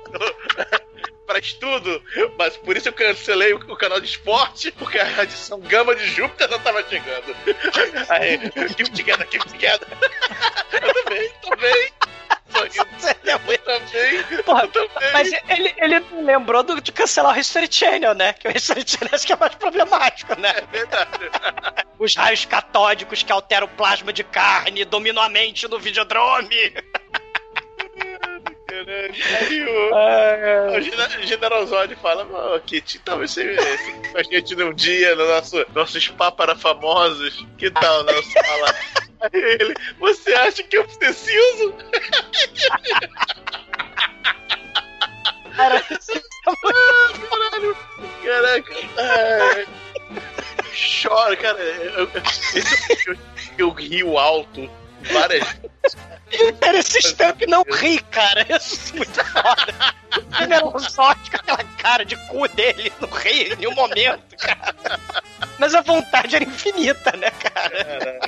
Para 1.25 1.39
estudo, 1.39 2.03
mas 2.37 2.57
por 2.57 2.75
isso 2.75 2.89
eu 2.89 2.93
cancelei 2.93 3.53
o, 3.53 3.77
canal 3.77 4.01
de 4.01 4.07
esporte, 4.07 4.69
porque 4.73 4.99
a 4.99 5.05
radiação 5.05 5.61
gama 5.61 5.95
de 5.95 6.05
Júpiter 6.07 6.49
não 6.49 6.59
tava 6.59 6.83
chegando. 6.89 7.33
Aí, 8.09 8.37
keep 8.75 8.91
together, 8.91 9.25
keep 9.29 9.47
together. 9.47 9.87
Eu 10.73 11.49
também, 11.49 11.91
também. 12.51 12.71
Eu 13.23 13.57
também. 13.59 14.43
Porra, 14.43 14.69
mas 15.13 15.31
ele, 15.49 15.73
ele 15.77 15.99
lembrou 16.21 16.63
do, 16.63 16.81
de 16.81 16.91
cancelar 16.91 17.35
o 17.35 17.39
History 17.39 17.67
Channel, 17.69 18.13
né? 18.13 18.33
Que 18.33 18.47
o 18.47 18.55
History 18.55 18.83
Channel 18.85 19.09
acho 19.13 19.25
que 19.25 19.33
é 19.33 19.37
mais 19.37 19.55
problemático, 19.55 20.39
né? 20.39 20.53
É 20.57 20.61
verdade. 20.61 21.29
Os 21.99 22.15
raios 22.15 22.45
catódicos 22.45 23.23
que 23.23 23.31
alteram 23.31 23.67
o 23.67 23.69
plasma 23.69 24.11
de 24.11 24.23
carne 24.23 24.83
dominam 24.85 25.21
a 25.21 25.29
mente 25.29 25.67
no 25.67 25.79
videodrome. 25.79 26.73
Aí 28.71 29.63
o, 29.65 30.77
o 30.77 31.23
General 31.27 31.65
Zod 31.65 31.95
fala, 31.95 32.55
"Ô, 32.55 32.59
Kit, 32.61 32.99
talvez 32.99 33.31
você 33.31 33.55
com 34.11 34.17
a 34.17 34.23
gente 34.23 34.55
num 34.55 34.73
dia 34.73 35.15
no 35.15 35.27
nosso, 35.27 35.65
nossos 35.75 36.07
para 36.37 36.55
famosos. 36.55 37.45
Que 37.57 37.69
tal 37.69 38.03
não 38.03 38.23
falar? 38.23 38.75
Aí 39.21 39.29
ele, 39.33 39.75
você 39.99 40.33
acha 40.33 40.63
que 40.63 40.77
eu 40.77 40.85
preciso? 40.85 41.73
Cara, 45.55 45.83
Caralho, 47.29 47.77
caraca. 48.23 48.73
Ai, 48.97 49.67
choro, 50.73 51.37
cara. 51.37 51.59
Eu, 51.59 51.91
eu, 51.99 52.09
eu, 53.07 53.17
eu 53.57 53.69
rio 53.69 54.17
alto 54.17 54.69
várias 55.11 55.47
Era 56.61 56.77
esse 56.77 56.99
Stamp 56.99 57.41
não 57.47 57.63
ri, 57.63 57.99
cara. 58.09 58.45
Isso 58.55 58.93
é 58.93 58.97
muito 58.97 59.25
foda. 59.25 59.95
O 60.17 60.35
General 60.37 60.79
Zod 60.79 61.29
com 61.29 61.35
aquela 61.35 61.63
cara 61.77 62.05
de 62.05 62.15
cu 62.27 62.47
dele, 62.49 62.91
não 63.01 63.09
ri 63.09 63.51
em 63.51 63.55
nenhum 63.57 63.75
momento, 63.75 64.35
cara. 64.37 64.99
Mas 65.59 65.75
a 65.75 65.81
vontade 65.81 66.35
era 66.35 66.45
infinita, 66.45 67.11
né, 67.17 67.31
cara? 67.31 68.19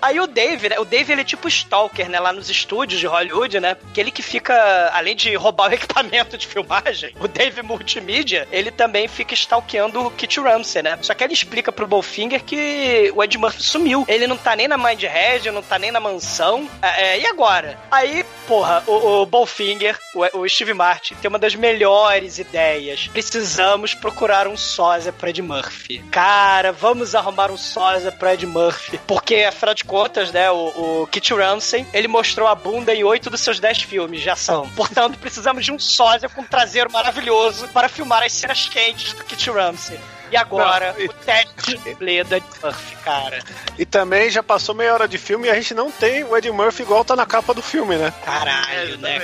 Aí 0.00 0.20
o 0.20 0.26
Dave, 0.26 0.68
né? 0.68 0.78
O 0.78 0.84
Dave 0.84 1.12
ele 1.12 1.20
é 1.22 1.24
tipo 1.24 1.48
stalker, 1.48 2.08
né? 2.08 2.18
Lá 2.20 2.32
nos 2.32 2.48
estúdios 2.50 3.00
de 3.00 3.06
Hollywood, 3.06 3.60
né? 3.60 3.76
Que 3.92 4.00
ele 4.00 4.10
que 4.10 4.22
fica, 4.22 4.90
além 4.92 5.16
de 5.16 5.34
roubar 5.34 5.70
o 5.70 5.74
equipamento 5.74 6.36
de 6.38 6.46
filmagem, 6.46 7.14
o 7.20 7.28
Dave 7.28 7.62
Multimídia, 7.62 8.46
ele 8.50 8.70
também 8.70 9.08
fica 9.08 9.34
stalkeando 9.34 10.06
o 10.06 10.10
Kit 10.10 10.40
Ramsey, 10.40 10.82
né? 10.82 10.98
Só 11.02 11.14
que 11.14 11.24
ele 11.24 11.32
explica 11.32 11.72
pro 11.72 11.86
Bowfinger 11.86 12.42
que 12.44 13.12
o 13.14 13.22
Ed 13.22 13.36
Murphy 13.38 13.62
sumiu. 13.62 14.04
Ele 14.08 14.26
não 14.26 14.36
tá 14.36 14.54
nem 14.54 14.68
na 14.68 14.76
Mindhead, 14.76 15.50
não 15.50 15.62
tá 15.62 15.78
nem 15.78 15.90
na 15.90 16.00
mansão. 16.00 16.68
É, 16.80 17.02
é, 17.02 17.20
e 17.20 17.26
agora? 17.26 17.78
Aí, 17.90 18.24
porra, 18.46 18.82
o, 18.86 19.22
o 19.22 19.26
Bowfinger, 19.26 19.98
o, 20.14 20.40
o 20.40 20.48
Steve 20.48 20.74
Martin, 20.74 21.14
tem 21.16 21.28
uma 21.28 21.38
das 21.38 21.54
melhores 21.54 22.38
ideias. 22.38 23.08
Precisamos 23.08 23.94
procurar 23.94 24.46
um 24.48 24.56
sósia 24.56 25.12
pro 25.12 25.28
Ed 25.28 25.40
Murphy. 25.42 25.98
Cara, 26.10 26.72
vamos 26.72 27.14
arrumar 27.14 27.50
um 27.50 27.56
sósia 27.56 28.12
pro 28.12 28.28
Ed 28.28 28.46
Murphy. 28.46 28.98
Porque, 29.06 29.36
afinal 29.36 29.74
de 29.74 29.84
contas, 29.84 30.32
né, 30.32 30.50
o, 30.50 31.02
o 31.02 31.06
Kit 31.06 31.32
Ramsey, 31.32 31.86
ele 31.92 32.08
mostrou 32.08 32.46
a 32.48 32.54
bunda 32.54 32.94
em 32.94 33.04
oito 33.04 33.30
dos 33.30 33.40
seus 33.40 33.58
dez 33.58 33.82
filmes 33.82 34.20
de 34.20 34.30
ação. 34.30 34.68
Portanto, 34.76 35.18
precisamos 35.18 35.64
de 35.64 35.72
um 35.72 35.78
sósia 35.78 36.28
com 36.28 36.42
um 36.42 36.46
traseiro 36.46 36.90
maravilhoso 36.90 37.68
para 37.68 37.88
filmar 37.88 38.22
as 38.22 38.32
cenas 38.32 38.68
quentes 38.68 39.12
do 39.12 39.24
Kit 39.24 39.50
Ramsey. 39.50 39.98
E 40.32 40.36
agora, 40.36 40.94
Não, 40.94 41.00
e- 41.00 41.06
o 41.08 41.12
teste 41.12 41.76
de 41.76 41.90
dublê 41.90 42.24
do 42.24 42.34
Ed 42.34 42.46
Murphy, 42.62 42.96
cara. 43.04 43.38
E 43.78 43.84
também 43.84 44.30
já 44.30 44.42
passou 44.42 44.74
meia 44.74 44.94
hora 44.94 45.06
de 45.06 45.18
filme 45.18 45.46
e 45.46 45.50
a 45.50 45.54
gente 45.54 45.74
não 45.74 45.90
tem 45.90 46.24
o 46.24 46.34
Ed 46.34 46.50
Murphy 46.50 46.82
igual 46.82 47.04
tá 47.04 47.14
na 47.14 47.26
capa 47.26 47.52
do 47.52 47.60
filme, 47.60 47.96
né? 47.96 48.12
Caralho, 48.24 48.96
né? 48.96 49.20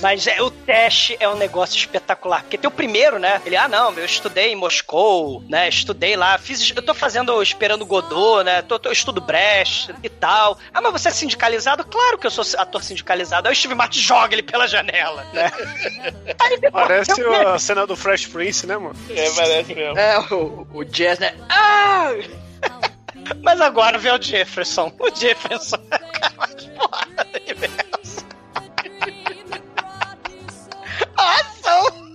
Mas 0.00 0.26
é, 0.26 0.40
o 0.40 0.50
teste 0.50 1.16
é 1.18 1.28
um 1.28 1.36
negócio 1.36 1.76
espetacular. 1.76 2.42
Porque 2.42 2.56
tem 2.58 2.68
o 2.68 2.70
primeiro, 2.72 3.18
né? 3.18 3.40
Ele, 3.44 3.56
ah, 3.56 3.66
não, 3.68 3.92
eu 3.94 4.04
estudei 4.04 4.52
em 4.52 4.56
Moscou, 4.56 5.42
né? 5.48 5.68
Estudei 5.68 6.16
lá, 6.16 6.38
fiz. 6.38 6.72
Eu 6.74 6.82
tô 6.82 6.94
fazendo, 6.94 7.42
esperando 7.42 7.84
Godot, 7.84 8.44
né? 8.44 8.62
Tô, 8.62 8.78
tô- 8.78 8.88
eu 8.88 8.92
estudo 8.92 9.20
Brecht 9.20 9.92
e 10.02 10.08
tal. 10.08 10.58
Ah, 10.72 10.80
mas 10.80 10.92
você 10.92 11.08
é 11.08 11.10
sindicalizado? 11.10 11.84
Claro 11.84 12.18
que 12.18 12.26
eu 12.26 12.30
sou 12.30 12.44
ator 12.60 12.82
sindicalizado. 12.82 13.48
Aí 13.48 13.52
o 13.52 13.56
Steve 13.56 13.74
Martin 13.74 14.00
joga 14.00 14.34
ele 14.34 14.42
pela 14.42 14.66
janela, 14.66 15.24
né? 15.32 15.50
Aí 16.40 16.58
depois, 16.60 16.86
Parece 16.86 17.20
eu- 17.20 17.48
a 17.48 17.58
cena 17.58 17.86
do 17.86 17.96
Fresh 17.96 18.26
Prince, 18.26 18.66
né, 18.66 18.76
mano? 18.76 18.94
É, 19.10 19.30
parece 19.30 19.74
mesmo. 19.74 19.98
É, 19.98 20.18
o, 20.32 20.66
o 20.72 20.84
Jazz, 20.84 21.18
né? 21.18 21.34
Ah! 21.48 22.10
Mas 23.42 23.60
agora 23.60 23.98
vem 23.98 24.12
o 24.12 24.22
Jefferson. 24.22 24.92
O 24.98 25.10
Jefferson 25.14 25.76
é 25.90 25.96
o 25.96 26.12
cara 26.12 26.32
mais 26.36 26.64
foda 26.64 27.24
do 27.24 27.87
ação! 31.18 32.08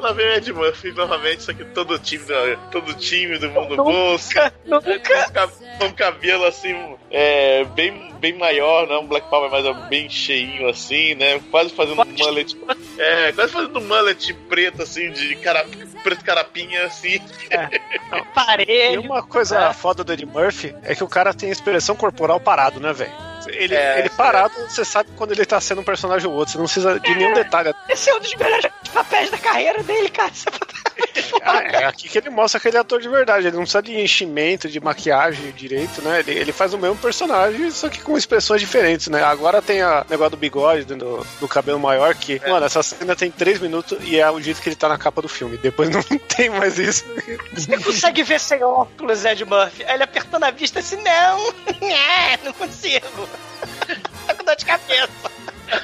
Lá 0.00 0.12
vem 0.12 0.26
o 0.26 0.32
Ed 0.34 0.52
Murphy 0.52 0.92
novamente, 0.92 1.42
só 1.42 1.52
que 1.52 1.64
todo 1.66 1.98
time, 1.98 2.24
do- 2.24 2.70
todo 2.70 2.94
time 2.94 3.38
do 3.38 3.48
mundo 3.50 3.76
Nunca, 3.76 3.82
bolso. 3.84 4.30
nunca. 4.64 5.48
Com 5.78 5.84
um 5.86 5.92
cabelo 5.92 6.44
assim, 6.44 6.74
é, 7.10 7.64
bem, 7.64 8.12
bem 8.18 8.34
maior, 8.36 8.86
não 8.88 9.02
um 9.02 9.06
Black 9.06 9.28
Power, 9.28 9.50
mas 9.50 9.64
é 9.64 9.72
bem 9.88 10.08
cheinho 10.08 10.68
assim, 10.68 11.14
né? 11.14 11.40
Quase 11.50 11.70
fazendo 11.70 12.02
um 12.02 12.04
mullet. 12.04 12.56
É, 12.98 13.32
quase 13.32 13.52
fazendo 13.52 13.78
um 13.78 13.84
mullet 13.86 14.34
preto 14.48 14.82
assim, 14.82 15.10
de 15.12 15.36
cara, 15.36 15.64
preto 16.02 16.24
carapinha 16.24 16.84
assim. 16.86 17.20
E 18.12 18.22
Parelho. 18.34 19.00
uma 19.02 19.22
coisa 19.22 19.58
É. 19.68 19.72
foda 19.72 20.02
do 20.04 20.12
Ed 20.12 20.24
Murphy 20.26 20.74
é 20.84 20.94
que 20.94 21.02
o 21.04 21.08
cara 21.08 21.34
tem 21.34 21.50
expressão 21.50 21.94
corporal 21.96 22.38
parado, 22.40 22.78
né, 22.80 22.92
velho? 22.92 23.12
Ele, 23.48 23.74
É, 23.74 24.00
ele 24.00 24.10
parado, 24.10 24.54
você 24.68 24.84
sabe 24.84 25.10
quando 25.16 25.32
ele 25.32 25.44
tá 25.44 25.60
sendo 25.60 25.80
um 25.80 25.84
personagem 25.84 26.28
ou 26.28 26.34
outro, 26.34 26.52
você 26.52 26.58
não 26.58 26.64
precisa 26.64 27.00
de 27.00 27.14
nenhum 27.14 27.32
detalhe. 27.34 27.74
Esse 27.88 28.10
é 28.10 28.14
um 28.14 28.20
dos 28.20 28.34
melhores 28.34 28.70
papéis 28.92 29.30
da 29.30 29.38
carreira 29.38 29.82
dele, 29.82 30.08
cara. 30.08 30.30
É 30.30 30.76
Ah, 31.42 31.62
é 31.62 31.84
aqui 31.84 32.08
que 32.08 32.18
ele 32.18 32.30
mostra 32.30 32.58
que 32.58 32.66
ele 32.68 32.76
é 32.76 32.80
ator 32.80 33.00
de 33.00 33.08
verdade. 33.08 33.46
Ele 33.46 33.56
não 33.56 33.62
precisa 33.62 33.82
de 33.82 34.00
enchimento, 34.00 34.68
de 34.68 34.80
maquiagem 34.80 35.50
direito, 35.52 36.00
né? 36.02 36.20
Ele, 36.20 36.32
ele 36.32 36.52
faz 36.52 36.72
o 36.72 36.78
mesmo 36.78 36.96
personagem, 36.96 37.70
só 37.70 37.88
que 37.88 38.00
com 38.00 38.16
expressões 38.16 38.60
diferentes, 38.60 39.08
né? 39.08 39.22
Agora 39.22 39.60
tem 39.62 39.82
o 39.84 40.04
negócio 40.08 40.30
do 40.30 40.36
bigode, 40.36 40.84
do, 40.84 41.26
do 41.38 41.48
cabelo 41.48 41.78
maior, 41.78 42.14
que, 42.14 42.40
É. 42.42 42.50
mano, 42.50 42.64
essa 42.66 42.82
cena 42.82 43.14
tem 43.14 43.30
três 43.30 43.60
minutos 43.60 43.98
e 44.02 44.18
é 44.18 44.28
o 44.30 44.40
jeito 44.40 44.60
que 44.62 44.68
ele 44.68 44.76
tá 44.76 44.88
na 44.88 44.96
capa 44.98 45.20
do 45.22 45.28
filme. 45.28 45.56
Depois 45.58 45.88
não 45.90 46.02
tem 46.36 46.48
mais 46.50 46.78
isso. 46.78 47.04
Você 47.52 47.76
consegue 47.78 48.22
ver 48.22 48.40
sem 48.40 48.62
óculos, 48.64 49.24
Ed 49.24 49.44
Murphy? 49.44 49.84
Aí 49.84 49.94
ele 49.94 50.02
apertando 50.04 50.44
a 50.44 50.50
vista 50.50 50.78
assim, 50.80 50.96
não, 50.96 51.54
é, 51.86 52.38
não 52.44 52.52
consigo. 52.54 53.06
Tá 54.26 54.34
com 54.34 54.44
dor 54.44 54.56
de 54.56 54.64
cabeça. 54.64 55.08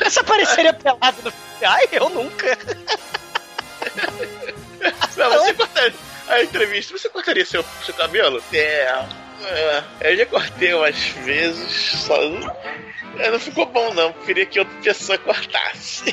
Você 0.05 0.20
apareceria 0.20 0.72
pelado 0.72 1.16
no 1.22 1.30
filme? 1.30 1.64
Ai, 1.64 1.88
eu 1.92 2.09
nunca. 2.09 2.59
Não, 5.16 5.30
você 5.30 5.55
cortaria. 5.55 5.94
A 6.28 6.42
entrevista, 6.42 6.96
você 6.96 7.09
cortaria 7.09 7.44
seu, 7.44 7.64
seu 7.84 7.94
cabelo? 7.94 8.42
É, 8.53 9.05
é. 9.47 9.84
Eu 10.01 10.16
já 10.16 10.26
cortei 10.26 10.74
umas 10.74 10.97
vezes, 10.97 11.72
só. 12.01 12.14
é, 13.18 13.30
Não 13.30 13.38
ficou 13.40 13.66
bom, 13.66 13.93
não. 13.95 14.12
Queria 14.12 14.47
que 14.47 14.59
outra 14.59 14.74
pessoa 14.82 15.18
cortasse. 15.18 16.12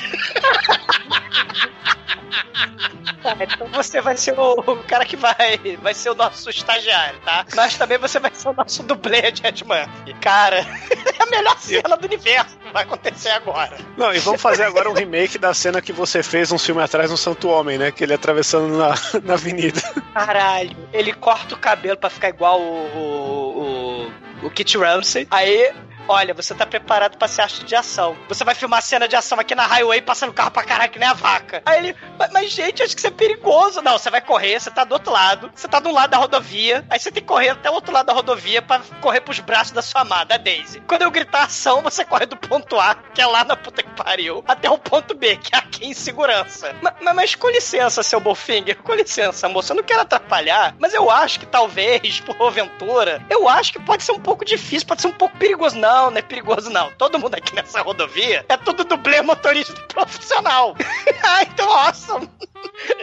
Tá, 3.21 3.35
então 3.41 3.67
você 3.67 3.99
vai 3.99 4.15
ser 4.15 4.37
o, 4.39 4.53
o 4.59 4.83
cara 4.83 5.03
que 5.05 5.17
vai, 5.17 5.59
vai 5.81 5.93
ser 5.93 6.09
o 6.09 6.15
nosso 6.15 6.49
estagiário, 6.49 7.19
tá? 7.21 7.45
Mas 7.53 7.77
também 7.77 7.97
você 7.97 8.17
vai 8.17 8.31
ser 8.33 8.47
o 8.47 8.53
nosso 8.53 8.81
dublê 8.83 9.29
de 9.31 9.45
Ed 9.45 9.65
Murphy. 9.65 10.13
Cara, 10.21 10.59
é 11.19 11.23
a 11.23 11.25
melhor 11.25 11.57
cena 11.59 11.97
do 11.97 12.05
universo 12.05 12.57
que 12.57 12.71
vai 12.71 12.83
acontecer 12.83 13.29
agora. 13.29 13.75
Não, 13.97 14.13
e 14.13 14.19
vamos 14.19 14.41
fazer 14.41 14.63
agora 14.63 14.89
um 14.89 14.93
remake 14.93 15.37
da 15.37 15.53
cena 15.53 15.81
que 15.81 15.91
você 15.91 16.23
fez 16.23 16.49
um 16.51 16.57
filme 16.57 16.81
atrás 16.81 17.11
no 17.11 17.17
Santo 17.17 17.49
Homem, 17.49 17.77
né? 17.77 17.91
Que 17.91 18.05
ele 18.05 18.13
atravessando 18.13 18.77
na, 18.77 18.93
na 19.21 19.33
avenida. 19.33 19.81
Caralho, 20.13 20.75
ele 20.93 21.11
corta 21.13 21.55
o 21.55 21.59
cabelo 21.59 21.97
pra 21.97 22.09
ficar 22.09 22.29
igual 22.29 22.61
o, 22.61 22.85
o, 22.95 23.18
o, 23.19 24.11
o 24.43 24.49
Kit 24.49 24.77
Ramsey. 24.77 25.27
Aí, 25.29 25.71
olha, 26.09 26.33
você 26.33 26.53
tá 26.55 26.65
preparado 26.65 27.17
pra 27.17 27.27
ser 27.27 27.43
astro 27.43 27.65
de 27.65 27.75
ação. 27.75 28.17
Você 28.27 28.43
vai 28.43 28.55
filmar 28.55 28.81
cena 28.81 29.07
de 29.07 29.15
ação 29.15 29.39
aqui 29.39 29.53
na 29.55 29.65
highway, 29.67 30.01
passando 30.01 30.33
carro 30.33 30.51
pra 30.51 30.63
caralho 30.63 30.91
que 30.91 30.99
nem 30.99 31.07
a 31.07 31.13
vaca. 31.13 31.61
Aí 31.65 31.77
ele, 31.77 31.95
mas, 32.17 32.31
mas, 32.31 32.51
gente, 32.51 32.81
acho 32.83 32.93
que 32.95 32.99
isso 32.99 33.07
é 33.07 33.11
perigoso. 33.11 33.81
Não, 33.81 33.97
você 33.97 34.09
vai 34.09 34.19
correr, 34.21 34.59
você 34.59 34.71
tá 34.71 34.83
do 34.83 34.93
outro 34.93 35.11
lado, 35.11 35.51
você 35.55 35.67
tá 35.67 35.79
um 35.85 35.93
lado 35.93 36.09
da 36.11 36.17
rodovia, 36.17 36.85
aí 36.89 36.99
você 36.99 37.11
tem 37.11 37.21
que 37.23 37.27
correr 37.29 37.49
até 37.49 37.69
o 37.69 37.73
outro 37.73 37.93
lado 37.93 38.07
da 38.07 38.13
rodovia 38.13 38.61
pra 38.61 38.81
correr 39.01 39.21
pros 39.21 39.39
braços 39.39 39.71
da 39.71 39.81
sua 39.81 40.01
amada, 40.01 40.35
a 40.35 40.37
Daisy. 40.37 40.81
Quando 40.87 41.03
eu 41.03 41.11
gritar 41.11 41.43
ação, 41.43 41.81
você 41.81 42.03
corre 42.03 42.25
do 42.25 42.35
ponto 42.35 42.79
A, 42.79 42.95
que 43.13 43.21
é 43.21 43.25
lá 43.25 43.43
na 43.43 43.55
puta 43.55 43.83
que 43.83 43.89
pariu, 43.91 44.43
até 44.47 44.69
o 44.69 44.77
ponto 44.77 45.13
B, 45.15 45.37
que 45.37 45.53
é 45.55 45.57
aqui 45.59 45.85
em 45.85 45.93
segurança. 45.93 46.75
Ma- 46.81 46.93
ma- 47.01 47.13
mas, 47.13 47.35
com 47.35 47.47
licença, 47.49 48.01
seu 48.03 48.19
Bolfinger, 48.19 48.77
com 48.77 48.93
licença, 48.93 49.47
moça, 49.47 49.73
eu 49.73 49.77
não 49.77 49.83
quero 49.83 50.01
atrapalhar, 50.01 50.75
mas 50.79 50.93
eu 50.93 51.09
acho 51.09 51.39
que 51.39 51.45
talvez, 51.45 52.19
por 52.25 52.35
aventura, 52.45 53.21
eu 53.29 53.47
acho 53.47 53.73
que 53.73 53.79
pode 53.79 54.03
ser 54.03 54.11
um 54.11 54.19
pouco 54.19 54.43
difícil, 54.43 54.87
pode 54.87 55.01
ser 55.01 55.07
um 55.07 55.11
pouco 55.13 55.37
perigoso. 55.37 55.77
Não, 55.77 55.98
não 56.07 56.17
é 56.17 56.21
perigoso, 56.21 56.69
não. 56.69 56.91
Todo 56.93 57.19
mundo 57.19 57.35
aqui 57.35 57.53
nessa 57.55 57.81
rodovia 57.81 58.45
é 58.47 58.57
tudo 58.57 58.83
dublê 58.83 59.21
motorista 59.21 59.73
profissional. 59.87 60.75
ah, 61.23 61.43
então, 61.43 61.71
awesome. 61.71 62.29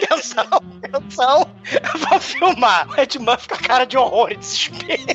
Atenção, 0.05 0.44
atenção. 0.82 1.51
Vou 2.09 2.20
filmar. 2.20 2.88
O 2.90 3.01
Ed 3.01 3.18
Murphy 3.18 3.49
com 3.49 3.55
a 3.55 3.59
cara 3.59 3.86
de 3.86 3.97
horror 3.97 4.30
e 4.32 4.36
desespero. 4.36 5.03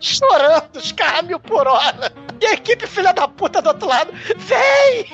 Chorando, 0.00 0.76
os 0.76 0.92
caras 0.92 1.20
a 1.20 1.22
mil 1.22 1.40
por 1.40 1.66
hora. 1.66 2.12
E 2.40 2.46
a 2.46 2.52
equipe 2.52 2.86
filha 2.86 3.12
da 3.12 3.26
puta 3.28 3.60
do 3.60 3.68
outro 3.68 3.88
lado. 3.88 4.12
Vem! 4.36 5.04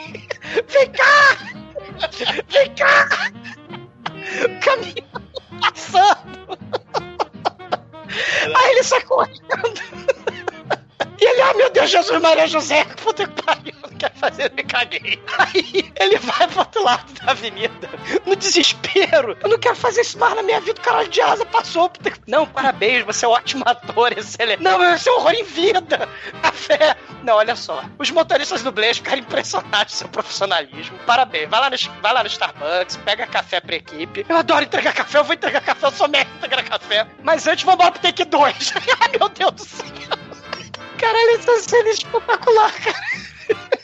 Vem 0.68 0.90
cá! 0.90 1.38
Vem 2.48 2.74
cá! 2.74 3.08
Caminhão 4.60 5.08
passando. 5.60 6.58
Aí 8.56 8.70
ele 8.72 8.82
sai 8.82 9.00
correndo. 9.02 9.40
E 11.20 11.24
ele, 11.24 11.42
ah, 11.42 11.52
meu 11.52 11.68
Deus, 11.70 11.90
Jesus 11.90 12.20
Maria 12.20 12.46
José, 12.46 12.82
puta 13.02 13.28
que 13.28 13.42
pariu, 13.42 13.74
não 13.82 13.98
quero 13.98 14.14
fazer, 14.14 14.50
me 14.52 14.62
caguei. 14.62 15.22
Aí 15.38 15.92
ele 16.00 16.16
vai 16.16 16.48
pro 16.48 16.60
outro 16.60 16.82
lado 16.82 17.12
da 17.12 17.32
avenida, 17.32 17.90
no 18.24 18.34
desespero. 18.34 19.36
Eu 19.42 19.50
não 19.50 19.58
quero 19.58 19.76
fazer 19.76 20.00
isso 20.00 20.18
mais 20.18 20.34
na 20.34 20.42
minha 20.42 20.60
vida, 20.60 20.80
o 20.80 20.84
caralho 20.84 21.08
de 21.08 21.20
asa 21.20 21.44
passou. 21.44 21.90
Puta 21.90 22.10
que... 22.10 22.18
Não, 22.26 22.46
parabéns, 22.46 23.04
você 23.04 23.26
é 23.26 23.28
um 23.28 23.32
ótimo 23.32 23.62
ator, 23.66 24.16
excelente. 24.16 24.62
Não, 24.62 24.78
mas 24.78 25.02
você 25.02 25.10
é 25.10 25.12
um 25.12 25.16
horror 25.16 25.32
em 25.32 25.44
vida. 25.44 26.08
Café. 26.42 26.96
Não, 27.22 27.34
olha 27.36 27.54
só, 27.54 27.84
os 27.98 28.10
motoristas 28.10 28.62
dublês 28.62 28.96
ficaram 28.96 29.18
impressionados 29.18 29.92
com 29.92 29.98
seu 29.98 30.08
profissionalismo. 30.08 30.98
Parabéns, 31.04 31.50
vai 31.50 31.60
lá, 31.60 31.68
no, 31.68 31.76
vai 32.00 32.14
lá 32.14 32.22
no 32.22 32.28
Starbucks, 32.28 32.96
pega 33.04 33.26
café 33.26 33.60
pra 33.60 33.76
equipe. 33.76 34.24
Eu 34.26 34.36
adoro 34.36 34.64
entregar 34.64 34.94
café, 34.94 35.18
eu 35.18 35.24
vou 35.24 35.34
entregar 35.34 35.60
café, 35.60 35.86
eu 35.86 35.92
sou 35.92 36.06
em 36.06 36.20
entregar 36.38 36.64
café. 36.64 37.06
Mas 37.22 37.46
antes, 37.46 37.64
vamos 37.64 37.78
embora 37.78 37.92
pro 37.92 38.00
Take 38.00 38.24
2. 38.24 38.72
Ai, 39.00 39.10
meu 39.18 39.28
Deus 39.28 39.52
do 39.52 39.64
céu. 39.64 40.29
Caralho, 41.00 41.30
essa 41.30 41.62
cena 41.62 41.88
é 41.88 41.92
espetacular, 41.92 42.72
cara. 42.84 43.79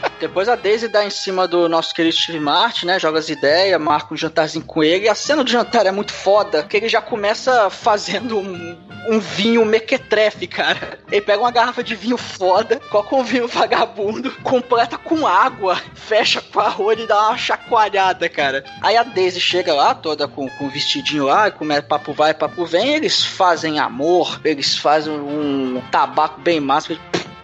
Depois 0.20 0.48
a 0.48 0.56
Daisy 0.56 0.88
dá 0.88 1.04
em 1.04 1.10
cima 1.10 1.46
do 1.46 1.68
nosso 1.68 1.94
querido 1.94 2.16
Steve 2.16 2.40
Martin, 2.40 2.86
né? 2.86 2.98
Joga 2.98 3.18
as 3.18 3.28
ideias, 3.28 3.80
marca 3.80 4.14
um 4.14 4.16
jantarzinho 4.16 4.64
com 4.64 4.82
ele. 4.82 5.06
E 5.06 5.08
a 5.08 5.14
cena 5.14 5.44
do 5.44 5.50
jantar 5.50 5.86
é 5.86 5.90
muito 5.90 6.12
foda, 6.12 6.62
porque 6.62 6.76
ele 6.76 6.88
já 6.88 7.00
começa 7.00 7.68
fazendo 7.70 8.38
um, 8.38 8.76
um 9.08 9.18
vinho 9.18 9.64
mequetrefe, 9.64 10.46
cara. 10.46 10.98
Ele 11.10 11.20
pega 11.20 11.40
uma 11.40 11.50
garrafa 11.50 11.82
de 11.82 11.94
vinho 11.94 12.16
foda, 12.16 12.80
coloca 12.90 13.14
um 13.14 13.24
vinho 13.24 13.48
vagabundo, 13.48 14.30
completa 14.42 14.96
com 14.98 15.26
água, 15.26 15.80
fecha 15.94 16.40
com 16.40 16.60
a 16.60 16.68
rolha 16.68 17.02
e 17.02 17.06
dá 17.06 17.28
uma 17.28 17.38
chacoalhada, 17.38 18.28
cara. 18.28 18.64
Aí 18.82 18.96
a 18.96 19.02
Daisy 19.02 19.40
chega 19.40 19.74
lá, 19.74 19.94
toda 19.94 20.26
com, 20.26 20.48
com 20.48 20.68
vestidinho 20.68 21.24
lá, 21.24 21.48
e 21.48 21.52
começa 21.52 21.82
papo 21.82 22.12
vai, 22.12 22.34
papo 22.34 22.64
vem. 22.64 22.94
Eles 22.94 23.24
fazem 23.24 23.78
amor, 23.78 24.40
eles 24.44 24.76
fazem 24.76 25.12
um 25.12 25.82
tabaco 25.90 26.40
bem 26.40 26.60
massa. 26.60 26.96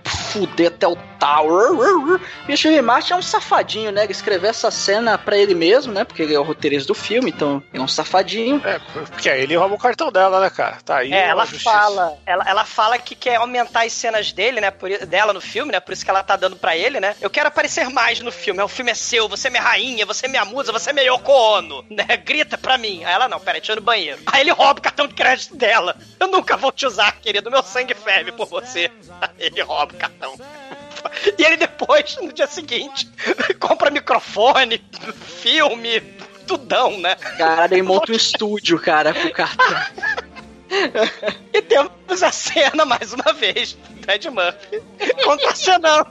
fuder 0.04 0.68
até 0.68 0.86
o 0.86 0.96
E 2.48 2.52
o 2.52 2.56
Steve 2.56 2.82
Martin 2.82 3.12
é 3.12 3.16
um 3.16 3.22
safadinho, 3.22 3.92
né? 3.92 4.04
Ele 4.04 4.12
escreveu 4.12 4.50
essa 4.50 4.70
cena 4.70 5.16
pra 5.16 5.36
ele 5.36 5.54
mesmo, 5.54 5.92
né? 5.92 6.04
Porque 6.04 6.22
ele 6.22 6.34
é 6.34 6.38
o 6.38 6.42
roteirista 6.42 6.88
do 6.88 6.94
filme, 6.94 7.30
então 7.30 7.62
é 7.72 7.80
um 7.80 7.88
safadinho. 7.88 8.60
É, 8.64 8.78
porque 8.78 9.30
aí 9.30 9.42
ele 9.42 9.56
rouba 9.56 9.74
o 9.74 9.78
cartão 9.78 10.10
dela, 10.10 10.40
né, 10.40 10.50
cara? 10.50 10.78
Tá 10.84 10.98
aí. 10.98 11.12
É, 11.12 11.28
ela 11.28 11.44
justiça. 11.44 11.70
fala, 11.70 12.18
ela, 12.26 12.44
ela 12.48 12.64
fala 12.64 12.98
que 12.98 13.14
quer 13.14 13.36
aumentar 13.36 13.84
as 13.84 13.92
cenas 13.92 14.32
dele, 14.32 14.60
né, 14.60 14.70
por, 14.70 14.88
dela 15.06 15.32
no 15.32 15.40
filme, 15.40 15.72
né, 15.72 15.80
por 15.80 15.92
isso 15.92 16.04
que 16.04 16.10
ela 16.10 16.22
tá 16.22 16.36
dando 16.36 16.56
pra 16.56 16.76
ele, 16.76 17.00
né. 17.00 17.14
Eu 17.20 17.30
quero 17.30 17.48
aparecer 17.48 17.88
mais 17.88 18.20
no 18.20 18.32
filme, 18.32 18.60
o 18.62 18.68
filme 18.68 18.90
é 18.90 18.94
seu, 18.94 19.28
você 19.28 19.48
é 19.48 19.50
minha 19.50 19.62
rainha, 19.62 20.06
você 20.06 20.26
é 20.26 20.28
minha 20.28 20.44
musa, 20.44 20.72
você 20.72 20.90
é 20.90 20.92
minha 20.92 21.06
Yoko 21.06 21.32
Ono, 21.32 21.84
né, 21.90 22.16
grita 22.16 22.58
pra 22.58 22.78
mim. 22.78 23.04
Aí 23.04 23.12
ela, 23.12 23.28
não, 23.28 23.40
peraí, 23.40 23.60
deixa 23.60 23.72
eu 23.72 23.76
ir 23.76 23.80
no 23.80 23.84
banheiro. 23.84 24.20
Aí 24.26 24.40
ele 24.40 24.52
rouba 24.52 24.80
o 24.80 24.82
cartão 24.82 25.06
de 25.06 25.14
crédito 25.14 25.56
dela. 25.56 25.96
Eu 26.18 26.28
nunca 26.28 26.56
vou 26.56 26.72
te 26.72 26.86
usar, 26.86 27.12
querido, 27.20 27.50
meu 27.50 27.62
sangue 27.62 27.94
ferve 27.94 28.32
por 28.32 28.46
você. 28.46 28.90
Aí 29.20 29.30
ele 29.38 29.62
rouba 29.62 29.92
o 29.94 29.96
cartão. 29.96 30.34
E 31.38 31.44
ele 31.44 31.56
depois, 31.56 32.16
no 32.20 32.32
dia 32.32 32.46
seguinte, 32.46 33.08
compra 33.58 33.90
microfone, 33.90 34.82
filme, 35.40 36.00
tudão, 36.46 36.98
né? 36.98 37.14
Caralho, 37.14 37.74
ele 37.74 37.82
monta 37.82 38.12
um 38.12 38.14
estúdio, 38.14 38.78
cara, 38.78 39.12
pro 39.12 39.32
cartão. 39.32 39.66
E 41.52 41.60
temos 41.60 42.22
a 42.22 42.32
cena, 42.32 42.86
mais 42.86 43.12
uma 43.12 43.34
vez, 43.34 43.74
do 43.74 44.10
Ed 44.10 44.30
Murphy 44.30 44.82
contracenando 45.22 46.10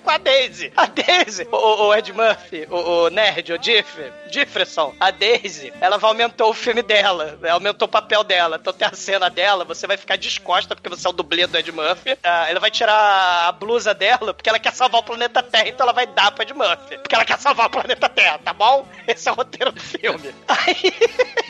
com 0.00 0.10
a 0.10 0.18
Daisy. 0.18 0.72
A 0.76 0.86
Daisy, 0.86 1.46
o, 1.50 1.56
o 1.56 1.94
Ed 1.94 2.12
Murphy, 2.12 2.66
o, 2.70 2.76
o 2.76 3.10
Nerd, 3.10 3.52
o 3.52 3.58
Diff, 3.58 4.12
Differson, 4.30 4.94
a 4.98 5.10
Daisy, 5.10 5.72
ela 5.80 5.98
aumentou 6.00 6.50
o 6.50 6.54
filme 6.54 6.82
dela, 6.82 7.38
né, 7.40 7.50
aumentou 7.50 7.86
o 7.86 7.90
papel 7.90 8.24
dela. 8.24 8.58
Então 8.60 8.72
tem 8.72 8.86
a 8.86 8.94
cena 8.94 9.28
dela, 9.28 9.64
você 9.64 9.86
vai 9.86 9.96
ficar 9.96 10.16
descosta 10.16 10.74
porque 10.74 10.88
você 10.88 11.06
é 11.06 11.10
o 11.10 11.12
dublê 11.12 11.46
do 11.46 11.56
Ed 11.56 11.70
Murphy. 11.72 12.18
Ah, 12.22 12.48
ela 12.48 12.60
vai 12.60 12.70
tirar 12.70 13.48
a 13.48 13.52
blusa 13.52 13.94
dela 13.94 14.34
porque 14.34 14.48
ela 14.48 14.58
quer 14.58 14.72
salvar 14.72 15.00
o 15.00 15.04
planeta 15.04 15.42
Terra, 15.42 15.68
então 15.68 15.84
ela 15.84 15.92
vai 15.92 16.06
dar 16.06 16.32
pro 16.32 16.42
Ed 16.42 16.54
Murphy. 16.54 16.98
Porque 16.98 17.14
ela 17.14 17.24
quer 17.24 17.38
salvar 17.38 17.66
o 17.66 17.70
planeta 17.70 18.08
Terra, 18.08 18.38
tá 18.38 18.52
bom? 18.52 18.86
Esse 19.06 19.28
é 19.28 19.32
o 19.32 19.34
roteiro 19.34 19.72
do 19.72 19.80
filme. 19.80 20.34
Aí 20.48 20.92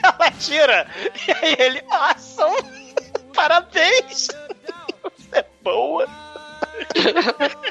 ela 0.02 0.30
tira, 0.32 0.86
e 1.26 1.32
aí 1.32 1.56
ele, 1.58 1.82
awesome, 1.90 2.94
parabéns, 3.34 4.28
você 5.02 5.38
é 5.38 5.44
boa. 5.62 6.06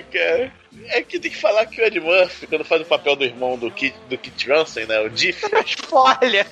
Caralho, 0.00 0.04
cara. 0.12 0.52
É 0.88 1.02
que 1.02 1.18
tem 1.18 1.30
que 1.30 1.36
falar 1.36 1.66
que 1.66 1.80
o 1.80 1.84
Ed 1.84 2.00
Murphy, 2.00 2.46
quando 2.46 2.64
faz 2.64 2.80
o 2.80 2.84
papel 2.86 3.14
do 3.14 3.24
irmão 3.24 3.58
do 3.58 3.70
Kit, 3.70 3.94
do 4.08 4.16
Kit 4.16 4.46
Johnson, 4.46 4.80
né? 4.86 5.00
O 5.00 5.10
Diff, 5.10 5.44
Olha, 5.92 6.46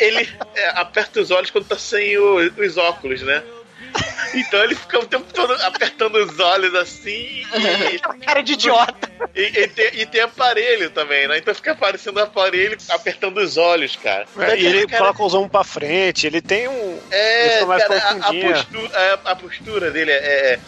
ele 0.00 0.28
é, 0.54 0.68
aperta 0.78 1.20
os 1.20 1.30
olhos 1.32 1.50
quando 1.50 1.66
tá 1.66 1.76
sem 1.76 2.16
o- 2.16 2.36
os 2.60 2.76
óculos, 2.76 3.22
né? 3.22 3.42
Então 4.34 4.62
ele 4.62 4.74
fica 4.74 4.98
o 4.98 5.06
tempo 5.06 5.32
todo 5.32 5.52
apertando 5.62 6.16
os 6.16 6.38
olhos 6.38 6.74
assim 6.74 7.44
e, 7.92 7.98
cara 8.24 8.42
de 8.42 8.52
idiota. 8.52 9.10
e, 9.34 9.42
e 9.42 9.68
tem, 9.68 10.00
e 10.00 10.06
tem 10.06 10.20
aparelho 10.20 10.90
também, 10.90 11.28
né? 11.28 11.38
Então 11.38 11.54
fica 11.54 11.72
aparecendo 11.72 12.20
aparelho 12.20 12.76
apertando 12.90 13.38
os 13.38 13.56
olhos, 13.56 13.96
cara. 13.96 14.26
É, 14.38 14.58
e 14.58 14.66
ele 14.66 14.86
Cara, 14.86 15.04
coloca 15.04 15.24
os 15.24 15.34
ombros 15.34 15.52
pra 15.52 15.64
frente, 15.64 16.26
ele 16.26 16.40
tem 16.40 16.68
um. 16.68 16.98
É, 17.10 17.64
cara, 17.64 17.98
a, 17.98 18.10
a 18.10 18.34
postura, 18.34 18.98
a, 18.98 19.30
a 19.32 19.36
postura 19.36 19.90
dele 19.90 20.10
é, 20.10 20.54
é 20.54 20.60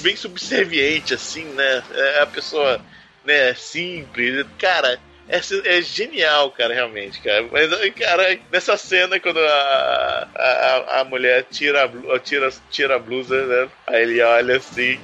bem 0.00 0.16
subserviente, 0.16 1.14
assim, 1.14 1.44
né? 1.44 1.82
É 1.94 2.22
a 2.22 2.26
pessoa 2.26 2.80
né, 3.24 3.54
simples. 3.54 4.46
Cara, 4.58 4.98
é, 5.28 5.40
é, 5.64 5.82
genial, 5.82 6.50
cara, 6.52 6.72
realmente, 6.72 7.20
cara. 7.20 7.48
Mas, 7.50 7.68
cara, 7.94 8.38
nessa 8.52 8.76
cena, 8.76 9.18
quando 9.18 9.40
a, 9.40 10.28
a, 10.36 11.00
a 11.00 11.04
mulher 11.04 11.44
tira 11.50 11.84
a, 11.84 12.18
tira, 12.18 12.50
tira 12.70 12.96
a 12.96 12.98
blusa, 12.98 13.44
né? 13.46 13.68
Aí 13.86 14.02
ele 14.02 14.22
olha 14.22 14.56
assim, 14.56 14.98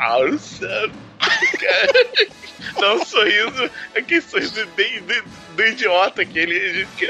awesome. 0.00 1.05
Dá 2.78 2.94
um 2.94 3.04
sorriso, 3.04 3.70
aquele 3.96 4.20
sorriso 4.20 4.66
bem 4.76 5.02
do, 5.02 5.62
idiota 5.64 6.24
que 6.24 6.38
ele. 6.38 6.86
Que, 6.96 7.06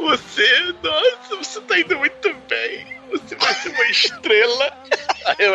você, 0.00 0.74
nossa, 0.82 1.36
você 1.36 1.60
tá 1.62 1.78
indo 1.78 1.98
muito 1.98 2.34
bem. 2.48 2.94
Você 3.10 3.36
vai 3.36 3.54
ser 3.54 3.68
uma 3.70 3.86
estrela. 3.86 4.84
Aí, 5.24 5.46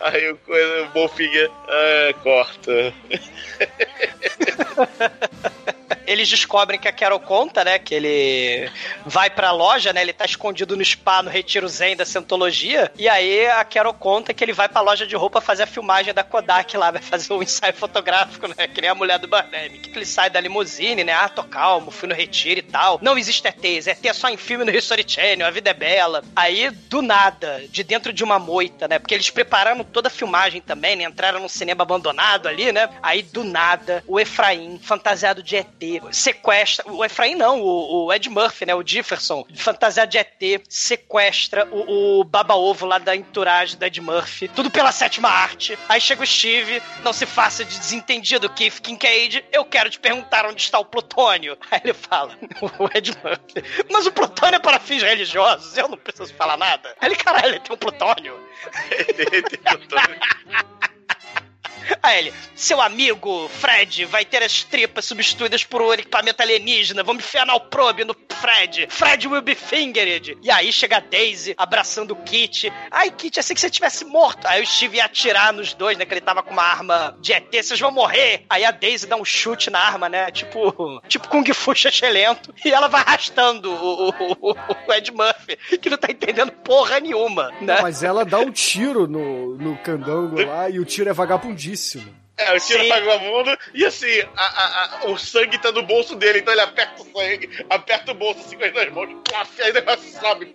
aí 0.00 0.32
o, 0.32 0.36
coisa, 0.38 0.82
o 0.84 0.88
Bonfiga 0.88 1.50
ah, 1.68 2.14
corta. 2.22 2.94
Eles 6.06 6.28
descobrem 6.28 6.78
que 6.78 6.88
a 6.88 6.92
Carol 6.92 7.20
conta, 7.20 7.64
né? 7.64 7.78
Que 7.78 7.94
ele 7.94 8.70
vai 9.06 9.30
pra 9.30 9.52
loja, 9.52 9.92
né? 9.92 10.02
Ele 10.02 10.12
tá 10.12 10.24
escondido 10.24 10.76
no 10.76 10.84
spa, 10.84 11.22
no 11.22 11.30
retiro 11.30 11.68
zen 11.68 11.96
da 11.96 12.04
Scientologia. 12.04 12.90
E 12.98 13.08
aí 13.08 13.46
a 13.46 13.64
Carol 13.64 13.94
conta 13.94 14.34
que 14.34 14.44
ele 14.44 14.52
vai 14.52 14.68
pra 14.68 14.80
loja 14.80 15.06
de 15.06 15.16
roupa 15.16 15.40
fazer 15.40 15.64
a 15.64 15.66
filmagem 15.66 16.14
da 16.14 16.24
Kodak 16.24 16.76
lá, 16.76 16.90
vai 16.90 17.02
fazer 17.02 17.32
um 17.32 17.42
ensaio 17.42 17.74
fotográfico, 17.74 18.46
né? 18.48 18.66
Que 18.66 18.80
nem 18.80 18.90
a 18.90 18.94
mulher 18.94 19.18
do 19.18 19.28
Barnemy. 19.28 19.78
Que 19.78 19.90
ele 19.96 20.06
sai 20.06 20.30
da 20.30 20.40
limusine, 20.40 21.04
né? 21.04 21.12
Ah, 21.12 21.28
tô 21.28 21.44
calmo, 21.44 21.90
fui 21.90 22.08
no 22.08 22.14
retiro 22.14 22.60
e 22.60 22.62
tal. 22.62 22.98
Não 23.02 23.16
existe 23.18 23.46
ETs, 23.46 23.86
ET 23.86 24.04
é 24.04 24.12
só 24.12 24.28
em 24.28 24.36
filme 24.36 24.64
no 24.64 24.70
History 24.70 25.04
Channel, 25.06 25.46
a 25.46 25.50
vida 25.50 25.70
é 25.70 25.74
bela. 25.74 26.22
Aí, 26.34 26.70
do 26.70 27.02
nada, 27.02 27.62
de 27.68 27.82
dentro 27.82 28.12
de 28.12 28.24
uma 28.24 28.38
moita, 28.38 28.88
né? 28.88 28.98
Porque 28.98 29.14
eles 29.14 29.30
prepararam 29.30 29.84
toda 29.84 30.08
a 30.08 30.10
filmagem 30.10 30.60
também, 30.60 30.96
né? 30.96 31.04
Entraram 31.04 31.40
num 31.40 31.48
cinema 31.48 31.82
abandonado 31.82 32.48
ali, 32.48 32.72
né? 32.72 32.88
Aí, 33.02 33.22
do 33.22 33.44
nada, 33.44 34.02
o 34.06 34.18
Efraim, 34.18 34.78
fantasiado 34.82 35.42
de 35.42 35.56
ET, 35.56 35.93
sequestra. 36.12 36.90
O 36.90 37.04
Efraim 37.04 37.34
não, 37.34 37.60
o, 37.60 38.06
o 38.06 38.12
Ed 38.12 38.28
Murphy, 38.28 38.66
né? 38.66 38.74
O 38.74 38.86
Jefferson, 38.86 39.46
fantasiado 39.54 40.10
de 40.10 40.18
ET, 40.18 40.62
sequestra 40.68 41.66
o, 41.70 42.20
o 42.20 42.24
baba-ovo 42.24 42.86
lá 42.86 42.98
da 42.98 43.14
entourage 43.14 43.76
do 43.76 43.84
Ed 43.84 44.00
Murphy. 44.00 44.48
Tudo 44.48 44.70
pela 44.70 44.92
sétima 44.92 45.28
arte. 45.28 45.78
Aí 45.88 46.00
chega 46.00 46.22
o 46.22 46.26
Steve, 46.26 46.82
não 47.02 47.12
se 47.12 47.26
faça 47.26 47.64
de 47.64 47.78
desentendido, 47.78 48.48
Keith 48.50 48.80
Kincaid. 48.80 49.44
Eu 49.52 49.64
quero 49.64 49.90
te 49.90 49.98
perguntar 49.98 50.46
onde 50.46 50.62
está 50.62 50.78
o 50.78 50.84
plutônio. 50.84 51.56
Aí 51.70 51.80
ele 51.84 51.94
fala, 51.94 52.36
o 52.78 52.88
Ed 52.96 53.12
Murphy, 53.22 53.84
mas 53.90 54.06
o 54.06 54.12
plutônio 54.12 54.56
é 54.56 54.60
para 54.60 54.78
fins 54.78 55.02
religiosos, 55.02 55.76
eu 55.76 55.88
não 55.88 55.98
preciso 55.98 56.32
falar 56.34 56.56
nada. 56.56 56.94
Aí 57.00 57.08
ele, 57.08 57.16
caralho, 57.16 57.48
ele 57.48 57.60
tem 57.60 57.74
um 57.74 57.78
plutônio. 57.78 58.38
ele 58.90 59.42
tem 59.42 59.58
plutônio. 59.58 60.18
Aí 62.02 62.18
ele, 62.18 62.34
seu 62.54 62.80
amigo 62.80 63.48
Fred 63.48 64.04
vai 64.04 64.24
ter 64.24 64.42
as 64.42 64.62
tripas 64.62 65.04
substituídas 65.04 65.64
por 65.64 65.82
um 65.82 65.92
equipamento 65.92 66.42
alienígena. 66.42 67.02
Vamos 67.02 67.24
enfiar 67.24 67.48
o 67.54 67.60
probe 67.60 68.04
no 68.04 68.14
Fred. 68.40 68.86
Fred 68.90 69.26
will 69.28 69.42
be 69.42 69.54
fingered. 69.54 70.36
E 70.42 70.50
aí 70.50 70.72
chega 70.72 70.98
a 70.98 71.00
Daisy 71.00 71.54
abraçando 71.56 72.12
o 72.12 72.16
Kit. 72.16 72.72
Ai, 72.90 73.10
Kit, 73.10 73.38
assim 73.38 73.54
que 73.54 73.60
você 73.60 73.70
tivesse 73.70 74.04
morto. 74.04 74.46
Aí 74.46 74.62
o 74.62 74.66
Steve 74.66 74.98
ia 74.98 75.04
atirar 75.04 75.52
nos 75.52 75.74
dois, 75.74 75.96
né? 75.96 76.04
Que 76.04 76.14
ele 76.14 76.20
tava 76.20 76.42
com 76.42 76.52
uma 76.52 76.62
arma 76.62 77.16
de 77.20 77.32
ET. 77.32 77.50
Vocês 77.52 77.78
vão 77.80 77.90
morrer. 77.90 78.44
Aí 78.48 78.64
a 78.64 78.70
Daisy 78.70 79.06
dá 79.06 79.16
um 79.16 79.24
chute 79.24 79.70
na 79.70 79.78
arma, 79.78 80.08
né? 80.08 80.30
Tipo, 80.30 81.00
tipo 81.08 81.28
Kung 81.28 81.44
Fu 81.52 81.72
lento. 82.10 82.54
E 82.64 82.70
ela 82.70 82.88
vai 82.88 83.00
arrastando 83.02 83.70
o, 83.70 84.08
o, 84.10 84.50
o, 84.50 84.92
Ed 84.92 85.10
Murphy, 85.12 85.78
que 85.78 85.90
não 85.90 85.98
tá 85.98 86.10
entendendo 86.10 86.52
porra 86.52 87.00
nenhuma, 87.00 87.50
né? 87.60 87.76
Não, 87.76 87.82
mas 87.82 88.02
ela 88.02 88.24
dá 88.24 88.38
um 88.38 88.50
tiro 88.50 89.06
no, 89.06 89.56
no 89.56 89.76
candango 89.78 90.42
lá 90.42 90.68
e 90.68 90.78
o 90.78 90.84
tiro 90.84 91.10
é 91.10 91.12
vagabundíssimo. 91.74 92.24
É, 92.36 92.52
o 92.52 92.58
tiro 92.58 92.88
vagabundo 92.88 93.56
e 93.72 93.84
assim, 93.84 94.20
a, 94.36 94.42
a, 94.42 94.84
a, 95.02 95.10
o 95.10 95.16
sangue 95.16 95.56
tá 95.56 95.70
no 95.70 95.84
bolso 95.84 96.16
dele, 96.16 96.40
então 96.40 96.52
ele 96.52 96.62
aperta 96.62 97.00
o 97.00 97.04
sangue, 97.04 97.48
aperta 97.70 98.10
o 98.10 98.14
bolso 98.14 98.40
assim 98.40 98.56
com 98.56 98.64
as 98.64 98.72
duas 98.72 98.92
mãos, 98.92 99.08
e 99.56 99.62
aí 99.62 99.70
o 99.70 99.74
negócio 99.74 100.20
sobe. 100.20 100.52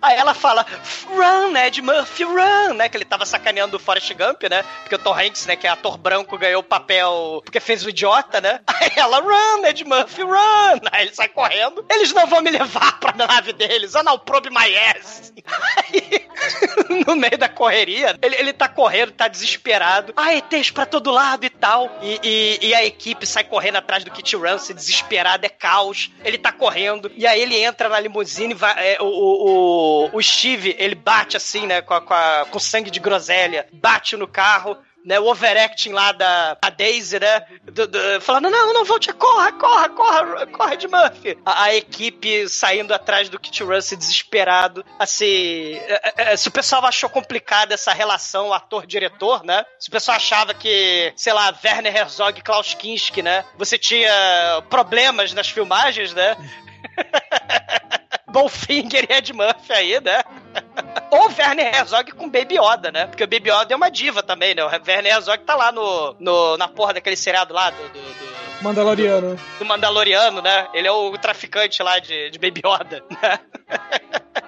Aí 0.00 0.16
ela 0.16 0.32
fala, 0.32 0.64
run, 1.06 1.56
Ed 1.56 1.82
Murphy, 1.82 2.24
run, 2.24 2.74
né? 2.74 2.88
Que 2.88 2.96
ele 2.96 3.04
tava 3.04 3.26
sacaneando 3.26 3.76
o 3.76 3.80
Forrest 3.80 4.12
Gump, 4.14 4.44
né? 4.44 4.64
Porque 4.80 4.94
o 4.94 4.98
Tom 4.98 5.12
Hanks, 5.12 5.46
né, 5.46 5.56
que 5.56 5.66
é 5.66 5.70
ator 5.70 5.98
branco, 5.98 6.38
ganhou 6.38 6.60
o 6.60 6.64
papel 6.64 7.42
porque 7.44 7.60
fez 7.60 7.84
o 7.84 7.90
idiota, 7.90 8.40
né? 8.40 8.60
Aí 8.66 8.92
ela, 8.96 9.20
run, 9.20 9.66
Ed 9.66 9.84
Murphy, 9.84 10.22
run! 10.22 10.80
Aí 10.92 11.06
ele 11.06 11.14
sai 11.14 11.28
correndo. 11.28 11.84
Eles 11.90 12.12
não 12.12 12.26
vão 12.26 12.40
me 12.40 12.50
levar 12.50 12.98
pra 13.00 13.12
nave 13.12 13.52
deles. 13.52 13.96
Ah, 13.96 14.02
não, 14.02 14.18
probe 14.18 14.50
my 14.50 14.74
ass. 14.96 15.32
Aí, 15.76 16.26
no 17.06 17.16
meio 17.16 17.36
da 17.36 17.48
correria, 17.48 18.16
ele, 18.22 18.36
ele 18.36 18.52
tá 18.52 18.68
correndo, 18.68 19.12
tá 19.12 19.26
desesperado. 19.26 20.12
Ah, 20.16 20.34
ETs 20.34 20.70
pra 20.70 20.86
todo 20.86 21.10
lado 21.10 21.44
e 21.44 21.50
tal. 21.50 21.98
E, 22.00 22.20
e, 22.22 22.68
e 22.68 22.74
a 22.74 22.84
equipe 22.84 23.26
sai 23.26 23.44
correndo 23.44 23.76
atrás 23.76 24.04
do 24.04 24.10
Kit 24.10 24.36
Rance, 24.36 24.72
desesperado, 24.72 25.44
é 25.44 25.48
caos. 25.48 26.10
Ele 26.24 26.38
tá 26.38 26.52
correndo. 26.52 27.10
E 27.16 27.26
aí 27.26 27.40
ele 27.40 27.56
entra 27.56 27.88
na 27.88 27.97
limusine, 28.00 28.54
vai, 28.54 28.94
é, 28.94 28.98
o, 29.00 29.06
o 29.06 29.88
o, 30.12 30.22
Steve, 30.22 30.74
ele 30.78 30.94
bate 30.94 31.36
assim, 31.36 31.66
né, 31.66 31.80
com, 31.82 31.94
a, 31.94 32.00
com, 32.00 32.14
a, 32.14 32.46
com 32.50 32.58
sangue 32.58 32.90
de 32.90 33.00
groselha, 33.00 33.66
bate 33.72 34.16
no 34.16 34.26
carro, 34.26 34.76
né, 35.04 35.18
o 35.18 35.26
overacting 35.26 35.92
lá 35.92 36.12
da, 36.12 36.54
da 36.54 36.70
Daisy, 36.70 37.18
né, 37.18 37.40
do, 37.64 37.86
do, 37.86 38.20
falando, 38.20 38.50
não, 38.50 38.74
não, 38.74 38.84
volte, 38.84 39.12
corra, 39.12 39.52
corra, 39.52 39.88
corra, 39.88 40.46
corra 40.46 40.76
de 40.76 40.88
Murphy. 40.88 41.38
A, 41.46 41.64
a, 41.64 41.74
equipe 41.74 42.48
saindo 42.48 42.92
atrás 42.92 43.28
do 43.28 43.38
Kit 43.38 43.62
Russell 43.62 43.96
desesperado, 43.96 44.84
assim, 44.98 45.76
é, 45.86 46.12
é, 46.16 46.32
é, 46.32 46.36
se 46.36 46.48
o 46.48 46.52
pessoal 46.52 46.84
achou 46.84 47.08
complicada 47.08 47.74
essa 47.74 47.92
relação 47.92 48.52
ator-diretor, 48.52 49.44
né, 49.44 49.64
se 49.78 49.88
o 49.88 49.92
pessoal 49.92 50.16
achava 50.16 50.52
que, 50.52 51.12
sei 51.16 51.32
lá, 51.32 51.54
Werner 51.64 51.96
Herzog 51.96 52.38
e 52.38 52.42
Klaus 52.42 52.74
Kinski, 52.74 53.22
né, 53.22 53.44
você 53.56 53.78
tinha 53.78 54.62
problemas 54.68 55.32
nas 55.32 55.48
filmagens, 55.48 56.12
né, 56.12 56.36
Bolfinger 58.30 59.06
e 59.08 59.14
Ed 59.14 59.32
Murphy 59.32 59.72
aí, 59.72 60.00
né? 60.00 60.22
Ou 61.10 61.28
Werner 61.28 61.74
Herzog 61.74 62.12
com 62.12 62.28
Baby 62.28 62.56
Yoda, 62.58 62.92
né? 62.92 63.06
Porque 63.06 63.24
o 63.24 63.26
Baby 63.26 63.50
Yoda 63.50 63.72
é 63.72 63.76
uma 63.76 63.90
diva 63.90 64.22
também, 64.22 64.54
né? 64.54 64.62
O 64.62 64.68
Werner 64.68 65.14
Herzog 65.14 65.42
tá 65.44 65.56
lá 65.56 65.72
no, 65.72 66.14
no, 66.20 66.56
na 66.56 66.68
porra 66.68 66.94
daquele 66.94 67.16
seriado 67.16 67.54
lá 67.54 67.70
do, 67.70 67.82
do, 67.88 68.00
do... 68.00 68.62
Mandaloriano. 68.62 69.38
Do 69.58 69.64
Mandaloriano, 69.64 70.42
né? 70.42 70.68
Ele 70.74 70.86
é 70.86 70.92
o 70.92 71.16
traficante 71.16 71.82
lá 71.82 71.98
de, 71.98 72.30
de 72.30 72.38
Baby 72.38 72.60
Yoda, 72.64 73.02
né? 73.10 73.40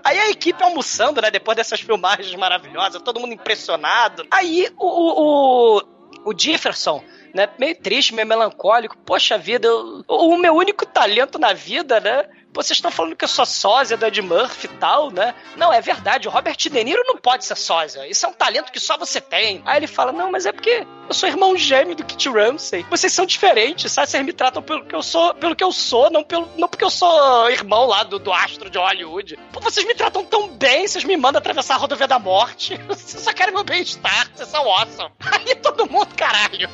Aí 0.05 0.19
a 0.19 0.31
equipe 0.31 0.63
almoçando, 0.63 1.21
né? 1.23 1.31
Depois 1.31 1.57
dessas 1.57 1.81
filmagens 1.81 2.35
maravilhosas, 2.35 3.01
todo 3.03 3.21
mundo 3.21 3.33
impressionado. 3.33 4.27
Aí 4.31 4.69
o, 4.77 4.87
o, 4.87 5.79
o, 5.79 6.31
o 6.31 6.39
Jefferson 6.39 7.03
né? 7.35 7.49
Meio 7.59 7.77
triste, 7.77 8.15
meio 8.15 8.27
melancólico. 8.27 8.97
Poxa 8.99 9.39
vida, 9.39 9.67
eu, 9.69 10.05
o 10.09 10.37
meu 10.37 10.55
único 10.55 10.85
talento 10.85 11.39
na 11.39 11.53
vida, 11.53 12.01
né? 12.01 12.25
Vocês 12.53 12.79
estão 12.79 12.91
falando 12.91 13.15
que 13.15 13.25
eu 13.25 13.29
sou 13.29 13.47
sósia 13.47 13.97
do 13.97 14.07
Ed 14.07 14.21
Murphy 14.23 14.67
e 14.67 14.77
tal, 14.77 15.11
né? 15.11 15.35
Não, 15.57 15.73
é 15.73 15.81
verdade. 15.81 16.27
O 16.27 16.31
Robert 16.31 16.57
De 16.57 16.69
Niro 16.69 17.03
não 17.07 17.17
pode 17.17 17.45
ser 17.45 17.57
sósia. 17.57 18.07
Isso 18.09 18.27
é 18.27 18.29
um 18.29 18.33
talento 18.33 18.73
que 18.73 18.81
só 18.81 18.97
você 18.97 19.21
tem. 19.21 19.63
Aí 19.65 19.79
ele 19.79 19.87
fala: 19.87 20.11
Não, 20.11 20.31
mas 20.31 20.47
é 20.47 20.53
porque 20.53 20.87
eu 21.09 21.15
sou 21.15 21.29
irmão 21.29 21.57
gêmeo 21.57 21.95
do 21.95 22.05
Kit 22.05 22.29
Ramsey. 22.29 22.85
Vocês 22.91 23.13
são 23.13 23.25
diferentes, 23.25 23.91
sabe? 23.93 24.09
Vocês 24.11 24.25
me 24.25 24.33
tratam 24.33 24.63
pelo 24.63 24.85
que 24.85 24.95
eu 24.95 25.03
sou, 25.03 25.35
pelo 25.35 25.55
que 25.55 25.65
eu 25.65 25.73
sou, 25.73 26.11
não, 26.11 26.25
pelo, 26.25 26.49
não 26.57 26.69
porque 26.69 26.85
eu 26.85 26.91
sou 26.91 27.51
irmão 27.51 27.87
lá 27.87 28.03
do, 28.03 28.19
do 28.19 28.33
astro 28.33 28.69
de 28.69 28.79
Hollywood. 28.79 29.39
Pô, 29.53 29.61
vocês 29.61 29.87
me 29.87 29.95
tratam 29.95 30.25
tão 30.25 30.49
bem, 30.49 30.87
vocês 30.87 31.05
me 31.05 31.17
mandam 31.17 31.39
atravessar 31.39 31.75
a 31.75 31.79
rodovia 31.79 32.09
da 32.09 32.19
morte. 32.19 32.77
Vocês 32.87 33.23
só 33.23 33.33
querem 33.33 33.55
meu 33.55 33.65
bem-estar, 33.65 34.31
vocês 34.35 34.49
são 34.49 34.69
awesome. 34.69 35.11
Aí 35.21 35.55
todo 35.57 35.89
mundo, 35.91 36.15
caralho. 36.15 36.69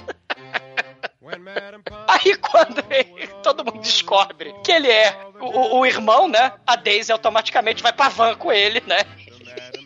Aí 2.08 2.36
quando 2.36 2.84
ele, 2.90 3.26
todo 3.42 3.64
mundo 3.64 3.80
descobre 3.80 4.54
que 4.64 4.72
ele 4.72 4.90
é 4.90 5.16
o, 5.40 5.78
o, 5.78 5.86
irmão, 5.86 6.28
né? 6.28 6.52
A 6.66 6.76
Daisy 6.76 7.12
automaticamente 7.12 7.82
vai 7.82 7.92
pra 7.92 8.08
van 8.08 8.34
com 8.34 8.52
ele, 8.52 8.82
né? 8.86 8.98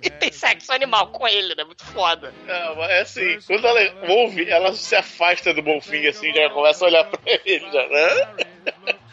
E 0.03 0.09
tem 0.09 0.33
sexo 0.33 0.73
animal 0.73 1.09
com 1.09 1.29
ele, 1.29 1.55
né? 1.55 1.63
Muito 1.63 1.85
foda. 1.85 2.33
Não, 2.47 2.83
é 2.85 3.03
assim, 3.03 3.39
quando 3.47 3.67
ela 3.67 3.81
ouve, 4.09 4.49
ela 4.49 4.75
se 4.75 4.97
afasta 4.97 5.53
do 5.53 5.63
Bonfim, 5.63 6.07
assim, 6.07 6.33
já 6.33 6.49
começa 6.51 6.85
a 6.85 6.89
olhar 6.89 7.05
pra 7.05 7.21
ele, 7.45 7.71
já, 7.71 7.89
né? 7.89 8.47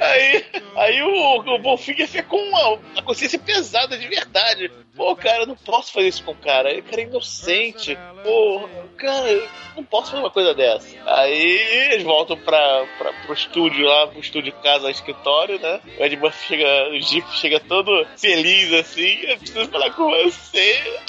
Aí, 0.00 0.44
aí 0.76 1.02
o, 1.02 1.36
o 1.40 1.58
Bonfinger 1.58 2.06
fica 2.06 2.22
com 2.22 2.36
uma, 2.36 2.68
uma 2.70 3.02
consciência 3.02 3.38
pesada 3.38 3.98
de 3.98 4.06
verdade. 4.06 4.70
Pô, 5.00 5.16
cara, 5.16 5.44
eu 5.44 5.46
não 5.46 5.56
posso 5.56 5.94
fazer 5.94 6.08
isso 6.08 6.22
com 6.22 6.32
o 6.32 6.36
cara. 6.36 6.70
Ele 6.70 6.82
cara 6.82 7.00
é 7.00 7.04
inocente. 7.04 7.96
Pô, 8.22 8.68
cara, 8.98 9.30
eu 9.30 9.48
não 9.74 9.82
posso 9.82 10.10
fazer 10.10 10.22
uma 10.22 10.30
coisa 10.30 10.52
dessa. 10.52 10.94
Aí 11.06 11.88
eles 11.90 12.02
voltam 12.02 12.36
pra, 12.36 12.86
pra, 12.98 13.10
pro 13.10 13.32
estúdio 13.32 13.86
lá, 13.86 14.08
pro 14.08 14.20
estúdio 14.20 14.52
casa, 14.62 14.90
escritório, 14.90 15.58
né? 15.58 15.80
O 15.98 16.04
Ed 16.04 16.18
Murphy 16.18 16.48
chega, 16.48 16.90
o 16.90 17.00
Jeep 17.00 17.26
chega 17.32 17.58
todo 17.60 18.06
feliz 18.18 18.74
assim. 18.74 19.22
Eu 19.22 19.38
preciso 19.38 19.70
falar 19.70 19.90
com 19.94 20.04
você. 20.10 21.00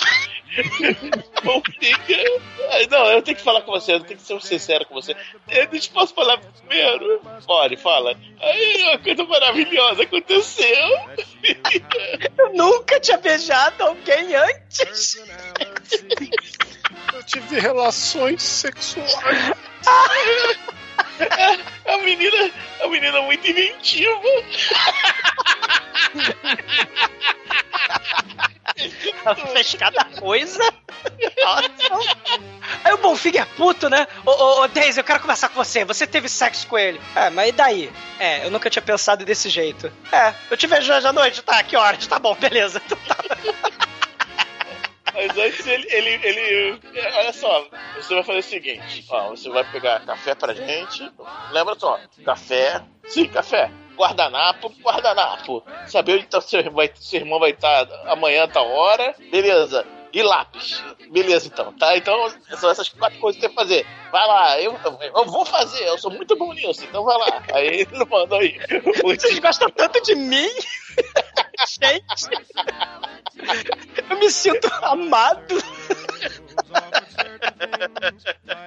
Não, 2.89 3.11
eu 3.11 3.21
tenho 3.21 3.37
que 3.37 3.43
falar 3.43 3.61
com 3.61 3.71
você, 3.71 3.93
eu 3.93 3.99
tenho 4.01 4.19
que 4.19 4.25
ser 4.25 4.41
sincero 4.41 4.85
com 4.85 4.93
você. 4.93 5.15
Eu 5.49 5.67
não 5.71 5.79
posso 5.93 6.13
falar 6.13 6.37
primeiro. 6.39 7.21
Pode, 7.45 7.77
fala. 7.77 8.15
Aí 8.39 8.83
uma 8.83 8.97
coisa 8.99 9.23
maravilhosa 9.23 10.03
aconteceu. 10.03 10.87
Eu 12.37 12.53
nunca 12.53 12.99
tinha 12.99 13.17
beijado 13.17 13.80
alguém 13.81 14.35
antes. 14.35 15.17
eu 17.13 17.23
tive 17.25 17.59
relações 17.59 18.41
sexuais. 18.41 19.11
A 21.85 21.97
menina, 21.97 22.51
a 22.81 22.87
menina 22.87 23.17
é 23.17 23.21
muito 23.21 23.47
inventiva. 23.47 24.21
Ela 29.25 29.35
fez 29.35 29.75
cada 29.75 30.05
coisa. 30.05 30.63
Nossa. 31.43 32.50
Aí 33.21 33.29
o 33.29 33.31
Bonfig 33.31 33.37
é 33.37 33.45
puto, 33.45 33.89
né? 33.89 34.07
Ô, 34.25 34.31
ô, 34.31 34.63
ô, 34.63 34.67
Daisy, 34.67 34.99
eu 34.99 35.03
quero 35.03 35.19
conversar 35.19 35.49
com 35.49 35.63
você. 35.63 35.85
Você 35.85 36.07
teve 36.07 36.27
sexo 36.27 36.65
com 36.67 36.77
ele. 36.77 36.99
É, 37.15 37.29
mas 37.29 37.49
e 37.49 37.51
daí? 37.51 37.91
É, 38.19 38.45
eu 38.45 38.51
nunca 38.51 38.69
tinha 38.69 38.81
pensado 38.81 39.23
desse 39.23 39.49
jeito. 39.49 39.91
É, 40.11 40.33
eu 40.49 40.57
te 40.57 40.67
vejo 40.67 40.91
hoje 40.91 41.07
à 41.07 41.13
noite. 41.13 41.41
Tá, 41.41 41.61
que 41.63 41.77
horas? 41.77 42.07
Tá 42.07 42.17
bom, 42.19 42.35
beleza. 42.35 42.81
Então 42.91 42.97
tá. 43.07 43.17
Mas 45.13 45.37
antes 45.37 45.67
ele, 45.67 45.85
ele, 45.91 46.19
ele. 46.23 46.79
Olha 47.17 47.33
só, 47.33 47.67
você 47.97 48.13
vai 48.15 48.23
fazer 48.23 48.39
o 48.39 48.43
seguinte: 48.43 49.05
ó, 49.09 49.29
você 49.29 49.49
vai 49.49 49.69
pegar 49.69 50.05
café 50.05 50.33
pra 50.33 50.53
gente. 50.53 51.11
Lembra 51.51 51.75
só, 51.77 51.99
café. 52.23 52.81
Sim, 53.05 53.27
café. 53.27 53.69
Guardanapo, 53.97 54.73
guardanapo. 54.81 55.63
Saber 55.85 56.13
onde 56.13 56.27
tá 56.27 56.39
seu, 56.39 56.61
irmão 56.61 56.75
vai, 56.75 56.91
seu 56.95 57.19
irmão 57.19 57.39
vai 57.39 57.51
estar 57.51 57.87
amanhã, 58.07 58.47
tal 58.47 58.67
hora. 58.69 59.13
Beleza. 59.29 59.85
E 60.13 60.21
lápis. 60.21 60.83
Beleza, 61.09 61.47
então, 61.47 61.71
tá? 61.73 61.95
Então, 61.95 62.33
são 62.57 62.69
essas 62.69 62.89
quatro 62.89 63.19
coisas 63.19 63.39
que 63.39 63.47
tem 63.47 63.49
que 63.49 63.55
fazer. 63.55 63.85
Vai 64.11 64.27
lá, 64.27 64.59
eu, 64.59 64.77
eu 65.15 65.25
vou 65.25 65.45
fazer, 65.45 65.83
eu 65.85 65.97
sou 65.97 66.11
muito 66.11 66.35
bom 66.35 66.53
nisso, 66.53 66.83
então 66.83 67.03
vai 67.03 67.17
lá. 67.17 67.43
Aí 67.53 67.67
ele 67.67 68.05
mandou 68.05 68.39
aí. 68.39 68.59
Vocês 69.03 69.39
gostam 69.39 69.69
tanto 69.69 70.01
de 70.03 70.15
mim? 70.15 70.49
Gente. 71.67 72.03
Eu 74.09 74.17
me 74.17 74.29
sinto 74.29 74.67
amado. 74.81 75.55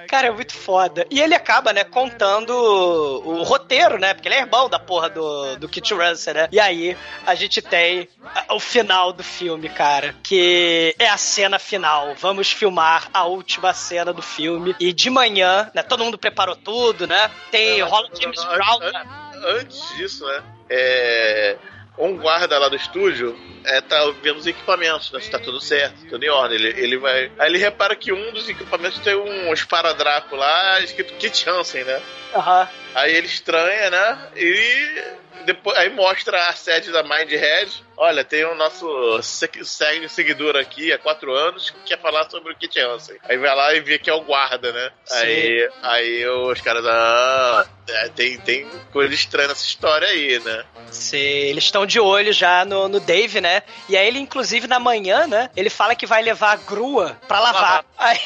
Cara, 0.07 0.27
é 0.27 0.31
muito 0.31 0.53
foda. 0.53 1.05
E 1.09 1.19
ele 1.21 1.33
acaba, 1.35 1.73
né, 1.73 1.83
contando 1.83 2.51
o, 2.51 3.43
roteiro, 3.43 3.97
né? 3.97 4.13
Porque 4.13 4.27
ele 4.27 4.35
é 4.35 4.39
irmão 4.41 4.69
da 4.69 4.79
porra 4.79 5.09
do, 5.09 5.55
do 5.57 5.67
Kit 5.69 5.93
Russell, 5.93 6.33
né? 6.33 6.47
E 6.51 6.59
aí 6.59 6.97
a 7.25 7.35
gente 7.35 7.61
tem 7.61 8.07
o 8.51 8.59
final 8.59 9.11
do 9.11 9.23
filme, 9.23 9.69
cara. 9.69 10.15
Que 10.23 10.95
é 10.99 11.09
a 11.09 11.17
cena 11.17 11.59
final. 11.59 12.13
Vamos 12.15 12.51
filmar 12.51 13.09
a 13.13 13.25
última 13.25 13.73
cena 13.73 14.13
do 14.13 14.21
filme. 14.21 14.75
E 14.79 14.93
de 14.93 15.09
manhã, 15.09 15.69
né? 15.73 15.83
Todo 15.83 16.03
mundo 16.03 16.17
preparou 16.17 16.55
tudo, 16.55 17.07
né? 17.07 17.29
Tem 17.51 17.81
rola 17.81 18.07
James 18.19 18.43
Brown. 18.43 18.79
an- 18.81 19.25
Antes 19.59 19.95
disso, 19.95 20.25
né? 20.25 20.43
É, 20.69 21.57
um 21.97 22.17
guarda 22.17 22.57
lá 22.57 22.69
do 22.69 22.75
estúdio 22.75 23.37
é, 23.65 23.81
tá 23.81 23.97
vendo 24.21 24.37
os 24.37 24.47
equipamentos, 24.47 25.11
né? 25.11 25.19
Se 25.19 25.29
tá 25.29 25.39
tudo 25.39 25.59
certo, 25.59 26.05
tudo 26.07 26.23
em 26.23 26.29
ordem. 26.29 26.57
Ele, 26.57 26.69
ele 26.79 26.97
vai. 26.97 27.31
Aí 27.39 27.49
ele 27.49 27.57
repara 27.57 27.95
que 27.95 28.11
um 28.11 28.31
dos 28.31 28.47
equipamentos 28.47 28.99
tem 28.99 29.15
um 29.15 29.51
esparadrapo 29.53 30.35
lá 30.35 30.79
escrito 30.81 31.13
Kit 31.15 31.49
Hansen, 31.49 31.83
né? 31.83 32.01
Aham. 32.35 32.67
Aí 32.93 33.13
ele 33.13 33.27
estranha, 33.27 33.89
né? 33.89 34.29
E 34.35 35.03
depois 35.45 35.77
aí 35.77 35.89
mostra 35.89 36.49
a 36.49 36.53
sede 36.53 36.91
da 36.91 37.03
Mindhead. 37.03 37.83
Olha, 37.97 38.23
tem 38.23 38.43
o 38.45 38.55
nosso 38.55 39.21
seguidor 39.21 40.55
aqui 40.57 40.91
há 40.91 40.97
quatro 40.97 41.33
anos 41.33 41.69
que 41.69 41.79
quer 41.85 42.01
falar 42.01 42.29
sobre 42.29 42.51
o 42.51 42.55
Kit 42.55 42.79
Hansen. 42.79 43.17
Aí 43.23 43.37
vai 43.37 43.55
lá 43.55 43.73
e 43.73 43.79
vê 43.79 43.97
que 43.97 44.09
é 44.09 44.13
o 44.13 44.21
guarda, 44.21 44.71
né? 44.71 44.91
Sim. 45.05 45.17
Aí, 45.17 45.69
aí 45.81 46.27
os 46.27 46.59
caras, 46.61 46.85
ah, 46.85 47.65
é, 47.87 48.09
tem, 48.09 48.37
tem 48.39 48.67
coisa 48.91 49.13
estranha 49.13 49.49
nessa 49.49 49.63
história 49.63 50.07
aí, 50.07 50.39
né? 50.39 50.65
Sim, 50.91 51.17
eles 51.17 51.65
estão 51.65 51.85
de 51.85 51.99
olho 51.99 52.33
já 52.33 52.65
no, 52.65 52.87
no 52.87 52.99
Dave, 52.99 53.39
né? 53.39 53.63
E 53.87 53.95
aí 53.95 54.07
ele, 54.07 54.19
inclusive, 54.19 54.67
na 54.67 54.79
manhã, 54.79 55.27
né? 55.27 55.49
Ele 55.55 55.69
fala 55.69 55.95
que 55.95 56.05
vai 56.05 56.21
levar 56.21 56.51
a 56.51 56.55
grua 56.55 57.19
pra 57.27 57.39
lavar. 57.39 57.85
Aí... 57.97 58.19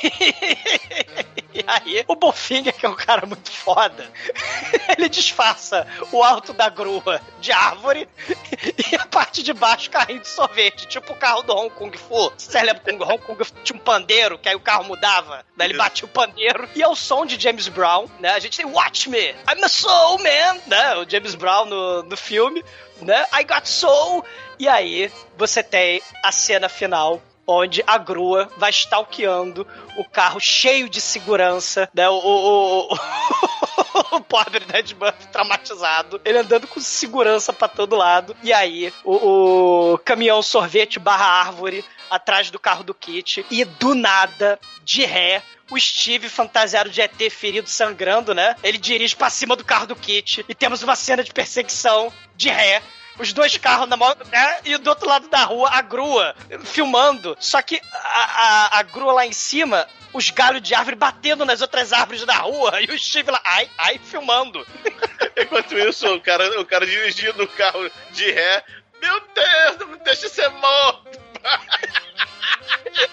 e 1.53 1.63
aí, 1.67 2.03
o 2.07 2.15
Bofinger, 2.15 2.73
que 2.73 2.85
é 2.85 2.89
um 2.89 2.95
cara 2.95 3.25
muito 3.25 3.51
foda, 3.51 4.09
ele 4.97 5.09
disfarça 5.09 5.85
o 6.11 6.23
alto 6.23 6.53
da 6.53 6.69
grua 6.69 7.21
de 7.39 7.51
árvore 7.51 8.07
e 8.91 8.95
a 8.95 9.05
parte 9.05 9.43
de 9.43 9.53
baixo 9.59 9.89
carrinho 9.89 10.21
de 10.21 10.27
sorvete, 10.27 10.87
tipo 10.87 11.13
o 11.13 11.15
carro 11.15 11.43
do 11.43 11.55
Hong 11.55 11.69
Kong 11.69 11.95
Fu. 11.97 12.31
Você 12.37 12.61
lembra 12.61 12.81
que 12.81 12.91
Hong 12.91 13.17
Kong 13.19 13.43
Fu 13.43 13.53
tinha 13.63 13.77
um 13.77 13.81
pandeiro, 13.81 14.39
que 14.39 14.49
aí 14.49 14.55
o 14.55 14.59
carro 14.59 14.85
mudava, 14.85 15.45
daí 15.55 15.67
ele 15.67 15.77
batia 15.77 16.05
o 16.05 16.09
pandeiro. 16.09 16.67
E 16.75 16.81
é 16.81 16.87
o 16.87 16.95
som 16.95 17.25
de 17.25 17.39
James 17.39 17.67
Brown, 17.67 18.07
né? 18.19 18.31
A 18.31 18.39
gente 18.39 18.57
tem 18.57 18.65
Watch 18.65 19.09
Me, 19.09 19.35
I'm 19.47 19.63
a 19.63 19.69
Soul 19.69 20.19
Man, 20.19 20.59
né? 20.65 20.95
O 20.95 21.09
James 21.09 21.35
Brown 21.35 21.65
no, 21.65 22.03
no 22.03 22.17
filme, 22.17 22.63
né? 23.01 23.25
I 23.33 23.43
Got 23.43 23.67
Soul. 23.67 24.25
E 24.57 24.67
aí, 24.67 25.11
você 25.37 25.61
tem 25.63 26.01
a 26.23 26.31
cena 26.31 26.67
final 26.67 27.21
onde 27.49 27.83
a 27.85 27.97
grua 27.97 28.49
vai 28.57 28.69
stalkeando 28.69 29.65
o 29.97 30.05
carro 30.05 30.39
cheio 30.39 30.89
de 30.89 31.01
segurança, 31.01 31.89
né? 31.93 32.07
O, 32.09 32.13
o, 32.13 32.93
o, 32.93 34.15
o 34.17 34.21
pobre 34.21 34.65
Ned 34.71 34.95
Murphy 34.95 35.27
traumatizado, 35.27 36.21
ele 36.23 36.37
andando 36.37 36.67
com 36.67 36.79
segurança 36.79 37.51
pra 37.51 37.67
todo 37.67 37.95
lado. 37.95 38.35
E 38.43 38.53
aí, 38.53 38.93
o, 39.03 39.93
o 39.93 39.97
caminhão 39.97 40.41
sorvete 40.41 40.99
barra 40.99 41.25
árvore 41.25 41.83
atrás 42.09 42.49
do 42.51 42.59
carro 42.59 42.83
do 42.83 42.93
Kit. 42.93 43.45
E 43.49 43.65
do 43.65 43.95
nada, 43.95 44.59
de 44.83 45.05
ré, 45.05 45.41
o 45.71 45.79
Steve 45.79 46.29
fantasiado 46.29 46.89
de 46.89 47.01
ET 47.01 47.29
ferido 47.31 47.69
sangrando, 47.69 48.33
né? 48.33 48.55
Ele 48.63 48.77
dirige 48.77 49.15
pra 49.15 49.29
cima 49.29 49.55
do 49.55 49.65
carro 49.65 49.87
do 49.87 49.95
Kit. 49.95 50.45
E 50.47 50.55
temos 50.55 50.83
uma 50.83 50.95
cena 50.95 51.23
de 51.23 51.31
perseguição 51.31 52.11
de 52.35 52.49
ré 52.49 52.81
os 53.19 53.33
dois 53.33 53.57
carros 53.57 53.87
na 53.87 53.97
mão, 53.97 54.15
né? 54.31 54.59
E 54.65 54.77
do 54.77 54.89
outro 54.89 55.07
lado 55.07 55.27
da 55.27 55.43
rua, 55.43 55.69
a 55.71 55.81
grua 55.81 56.35
filmando. 56.63 57.35
Só 57.39 57.61
que 57.61 57.81
a, 57.93 58.23
a, 58.23 58.79
a 58.79 58.83
grua 58.83 59.13
lá 59.13 59.25
em 59.25 59.33
cima, 59.33 59.87
os 60.13 60.29
galhos 60.29 60.61
de 60.61 60.73
árvore 60.73 60.95
batendo 60.95 61.45
nas 61.45 61.61
outras 61.61 61.93
árvores 61.93 62.25
da 62.25 62.35
rua. 62.37 62.81
E 62.81 62.85
o 62.85 62.97
Steve 62.97 63.29
lá, 63.29 63.41
ai, 63.43 63.69
ai, 63.77 63.99
filmando. 63.99 64.65
Enquanto 65.37 65.77
isso, 65.77 66.07
o 66.13 66.21
cara, 66.21 66.59
o 66.59 66.65
cara 66.65 66.85
dirigindo 66.85 67.43
o 67.43 67.47
carro 67.47 67.89
de 68.11 68.31
ré. 68.31 68.63
Meu 69.01 69.21
Deus, 69.33 69.99
deixa 70.03 70.27
ser 70.29 70.49
morto! 70.49 71.19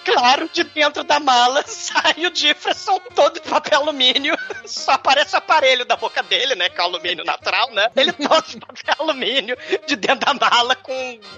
Claro, 0.03 0.49
de 0.51 0.63
dentro 0.63 1.03
da 1.03 1.19
mala 1.19 1.63
sai 1.67 2.25
o 2.25 2.33
Jefferson 2.35 2.99
todo 3.15 3.35
de 3.35 3.41
papel 3.41 3.81
alumínio. 3.81 4.37
Só 4.65 4.91
aparece 4.91 5.35
o 5.35 5.37
aparelho 5.37 5.85
da 5.85 5.95
boca 5.95 6.23
dele, 6.23 6.55
né? 6.55 6.69
Que 6.69 6.79
é 6.79 6.83
alumínio 6.83 7.23
natural, 7.23 7.71
né? 7.71 7.89
Ele 7.95 8.11
todo 8.13 8.41
de 8.47 8.57
papel 8.57 8.95
alumínio 8.99 9.57
de 9.85 9.95
dentro 9.95 10.25
da 10.25 10.33
mala 10.33 10.75
com 10.75 10.93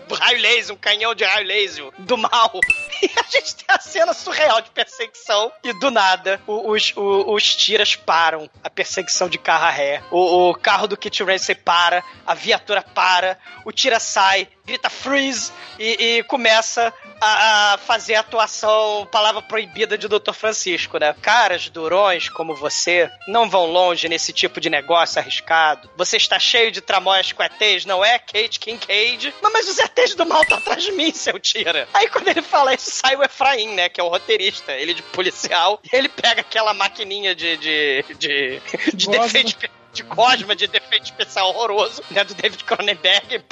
um 0.09 0.13
raio 0.13 0.39
laser, 0.41 0.73
um 0.75 0.77
canhão 0.77 1.13
de 1.15 1.23
raio 1.23 1.45
laser 1.47 1.89
do 1.99 2.17
mal. 2.17 2.51
E 3.01 3.09
a 3.17 3.23
gente 3.31 3.55
tem 3.55 3.65
a 3.69 3.79
cena 3.79 4.13
surreal 4.13 4.59
de 4.59 4.71
perseguição. 4.71 5.49
E 5.63 5.71
do 5.71 5.89
nada, 5.89 6.41
o- 6.45 6.71
os, 6.73 6.91
o- 6.97 7.33
os 7.33 7.55
tiras 7.55 7.95
param 7.95 8.49
a 8.61 8.69
perseguição 8.69 9.29
de 9.29 9.37
carro 9.37 9.63
a 9.67 9.69
ré. 9.69 10.03
O, 10.11 10.49
o 10.49 10.53
carro 10.53 10.85
do 10.85 10.97
Kit 10.97 11.23
Ramsey 11.23 11.55
para, 11.55 12.03
a 12.27 12.33
viatura 12.33 12.81
para, 12.81 13.39
o 13.63 13.71
tira 13.71 14.01
sai, 14.01 14.49
grita 14.69 14.89
freeze 14.89 15.51
e, 15.79 16.17
e 16.17 16.23
começa 16.23 16.93
a, 17.19 17.73
a 17.73 17.77
fazer 17.79 18.15
a 18.15 18.19
atuação, 18.19 19.07
palavra 19.11 19.41
proibida 19.41 19.97
de 19.97 20.07
Dr. 20.07 20.33
Francisco, 20.33 20.99
né? 20.99 21.15
Caras 21.21 21.69
durões 21.69 22.29
como 22.29 22.53
você 22.53 23.09
não 23.27 23.49
vão 23.49 23.65
longe 23.65 24.07
nesse 24.07 24.31
tipo 24.31 24.61
de 24.61 24.69
negócio 24.69 25.19
arriscado. 25.19 25.89
Você 25.97 26.17
está 26.17 26.37
cheio 26.37 26.71
de 26.71 26.81
tramóias 26.81 27.31
com 27.31 27.41
ETs, 27.41 27.85
não 27.85 28.05
é, 28.05 28.19
Kate 28.19 28.59
Kincaid? 28.59 29.33
Não, 29.41 29.51
mas 29.51 29.67
os 29.67 29.79
ETs 29.79 30.13
do 30.13 30.25
mal 30.25 30.43
estão 30.43 30.59
atrás 30.59 30.83
de 30.83 30.91
mim, 30.91 31.11
seu 31.13 31.39
tira. 31.39 31.87
Aí 31.93 32.07
quando 32.07 32.27
ele 32.27 32.43
fala 32.43 32.73
isso, 32.73 32.91
sai 32.91 33.15
o 33.15 33.23
Efraim, 33.23 33.73
né? 33.73 33.89
Que 33.89 33.99
é 33.99 34.03
o 34.03 34.09
roteirista, 34.09 34.73
ele 34.73 34.93
de 34.93 35.01
policial. 35.01 35.79
E 35.91 35.95
ele 35.95 36.09
pega 36.09 36.41
aquela 36.41 36.75
maquininha 36.75 37.33
de, 37.33 37.57
de, 37.57 38.05
de, 38.19 38.61
de 38.93 39.09
defeito 39.09 39.57
de 39.91 40.03
Cosma, 40.03 40.55
de 40.55 40.67
defeito 40.67 41.05
especial 41.05 41.49
horroroso, 41.49 42.03
né? 42.11 42.23
Do 42.23 42.35
David 42.35 42.63
Cronenberg. 42.63 43.43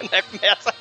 Né, 0.10 0.22
começa 0.22 0.74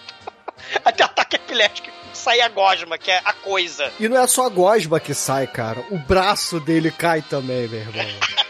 a 0.85 0.91
ter 0.91 1.03
ataque 1.03 1.35
epilético 1.37 1.89
sai 2.17 2.41
a 2.41 2.49
gosma, 2.49 2.97
que 2.97 3.11
é 3.11 3.21
a 3.23 3.31
coisa. 3.31 3.91
E 3.99 4.09
não 4.09 4.17
é 4.17 4.27
só 4.27 4.47
a 4.47 4.49
gosma 4.49 4.99
que 4.99 5.13
sai, 5.13 5.47
cara. 5.47 5.83
O 5.91 5.97
braço 5.97 6.59
dele 6.59 6.91
cai 6.91 7.21
também, 7.21 7.67
meu 7.67 7.79
irmão. 7.79 8.05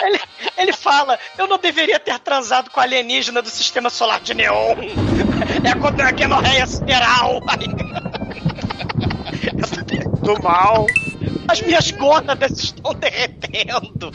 Ele, 0.00 0.20
ele 0.56 0.72
fala, 0.72 1.18
eu 1.36 1.48
não 1.48 1.58
deveria 1.58 1.98
ter 1.98 2.16
transado 2.20 2.70
com 2.70 2.78
a 2.78 2.84
alienígena 2.84 3.42
do 3.42 3.50
sistema 3.50 3.90
solar 3.90 4.20
de 4.20 4.32
neon. 4.32 4.76
É 5.68 5.74
contra 5.74 6.08
a 6.08 6.12
gonorreia 6.12 6.66
sideral. 6.66 7.40
Do 10.22 10.40
mal. 10.40 10.86
As 11.48 11.60
minhas 11.62 11.90
gônadas 11.90 12.52
estão 12.52 12.94
derretendo. 12.94 14.12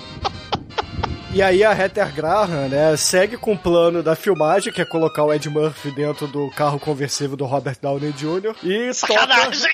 E 1.33 1.41
aí 1.41 1.63
a 1.63 1.73
Heather 1.73 2.13
Graham, 2.13 2.69
né, 2.69 2.95
segue 2.95 3.37
com 3.37 3.53
o 3.53 3.57
plano 3.57 4.03
da 4.03 4.15
filmagem, 4.15 4.71
que 4.71 4.79
é 4.79 4.85
colocar 4.85 5.23
o 5.23 5.33
Ed 5.33 5.49
Murphy 5.49 5.89
dentro 5.89 6.27
do 6.27 6.47
carro 6.51 6.79
conversível 6.79 7.35
do 7.35 7.43
Robert 7.45 7.75
Downey 7.81 8.11
Jr. 8.11 8.55
e 8.61 8.91
toca, 8.93 8.93
Sacanagem. 8.93 9.73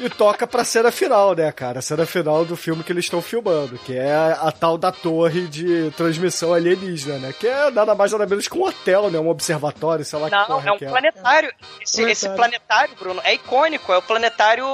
E 0.00 0.08
toca 0.08 0.46
pra 0.46 0.64
cena 0.64 0.92
final, 0.92 1.34
né, 1.34 1.50
cara? 1.50 1.80
A 1.80 1.82
cena 1.82 2.06
final 2.06 2.44
do 2.44 2.56
filme 2.56 2.84
que 2.84 2.92
eles 2.92 3.04
estão 3.04 3.20
filmando, 3.20 3.78
que 3.78 3.96
é 3.96 4.14
a, 4.14 4.52
tal 4.52 4.78
da 4.78 4.92
torre 4.92 5.46
de 5.48 5.90
transmissão 5.96 6.54
alienígena, 6.54 7.18
né? 7.18 7.34
Que 7.38 7.48
é 7.48 7.70
nada 7.70 7.94
mais 7.94 8.12
nada 8.12 8.26
menos 8.26 8.46
que 8.46 8.56
um 8.56 8.62
hotel, 8.62 9.10
né? 9.10 9.18
Um 9.18 9.28
observatório, 9.28 10.04
sei 10.04 10.18
lá 10.18 10.30
Não, 10.30 10.40
que 10.40 10.46
porra 10.46 10.68
é 10.68 10.72
um 10.72 10.78
que 10.78 10.84
é. 10.84 10.88
planetário. 10.88 11.52
Esse, 11.80 11.96
Planetário. 11.96 12.12
esse 12.12 12.28
planetário, 12.28 12.94
Bruno, 12.96 13.20
é 13.24 13.34
icônico. 13.34 13.92
É 13.92 13.96
o 13.96 14.02
planetário 14.02 14.66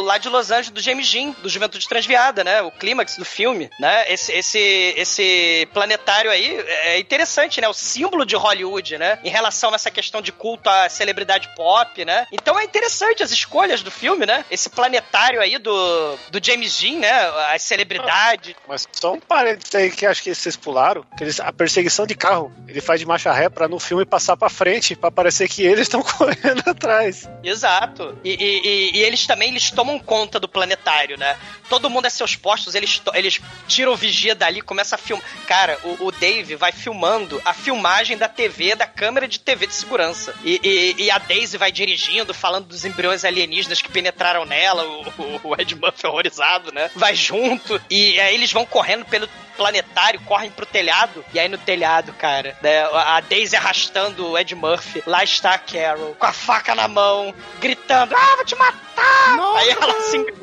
lá 0.00 0.18
de 0.18 0.28
Los 0.28 0.50
Angeles 0.50 0.70
do 0.70 0.80
James 0.80 1.10
Dean, 1.10 1.30
do 1.42 1.48
Juventude 1.48 1.88
Transviada, 1.88 2.42
né? 2.42 2.62
O 2.62 2.70
clímax 2.72 3.16
do 3.16 3.24
filme, 3.24 3.70
né? 3.78 4.12
Esse, 4.12 4.32
esse, 4.32 4.94
esse 4.96 5.68
planetário 5.72 6.30
aí 6.30 6.56
é 6.68 6.98
interessante, 6.98 7.60
né? 7.60 7.68
O 7.68 7.74
símbolo 7.74 8.24
de 8.26 8.34
Hollywood, 8.34 8.98
né? 8.98 9.18
Em 9.22 9.30
relação 9.30 9.70
a 9.70 9.76
essa 9.76 9.90
questão 9.90 10.20
de 10.20 10.32
culto 10.32 10.68
à 10.68 10.88
celebridade 10.88 11.48
pop, 11.54 12.04
né? 12.04 12.26
Então 12.32 12.58
é 12.58 12.64
interessante 12.64 13.22
as 13.22 13.30
escolhas 13.30 13.82
do 13.82 13.90
filme, 13.90 14.26
né? 14.26 14.44
Esse 14.50 14.71
planetário 14.74 15.40
aí 15.40 15.58
do, 15.58 16.16
do 16.30 16.44
James 16.44 16.80
Dean, 16.80 16.98
né? 16.98 17.12
As 17.54 17.62
celebridades. 17.62 18.54
Mas 18.66 18.86
só 18.92 19.12
um 19.12 19.20
parênteses 19.20 19.74
aí 19.74 19.90
que 19.90 20.06
acho 20.06 20.22
que 20.22 20.34
vocês 20.34 20.56
pularam, 20.56 21.04
que 21.16 21.24
eles, 21.24 21.38
a 21.40 21.52
perseguição 21.52 22.06
de 22.06 22.14
carro, 22.14 22.52
ele 22.66 22.80
faz 22.80 23.00
de 23.00 23.06
marcha 23.06 23.32
ré 23.32 23.48
pra 23.48 23.68
no 23.68 23.78
filme 23.78 24.04
passar 24.04 24.36
pra 24.36 24.48
frente, 24.48 24.96
pra 24.96 25.10
parecer 25.10 25.48
que 25.48 25.62
eles 25.62 25.82
estão 25.82 26.02
correndo 26.04 26.62
atrás. 26.66 27.28
Exato. 27.42 28.18
E, 28.24 28.30
e- 28.30 28.62
e- 28.68 28.96
e 28.98 29.02
eles 29.02 29.26
também 29.26 29.50
eles 29.50 29.70
tomam 29.70 29.98
conta 29.98 30.38
do 30.40 30.48
planetário, 30.48 31.16
né? 31.18 31.36
Todo 31.68 31.88
mundo 31.90 32.06
a 32.06 32.10
seus 32.10 32.34
postos, 32.36 32.74
eles, 32.74 33.00
eles 33.14 33.40
tiram 33.66 33.92
o 33.92 33.96
vigia 33.96 34.34
dali, 34.34 34.60
começa 34.60 34.94
a 34.94 34.98
filmar. 34.98 35.24
Cara, 35.46 35.78
o, 35.84 36.06
o 36.06 36.12
Dave 36.12 36.56
vai 36.56 36.72
filmando 36.72 37.40
a 37.44 37.52
filmagem 37.54 38.16
da 38.16 38.28
TV, 38.28 38.74
da 38.74 38.86
câmera 38.86 39.26
de 39.28 39.38
TV 39.38 39.66
de 39.66 39.74
segurança. 39.74 40.34
E, 40.44 40.60
e- 40.62 41.04
e 41.04 41.10
a 41.10 41.18
Daisy 41.18 41.56
vai 41.56 41.70
dirigindo, 41.72 42.32
falando 42.34 42.66
dos 42.66 42.84
embriões 42.84 43.24
alienígenas 43.24 43.80
que 43.80 43.88
penetraram 43.90 44.44
nela, 44.44 44.61
o, 44.70 45.02
o- 45.18 45.40
o 45.50 45.54
Ed 45.60 45.74
Murphy 45.74 46.06
horrorizado, 46.06 46.72
né? 46.72 46.90
Vai 46.94 47.14
junto. 47.14 47.80
E 47.90 48.18
aí 48.20 48.34
eles 48.34 48.52
vão 48.52 48.64
correndo 48.66 49.04
pelo 49.06 49.28
planetário, 49.56 50.20
correm 50.20 50.50
pro 50.50 50.64
telhado. 50.66 51.24
E 51.34 51.38
aí 51.38 51.48
no 51.48 51.58
telhado, 51.58 52.12
cara, 52.14 52.56
né, 52.62 52.82
a 52.84 53.20
Daisy 53.20 53.54
arrastando 53.56 54.30
o 54.30 54.38
Ed 54.38 54.54
Murphy. 54.54 55.02
Lá 55.06 55.22
está 55.24 55.54
a 55.54 55.58
Carol, 55.58 56.14
com 56.18 56.26
a 56.26 56.32
faca 56.32 56.74
na 56.74 56.88
mão, 56.88 57.34
gritando: 57.60 58.14
Ah, 58.16 58.36
vou 58.36 58.44
te 58.44 58.54
matar! 58.56 59.36
aí 59.56 59.70
ela 59.70 60.00
se. 60.02 60.18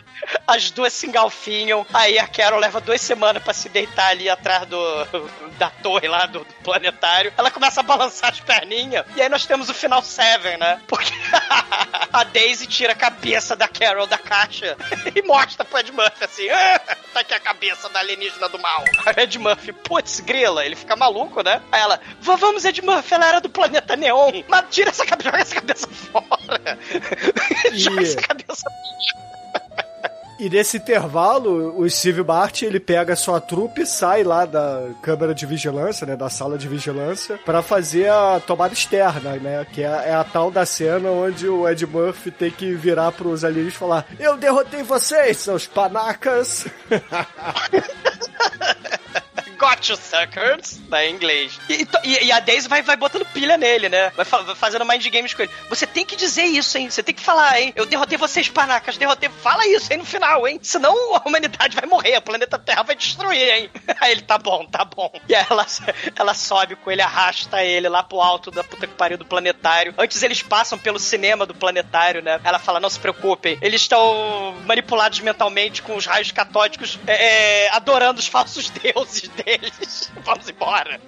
As 0.48 0.72
duas 0.72 0.94
se 0.94 1.08
engalfinham. 1.08 1.86
Aí 1.94 2.18
a 2.20 2.28
Carol 2.28 2.60
leva 2.60 2.80
duas 2.82 3.02
semanas 3.02 3.44
pra 3.44 3.54
se 3.54 3.70
deitar 3.70 4.08
ali 4.10 4.30
atrás 4.30 4.66
do, 4.68 4.78
da 5.58 5.70
torre 5.70 6.08
lá 6.08 6.26
do, 6.26 6.40
do 6.40 6.54
planetário. 6.64 7.34
Ela 7.38 7.50
começa 7.52 7.80
a 7.80 7.84
balançar 7.84 8.32
as 8.32 8.40
perninhas. 8.40 9.06
E 9.16 9.22
aí 9.22 9.30
nós 9.30 9.46
temos 9.46 9.70
o 9.70 9.74
final 9.74 10.02
Seven, 10.02 10.58
né? 10.58 10.82
Porque 10.88 11.12
a 12.12 12.24
Daisy 12.24 12.68
tira 12.68 12.94
a 12.94 12.96
cabeça 12.96 13.56
da 13.56 13.68
Carol 13.68 14.08
da 14.08 14.18
caixa 14.18 14.78
e 15.16 15.22
mostra 15.24 15.64
pro 15.66 15.80
Ed 15.80 15.92
Murphy 15.92 16.24
assim: 16.24 16.50
"Ah, 16.50 16.80
tá 17.14 17.20
aqui 17.22 17.34
a 17.34 17.40
cabeça 17.40 17.88
da 17.90 18.00
alienígena 18.00 18.50
do 18.50 18.60
mal. 18.60 18.84
Aí 19.06 19.14
o 19.16 19.20
Ed 19.22 19.40
Murphy, 19.40 19.72
putz, 19.74 20.20
grila, 20.20 20.66
ele 20.66 20.76
fica 20.76 20.96
maluco, 20.96 21.42
né? 21.44 21.62
Aí 21.72 21.82
ela, 21.82 22.00
"Va- 22.20 22.36
vamos, 22.36 22.66
Ed 22.66 22.82
Murphy, 22.82 23.14
ela 23.14 23.28
era 23.28 23.42
do 23.42 23.50
planeta 23.50 23.96
Neon. 23.96 24.44
Mas 24.48 24.66
tira 24.70 24.90
essa 24.90 25.06
cabeça, 25.06 25.30
joga 25.32 25.42
essa 25.42 25.56
cabeça 25.56 25.88
fora. 25.88 26.78
joga 27.74 28.02
essa 28.02 28.22
cabeça 28.22 28.70
E 30.42 30.50
nesse 30.50 30.78
intervalo, 30.78 31.80
o 31.80 31.88
Steve 31.88 32.24
Bart, 32.24 32.64
ele 32.64 32.80
pega 32.80 33.16
sua 33.16 33.40
trupe 33.40 33.86
sai 33.86 34.24
lá 34.24 34.44
da 34.44 34.90
câmera 35.00 35.36
de 35.36 35.46
vigilância, 35.46 36.08
né, 36.08 36.16
da 36.16 36.32
sala 36.32 36.58
de 36.58 36.68
vigilância, 36.68 37.40
pra 37.46 37.62
fazer 37.62 38.10
a 38.10 38.40
tomada 38.40 38.74
externa, 38.74 39.36
né, 39.36 39.64
que 39.72 39.84
é, 39.84 40.06
é 40.08 40.16
a 40.16 40.24
tal 40.24 40.50
da 40.50 40.66
cena 40.66 41.12
onde 41.12 41.48
o 41.48 41.70
Ed 41.70 41.86
Murphy 41.86 42.32
tem 42.32 42.50
que 42.50 42.74
virar 42.74 43.12
pros 43.12 43.44
alienígenas 43.44 43.76
e 43.76 43.78
falar 43.78 44.08
eu 44.20 44.36
derrotei 44.36 44.82
vocês, 44.82 45.38
seus 45.38 45.68
panacas! 45.68 46.66
Got 49.62 49.88
you, 49.90 49.96
suckers, 49.96 50.80
né, 50.90 51.08
em 51.08 51.14
inglês. 51.14 51.60
E, 51.70 51.88
e- 52.04 52.26
e 52.26 52.32
a 52.32 52.40
Daisy 52.40 52.68
vai, 52.68 52.82
vai 52.82 52.96
botando 52.98 53.24
pilha 53.28 53.58
nele, 53.58 53.90
né? 53.90 54.10
Vai, 54.16 54.26
fa- 54.26 54.40
vai 54.42 54.56
fazendo 54.56 54.84
mind 54.86 55.06
games 55.10 55.34
com 55.36 55.44
ele. 55.44 55.52
Você 55.70 55.86
tem 55.86 56.04
que 56.04 56.16
dizer 56.16 56.46
isso, 56.46 56.78
hein? 56.80 56.90
Você 56.90 57.04
tem 57.04 57.14
que 57.14 57.22
falar, 57.22 57.62
hein? 57.62 57.72
Eu 57.76 57.86
derrotei 57.86 58.18
vocês, 58.18 58.50
panacas, 58.50 58.98
derrotei. 58.98 59.30
Fala 59.30 59.68
isso 59.68 59.88
aí 59.92 59.98
no 59.98 60.04
final, 60.06 60.48
hein? 60.48 60.60
Senão 60.64 60.94
a 61.16 61.22
humanidade 61.28 61.76
vai 61.76 61.86
morrer, 61.88 62.18
o 62.18 62.22
planeta 62.24 62.58
Terra 62.58 62.82
vai 62.82 62.96
destruir, 62.96 63.40
hein? 63.50 63.70
Aí 64.02 64.12
ele, 64.14 64.22
tá 64.22 64.38
bom, 64.40 64.66
tá 64.66 64.84
bom. 64.84 65.12
E 65.30 65.36
aí 65.36 65.46
ela, 65.48 65.66
ela 66.16 66.34
sobe 66.34 66.76
com 66.76 66.90
ele, 66.90 67.04
arrasta 67.04 67.64
ele 67.64 67.88
lá 67.88 68.02
pro 68.02 68.20
alto 68.20 68.50
da 68.50 68.64
puta 68.64 68.88
que 68.88 68.94
pariu 68.96 69.16
do 69.18 69.26
planetário. 69.26 69.94
Antes 69.96 70.24
eles 70.24 70.42
passam 70.42 70.76
pelo 70.80 70.98
cinema 70.98 71.46
do 71.46 71.54
planetário, 71.54 72.22
né? 72.24 72.40
Ela 72.44 72.58
fala, 72.58 72.80
não 72.80 72.90
se 72.90 73.00
preocupem, 73.00 73.60
eles 73.62 73.82
estão 73.82 74.56
manipulados 74.66 75.20
mentalmente 75.20 75.84
com 75.84 75.96
os 75.96 76.06
raios 76.08 76.32
catódicos, 76.32 76.98
é, 77.06 77.66
é, 77.66 77.70
adorando 77.76 78.20
os 78.20 78.26
falsos 78.28 78.70
deuses 78.82 79.30
deles. 79.60 80.12
Vamos 80.24 80.50
embora. 80.50 81.00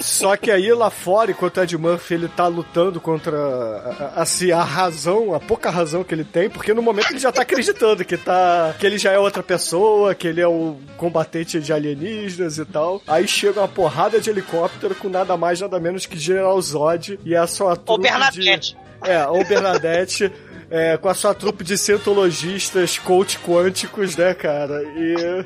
Só 0.00 0.36
que 0.36 0.50
aí 0.50 0.70
lá 0.72 0.90
fora, 0.90 1.30
enquanto 1.30 1.56
o 1.56 1.62
Ed 1.62 1.76
Murphy 1.78 2.14
ele 2.14 2.28
tá 2.28 2.46
lutando 2.46 3.00
contra 3.00 3.36
a- 3.36 4.12
assim, 4.22 4.50
a 4.52 4.62
razão, 4.62 5.34
a 5.34 5.40
pouca 5.40 5.70
razão 5.70 6.04
que 6.04 6.14
ele 6.14 6.24
tem, 6.24 6.50
porque 6.50 6.74
no 6.74 6.82
momento 6.82 7.10
ele 7.10 7.18
já 7.18 7.32
tá 7.32 7.42
acreditando 7.42 8.04
que 8.04 8.16
tá 8.16 8.74
que 8.78 8.86
ele 8.86 8.98
já 8.98 9.12
é 9.12 9.18
outra 9.18 9.42
pessoa, 9.42 10.14
que 10.14 10.28
ele 10.28 10.40
é 10.40 10.46
o 10.46 10.76
combatente 10.98 11.58
de 11.60 11.72
alienígenas 11.72 12.58
e 12.58 12.64
tal. 12.66 13.00
Aí 13.06 13.26
chega 13.26 13.60
uma 13.60 13.68
porrada 13.68 14.20
de 14.20 14.28
helicóptero 14.28 14.94
com 14.94 15.08
nada 15.08 15.36
mais 15.36 15.60
nada 15.60 15.80
menos 15.80 16.04
que 16.04 16.18
General 16.18 16.60
Zod 16.60 17.18
e 17.24 17.34
a 17.34 17.46
sua 17.46 17.74
trupe 17.76 18.02
Bernadette. 18.02 18.76
de 19.02 19.10
É, 19.10 19.26
ou 19.26 19.44
Bernadette 19.46 20.30
é, 20.70 20.96
com 20.98 21.08
a 21.08 21.14
sua 21.14 21.32
trupe 21.34 21.62
de 21.64 21.78
cientologistas, 21.78 22.98
coach 22.98 23.38
quânticos, 23.38 24.16
né, 24.16 24.34
cara? 24.34 24.82
E 24.82 25.44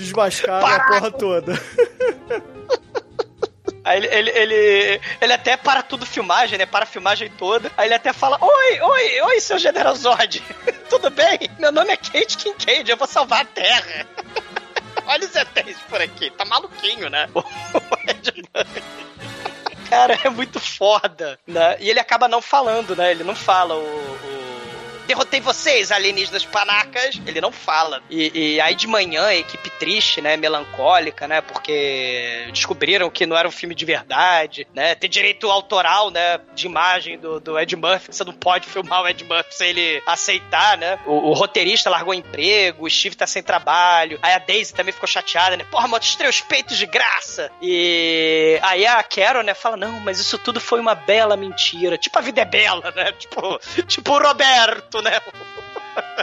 desmascaram 0.00 0.66
a 0.66 0.80
porra 0.80 1.10
toda. 1.10 1.52
Aí 3.82 3.96
ele, 3.96 4.08
ele, 4.08 4.30
ele, 4.30 5.00
ele 5.22 5.32
até 5.32 5.56
para 5.56 5.82
tudo 5.82 6.04
filmagem, 6.04 6.58
né? 6.58 6.66
Para 6.66 6.82
a 6.84 6.86
filmagem 6.86 7.30
toda. 7.30 7.72
Aí 7.78 7.88
ele 7.88 7.94
até 7.94 8.12
fala: 8.12 8.36
Oi, 8.40 8.80
oi, 8.80 9.20
oi, 9.22 9.40
seu 9.40 9.58
General 9.58 9.94
Zod. 9.96 10.42
Tudo 10.90 11.08
bem? 11.08 11.38
Meu 11.58 11.72
nome 11.72 11.90
é 11.92 11.96
Kate 11.96 12.36
Kincaid, 12.36 12.90
eu 12.90 12.96
vou 12.96 13.06
salvar 13.06 13.40
a 13.42 13.44
Terra. 13.44 14.06
Olha 15.06 15.26
os 15.26 15.34
ETs 15.34 15.78
por 15.88 16.00
aqui, 16.00 16.30
tá 16.30 16.44
maluquinho, 16.44 17.08
né? 17.08 17.28
Cara, 19.88 20.18
é 20.22 20.28
muito 20.28 20.60
foda, 20.60 21.38
né? 21.46 21.76
E 21.80 21.88
ele 21.88 21.98
acaba 21.98 22.28
não 22.28 22.42
falando, 22.42 22.94
né? 22.94 23.10
Ele 23.10 23.24
não 23.24 23.34
fala 23.34 23.74
o. 23.74 23.78
o- 23.78 24.39
Derrotei 25.10 25.40
vocês, 25.40 25.90
alienígenas 25.90 26.44
panacas. 26.44 27.20
Ele 27.26 27.40
não 27.40 27.50
fala. 27.50 28.00
E, 28.08 28.54
e 28.54 28.60
aí 28.60 28.76
de 28.76 28.86
manhã, 28.86 29.24
a 29.24 29.34
equipe 29.34 29.68
triste, 29.70 30.20
né? 30.20 30.36
Melancólica, 30.36 31.26
né? 31.26 31.40
Porque 31.40 32.46
descobriram 32.52 33.10
que 33.10 33.26
não 33.26 33.36
era 33.36 33.48
um 33.48 33.50
filme 33.50 33.74
de 33.74 33.84
verdade, 33.84 34.68
né? 34.72 34.94
Ter 34.94 35.08
direito 35.08 35.50
autoral, 35.50 36.12
né? 36.12 36.38
De 36.54 36.66
imagem 36.66 37.18
do, 37.18 37.40
do 37.40 37.58
Ed 37.58 37.74
Murphy. 37.74 38.14
Você 38.14 38.22
não 38.22 38.32
pode 38.32 38.68
filmar 38.68 39.02
o 39.02 39.08
Ed 39.08 39.24
Murphy 39.24 39.52
sem 39.52 39.70
ele 39.70 40.00
aceitar, 40.06 40.78
né? 40.78 40.96
O, 41.04 41.30
o 41.30 41.32
roteirista 41.32 41.90
largou 41.90 42.14
emprego, 42.14 42.86
o 42.86 42.88
Steve 42.88 43.16
tá 43.16 43.26
sem 43.26 43.42
trabalho. 43.42 44.16
Aí 44.22 44.32
a 44.32 44.38
Daisy 44.38 44.72
também 44.72 44.92
ficou 44.92 45.08
chateada, 45.08 45.56
né? 45.56 45.64
Porra, 45.68 45.88
mostrei 45.88 46.30
os 46.30 46.40
peitos 46.40 46.78
de 46.78 46.86
graça. 46.86 47.50
E 47.60 48.60
aí 48.62 48.86
a 48.86 49.02
Carol, 49.02 49.42
né, 49.42 49.54
fala: 49.54 49.76
Não, 49.76 49.98
mas 49.98 50.20
isso 50.20 50.38
tudo 50.38 50.60
foi 50.60 50.78
uma 50.78 50.94
bela 50.94 51.36
mentira. 51.36 51.98
Tipo, 51.98 52.16
a 52.16 52.22
vida 52.22 52.42
é 52.42 52.44
bela, 52.44 52.92
né? 52.94 53.10
Tipo, 53.10 53.58
tipo 53.88 54.12
o 54.12 54.22
Roberto, 54.22 54.99
né? 55.02 55.20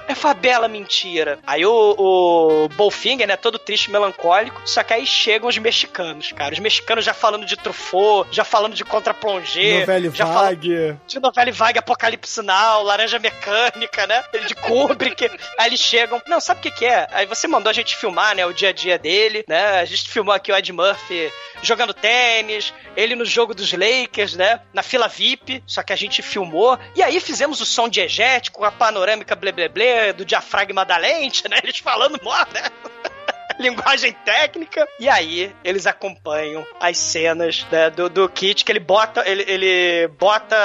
É 0.07 0.13
uma 0.23 0.33
bela 0.33 0.67
mentira. 0.67 1.39
Aí 1.45 1.65
o, 1.65 1.95
o 1.97 2.69
Bolfinger, 2.69 3.27
né, 3.27 3.35
todo 3.35 3.59
triste, 3.59 3.91
melancólico. 3.91 4.61
Só 4.65 4.83
que 4.83 4.93
aí 4.93 5.05
chegam 5.05 5.49
os 5.49 5.57
mexicanos, 5.57 6.31
cara. 6.31 6.53
Os 6.53 6.59
mexicanos 6.59 7.03
já 7.03 7.13
falando 7.13 7.45
de 7.45 7.57
Truffaut, 7.57 8.33
já 8.33 8.43
falando 8.43 8.73
de 8.73 8.85
Contra-Plongé. 8.85 9.81
Novelle 9.81 10.11
já 10.13 10.25
Vague. 10.25 10.95
de 11.05 11.19
novela 11.19 11.51
vaga, 11.51 11.79
Apocalipse 11.79 12.41
Now, 12.41 12.83
Laranja 12.83 13.19
Mecânica, 13.19 14.07
né? 14.07 14.23
De 14.47 14.55
Kubrick. 14.55 15.29
Aí 15.57 15.67
eles 15.67 15.79
chegam. 15.79 16.21
Não, 16.27 16.39
sabe 16.39 16.59
o 16.59 16.63
que, 16.63 16.71
que 16.71 16.85
é? 16.85 17.07
Aí 17.11 17.25
você 17.25 17.47
mandou 17.47 17.69
a 17.69 17.73
gente 17.73 17.95
filmar, 17.95 18.35
né? 18.35 18.45
O 18.45 18.53
dia 18.53 18.69
a 18.69 18.73
dia 18.73 18.97
dele, 18.97 19.43
né? 19.47 19.79
A 19.79 19.85
gente 19.85 20.09
filmou 20.09 20.33
aqui 20.33 20.51
o 20.51 20.55
Ed 20.55 20.71
Murphy 20.71 21.31
jogando 21.61 21.93
tênis, 21.93 22.73
ele 22.95 23.15
no 23.15 23.25
jogo 23.25 23.53
dos 23.53 23.73
Lakers, 23.73 24.35
né? 24.35 24.61
Na 24.73 24.83
fila 24.83 25.07
VIP, 25.07 25.63
só 25.65 25.81
que 25.81 25.91
a 25.91 25.95
gente 25.95 26.21
filmou. 26.21 26.77
E 26.95 27.01
aí 27.01 27.19
fizemos 27.19 27.59
o 27.61 27.65
som 27.65 27.89
diegético, 27.89 28.63
a 28.63 28.71
panorâmica 28.71 29.35
blé 29.35 29.51
blé 29.57 29.67
blé 29.67 30.13
do 30.13 30.23
diafragma 30.23 30.85
da 30.85 30.97
lente, 30.97 31.47
né? 31.49 31.57
Eles 31.63 31.79
falando 31.79 32.19
mó, 32.21 32.35
né? 32.53 32.61
linguagem 33.59 34.11
técnica. 34.23 34.87
E 34.99 35.09
aí, 35.09 35.51
eles 35.63 35.87
acompanham 35.87 36.63
as 36.79 36.95
cenas 36.97 37.65
né, 37.71 37.89
do, 37.89 38.07
do 38.07 38.29
Kit, 38.29 38.63
que 38.63 38.71
ele 38.71 38.79
bota. 38.79 39.23
Ele, 39.27 39.43
ele 39.47 40.07
bota 40.09 40.55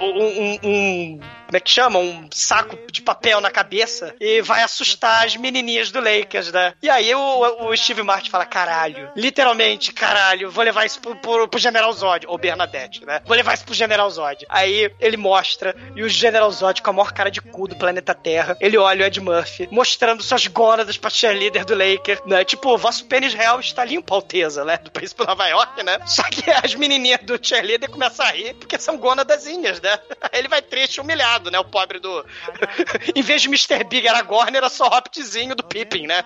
um, 0.00 0.24
um- 0.24 0.58
um 0.62 1.20
como 1.48 1.56
é 1.56 1.60
que 1.60 1.70
chama? 1.70 1.98
Um 1.98 2.28
saco 2.30 2.78
de 2.92 3.00
papel 3.00 3.40
na 3.40 3.50
cabeça 3.50 4.14
e 4.20 4.42
vai 4.42 4.62
assustar 4.62 5.24
as 5.24 5.34
menininhas 5.34 5.90
do 5.90 5.98
Lakers, 5.98 6.52
né? 6.52 6.74
E 6.82 6.90
aí 6.90 7.14
o, 7.14 7.68
o 7.68 7.74
Steve 7.74 8.02
Martin 8.02 8.28
fala, 8.28 8.44
caralho, 8.44 9.10
literalmente, 9.16 9.90
caralho, 9.90 10.50
vou 10.50 10.62
levar 10.62 10.84
isso 10.84 11.00
pro, 11.00 11.16
pro, 11.16 11.48
pro 11.48 11.58
General 11.58 11.90
Zod, 11.90 12.26
ou 12.26 12.36
Bernadette, 12.36 13.02
né? 13.06 13.22
Vou 13.24 13.34
levar 13.34 13.54
isso 13.54 13.64
pro 13.64 13.72
General 13.72 14.10
Zod. 14.10 14.44
Aí 14.46 14.92
ele 15.00 15.16
mostra, 15.16 15.74
e 15.96 16.02
o 16.02 16.08
General 16.08 16.50
Zod 16.50 16.82
com 16.82 16.90
a 16.90 16.92
maior 16.92 17.12
cara 17.14 17.30
de 17.30 17.40
cu 17.40 17.66
do 17.66 17.76
planeta 17.76 18.14
Terra, 18.14 18.54
ele 18.60 18.76
olha 18.76 19.04
o 19.04 19.06
Ed 19.06 19.18
Murphy, 19.18 19.68
mostrando 19.72 20.22
suas 20.22 20.46
gónadas 20.48 20.98
pra 20.98 21.08
cheerleader 21.08 21.64
do 21.64 21.74
Lakers, 21.74 22.20
né? 22.26 22.44
Tipo, 22.44 22.74
o 22.74 22.78
vosso 22.78 23.06
pênis 23.06 23.32
real 23.32 23.58
está 23.58 23.86
limpo, 23.86 24.14
Alteza, 24.14 24.66
né? 24.66 24.76
Do 24.76 24.90
príncipe 24.90 25.22
de 25.22 25.28
Nova 25.28 25.46
York, 25.46 25.82
né? 25.82 25.98
Só 26.04 26.24
que 26.24 26.50
as 26.50 26.74
menininhas 26.74 27.20
do 27.22 27.38
cheerleader 27.40 27.88
começam 27.88 28.26
a 28.26 28.32
rir, 28.32 28.52
porque 28.52 28.78
são 28.78 28.98
gônadazinhas, 28.98 29.80
né? 29.80 29.98
Aí 30.30 30.40
ele 30.40 30.48
vai 30.48 30.60
triste, 30.60 31.00
humilhado, 31.00 31.37
né? 31.50 31.58
O 31.58 31.64
pobre 31.64 31.98
do... 31.98 32.24
em 33.14 33.22
vez 33.22 33.42
de 33.42 33.48
Mr. 33.48 33.84
Big 33.84 34.06
era 34.06 34.22
Gorn, 34.22 34.56
era 34.56 34.68
só 34.68 34.88
Hobbitzinho 34.88 35.54
do 35.54 35.64
Pippin, 35.64 36.06
né? 36.06 36.24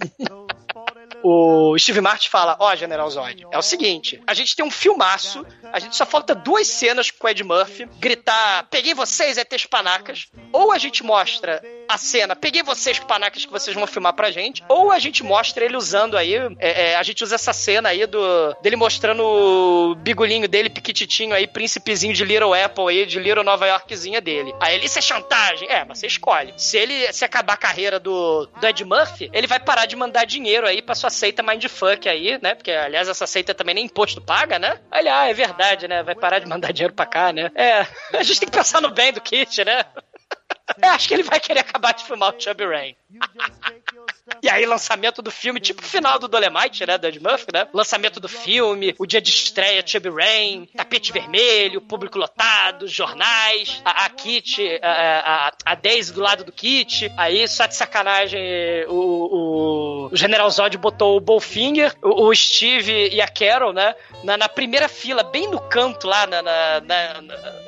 o 1.22 1.76
Steve 1.78 2.00
Martin 2.00 2.28
fala: 2.28 2.56
Ó, 2.58 2.70
oh, 2.70 2.76
General 2.76 3.08
Zod, 3.10 3.46
é 3.50 3.58
o 3.58 3.62
seguinte: 3.62 4.22
a 4.26 4.34
gente 4.34 4.54
tem 4.54 4.64
um 4.64 4.70
filmaço, 4.70 5.44
a 5.72 5.78
gente 5.78 5.96
só 5.96 6.06
falta 6.06 6.34
duas 6.34 6.66
cenas 6.66 7.10
com 7.10 7.26
o 7.26 7.30
Ed 7.30 7.42
Murphy 7.44 7.88
gritar: 7.98 8.66
Peguei 8.70 8.94
vocês, 8.94 9.36
ETs 9.36 9.66
panacas. 9.66 10.26
Ou 10.52 10.72
a 10.72 10.78
gente 10.78 11.02
mostra 11.02 11.62
a 11.88 11.96
cena, 11.96 12.36
peguei 12.36 12.62
vocês, 12.62 12.98
panacas, 12.98 13.46
que 13.46 13.50
vocês 13.50 13.74
vão 13.74 13.86
filmar 13.86 14.12
pra 14.12 14.30
gente, 14.30 14.62
ou 14.68 14.90
a 14.92 14.98
gente 14.98 15.22
mostra 15.22 15.64
ele 15.64 15.76
usando 15.76 16.18
aí, 16.18 16.34
é, 16.58 16.90
é, 16.90 16.96
a 16.96 17.02
gente 17.02 17.24
usa 17.24 17.36
essa 17.36 17.52
cena 17.52 17.88
aí 17.88 18.06
do 18.06 18.54
dele 18.62 18.76
mostrando 18.76 19.22
o 19.24 19.94
bigulinho 19.94 20.46
dele, 20.46 20.68
piquititinho 20.68 21.34
aí, 21.34 21.46
príncipezinho 21.46 22.12
de 22.12 22.24
Little 22.24 22.52
Apple 22.52 22.88
aí, 22.88 23.06
de 23.06 23.18
Little 23.18 23.42
Nova 23.42 23.66
Yorkzinha 23.66 24.20
dele. 24.20 24.54
Aí 24.60 24.74
ele, 24.74 24.84
isso 24.84 24.98
é 24.98 25.02
chantagem? 25.02 25.68
É, 25.70 25.84
mas 25.84 25.98
você 25.98 26.06
escolhe. 26.06 26.52
Se 26.56 26.76
ele 26.76 27.10
se 27.12 27.24
acabar 27.24 27.54
a 27.54 27.56
carreira 27.56 27.98
do, 27.98 28.46
do 28.46 28.66
Ed 28.66 28.84
Murphy, 28.84 29.30
ele 29.32 29.46
vai 29.46 29.58
parar 29.58 29.86
de 29.86 29.96
mandar 29.96 30.26
dinheiro 30.26 30.66
aí 30.66 30.82
pra 30.82 30.94
sua 30.94 31.10
seita 31.10 31.42
mindfuck 31.42 32.08
aí, 32.08 32.38
né? 32.42 32.54
Porque, 32.54 32.70
aliás, 32.70 33.08
essa 33.08 33.26
seita 33.26 33.54
também 33.54 33.74
nem 33.74 33.86
imposto 33.86 34.20
paga, 34.20 34.58
né? 34.58 34.78
Olha, 34.92 35.20
ah, 35.20 35.28
é 35.28 35.32
verdade, 35.32 35.57
né? 35.88 36.02
Vai 36.02 36.14
parar 36.14 36.38
de 36.38 36.46
mandar 36.46 36.72
dinheiro 36.72 36.94
pra 36.94 37.06
cá, 37.06 37.32
né? 37.32 37.50
É, 37.54 37.80
a 38.16 38.22
gente 38.22 38.40
tem 38.40 38.48
que 38.48 38.56
pensar 38.56 38.80
no 38.80 38.90
bem 38.90 39.12
do 39.12 39.20
Kit, 39.20 39.64
né? 39.64 39.84
Eu 40.80 40.90
acho 40.90 41.08
que 41.08 41.14
ele 41.14 41.22
vai 41.22 41.40
querer 41.40 41.60
acabar 41.60 41.92
de 41.92 42.04
filmar 42.04 42.34
o 42.34 42.40
Chubby 42.40 42.64
Rain. 42.66 42.96
E 44.42 44.50
aí, 44.50 44.66
lançamento 44.66 45.22
do 45.22 45.30
filme, 45.30 45.58
tipo 45.60 45.82
o 45.82 45.84
final 45.84 46.18
do 46.18 46.28
Dolemite, 46.28 46.86
né? 46.86 46.98
Do 46.98 47.06
Ed 47.06 47.18
Murphy, 47.20 47.46
né? 47.52 47.66
Lançamento 47.72 48.20
do 48.20 48.28
filme, 48.28 48.94
o 48.98 49.06
dia 49.06 49.20
de 49.20 49.30
estreia, 49.30 49.82
Chubby 49.84 50.10
Rain, 50.10 50.68
tapete 50.76 51.10
vermelho, 51.12 51.80
público 51.80 52.18
lotado, 52.18 52.86
jornais, 52.86 53.80
a, 53.84 54.04
a 54.04 54.10
Kit, 54.10 54.60
a, 54.82 55.48
a, 55.48 55.52
a 55.64 55.74
Daisy 55.74 56.12
do 56.12 56.20
lado 56.20 56.44
do 56.44 56.52
Kit. 56.52 57.10
Aí, 57.16 57.48
só 57.48 57.66
de 57.66 57.74
sacanagem, 57.74 58.84
o, 58.88 58.92
o, 58.92 60.08
o 60.12 60.16
General 60.16 60.48
Zod 60.50 60.76
botou 60.76 61.16
o 61.16 61.20
Bowfinger, 61.20 61.94
o, 62.02 62.28
o 62.28 62.34
Steve 62.34 63.08
e 63.08 63.20
a 63.20 63.28
Carol, 63.28 63.72
né? 63.72 63.94
Na, 64.22 64.36
na, 64.36 64.48
primeira 64.48 64.88
fila, 64.88 65.22
bem 65.22 65.48
no 65.48 65.60
canto 65.60 66.06
lá, 66.06 66.26
na, 66.26 66.42
na, 66.42 66.80
na, 66.80 67.22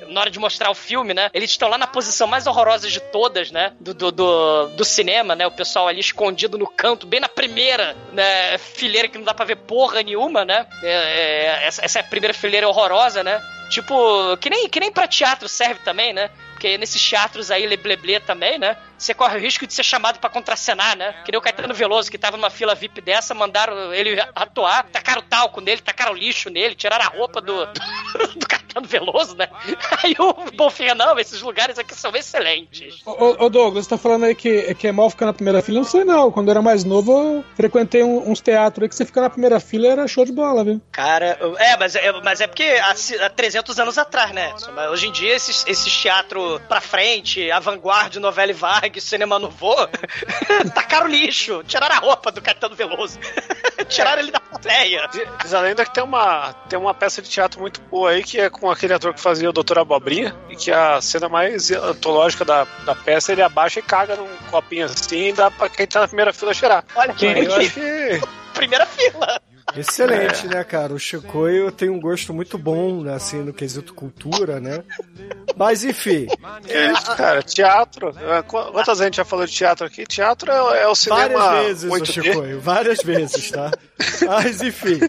na 0.08 0.20
hora 0.20 0.30
de 0.30 0.38
mostrar 0.38 0.70
o 0.70 0.74
filme, 0.74 1.14
né? 1.14 1.30
Eles 1.32 1.50
estão 1.50 1.68
lá 1.68 1.78
na 1.78 1.86
posição 1.86 2.26
mais 2.26 2.46
horrorosa 2.46 2.88
de 2.88 3.00
todas, 3.00 3.50
né? 3.50 3.72
Do, 3.80 3.94
do, 3.94 4.12
do, 4.12 4.66
do 4.68 4.84
cinema, 4.84 5.29
né? 5.34 5.46
O 5.46 5.50
pessoal 5.50 5.88
ali 5.88 6.00
escondido 6.00 6.58
no 6.58 6.66
canto, 6.66 7.06
bem 7.06 7.20
na 7.20 7.28
primeira 7.28 7.96
né, 8.12 8.58
fileira 8.58 9.08
que 9.08 9.18
não 9.18 9.24
dá 9.24 9.34
pra 9.34 9.44
ver 9.44 9.56
porra 9.56 10.02
nenhuma, 10.02 10.44
né? 10.44 10.66
É, 10.82 10.88
é, 10.88 11.66
essa, 11.66 11.84
essa 11.84 11.98
é 11.98 12.02
primeira 12.02 12.34
fileira 12.34 12.68
horrorosa, 12.68 13.22
né? 13.22 13.40
Tipo, 13.70 14.36
que 14.38 14.50
nem, 14.50 14.68
que 14.68 14.80
nem 14.80 14.90
pra 14.90 15.06
teatro 15.06 15.48
serve 15.48 15.80
também, 15.84 16.12
né? 16.12 16.30
Porque 16.52 16.76
nesses 16.76 17.02
teatros 17.08 17.50
aí, 17.50 17.66
lebleble 17.66 18.20
também, 18.20 18.58
né? 18.58 18.76
Você 19.00 19.14
corre 19.14 19.38
o 19.38 19.40
risco 19.40 19.66
de 19.66 19.72
ser 19.72 19.82
chamado 19.82 20.18
para 20.18 20.28
contracenar, 20.28 20.94
né? 20.94 21.14
Que 21.24 21.32
nem 21.32 21.38
o 21.38 21.42
Caetano 21.42 21.72
Veloso, 21.72 22.10
que 22.10 22.18
tava 22.18 22.36
numa 22.36 22.50
fila 22.50 22.74
VIP 22.74 23.00
dessa, 23.00 23.32
mandaram 23.32 23.94
ele 23.94 24.20
atuar, 24.34 24.84
tacaram 24.92 25.22
talco 25.22 25.62
nele, 25.62 25.80
tacaram 25.80 26.14
lixo 26.14 26.50
nele, 26.50 26.74
tiraram 26.74 27.06
a 27.06 27.08
roupa 27.08 27.40
do, 27.40 27.64
do, 27.64 28.28
do 28.38 28.46
Caetano 28.46 28.86
Veloso, 28.86 29.34
né? 29.34 29.48
Aí 30.02 30.14
o 30.18 30.50
Bonfim, 30.54 30.92
não, 30.94 31.18
esses 31.18 31.40
lugares 31.40 31.78
aqui 31.78 31.94
são 31.94 32.14
excelentes. 32.14 33.00
Ô, 33.06 33.46
ô 33.46 33.48
Douglas, 33.48 33.86
você 33.86 33.90
tá 33.90 33.96
falando 33.96 34.24
aí 34.24 34.34
que, 34.34 34.74
que 34.74 34.86
é 34.86 34.92
mal 34.92 35.08
ficar 35.08 35.24
na 35.24 35.32
primeira 35.32 35.62
fila? 35.62 35.78
Não 35.78 35.86
sei 35.86 36.04
não. 36.04 36.30
Quando 36.30 36.48
eu 36.48 36.52
era 36.52 36.62
mais 36.62 36.84
novo, 36.84 37.10
eu 37.10 37.44
frequentei 37.56 38.02
um, 38.02 38.30
uns 38.30 38.40
teatros 38.40 38.82
aí 38.82 38.88
que 38.90 38.94
você 38.94 39.06
fica 39.06 39.22
na 39.22 39.30
primeira 39.30 39.58
fila 39.58 39.88
era 39.88 40.06
show 40.06 40.26
de 40.26 40.32
bola, 40.32 40.62
viu? 40.62 40.78
Cara, 40.92 41.38
é, 41.58 41.76
mas 41.78 41.96
é, 41.96 42.12
mas 42.20 42.40
é 42.42 42.46
porque 42.46 42.64
há, 42.64 42.94
há 43.24 43.30
300 43.30 43.80
anos 43.80 43.96
atrás, 43.96 44.30
né? 44.32 44.52
Hoje 44.90 45.08
em 45.08 45.12
dia, 45.12 45.34
esses, 45.34 45.64
esses 45.66 45.94
teatros 46.02 46.60
pra 46.68 46.82
frente, 46.82 47.50
avant-garde, 47.50 48.20
novela 48.20 48.50
e 48.50 48.54
vague, 48.90 49.00
cinema 49.00 49.38
novo, 49.38 49.74
tacaram 50.74 51.06
lixo, 51.06 51.62
tiraram 51.64 51.94
a 51.94 51.98
roupa 51.98 52.32
do 52.32 52.42
Caetano 52.42 52.74
Veloso, 52.74 53.18
tiraram 53.88 54.20
ele 54.20 54.32
da 54.32 54.40
plateia. 54.40 55.08
Diz 55.42 55.54
a 55.54 55.60
lenda 55.60 55.84
que 55.84 55.94
tem 55.94 56.02
uma, 56.02 56.52
tem 56.68 56.78
uma 56.78 56.92
peça 56.92 57.22
de 57.22 57.30
teatro 57.30 57.60
muito 57.60 57.80
boa 57.82 58.10
aí, 58.10 58.22
que 58.22 58.40
é 58.40 58.50
com 58.50 58.70
aquele 58.70 58.92
ator 58.92 59.14
que 59.14 59.20
fazia 59.20 59.48
o 59.48 59.52
Doutor 59.52 59.78
Abobrinha, 59.78 60.36
e 60.50 60.56
que 60.56 60.72
a 60.72 61.00
cena 61.00 61.28
mais 61.28 61.70
antológica 61.70 62.44
da, 62.44 62.64
da 62.84 62.94
peça, 62.94 63.32
ele 63.32 63.42
abaixa 63.42 63.78
e 63.78 63.82
caga 63.82 64.16
num 64.16 64.28
copinho 64.50 64.86
assim, 64.86 65.28
e 65.28 65.32
dá 65.32 65.50
pra 65.50 65.68
quem 65.68 65.86
tá 65.86 66.00
na 66.00 66.08
primeira 66.08 66.32
fila 66.32 66.52
cheirar. 66.52 66.84
Olha 66.94 67.14
que... 67.14 67.32
Que... 67.70 68.20
Primeira 68.52 68.84
fila. 68.84 69.40
Excelente, 69.76 70.46
é. 70.46 70.48
né, 70.48 70.64
cara? 70.64 70.92
O 70.92 70.98
Chicoio 70.98 71.70
tem 71.70 71.88
um 71.88 72.00
gosto 72.00 72.34
muito 72.34 72.58
bom, 72.58 73.02
né, 73.02 73.14
assim, 73.14 73.42
no 73.42 73.52
quesito 73.52 73.94
cultura, 73.94 74.60
né? 74.60 74.82
Mas, 75.60 75.84
enfim. 75.84 76.26
É 76.70 76.90
isso, 76.90 77.14
cara. 77.14 77.42
Teatro. 77.42 78.14
Quantas 78.48 78.98
a 78.98 79.04
gente 79.04 79.18
já 79.18 79.26
falou 79.26 79.44
de 79.44 79.52
teatro 79.52 79.86
aqui? 79.86 80.06
Teatro 80.06 80.50
é, 80.50 80.84
é 80.84 80.88
o 80.88 80.94
cinema. 80.94 81.38
Várias 81.38 81.82
vezes, 81.82 81.92
o 81.92 82.04
Chicoio. 82.06 82.60
Várias 82.60 83.02
vezes, 83.02 83.50
tá? 83.50 83.70
Mas, 84.26 84.62
enfim. 84.62 85.00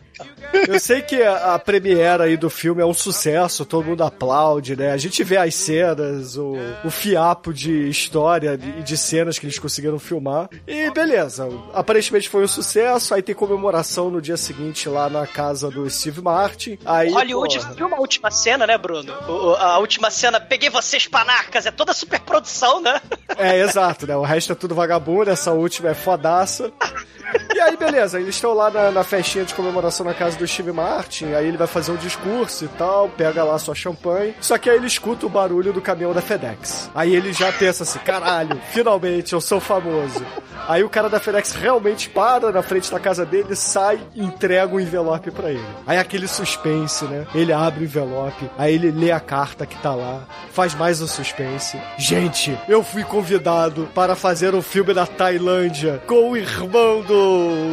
Eu 0.68 0.80
sei 0.80 1.02
que 1.02 1.22
a, 1.22 1.56
a 1.56 1.60
premiere 1.60 2.24
aí 2.24 2.38
do 2.38 2.50
filme 2.50 2.82
é 2.82 2.86
um 2.86 2.94
sucesso, 2.94 3.66
todo 3.66 3.86
mundo 3.86 4.04
aplaude, 4.04 4.76
né? 4.76 4.92
A 4.92 4.98
gente 4.98 5.24
vê 5.24 5.38
as 5.38 5.56
cenas, 5.56 6.38
o, 6.38 6.56
o 6.84 6.90
fiapo 6.90 7.54
de 7.54 7.90
história 7.90 8.60
e 8.78 8.84
de 8.84 8.98
cenas 8.98 9.40
que 9.40 9.46
eles 9.46 9.60
conseguiram 9.60 10.00
filmar. 10.00 10.50
E 10.68 10.90
beleza, 10.92 11.48
aparentemente 11.74 12.30
foi 12.30 12.44
um 12.44 12.48
sucesso, 12.48 13.14
aí 13.14 13.22
tem 13.22 13.36
comemoração 13.36 14.10
no 14.10 14.22
dia 14.22 14.38
seguinte 14.38 14.88
lá 14.90 15.10
na 15.10 15.26
casa 15.26 15.70
do 15.70 15.90
Steve 15.90 16.22
Martin. 16.22 16.78
Aí, 16.86 17.12
Hollywood 17.12 17.60
porra. 17.60 17.74
viu 17.74 17.88
uma 17.88 18.00
última 18.00 18.32
cena, 18.32 18.68
né, 18.68 18.78
Bruno? 18.78 19.14
O, 19.28 19.56
a 19.56 19.78
última 19.80 20.10
cena, 20.10 20.40
peguei 20.40 20.70
vocês 20.70 21.08
panacas, 21.08 21.66
é 21.66 21.72
toda 21.72 21.94
super 21.94 22.20
produção, 22.20 22.82
né? 22.82 23.02
É, 23.38 23.60
exato, 23.60 24.06
né? 24.08 24.16
O 24.16 24.24
resto 24.24 24.52
é 24.54 24.56
tudo 24.56 24.76
vagabundo, 24.76 25.30
essa 25.30 25.52
última 25.52 25.90
é 25.90 25.94
fodaça. 25.94 26.72
E 27.54 27.60
aí, 27.60 27.78
beleza, 27.78 28.20
eles 28.20 28.36
estão 28.36 28.54
lá 28.54 28.70
na, 28.72 28.92
na, 28.92 29.04
festinha 29.04 29.46
de 29.46 29.54
comemoração 29.54 30.06
na 30.06 30.14
casa 30.14 30.38
do 30.38 30.48
Steve 30.48 30.72
Martin, 30.72 31.34
aí 31.34 31.48
ele 31.48 31.58
vai 31.58 31.68
fazer 31.68 31.92
um 31.92 31.96
discurso 31.96 32.66
e 32.66 32.68
tal, 32.70 33.10
pega 33.10 33.44
lá 33.44 33.58
sua 33.60 33.76
champanhe, 33.76 34.36
só 34.40 34.58
que 34.58 34.70
aí 34.70 34.78
ele 34.78 34.88
escuta 34.88 35.26
o 35.26 35.30
barulho 35.30 35.74
do 35.74 35.82
caminhão 35.82 36.14
da 36.14 36.22
FedEx. 36.22 36.90
Aí 36.96 37.16
ele 37.16 37.34
já 37.34 37.52
pensa 37.52 37.84
assim, 37.84 38.00
caralho, 38.00 38.60
finalmente, 38.72 39.34
eu 39.34 39.42
sou 39.42 39.60
famoso. 39.60 40.26
Aí 40.68 40.84
o 40.84 40.90
cara 40.90 41.10
da 41.10 41.20
FedEx 41.20 41.54
realmente 41.54 42.10
para 42.10 42.52
na 42.52 42.62
frente 42.62 42.92
da 42.92 43.00
casa 43.00 43.26
dele, 43.26 43.56
sai 43.56 44.00
e 44.16 44.24
entrega 44.24 44.74
o 44.74 44.78
um 44.78 44.80
envelope 44.80 45.32
para 45.32 45.52
ele. 45.52 45.66
Aí 45.86 45.98
aquele 45.98 46.28
suspense, 46.28 47.06
né? 47.06 47.26
Ele 47.34 47.52
abre 47.52 47.82
o 47.82 47.84
envelope, 47.84 48.50
aí 48.58 48.76
ele 48.76 48.92
lê 48.92 49.12
a 49.12 49.20
carta 49.20 49.66
que 49.66 49.78
tá 49.78 49.94
lá, 49.94 50.24
faz 50.52 50.76
mais 50.76 51.02
um 51.02 51.08
suspense. 51.08 51.80
Gente, 51.98 52.58
eu 52.68 52.84
fui 52.84 53.04
convidado 53.04 53.90
para 53.94 54.16
fazer 54.16 54.56
um 54.56 54.62
filme 54.62 54.94
da 54.94 55.06
Tailândia 55.06 56.02
com 56.08 56.32
o 56.32 56.38
irmão 56.38 57.02
do, 57.02 57.21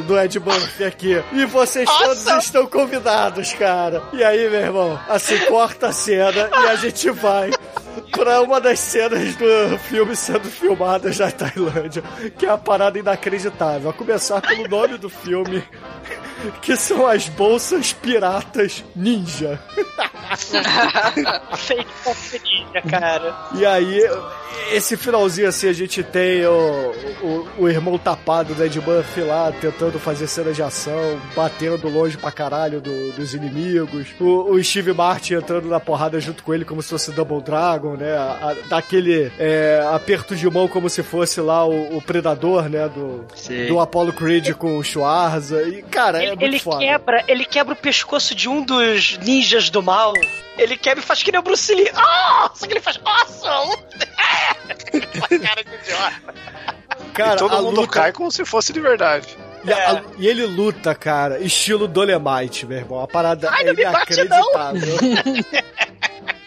do 0.06 0.18
Ed 0.18 0.38
Murphy 0.40 0.84
aqui. 0.84 1.22
E 1.32 1.44
vocês 1.46 1.86
Nossa. 1.86 2.04
todos 2.04 2.44
estão 2.44 2.66
convidados, 2.66 3.52
cara. 3.52 4.02
E 4.12 4.22
aí, 4.22 4.48
meu 4.48 4.60
irmão, 4.60 5.00
assim, 5.08 5.38
corta 5.46 5.88
a 5.88 5.92
cena 5.92 6.50
e 6.52 6.66
a 6.66 6.76
gente 6.76 7.10
vai 7.10 7.50
pra 8.00 8.40
uma 8.42 8.60
das 8.60 8.78
cenas 8.78 9.34
do 9.36 9.78
filme 9.78 10.14
sendo 10.16 10.48
filmadas 10.50 11.18
na 11.18 11.30
Tailândia, 11.30 12.02
que 12.38 12.46
é 12.46 12.50
a 12.50 12.58
parada 12.58 12.98
inacreditável. 12.98 13.90
A 13.90 13.92
começar 13.92 14.40
pelo 14.40 14.68
nome 14.68 14.98
do 14.98 15.08
filme, 15.08 15.62
que 16.62 16.76
são 16.76 17.06
as 17.06 17.28
bolsas 17.28 17.92
piratas 17.92 18.84
ninja. 18.94 19.60
Feito 21.56 21.86
ninja, 22.44 22.82
cara. 22.88 23.34
E 23.54 23.64
aí, 23.64 24.02
esse 24.72 24.96
finalzinho 24.96 25.48
assim, 25.48 25.68
a 25.68 25.72
gente 25.72 26.02
tem 26.02 26.44
o, 26.46 26.92
o, 27.22 27.48
o 27.58 27.68
irmão 27.68 27.96
tapado 27.98 28.54
do 28.54 28.64
Ed 28.64 28.80
Murphy 28.80 29.22
lá, 29.22 29.50
tentando 29.52 29.98
fazer 29.98 30.26
cenas 30.26 30.54
de 30.54 30.62
ação, 30.62 31.20
batendo 31.34 31.88
longe 31.88 32.16
pra 32.16 32.30
caralho 32.30 32.80
do, 32.80 33.12
dos 33.12 33.34
inimigos. 33.34 34.08
O, 34.20 34.52
o, 34.52 34.62
Steve 34.62 34.92
Martin 34.92 35.34
entrando 35.34 35.68
na 35.68 35.80
porrada 35.80 36.20
junto 36.20 36.42
com 36.42 36.52
ele 36.52 36.64
como 36.64 36.82
se 36.82 36.90
fosse 36.90 37.12
Double 37.12 37.40
Dragon, 37.40 37.87
né? 37.96 38.16
A, 38.16 38.50
a, 38.50 38.54
daquele 38.68 39.32
é, 39.38 39.82
aperto 39.92 40.34
de 40.36 40.48
mão 40.50 40.68
como 40.68 40.88
se 40.90 41.02
fosse 41.02 41.40
lá 41.40 41.64
o, 41.66 41.96
o 41.96 42.02
Predador, 42.02 42.68
né? 42.68 42.88
Do, 42.88 43.26
do 43.68 43.80
Apollo 43.80 44.12
Creed 44.12 44.52
com 44.54 44.76
o 44.78 44.84
Schwarza. 44.84 45.62
E, 45.62 45.82
cara, 45.82 46.18
ele, 46.22 46.28
muito 46.30 46.42
ele 46.44 46.58
foda. 46.58 46.78
quebra, 46.78 47.24
ele 47.28 47.44
quebra 47.44 47.72
o 47.74 47.76
pescoço 47.76 48.34
de 48.34 48.48
um 48.48 48.62
dos 48.62 49.18
ninjas 49.18 49.70
do 49.70 49.82
mal. 49.82 50.12
Ele 50.56 50.76
quebra 50.76 51.00
e 51.00 51.06
faz 51.06 51.22
que 51.22 51.30
nem 51.30 51.38
o 51.38 51.42
Bruce 51.42 51.72
Lee. 51.74 51.90
Ah! 51.94 52.50
Só 52.54 52.66
que 52.66 52.72
ele 52.72 52.80
faz 52.80 52.98
awesome! 53.04 53.76
É! 54.90 55.38
cara 55.38 55.62
de 55.62 55.74
idiota. 55.74 56.34
Cara, 57.14 57.34
e 57.34 57.38
todo 57.38 57.54
a 57.56 57.62
mundo 57.62 57.80
luta- 57.82 57.92
cai 58.00 58.12
como 58.12 58.30
se 58.30 58.44
fosse 58.44 58.72
de 58.72 58.80
verdade. 58.80 59.26
E, 59.64 59.72
a- 59.72 60.02
e 60.18 60.26
ele 60.26 60.46
luta, 60.46 60.94
cara, 60.94 61.38
estilo 61.40 61.86
Dolemite, 61.88 62.64
meu 62.66 62.78
irmão. 62.78 63.00
A 63.02 63.06
parada 63.08 63.48
Ai, 63.50 63.62
é 63.62 63.66
não 63.66 63.74
me 63.74 63.84
bate, 63.84 64.16
não. 64.28 64.36
inacreditável. 64.52 64.98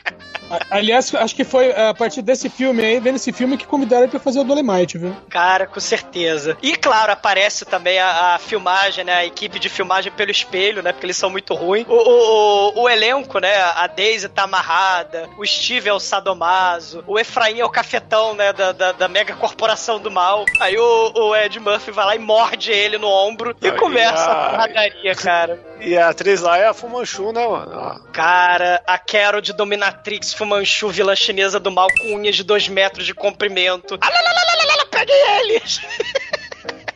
A- 0.52 0.78
Aliás, 0.78 1.14
acho 1.16 1.36
que 1.36 1.44
foi 1.44 1.72
a 1.72 1.94
partir 1.94 2.22
desse 2.22 2.50
filme 2.50 2.84
aí, 2.84 3.00
vendo 3.00 3.16
esse 3.16 3.32
filme, 3.32 3.58
que 3.58 3.66
convidaram 3.66 4.04
ele 4.04 4.12
pra 4.12 4.20
fazer 4.20 4.40
o 4.40 4.44
Dolemite, 4.44 4.98
viu? 4.98 5.16
Cara, 5.30 5.66
com 5.68 5.80
certeza. 5.80 6.58
E 6.62 6.76
claro, 6.76 7.12
aparece 7.12 7.66
também 7.66 8.00
a, 8.00 8.36
a 8.36 8.40
filmagem, 8.40 9.04
né? 9.04 9.14
A 9.16 9.26
equipe 9.26 9.60
de 9.60 9.70
filmagem 9.70 10.12
pelo 10.12 10.32
espelho, 10.32 10.82
né? 10.84 10.92
Porque 10.92 11.06
eles 11.06 11.18
são 11.18 11.30
muito 11.30 11.54
ruins. 11.54 11.86
O, 11.88 11.94
o, 11.94 12.80
o, 12.80 12.82
o 12.84 12.90
elenco, 12.90 13.40
né? 13.40 13.56
A 13.76 13.88
Daisy 13.88 14.28
tá 14.30 14.44
amarrada, 14.44 15.30
o 15.38 15.46
Steve 15.46 15.90
é 15.90 15.94
o 15.94 16.00
Sadomaso, 16.00 17.04
o 17.08 17.20
Efraim 17.20 17.60
é 17.60 17.66
o 17.66 17.70
cafetão, 17.70 18.34
né? 18.34 18.52
Da, 18.54 18.72
da, 18.72 18.92
da 18.92 19.08
mega 19.08 19.36
corporação 19.36 20.00
do 20.00 20.10
mal. 20.12 20.46
Aí 20.60 20.78
o, 20.78 21.12
o 21.16 21.36
Ed 21.36 21.60
Murphy 21.60 21.92
vai 21.92 22.06
lá 22.06 22.16
e 22.16 22.20
morde 22.20 22.72
ele 22.72 22.98
no 22.98 23.08
ombro 23.08 23.56
e 23.62 23.68
Ai, 23.68 23.76
começa 23.78 24.24
a 24.32 24.44
ai. 24.46 24.50
porradaria, 24.52 25.16
cara. 25.16 25.60
E 25.82 25.98
a 25.98 26.10
atriz 26.10 26.42
lá 26.42 26.58
é 26.58 26.68
a 26.68 26.74
Fumanchu, 26.74 27.32
né, 27.32 27.46
mano? 27.48 27.72
Ah, 27.74 28.00
Cara, 28.14 28.84
a 28.86 29.00
Carol 29.00 29.42
de 29.42 29.52
Dominatrix 29.52 30.34
Fumanchu, 30.34 30.90
vilã 30.90 31.16
chinesa 31.16 31.60
do 31.60 31.72
mal, 31.72 31.88
com 32.00 32.16
unhas 32.16 32.36
de 32.36 32.44
dois 32.44 32.68
metros 32.68 33.06
de 33.06 33.14
comprimento. 33.16 33.98
Ah, 34.00 34.10
lá, 34.10 34.22
lá, 34.22 34.86
peguei 34.92 35.16
eles! 35.40 35.82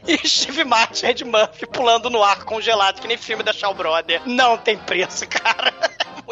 E 0.07 0.27
Steve 0.27 0.63
Martin, 0.63 1.07
Ed 1.07 1.25
Murphy 1.25 1.65
pulando 1.65 2.11
no 2.11 2.23
ar 2.23 2.43
congelado, 2.43 3.01
que 3.01 3.07
nem 3.07 3.17
filme 3.17 3.41
da 3.41 3.51
Shaw 3.51 3.73
Brother. 3.73 4.21
Não 4.23 4.55
tem 4.55 4.77
preço, 4.77 5.27
cara. 5.27 5.73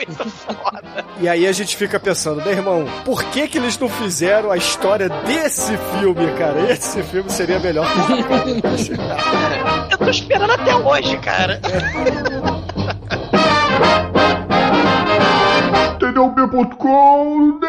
Muito 0.07 0.30
foda. 0.45 1.05
E 1.19 1.27
aí 1.30 1.47
a 1.47 1.51
gente 1.51 1.75
fica 1.75 1.99
pensando, 1.99 2.41
meu 2.41 2.51
irmão, 2.51 2.85
por 3.05 3.23
que 3.25 3.47
que 3.47 3.57
eles 3.57 3.77
não 3.77 3.89
fizeram 3.89 4.51
a 4.51 4.57
história 4.57 5.09
desse 5.09 5.77
filme, 5.99 6.31
cara? 6.38 6.71
Esse 6.71 7.01
filme 7.03 7.30
seria 7.30 7.59
melhor. 7.59 7.85
Eu 9.91 9.97
tô 9.97 10.09
esperando 10.09 10.51
até 10.51 10.75
hoje, 10.75 11.17
cara. 11.17 11.59
TDUB.com 15.99 17.59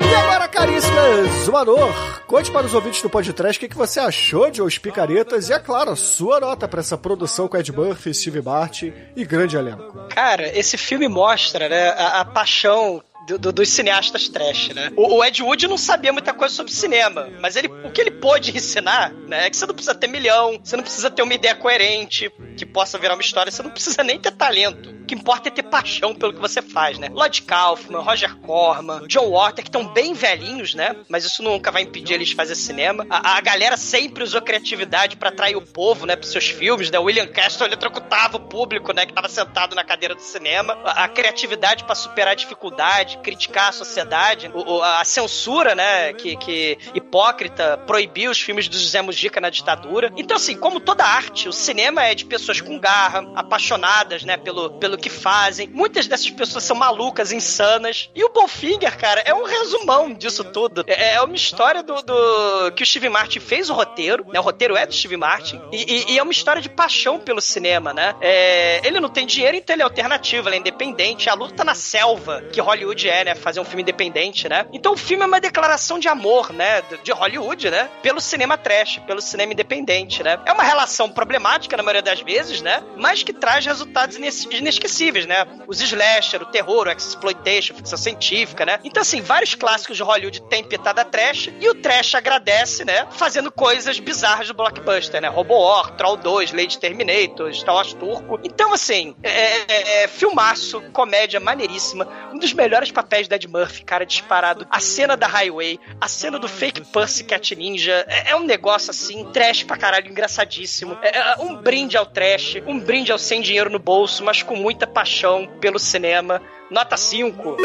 E 0.00 0.14
agora, 0.14 0.48
caríssima 0.48 1.00
Zoador, 1.44 2.13
conte 2.34 2.50
para 2.50 2.66
os 2.66 2.74
ouvintes 2.74 3.00
do 3.00 3.08
podcast 3.08 3.64
o 3.64 3.68
que, 3.68 3.76
você 3.76 4.00
achou 4.00 4.50
de 4.50 4.60
Os 4.60 4.76
Picaretas 4.76 5.48
e, 5.48 5.52
é 5.52 5.58
claro, 5.60 5.92
a 5.92 5.96
sua 5.96 6.40
nota 6.40 6.66
para 6.66 6.80
essa 6.80 6.98
produção 6.98 7.46
com 7.46 7.56
Ed 7.56 7.70
Murphy, 7.70 8.12
Steve 8.12 8.42
Martin 8.42 8.92
e 9.14 9.24
grande 9.24 9.56
elenco. 9.56 10.08
Cara, 10.08 10.48
esse 10.48 10.76
filme 10.76 11.06
mostra, 11.06 11.68
né, 11.68 11.90
a, 11.90 12.22
a 12.22 12.24
paixão 12.24 13.00
do- 13.26 13.38
do- 13.38 13.52
dos 13.52 13.68
cineastas 13.68 14.28
trash, 14.28 14.68
né? 14.70 14.90
O, 14.96 15.16
o 15.16 15.24
Ed 15.24 15.42
Wood 15.42 15.66
não 15.66 15.78
sabia 15.78 16.12
muita 16.12 16.32
coisa 16.32 16.54
sobre 16.54 16.72
cinema, 16.72 17.28
mas 17.40 17.56
ele, 17.56 17.68
o 17.68 17.90
que 17.90 18.00
ele 18.00 18.10
pôde 18.10 18.56
ensinar, 18.56 19.12
né, 19.12 19.46
é 19.46 19.50
que 19.50 19.56
você 19.56 19.66
não 19.66 19.74
precisa 19.74 19.94
ter 19.94 20.06
milhão, 20.06 20.60
você 20.62 20.76
não 20.76 20.82
precisa 20.82 21.10
ter 21.10 21.22
uma 21.22 21.34
ideia 21.34 21.54
coerente 21.54 22.30
que 22.56 22.64
possa 22.66 22.98
virar 22.98 23.14
uma 23.14 23.22
história, 23.22 23.50
você 23.50 23.62
não 23.62 23.70
precisa 23.70 24.02
nem 24.02 24.18
ter 24.18 24.32
talento. 24.32 24.90
O 24.90 25.06
que 25.06 25.14
importa 25.14 25.48
é 25.48 25.52
ter 25.52 25.64
paixão 25.64 26.14
pelo 26.14 26.32
que 26.32 26.40
você 26.40 26.62
faz, 26.62 26.98
né? 26.98 27.08
Lloyd 27.12 27.42
Kaufman, 27.42 28.00
Roger 28.00 28.34
Corman, 28.36 29.06
John 29.06 29.28
Water, 29.30 29.62
que 29.62 29.68
estão 29.68 29.86
bem 29.86 30.14
velhinhos, 30.14 30.74
né? 30.74 30.96
Mas 31.10 31.24
isso 31.26 31.42
nunca 31.42 31.70
vai 31.70 31.82
impedir 31.82 32.14
eles 32.14 32.28
de 32.28 32.34
fazer 32.34 32.54
cinema. 32.54 33.06
A, 33.10 33.36
a 33.36 33.40
galera 33.42 33.76
sempre 33.76 34.24
usou 34.24 34.40
criatividade 34.40 35.16
pra 35.16 35.28
atrair 35.28 35.56
o 35.56 35.60
povo, 35.62 36.06
né, 36.06 36.16
pros 36.16 36.30
seus 36.30 36.48
filmes, 36.48 36.90
né? 36.90 36.98
William 36.98 37.26
Castle 37.26 37.66
eletrocutava 37.66 38.38
o 38.38 38.40
público, 38.40 38.94
né, 38.94 39.04
que 39.04 39.12
tava 39.12 39.28
sentado 39.28 39.74
na 39.76 39.84
cadeira 39.84 40.14
do 40.14 40.22
cinema. 40.22 40.78
A, 40.84 41.04
a 41.04 41.08
criatividade 41.08 41.84
pra 41.84 41.94
superar 41.94 42.32
a 42.32 42.34
dificuldade, 42.34 43.13
criticar 43.18 43.68
a 43.68 43.72
sociedade, 43.72 44.50
o- 44.54 44.82
a 44.82 45.04
censura, 45.04 45.74
né, 45.74 46.12
que, 46.12 46.36
que 46.36 46.78
hipócrita 46.94 47.78
proibiu 47.86 48.30
os 48.30 48.40
filmes 48.40 48.68
do 48.68 48.76
José 48.78 49.00
Mujica 49.02 49.40
na 49.40 49.50
ditadura. 49.50 50.12
Então, 50.16 50.36
assim, 50.36 50.56
como 50.56 50.80
toda 50.80 51.04
arte, 51.04 51.48
o 51.48 51.52
cinema 51.52 52.04
é 52.04 52.14
de 52.14 52.24
pessoas 52.24 52.60
com 52.60 52.78
garra, 52.78 53.24
apaixonadas, 53.34 54.24
né, 54.24 54.36
pelo, 54.36 54.70
pelo 54.78 54.96
que 54.98 55.08
fazem. 55.08 55.68
Muitas 55.68 56.06
dessas 56.06 56.30
pessoas 56.30 56.64
são 56.64 56.76
malucas, 56.76 57.32
insanas. 57.32 58.10
E 58.14 58.24
o 58.24 58.32
Bonfinger, 58.32 58.96
cara, 58.98 59.20
é 59.24 59.32
um 59.34 59.44
resumão 59.44 60.12
disso 60.12 60.44
tudo. 60.44 60.84
É, 60.86 61.14
é 61.14 61.22
uma 61.22 61.34
história 61.36 61.82
do, 61.82 61.94
do- 62.02 62.72
que 62.74 62.82
o 62.82 62.86
Steve 62.86 63.08
Martin 63.08 63.40
fez 63.40 63.70
o 63.70 63.74
roteiro, 63.74 64.26
né? 64.32 64.38
O 64.40 64.42
roteiro 64.42 64.76
é 64.76 64.86
do 64.86 64.92
Steve 64.94 65.16
Martin. 65.16 65.60
E, 65.72 65.82
e- 65.82 66.12
e 66.14 66.18
é 66.18 66.22
uma 66.22 66.32
história 66.32 66.60
de 66.60 66.68
paixão 66.68 67.18
pelo 67.18 67.40
cinema, 67.40 67.92
né? 67.94 68.14
É, 68.20 68.80
ele 68.86 69.00
não 69.00 69.08
tem 69.08 69.26
dinheiro, 69.26 69.56
então 69.56 69.74
ele 69.74 69.82
é 69.82 69.84
alternativo, 69.84 70.48
ele 70.48 70.56
é 70.56 70.58
independente. 70.58 71.28
A 71.30 71.34
luta 71.34 71.64
na 71.64 71.74
selva 71.74 72.42
que 72.52 72.60
Hollywood 72.60 73.03
é, 73.08 73.24
né? 73.24 73.34
Fazer 73.34 73.60
um 73.60 73.64
filme 73.64 73.82
independente, 73.82 74.48
né? 74.48 74.66
Então 74.72 74.92
o 74.92 74.96
filme 74.96 75.22
é 75.22 75.26
uma 75.26 75.40
declaração 75.40 75.98
de 75.98 76.08
amor, 76.08 76.52
né? 76.52 76.82
De 77.02 77.12
Hollywood, 77.12 77.70
né? 77.70 77.88
Pelo 78.02 78.20
cinema 78.20 78.56
trash, 78.56 78.98
pelo 79.06 79.20
cinema 79.20 79.52
independente, 79.52 80.22
né? 80.22 80.38
É 80.46 80.52
uma 80.52 80.62
relação 80.62 81.08
problemática 81.10 81.76
na 81.76 81.82
maioria 81.82 82.02
das 82.02 82.20
vezes, 82.20 82.60
né? 82.62 82.82
Mas 82.96 83.22
que 83.22 83.32
traz 83.32 83.64
resultados 83.66 84.16
ines- 84.16 84.44
inesquecíveis, 84.50 85.26
né? 85.26 85.46
Os 85.66 85.80
slasher, 85.80 86.42
o 86.42 86.46
terror, 86.46 86.86
o 86.88 86.90
exploitation, 86.90 87.74
ficção 87.74 87.98
científica, 87.98 88.64
né? 88.64 88.78
Então, 88.84 89.00
assim, 89.00 89.20
vários 89.20 89.54
clássicos 89.54 89.96
de 89.96 90.02
Hollywood 90.02 90.42
têm 90.48 90.64
pitada 90.64 91.04
trash 91.04 91.50
e 91.60 91.68
o 91.68 91.74
trash 91.74 92.14
agradece, 92.14 92.84
né? 92.84 93.06
Fazendo 93.12 93.50
coisas 93.50 93.98
bizarras 93.98 94.48
do 94.48 94.54
blockbuster, 94.54 95.20
né? 95.20 95.28
Robo 95.28 95.54
War, 95.58 95.90
Troll 95.96 96.16
2, 96.16 96.52
Lady 96.52 96.78
Terminator, 96.78 97.52
Star 97.54 97.74
Wars 97.74 97.92
Turco. 97.94 98.38
Então, 98.42 98.72
assim, 98.72 99.14
é, 99.22 99.30
é- 99.30 100.04
é 100.04 100.08
filmaço, 100.08 100.80
comédia 100.92 101.38
maneiríssima, 101.40 102.06
um 102.32 102.38
dos 102.38 102.52
melhores 102.52 102.90
papéis 102.94 103.28
da 103.28 103.36
Ed 103.36 103.46
Murphy, 103.48 103.84
cara, 103.84 104.06
disparado. 104.06 104.66
A 104.70 104.80
cena 104.80 105.16
da 105.16 105.26
Highway, 105.26 105.78
a 106.00 106.08
cena 106.08 106.38
do 106.38 106.48
fake 106.48 106.80
Pussycat 106.92 107.54
Ninja, 107.54 108.04
é, 108.08 108.30
é 108.30 108.36
um 108.36 108.44
negócio 108.44 108.90
assim, 108.90 109.24
trash 109.32 109.64
pra 109.64 109.76
caralho, 109.76 110.08
engraçadíssimo. 110.10 110.96
É, 111.02 111.18
é 111.18 111.36
um 111.40 111.56
brinde 111.56 111.96
ao 111.96 112.06
trash, 112.06 112.56
um 112.66 112.78
brinde 112.78 113.12
ao 113.12 113.18
sem 113.18 113.42
dinheiro 113.42 113.68
no 113.68 113.78
bolso, 113.78 114.24
mas 114.24 114.42
com 114.42 114.56
muita 114.56 114.86
paixão 114.86 115.46
pelo 115.60 115.78
cinema. 115.78 116.40
Nota 116.70 116.96
5. 116.96 117.58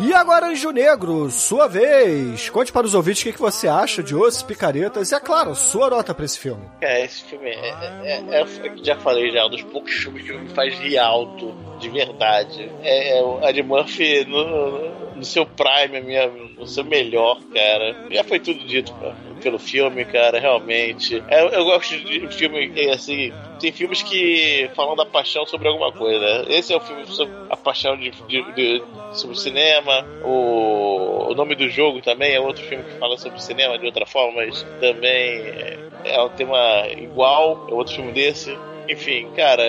E 0.00 0.12
agora, 0.14 0.46
Anjo 0.46 0.70
Negro, 0.70 1.30
sua 1.30 1.68
vez. 1.68 2.48
Conte 2.48 2.72
para 2.72 2.86
os 2.86 2.94
ouvintes 2.94 3.20
o 3.20 3.24
que, 3.26 3.32
que 3.34 3.38
você 3.38 3.68
acha 3.68 4.02
de 4.02 4.16
Os 4.16 4.42
Picaretas 4.42 5.12
e, 5.12 5.14
é 5.14 5.20
claro, 5.20 5.54
sua 5.54 5.90
nota 5.90 6.14
para 6.14 6.24
esse 6.24 6.38
filme. 6.38 6.64
Cara, 6.80 7.00
esse 7.00 7.22
filme 7.24 7.50
é, 7.50 7.68
é, 7.68 8.24
é, 8.30 8.40
é- 8.40 8.76
já 8.82 8.96
falei 8.96 9.30
já, 9.30 9.44
um 9.46 9.50
dos 9.50 9.62
poucos 9.62 9.92
filmes 9.92 10.22
que 10.24 10.32
me 10.32 10.48
faz 10.48 10.74
rir 10.78 10.96
alto, 10.98 11.54
de 11.78 11.88
verdade. 11.88 12.70
É, 12.80 13.18
é 13.18 13.22
o 13.22 13.40
Ed 13.46 13.62
Murphy 13.62 14.24
no, 14.26 15.14
no 15.14 15.24
seu 15.24 15.46
prime, 15.46 16.00
minha, 16.00 16.26
no 16.28 16.66
seu 16.66 16.84
melhor, 16.84 17.40
cara. 17.52 17.96
Já 18.10 18.24
foi 18.24 18.38
tudo 18.40 18.58
dito 18.66 18.92
pelo 19.40 19.58
filme, 19.58 20.04
cara, 20.04 20.38
realmente. 20.38 21.22
É, 21.28 21.42
eu 21.42 21.64
gosto 21.64 21.96
de 21.98 22.28
filme 22.28 22.72
assim, 22.92 23.32
tem 23.58 23.72
filmes 23.72 24.02
que 24.02 24.70
falam 24.74 24.96
da 24.96 25.04
paixão 25.06 25.46
sobre 25.46 25.68
alguma 25.68 25.92
coisa. 25.92 26.18
né? 26.20 26.44
Esse 26.56 26.72
é 26.72 26.76
o 26.76 26.80
filme 26.80 27.06
sobre 27.06 27.32
a 27.48 27.56
paixão 27.56 27.96
de, 27.96 28.10
de- 28.26 28.52
de- 28.52 28.82
sobre 29.12 29.36
o 29.36 29.38
cinema. 29.38 30.06
O, 30.24 31.30
o 31.30 31.34
nome 31.34 31.54
do 31.54 31.68
jogo 31.68 32.00
também 32.02 32.34
é 32.34 32.40
outro 32.40 32.62
filme 32.64 32.84
que 32.84 32.98
fala 32.98 33.16
sobre 33.16 33.40
cinema 33.42 33.78
de 33.78 33.86
outra 33.86 34.06
forma, 34.06 34.36
mas 34.44 34.64
também 34.80 35.10
é, 35.48 35.78
é 36.04 36.22
um 36.22 36.28
tema 36.30 36.58
igual, 36.96 37.66
é 37.68 37.74
outro 37.74 37.94
filme 37.94 38.12
desse. 38.12 38.56
Enfim, 38.88 39.26
cara, 39.34 39.64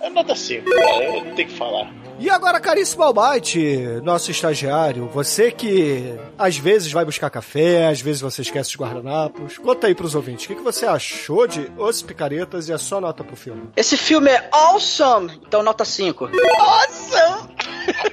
é 0.00 0.10
nota 0.10 0.34
5, 0.34 0.68
cara, 0.70 1.04
eu 1.04 1.24
não 1.24 1.34
tenho 1.34 1.48
que 1.48 1.56
falar. 1.56 1.92
E 2.18 2.30
agora, 2.30 2.58
caríssimo 2.58 3.02
Almighty, 3.02 4.00
nosso 4.02 4.30
estagiário, 4.30 5.06
você 5.12 5.50
que 5.50 6.14
às 6.38 6.56
vezes 6.56 6.90
vai 6.90 7.04
buscar 7.04 7.28
café, 7.28 7.88
às 7.88 8.00
vezes 8.00 8.22
você 8.22 8.40
esquece 8.40 8.70
os 8.70 8.76
guardanapos. 8.76 9.58
Conta 9.58 9.86
aí 9.86 9.94
pros 9.94 10.14
ouvintes, 10.14 10.46
o 10.46 10.48
que, 10.48 10.54
que 10.54 10.62
você 10.62 10.86
achou 10.86 11.46
de 11.46 11.70
Os 11.76 12.00
Picaretas 12.00 12.68
e 12.68 12.72
a 12.72 12.78
sua 12.78 13.00
nota 13.00 13.22
pro 13.22 13.36
filme? 13.36 13.68
Esse 13.76 13.96
filme 13.96 14.30
é 14.30 14.48
awesome, 14.50 15.40
então 15.46 15.62
nota 15.62 15.84
5. 15.84 16.30
Awesome! 16.58 17.54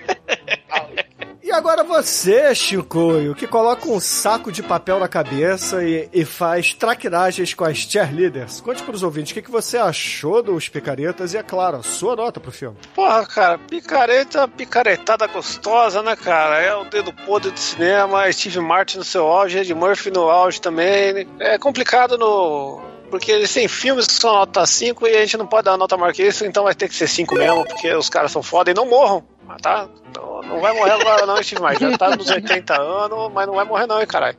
E 1.51 1.53
agora 1.53 1.83
você, 1.83 2.55
Chicoio, 2.55 3.35
que 3.35 3.45
coloca 3.45 3.85
um 3.85 3.99
saco 3.99 4.53
de 4.53 4.63
papel 4.63 5.01
na 5.01 5.07
cabeça 5.09 5.83
e, 5.83 6.07
e 6.13 6.23
faz 6.23 6.73
traquinagens 6.73 7.53
com 7.53 7.65
as 7.65 7.79
cheerleaders. 7.79 8.61
Conte 8.61 8.81
pros 8.83 9.03
ouvintes 9.03 9.31
o 9.31 9.33
que, 9.33 9.41
que 9.41 9.51
você 9.51 9.77
achou 9.77 10.41
dos 10.41 10.69
Picaretas 10.69 11.33
e, 11.33 11.37
é 11.37 11.43
claro, 11.43 11.75
a 11.75 11.83
sua 11.83 12.15
nota 12.15 12.39
pro 12.39 12.53
filme. 12.53 12.77
Porra, 12.95 13.25
cara, 13.25 13.57
picareta, 13.57 14.47
picaretada 14.47 15.27
gostosa, 15.27 16.01
né, 16.01 16.15
cara? 16.15 16.61
É 16.61 16.73
o 16.73 16.85
dedo 16.85 17.11
podre 17.11 17.51
do 17.51 17.59
cinema, 17.59 18.31
Steve 18.31 18.61
Martin 18.61 18.99
no 18.99 19.03
seu 19.03 19.27
auge, 19.27 19.57
Ed 19.57 19.73
Murphy 19.73 20.09
no 20.09 20.29
auge 20.29 20.61
também. 20.61 21.27
É 21.37 21.57
complicado 21.57 22.17
no. 22.17 22.81
Porque 23.09 23.29
eles 23.29 23.53
têm 23.53 23.67
filmes 23.67 24.07
que 24.07 24.13
são 24.13 24.31
nota 24.31 24.65
5 24.65 25.05
e 25.05 25.17
a 25.17 25.19
gente 25.19 25.35
não 25.35 25.45
pode 25.45 25.65
dar 25.65 25.75
nota 25.75 25.97
maior 25.97 26.13
que 26.13 26.23
isso, 26.23 26.45
então 26.45 26.63
vai 26.63 26.73
ter 26.73 26.87
que 26.87 26.95
ser 26.95 27.09
5 27.09 27.35
mesmo, 27.35 27.65
porque 27.65 27.93
os 27.93 28.07
caras 28.07 28.31
são 28.31 28.41
foda 28.41 28.71
e 28.71 28.73
não 28.73 28.85
morram. 28.85 29.21
Cinema, 29.51 29.57
tá? 29.61 29.87
Não, 30.15 30.41
não 30.41 30.59
vai 30.59 30.73
morrer 30.73 30.91
agora 30.91 31.25
não, 31.25 31.41
Steve 31.41 31.61
mais. 31.61 31.79
Já 31.79 31.97
tá 31.97 32.15
nos 32.15 32.29
80 32.29 32.81
anos, 32.81 33.31
mas 33.33 33.47
não 33.47 33.55
vai 33.55 33.65
morrer 33.65 33.87
não, 33.87 33.99
hein, 33.99 34.07
caralho. 34.07 34.37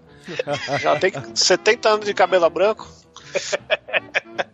Já 0.81 0.99
tem 0.99 1.13
70 1.35 1.89
anos 1.89 2.07
de 2.07 2.15
cabelo 2.15 2.49
branco. 2.49 2.89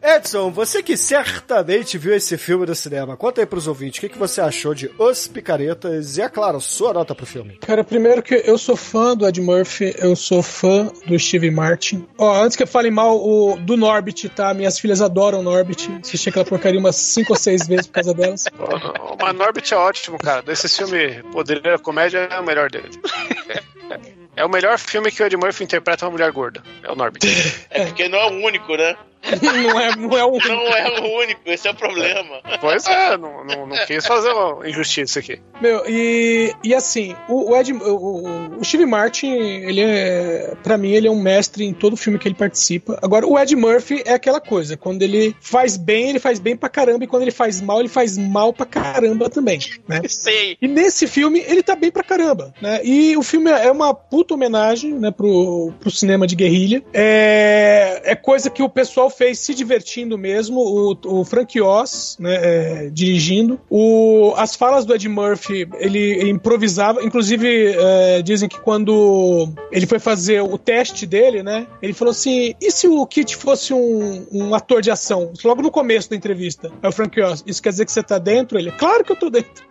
Edson, 0.03 0.51
você 0.51 0.83
que 0.83 0.97
certamente 0.97 1.99
viu 1.99 2.15
esse 2.15 2.39
filme 2.39 2.65
no 2.65 2.75
cinema, 2.75 3.17
conta 3.17 3.43
aí 3.43 3.47
pros 3.47 3.67
ouvintes, 3.67 3.99
o 3.99 4.01
que, 4.01 4.09
que 4.09 4.19
você 4.19 4.41
achou 4.41 4.75
de 4.75 4.91
Os 4.99 5.29
Picaretas 5.29 6.17
e, 6.17 6.23
é 6.23 6.29
claro, 6.29 6.61
sua 6.61 6.95
nota 6.95 7.15
pro 7.15 7.27
filme. 7.27 7.59
Cara, 7.59 7.85
primeiro 7.85 8.23
que 8.23 8.43
eu 8.47 8.57
sou 8.57 8.75
fã 8.75 9.15
do 9.15 9.29
Ed 9.29 9.41
Murphy, 9.41 9.95
eu 9.99 10.17
sou 10.17 10.43
fã 10.43 10.91
do 11.07 11.19
Steve 11.19 11.51
Martin. 11.51 12.07
Ó, 12.17 12.43
antes 12.43 12.57
que 12.57 12.63
eu 12.63 12.67
fale 12.67 12.91
mal 12.91 13.19
o, 13.19 13.57
do 13.59 13.77
Norbit, 13.77 14.29
tá? 14.31 14.55
Minhas 14.55 14.79
filhas 14.79 15.03
adoram 15.03 15.41
o 15.41 15.43
Norbit. 15.43 15.91
Assisti 16.03 16.31
aquela 16.31 16.45
porcaria 16.45 16.81
umas 16.81 16.97
5 16.97 17.33
ou 17.33 17.39
6 17.39 17.67
vezes 17.67 17.87
por 17.87 17.95
causa 17.95 18.15
delas. 18.15 18.45
Mas 19.21 19.37
Norbit 19.37 19.75
é 19.75 19.77
ótimo, 19.77 20.19
cara. 20.19 20.43
Desse 20.43 20.69
filme, 20.69 21.23
Poderia 21.33 21.79
Comédia 21.79 22.29
é 22.31 22.41
o 22.41 22.45
melhor 22.45 22.71
dele. 22.71 22.91
É 24.39 24.45
o 24.45 24.49
melhor 24.49 24.79
filme 24.79 25.11
que 25.11 25.21
o 25.21 25.27
Ed 25.27 25.37
Murphy 25.37 25.65
interpreta 25.65 26.05
uma 26.07 26.13
mulher 26.13 26.31
gorda. 26.31 26.63
É 26.85 26.93
o 26.93 26.95
Norbit. 26.95 27.27
É 27.71 27.87
porque 27.87 28.09
não 28.09 28.19
é 28.19 28.27
o 28.31 28.47
único, 28.47 28.77
né? 28.77 28.97
não, 29.43 29.81
é, 29.81 29.97
não 29.97 30.17
é 30.17 30.25
o 30.25 30.29
único. 30.29 30.49
Não 30.49 30.69
é 30.69 31.01
o 31.01 31.19
único, 31.19 31.41
esse 31.47 31.67
é 31.67 31.71
o 31.71 31.75
problema. 31.75 32.41
Pois 32.61 32.87
é, 32.87 33.17
não, 33.17 33.45
não, 33.45 33.67
não 33.67 33.87
quis 33.87 34.07
fazer 34.07 34.31
uma 34.31 34.67
injustiça 34.69 35.19
aqui. 35.19 35.41
Meu, 35.61 35.83
e, 35.89 36.55
e 36.63 36.75
assim, 36.75 37.17
o, 37.29 37.51
o, 37.51 37.57
Ed, 37.57 37.73
o, 37.73 38.59
o 38.59 38.65
Steve 38.65 38.87
Martin, 38.87 39.27
ele 39.27 39.81
é, 39.81 40.55
pra 40.63 40.79
mim, 40.79 40.93
ele 40.93 41.09
é 41.09 41.11
um 41.11 41.21
mestre 41.21 41.65
em 41.65 41.75
todo 41.75 41.97
filme 41.97 42.19
que 42.19 42.29
ele 42.29 42.35
participa. 42.35 42.99
Agora, 43.03 43.27
o 43.27 43.39
Ed 43.39 43.55
Murphy 43.57 44.03
é 44.07 44.15
aquela 44.15 44.41
coisa, 44.41 44.77
quando 44.77 45.03
ele 45.03 45.35
faz 45.41 45.77
bem, 45.77 46.11
ele 46.11 46.21
faz 46.21 46.39
bem 46.39 46.57
pra 46.57 46.69
caramba, 46.69 47.05
e 47.05 47.09
quando 47.09 47.23
ele 47.23 47.33
faz 47.33 47.61
mal, 47.61 47.81
ele 47.81 47.89
faz 47.89 48.17
mal 48.17 48.53
pra 48.53 48.67
caramba 48.67 49.29
também, 49.29 49.59
né? 49.87 50.01
Sei. 50.09 50.57
E 50.63 50.69
nesse 50.69 51.07
filme, 51.07 51.41
ele 51.41 51.63
tá 51.63 51.75
bem 51.75 51.91
pra 51.91 52.05
caramba, 52.05 52.55
né? 52.63 52.81
E 52.85 53.17
o 53.17 53.23
filme 53.23 53.51
é 53.51 53.71
uma 53.71 53.93
puta 53.93 54.28
homenagem, 54.35 54.95
né, 54.95 55.11
pro, 55.11 55.73
pro 55.81 55.91
cinema 55.91 56.27
de 56.27 56.37
guerrilha. 56.37 56.83
É, 56.93 58.03
é 58.05 58.15
coisa 58.15 58.51
que 58.51 58.63
o 58.63 58.69
pessoal 58.69 59.11
fez 59.11 59.39
se 59.39 59.55
divertindo 59.55 60.17
mesmo. 60.17 60.61
O, 60.61 61.21
o 61.21 61.25
Frank 61.25 61.61
Oz, 61.61 62.17
né, 62.19 62.37
é, 62.41 62.91
dirigindo. 62.91 63.61
O, 63.71 64.35
as 64.37 64.55
falas 64.57 64.85
do 64.85 64.95
Ed 64.95 65.09
Murphy, 65.09 65.69
ele 65.79 66.29
improvisava. 66.29 67.03
Inclusive, 67.03 67.75
é, 67.77 68.23
dizem 68.23 68.49
que 68.49 68.61
quando 68.61 69.49
ele 69.71 69.87
foi 69.87 69.99
fazer 69.99 70.43
o 70.43 70.59
teste 70.59 71.07
dele, 71.07 71.43
né, 71.43 71.67
ele 71.83 71.93
falou 71.93 72.13
assim: 72.13 72.55
e 72.61 72.71
se 72.71 72.89
o 72.89 73.07
Kit 73.07 73.37
fosse 73.37 73.73
um, 73.73 74.27
um 74.33 74.55
ator 74.55 74.81
de 74.81 74.91
ação? 74.91 75.33
Logo 75.45 75.63
no 75.63 75.71
começo 75.71 76.11
da 76.11 76.17
entrevista. 76.17 76.71
Aí 76.83 76.89
o 76.89 76.93
Frank 76.93 77.21
Oz, 77.21 77.43
isso 77.47 77.63
quer 77.63 77.71
dizer 77.71 77.85
que 77.85 77.93
você 77.93 78.03
tá 78.03 78.19
dentro? 78.19 78.59
Ele, 78.59 78.71
claro 78.73 79.05
que 79.05 79.13
eu 79.13 79.17
tô 79.17 79.31
dentro. 79.31 79.68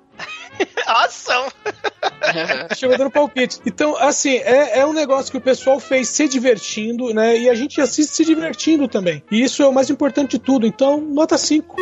Ação! 0.85 1.47
Chegou 2.75 2.97
dando 2.97 3.11
palpite. 3.11 3.59
Então, 3.65 3.95
assim, 3.97 4.38
é, 4.38 4.79
é 4.79 4.85
um 4.85 4.93
negócio 4.93 5.31
que 5.31 5.38
o 5.38 5.41
pessoal 5.41 5.79
fez 5.79 6.09
se 6.09 6.27
divertindo, 6.27 7.13
né? 7.13 7.38
E 7.38 7.49
a 7.49 7.55
gente 7.55 7.79
assiste 7.81 8.13
se 8.13 8.25
divertindo 8.25 8.88
também. 8.88 9.23
E 9.31 9.41
isso 9.41 9.61
é 9.61 9.67
o 9.67 9.73
mais 9.73 9.89
importante 9.89 10.31
de 10.31 10.39
tudo. 10.39 10.65
Então, 10.65 10.99
nota 10.99 11.38
5. 11.38 11.75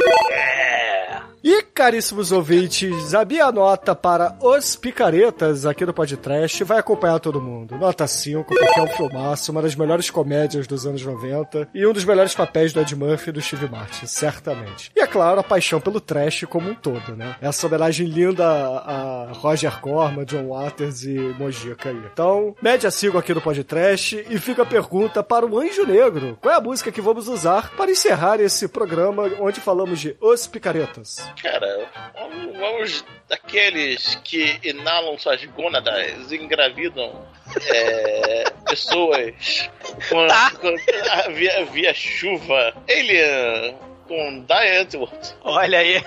E, 1.44 1.65
caríssimos 1.76 2.32
ouvintes, 2.32 3.14
a 3.14 3.26
minha 3.26 3.52
nota 3.52 3.94
para 3.94 4.38
Os 4.40 4.78
Picaretas 4.78 5.66
aqui 5.66 5.86
do 5.86 5.94
podcast 5.94 6.64
vai 6.64 6.80
acompanhar 6.80 7.20
todo 7.20 7.42
mundo. 7.42 7.76
Nota 7.76 8.08
5, 8.08 8.46
porque 8.46 8.80
é 8.80 8.82
um 8.82 8.88
filmaço, 8.88 9.52
uma 9.52 9.62
das 9.62 9.76
melhores 9.76 10.10
comédias 10.10 10.68
dos 10.68 10.86
anos 10.86 11.06
90 11.06 11.68
e 11.74 11.86
um 11.86 11.92
dos 11.92 12.06
melhores 12.06 12.34
papéis 12.34 12.72
do 12.72 12.80
Ed 12.80 12.96
Murphy 12.96 13.30
e 13.30 13.34
do 13.34 13.42
Steve 13.42 13.70
Martin, 13.70 14.06
certamente. 14.06 14.90
E, 14.96 15.02
é 15.02 15.06
claro, 15.06 15.42
a 15.42 15.44
paixão 15.44 15.82
pelo 15.82 16.00
trash 16.00 16.46
como 16.48 16.70
um 16.70 16.76
todo, 16.76 17.14
né? 17.14 17.36
Essa 17.42 17.68
homenagem 17.68 18.08
linda 18.08 18.48
a 18.48 19.34
Roger 19.34 19.78
Corman, 19.82 20.24
John 20.24 20.48
Waters 20.48 21.04
e 21.04 21.18
Mojica 21.38 21.90
aí. 21.90 22.02
Então, 22.14 22.56
média 22.62 22.90
5 22.90 23.18
aqui 23.18 23.34
no 23.34 23.42
podcast 23.42 24.26
e 24.30 24.40
fica 24.40 24.62
a 24.62 24.66
pergunta 24.66 25.22
para 25.22 25.46
o 25.46 25.60
Anjo 25.60 25.86
Negro. 25.86 26.38
Qual 26.42 26.54
é 26.54 26.58
a 26.58 26.62
música 26.62 26.90
que 26.90 27.02
vamos 27.02 27.28
usar 27.28 27.72
para 27.76 27.92
encerrar 27.92 28.40
esse 28.40 28.70
programa 28.70 29.30
onde 29.42 29.60
falamos 29.60 30.00
de 30.00 30.16
Os 30.22 30.48
Picaretas? 30.48 31.18
Cara, 31.44 31.65
vamos, 32.14 32.58
vamos 32.58 33.06
daqueles 33.30 34.16
que 34.24 34.60
inalam 34.64 35.18
suas 35.18 35.44
gônadas 35.46 36.32
e 36.32 36.36
engravidam 36.36 37.26
é, 37.74 38.44
pessoas 38.70 39.70
com, 40.10 40.28
Tá. 40.28 40.52
com- 40.60 41.34
via, 41.34 41.66
via 41.66 41.94
chuva. 41.94 42.74
Alien 42.90 43.78
com 44.08 44.46
Diane 44.46 44.98
Ward. 44.98 45.36
Olha 45.44 45.80
aí. 45.80 46.04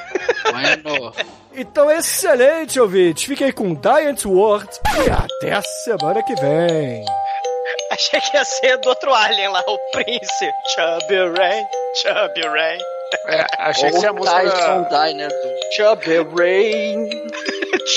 Bueno. 0.50 1.12
Então, 1.60 1.90
excelente, 1.90 2.78
ouvinte. 2.78 3.26
Fique 3.26 3.42
aí 3.42 3.52
com 3.52 3.74
Diant 3.74 4.24
World 4.26 4.68
e 5.04 5.10
até 5.10 5.52
a 5.54 5.62
semana 5.62 6.22
que 6.22 6.32
vem. 6.36 7.04
Achei 7.90 8.20
que 8.20 8.36
ia 8.36 8.44
ser 8.44 8.76
do 8.76 8.88
outro 8.90 9.12
alien 9.12 9.48
lá, 9.48 9.64
o 9.66 9.76
Prince. 9.90 10.52
Chubby 10.72 11.16
Rain, 11.36 11.66
Chubby 11.96 12.42
Rain. 12.46 12.78
É, 13.26 13.46
achei 13.58 13.90
que 13.90 13.96
Ou 13.96 14.08
a 14.08 14.12
música. 14.12 14.40
Die, 14.40 14.50
Don't 14.50 14.88
Die, 14.90 15.14
né? 15.14 15.28
Do 15.28 15.74
Chubby 15.76 16.16
Rain. 16.36 17.08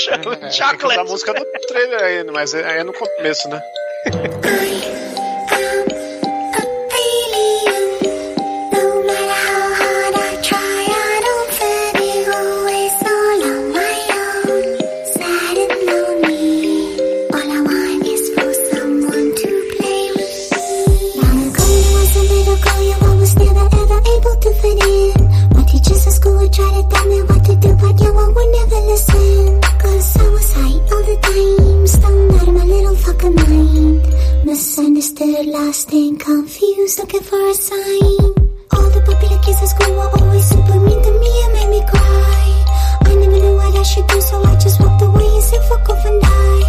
É, 0.08 0.16
tem 0.18 0.20
que 0.22 0.46
usar 0.46 0.46
a 0.46 0.70
Chocolate. 0.70 1.10
música 1.10 1.34
do 1.34 1.44
trailer 1.44 2.02
aí, 2.02 2.24
mas 2.24 2.54
é, 2.54 2.78
é 2.78 2.84
no 2.84 2.92
começo, 2.94 3.46
né? 3.48 3.62
Misunderstood, 34.44 35.46
lost 35.46 35.92
and 35.92 36.18
confused, 36.18 36.98
looking 36.98 37.22
for 37.22 37.40
a 37.48 37.54
sign. 37.54 38.02
All 38.72 38.90
the 38.90 39.00
popular 39.06 39.40
kids 39.40 39.62
at 39.62 39.68
school 39.68 39.94
were 39.94 40.10
always 40.18 40.44
super 40.48 40.80
mean 40.80 41.00
to 41.00 41.12
me 41.22 41.32
and 41.44 41.52
made 41.54 41.70
me 41.70 41.80
cry. 41.86 42.64
I 43.06 43.14
never 43.14 43.38
knew 43.38 43.54
what 43.54 43.76
I 43.76 43.82
should 43.84 44.06
do, 44.08 44.20
so 44.20 44.42
I 44.42 44.54
just 44.58 44.80
walked 44.80 45.00
away 45.00 45.26
and 45.26 45.42
said 45.44 45.62
fuck 45.68 45.88
off 45.88 46.04
and 46.04 46.20
die. 46.20 46.62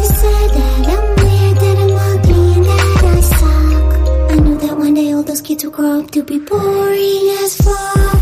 You 0.00 0.06
said 0.18 0.48
that 0.56 0.88
I'm 0.94 1.06
weird, 1.22 1.56
that 1.62 1.78
I'm 1.84 1.94
ugly, 2.10 2.54
and 2.56 2.64
that 2.66 3.04
I 3.04 3.20
suck. 3.20 4.32
I 4.32 4.36
knew 4.42 4.58
that 4.58 4.76
one 4.76 4.94
day 4.94 5.12
all 5.12 5.22
those 5.22 5.40
kids 5.40 5.64
would 5.64 5.74
grow 5.74 6.00
up 6.00 6.10
to 6.10 6.24
be 6.24 6.38
boring 6.40 7.28
as 7.44 7.56
fuck. 7.56 8.21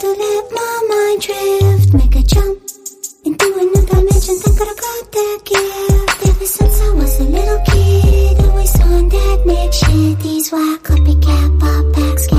To 0.00 0.06
let 0.06 0.50
my 0.50 0.86
mind 0.88 1.20
drift, 1.20 1.92
make 1.92 2.16
a 2.16 2.22
jump 2.22 2.58
into 3.26 3.44
a 3.44 3.64
new 3.68 3.86
dimension. 3.86 4.36
Thank 4.40 4.58
God 4.58 4.68
I 4.68 4.76
got 4.80 5.12
that 5.12 5.38
gift. 5.44 6.26
Ever 6.26 6.46
since 6.46 6.80
I 6.80 6.90
was 6.94 7.20
a 7.20 7.24
little 7.24 7.60
kid, 7.66 8.40
always 8.46 8.80
on 8.80 9.08
that 9.10 9.74
shit. 9.74 10.18
These 10.20 10.52
wild 10.52 10.82
copycat 10.82 11.60
pop 11.60 11.84
backs 11.94 12.29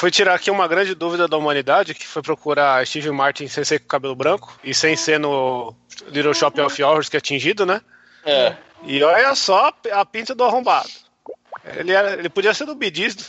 fui 0.00 0.10
tirar 0.10 0.34
aqui 0.34 0.50
uma 0.50 0.66
grande 0.66 0.94
dúvida 0.94 1.28
da 1.28 1.36
humanidade, 1.36 1.92
que 1.92 2.06
foi 2.06 2.22
procurar 2.22 2.86
Steve 2.86 3.10
Martin 3.10 3.46
sem 3.48 3.62
ser 3.62 3.80
com 3.80 3.86
cabelo 3.86 4.14
branco 4.14 4.58
e 4.64 4.72
sem 4.72 4.96
ser 4.96 5.20
no 5.20 5.74
Little 6.06 6.32
Shop 6.32 6.58
of 6.58 6.82
Horrors 6.82 7.10
que 7.10 7.18
é 7.18 7.18
atingido, 7.18 7.66
né? 7.66 7.82
É. 8.24 8.56
E 8.82 9.02
olha 9.02 9.34
só 9.34 9.70
a 9.92 10.06
pinta 10.06 10.34
do 10.34 10.42
arrombado. 10.42 10.88
Ele, 11.76 11.92
era, 11.92 12.14
ele 12.14 12.30
podia 12.30 12.54
ser 12.54 12.64
do 12.64 12.74
Bidisdo. 12.74 13.22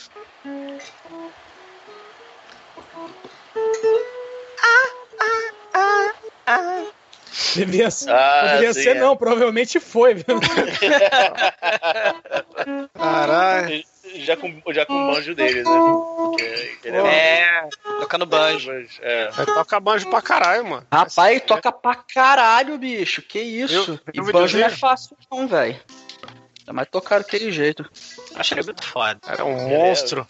Devia 7.54 7.90
ser. 7.90 8.10
Ah, 8.10 8.40
Poderia 8.44 8.72
sim, 8.72 8.82
ser, 8.82 8.96
é. 8.96 9.00
não, 9.00 9.14
provavelmente 9.14 9.78
foi, 9.78 10.14
viu? 10.14 10.24
Caralho. 12.96 13.84
Já 14.14 14.36
com, 14.36 14.60
já 14.72 14.84
com 14.86 14.92
o 14.94 15.12
banjo 15.14 15.34
dele, 15.34 15.62
né? 15.62 15.70
Porque 15.70 16.78
ele 16.84 16.96
É, 16.98 17.68
tocando 18.00 18.26
banjo. 18.26 18.70
É. 19.00 19.30
Vai 19.30 19.46
tocar 19.46 19.80
banjo 19.80 20.08
pra 20.10 20.20
caralho, 20.22 20.64
mano. 20.64 20.86
Rapaz, 20.92 21.42
toca 21.46 21.72
pra 21.72 21.94
caralho, 21.94 22.76
bicho. 22.78 23.22
Que 23.22 23.40
isso? 23.40 23.92
Eu- 24.06 24.14
e 24.14 24.18
eu 24.18 24.32
banjo 24.32 24.58
não 24.58 24.66
é 24.66 24.70
fácil, 24.70 25.16
não, 25.30 25.46
velho. 25.48 25.80
Mais 26.72 26.88
tocar 26.88 27.18
daquele 27.18 27.50
jeito. 27.50 27.84
Acho 28.36 28.54
ele 28.54 28.62
muito 28.64 28.84
foda. 28.84 29.18
Era 29.26 29.44
um 29.44 29.68
monstro. 29.68 30.26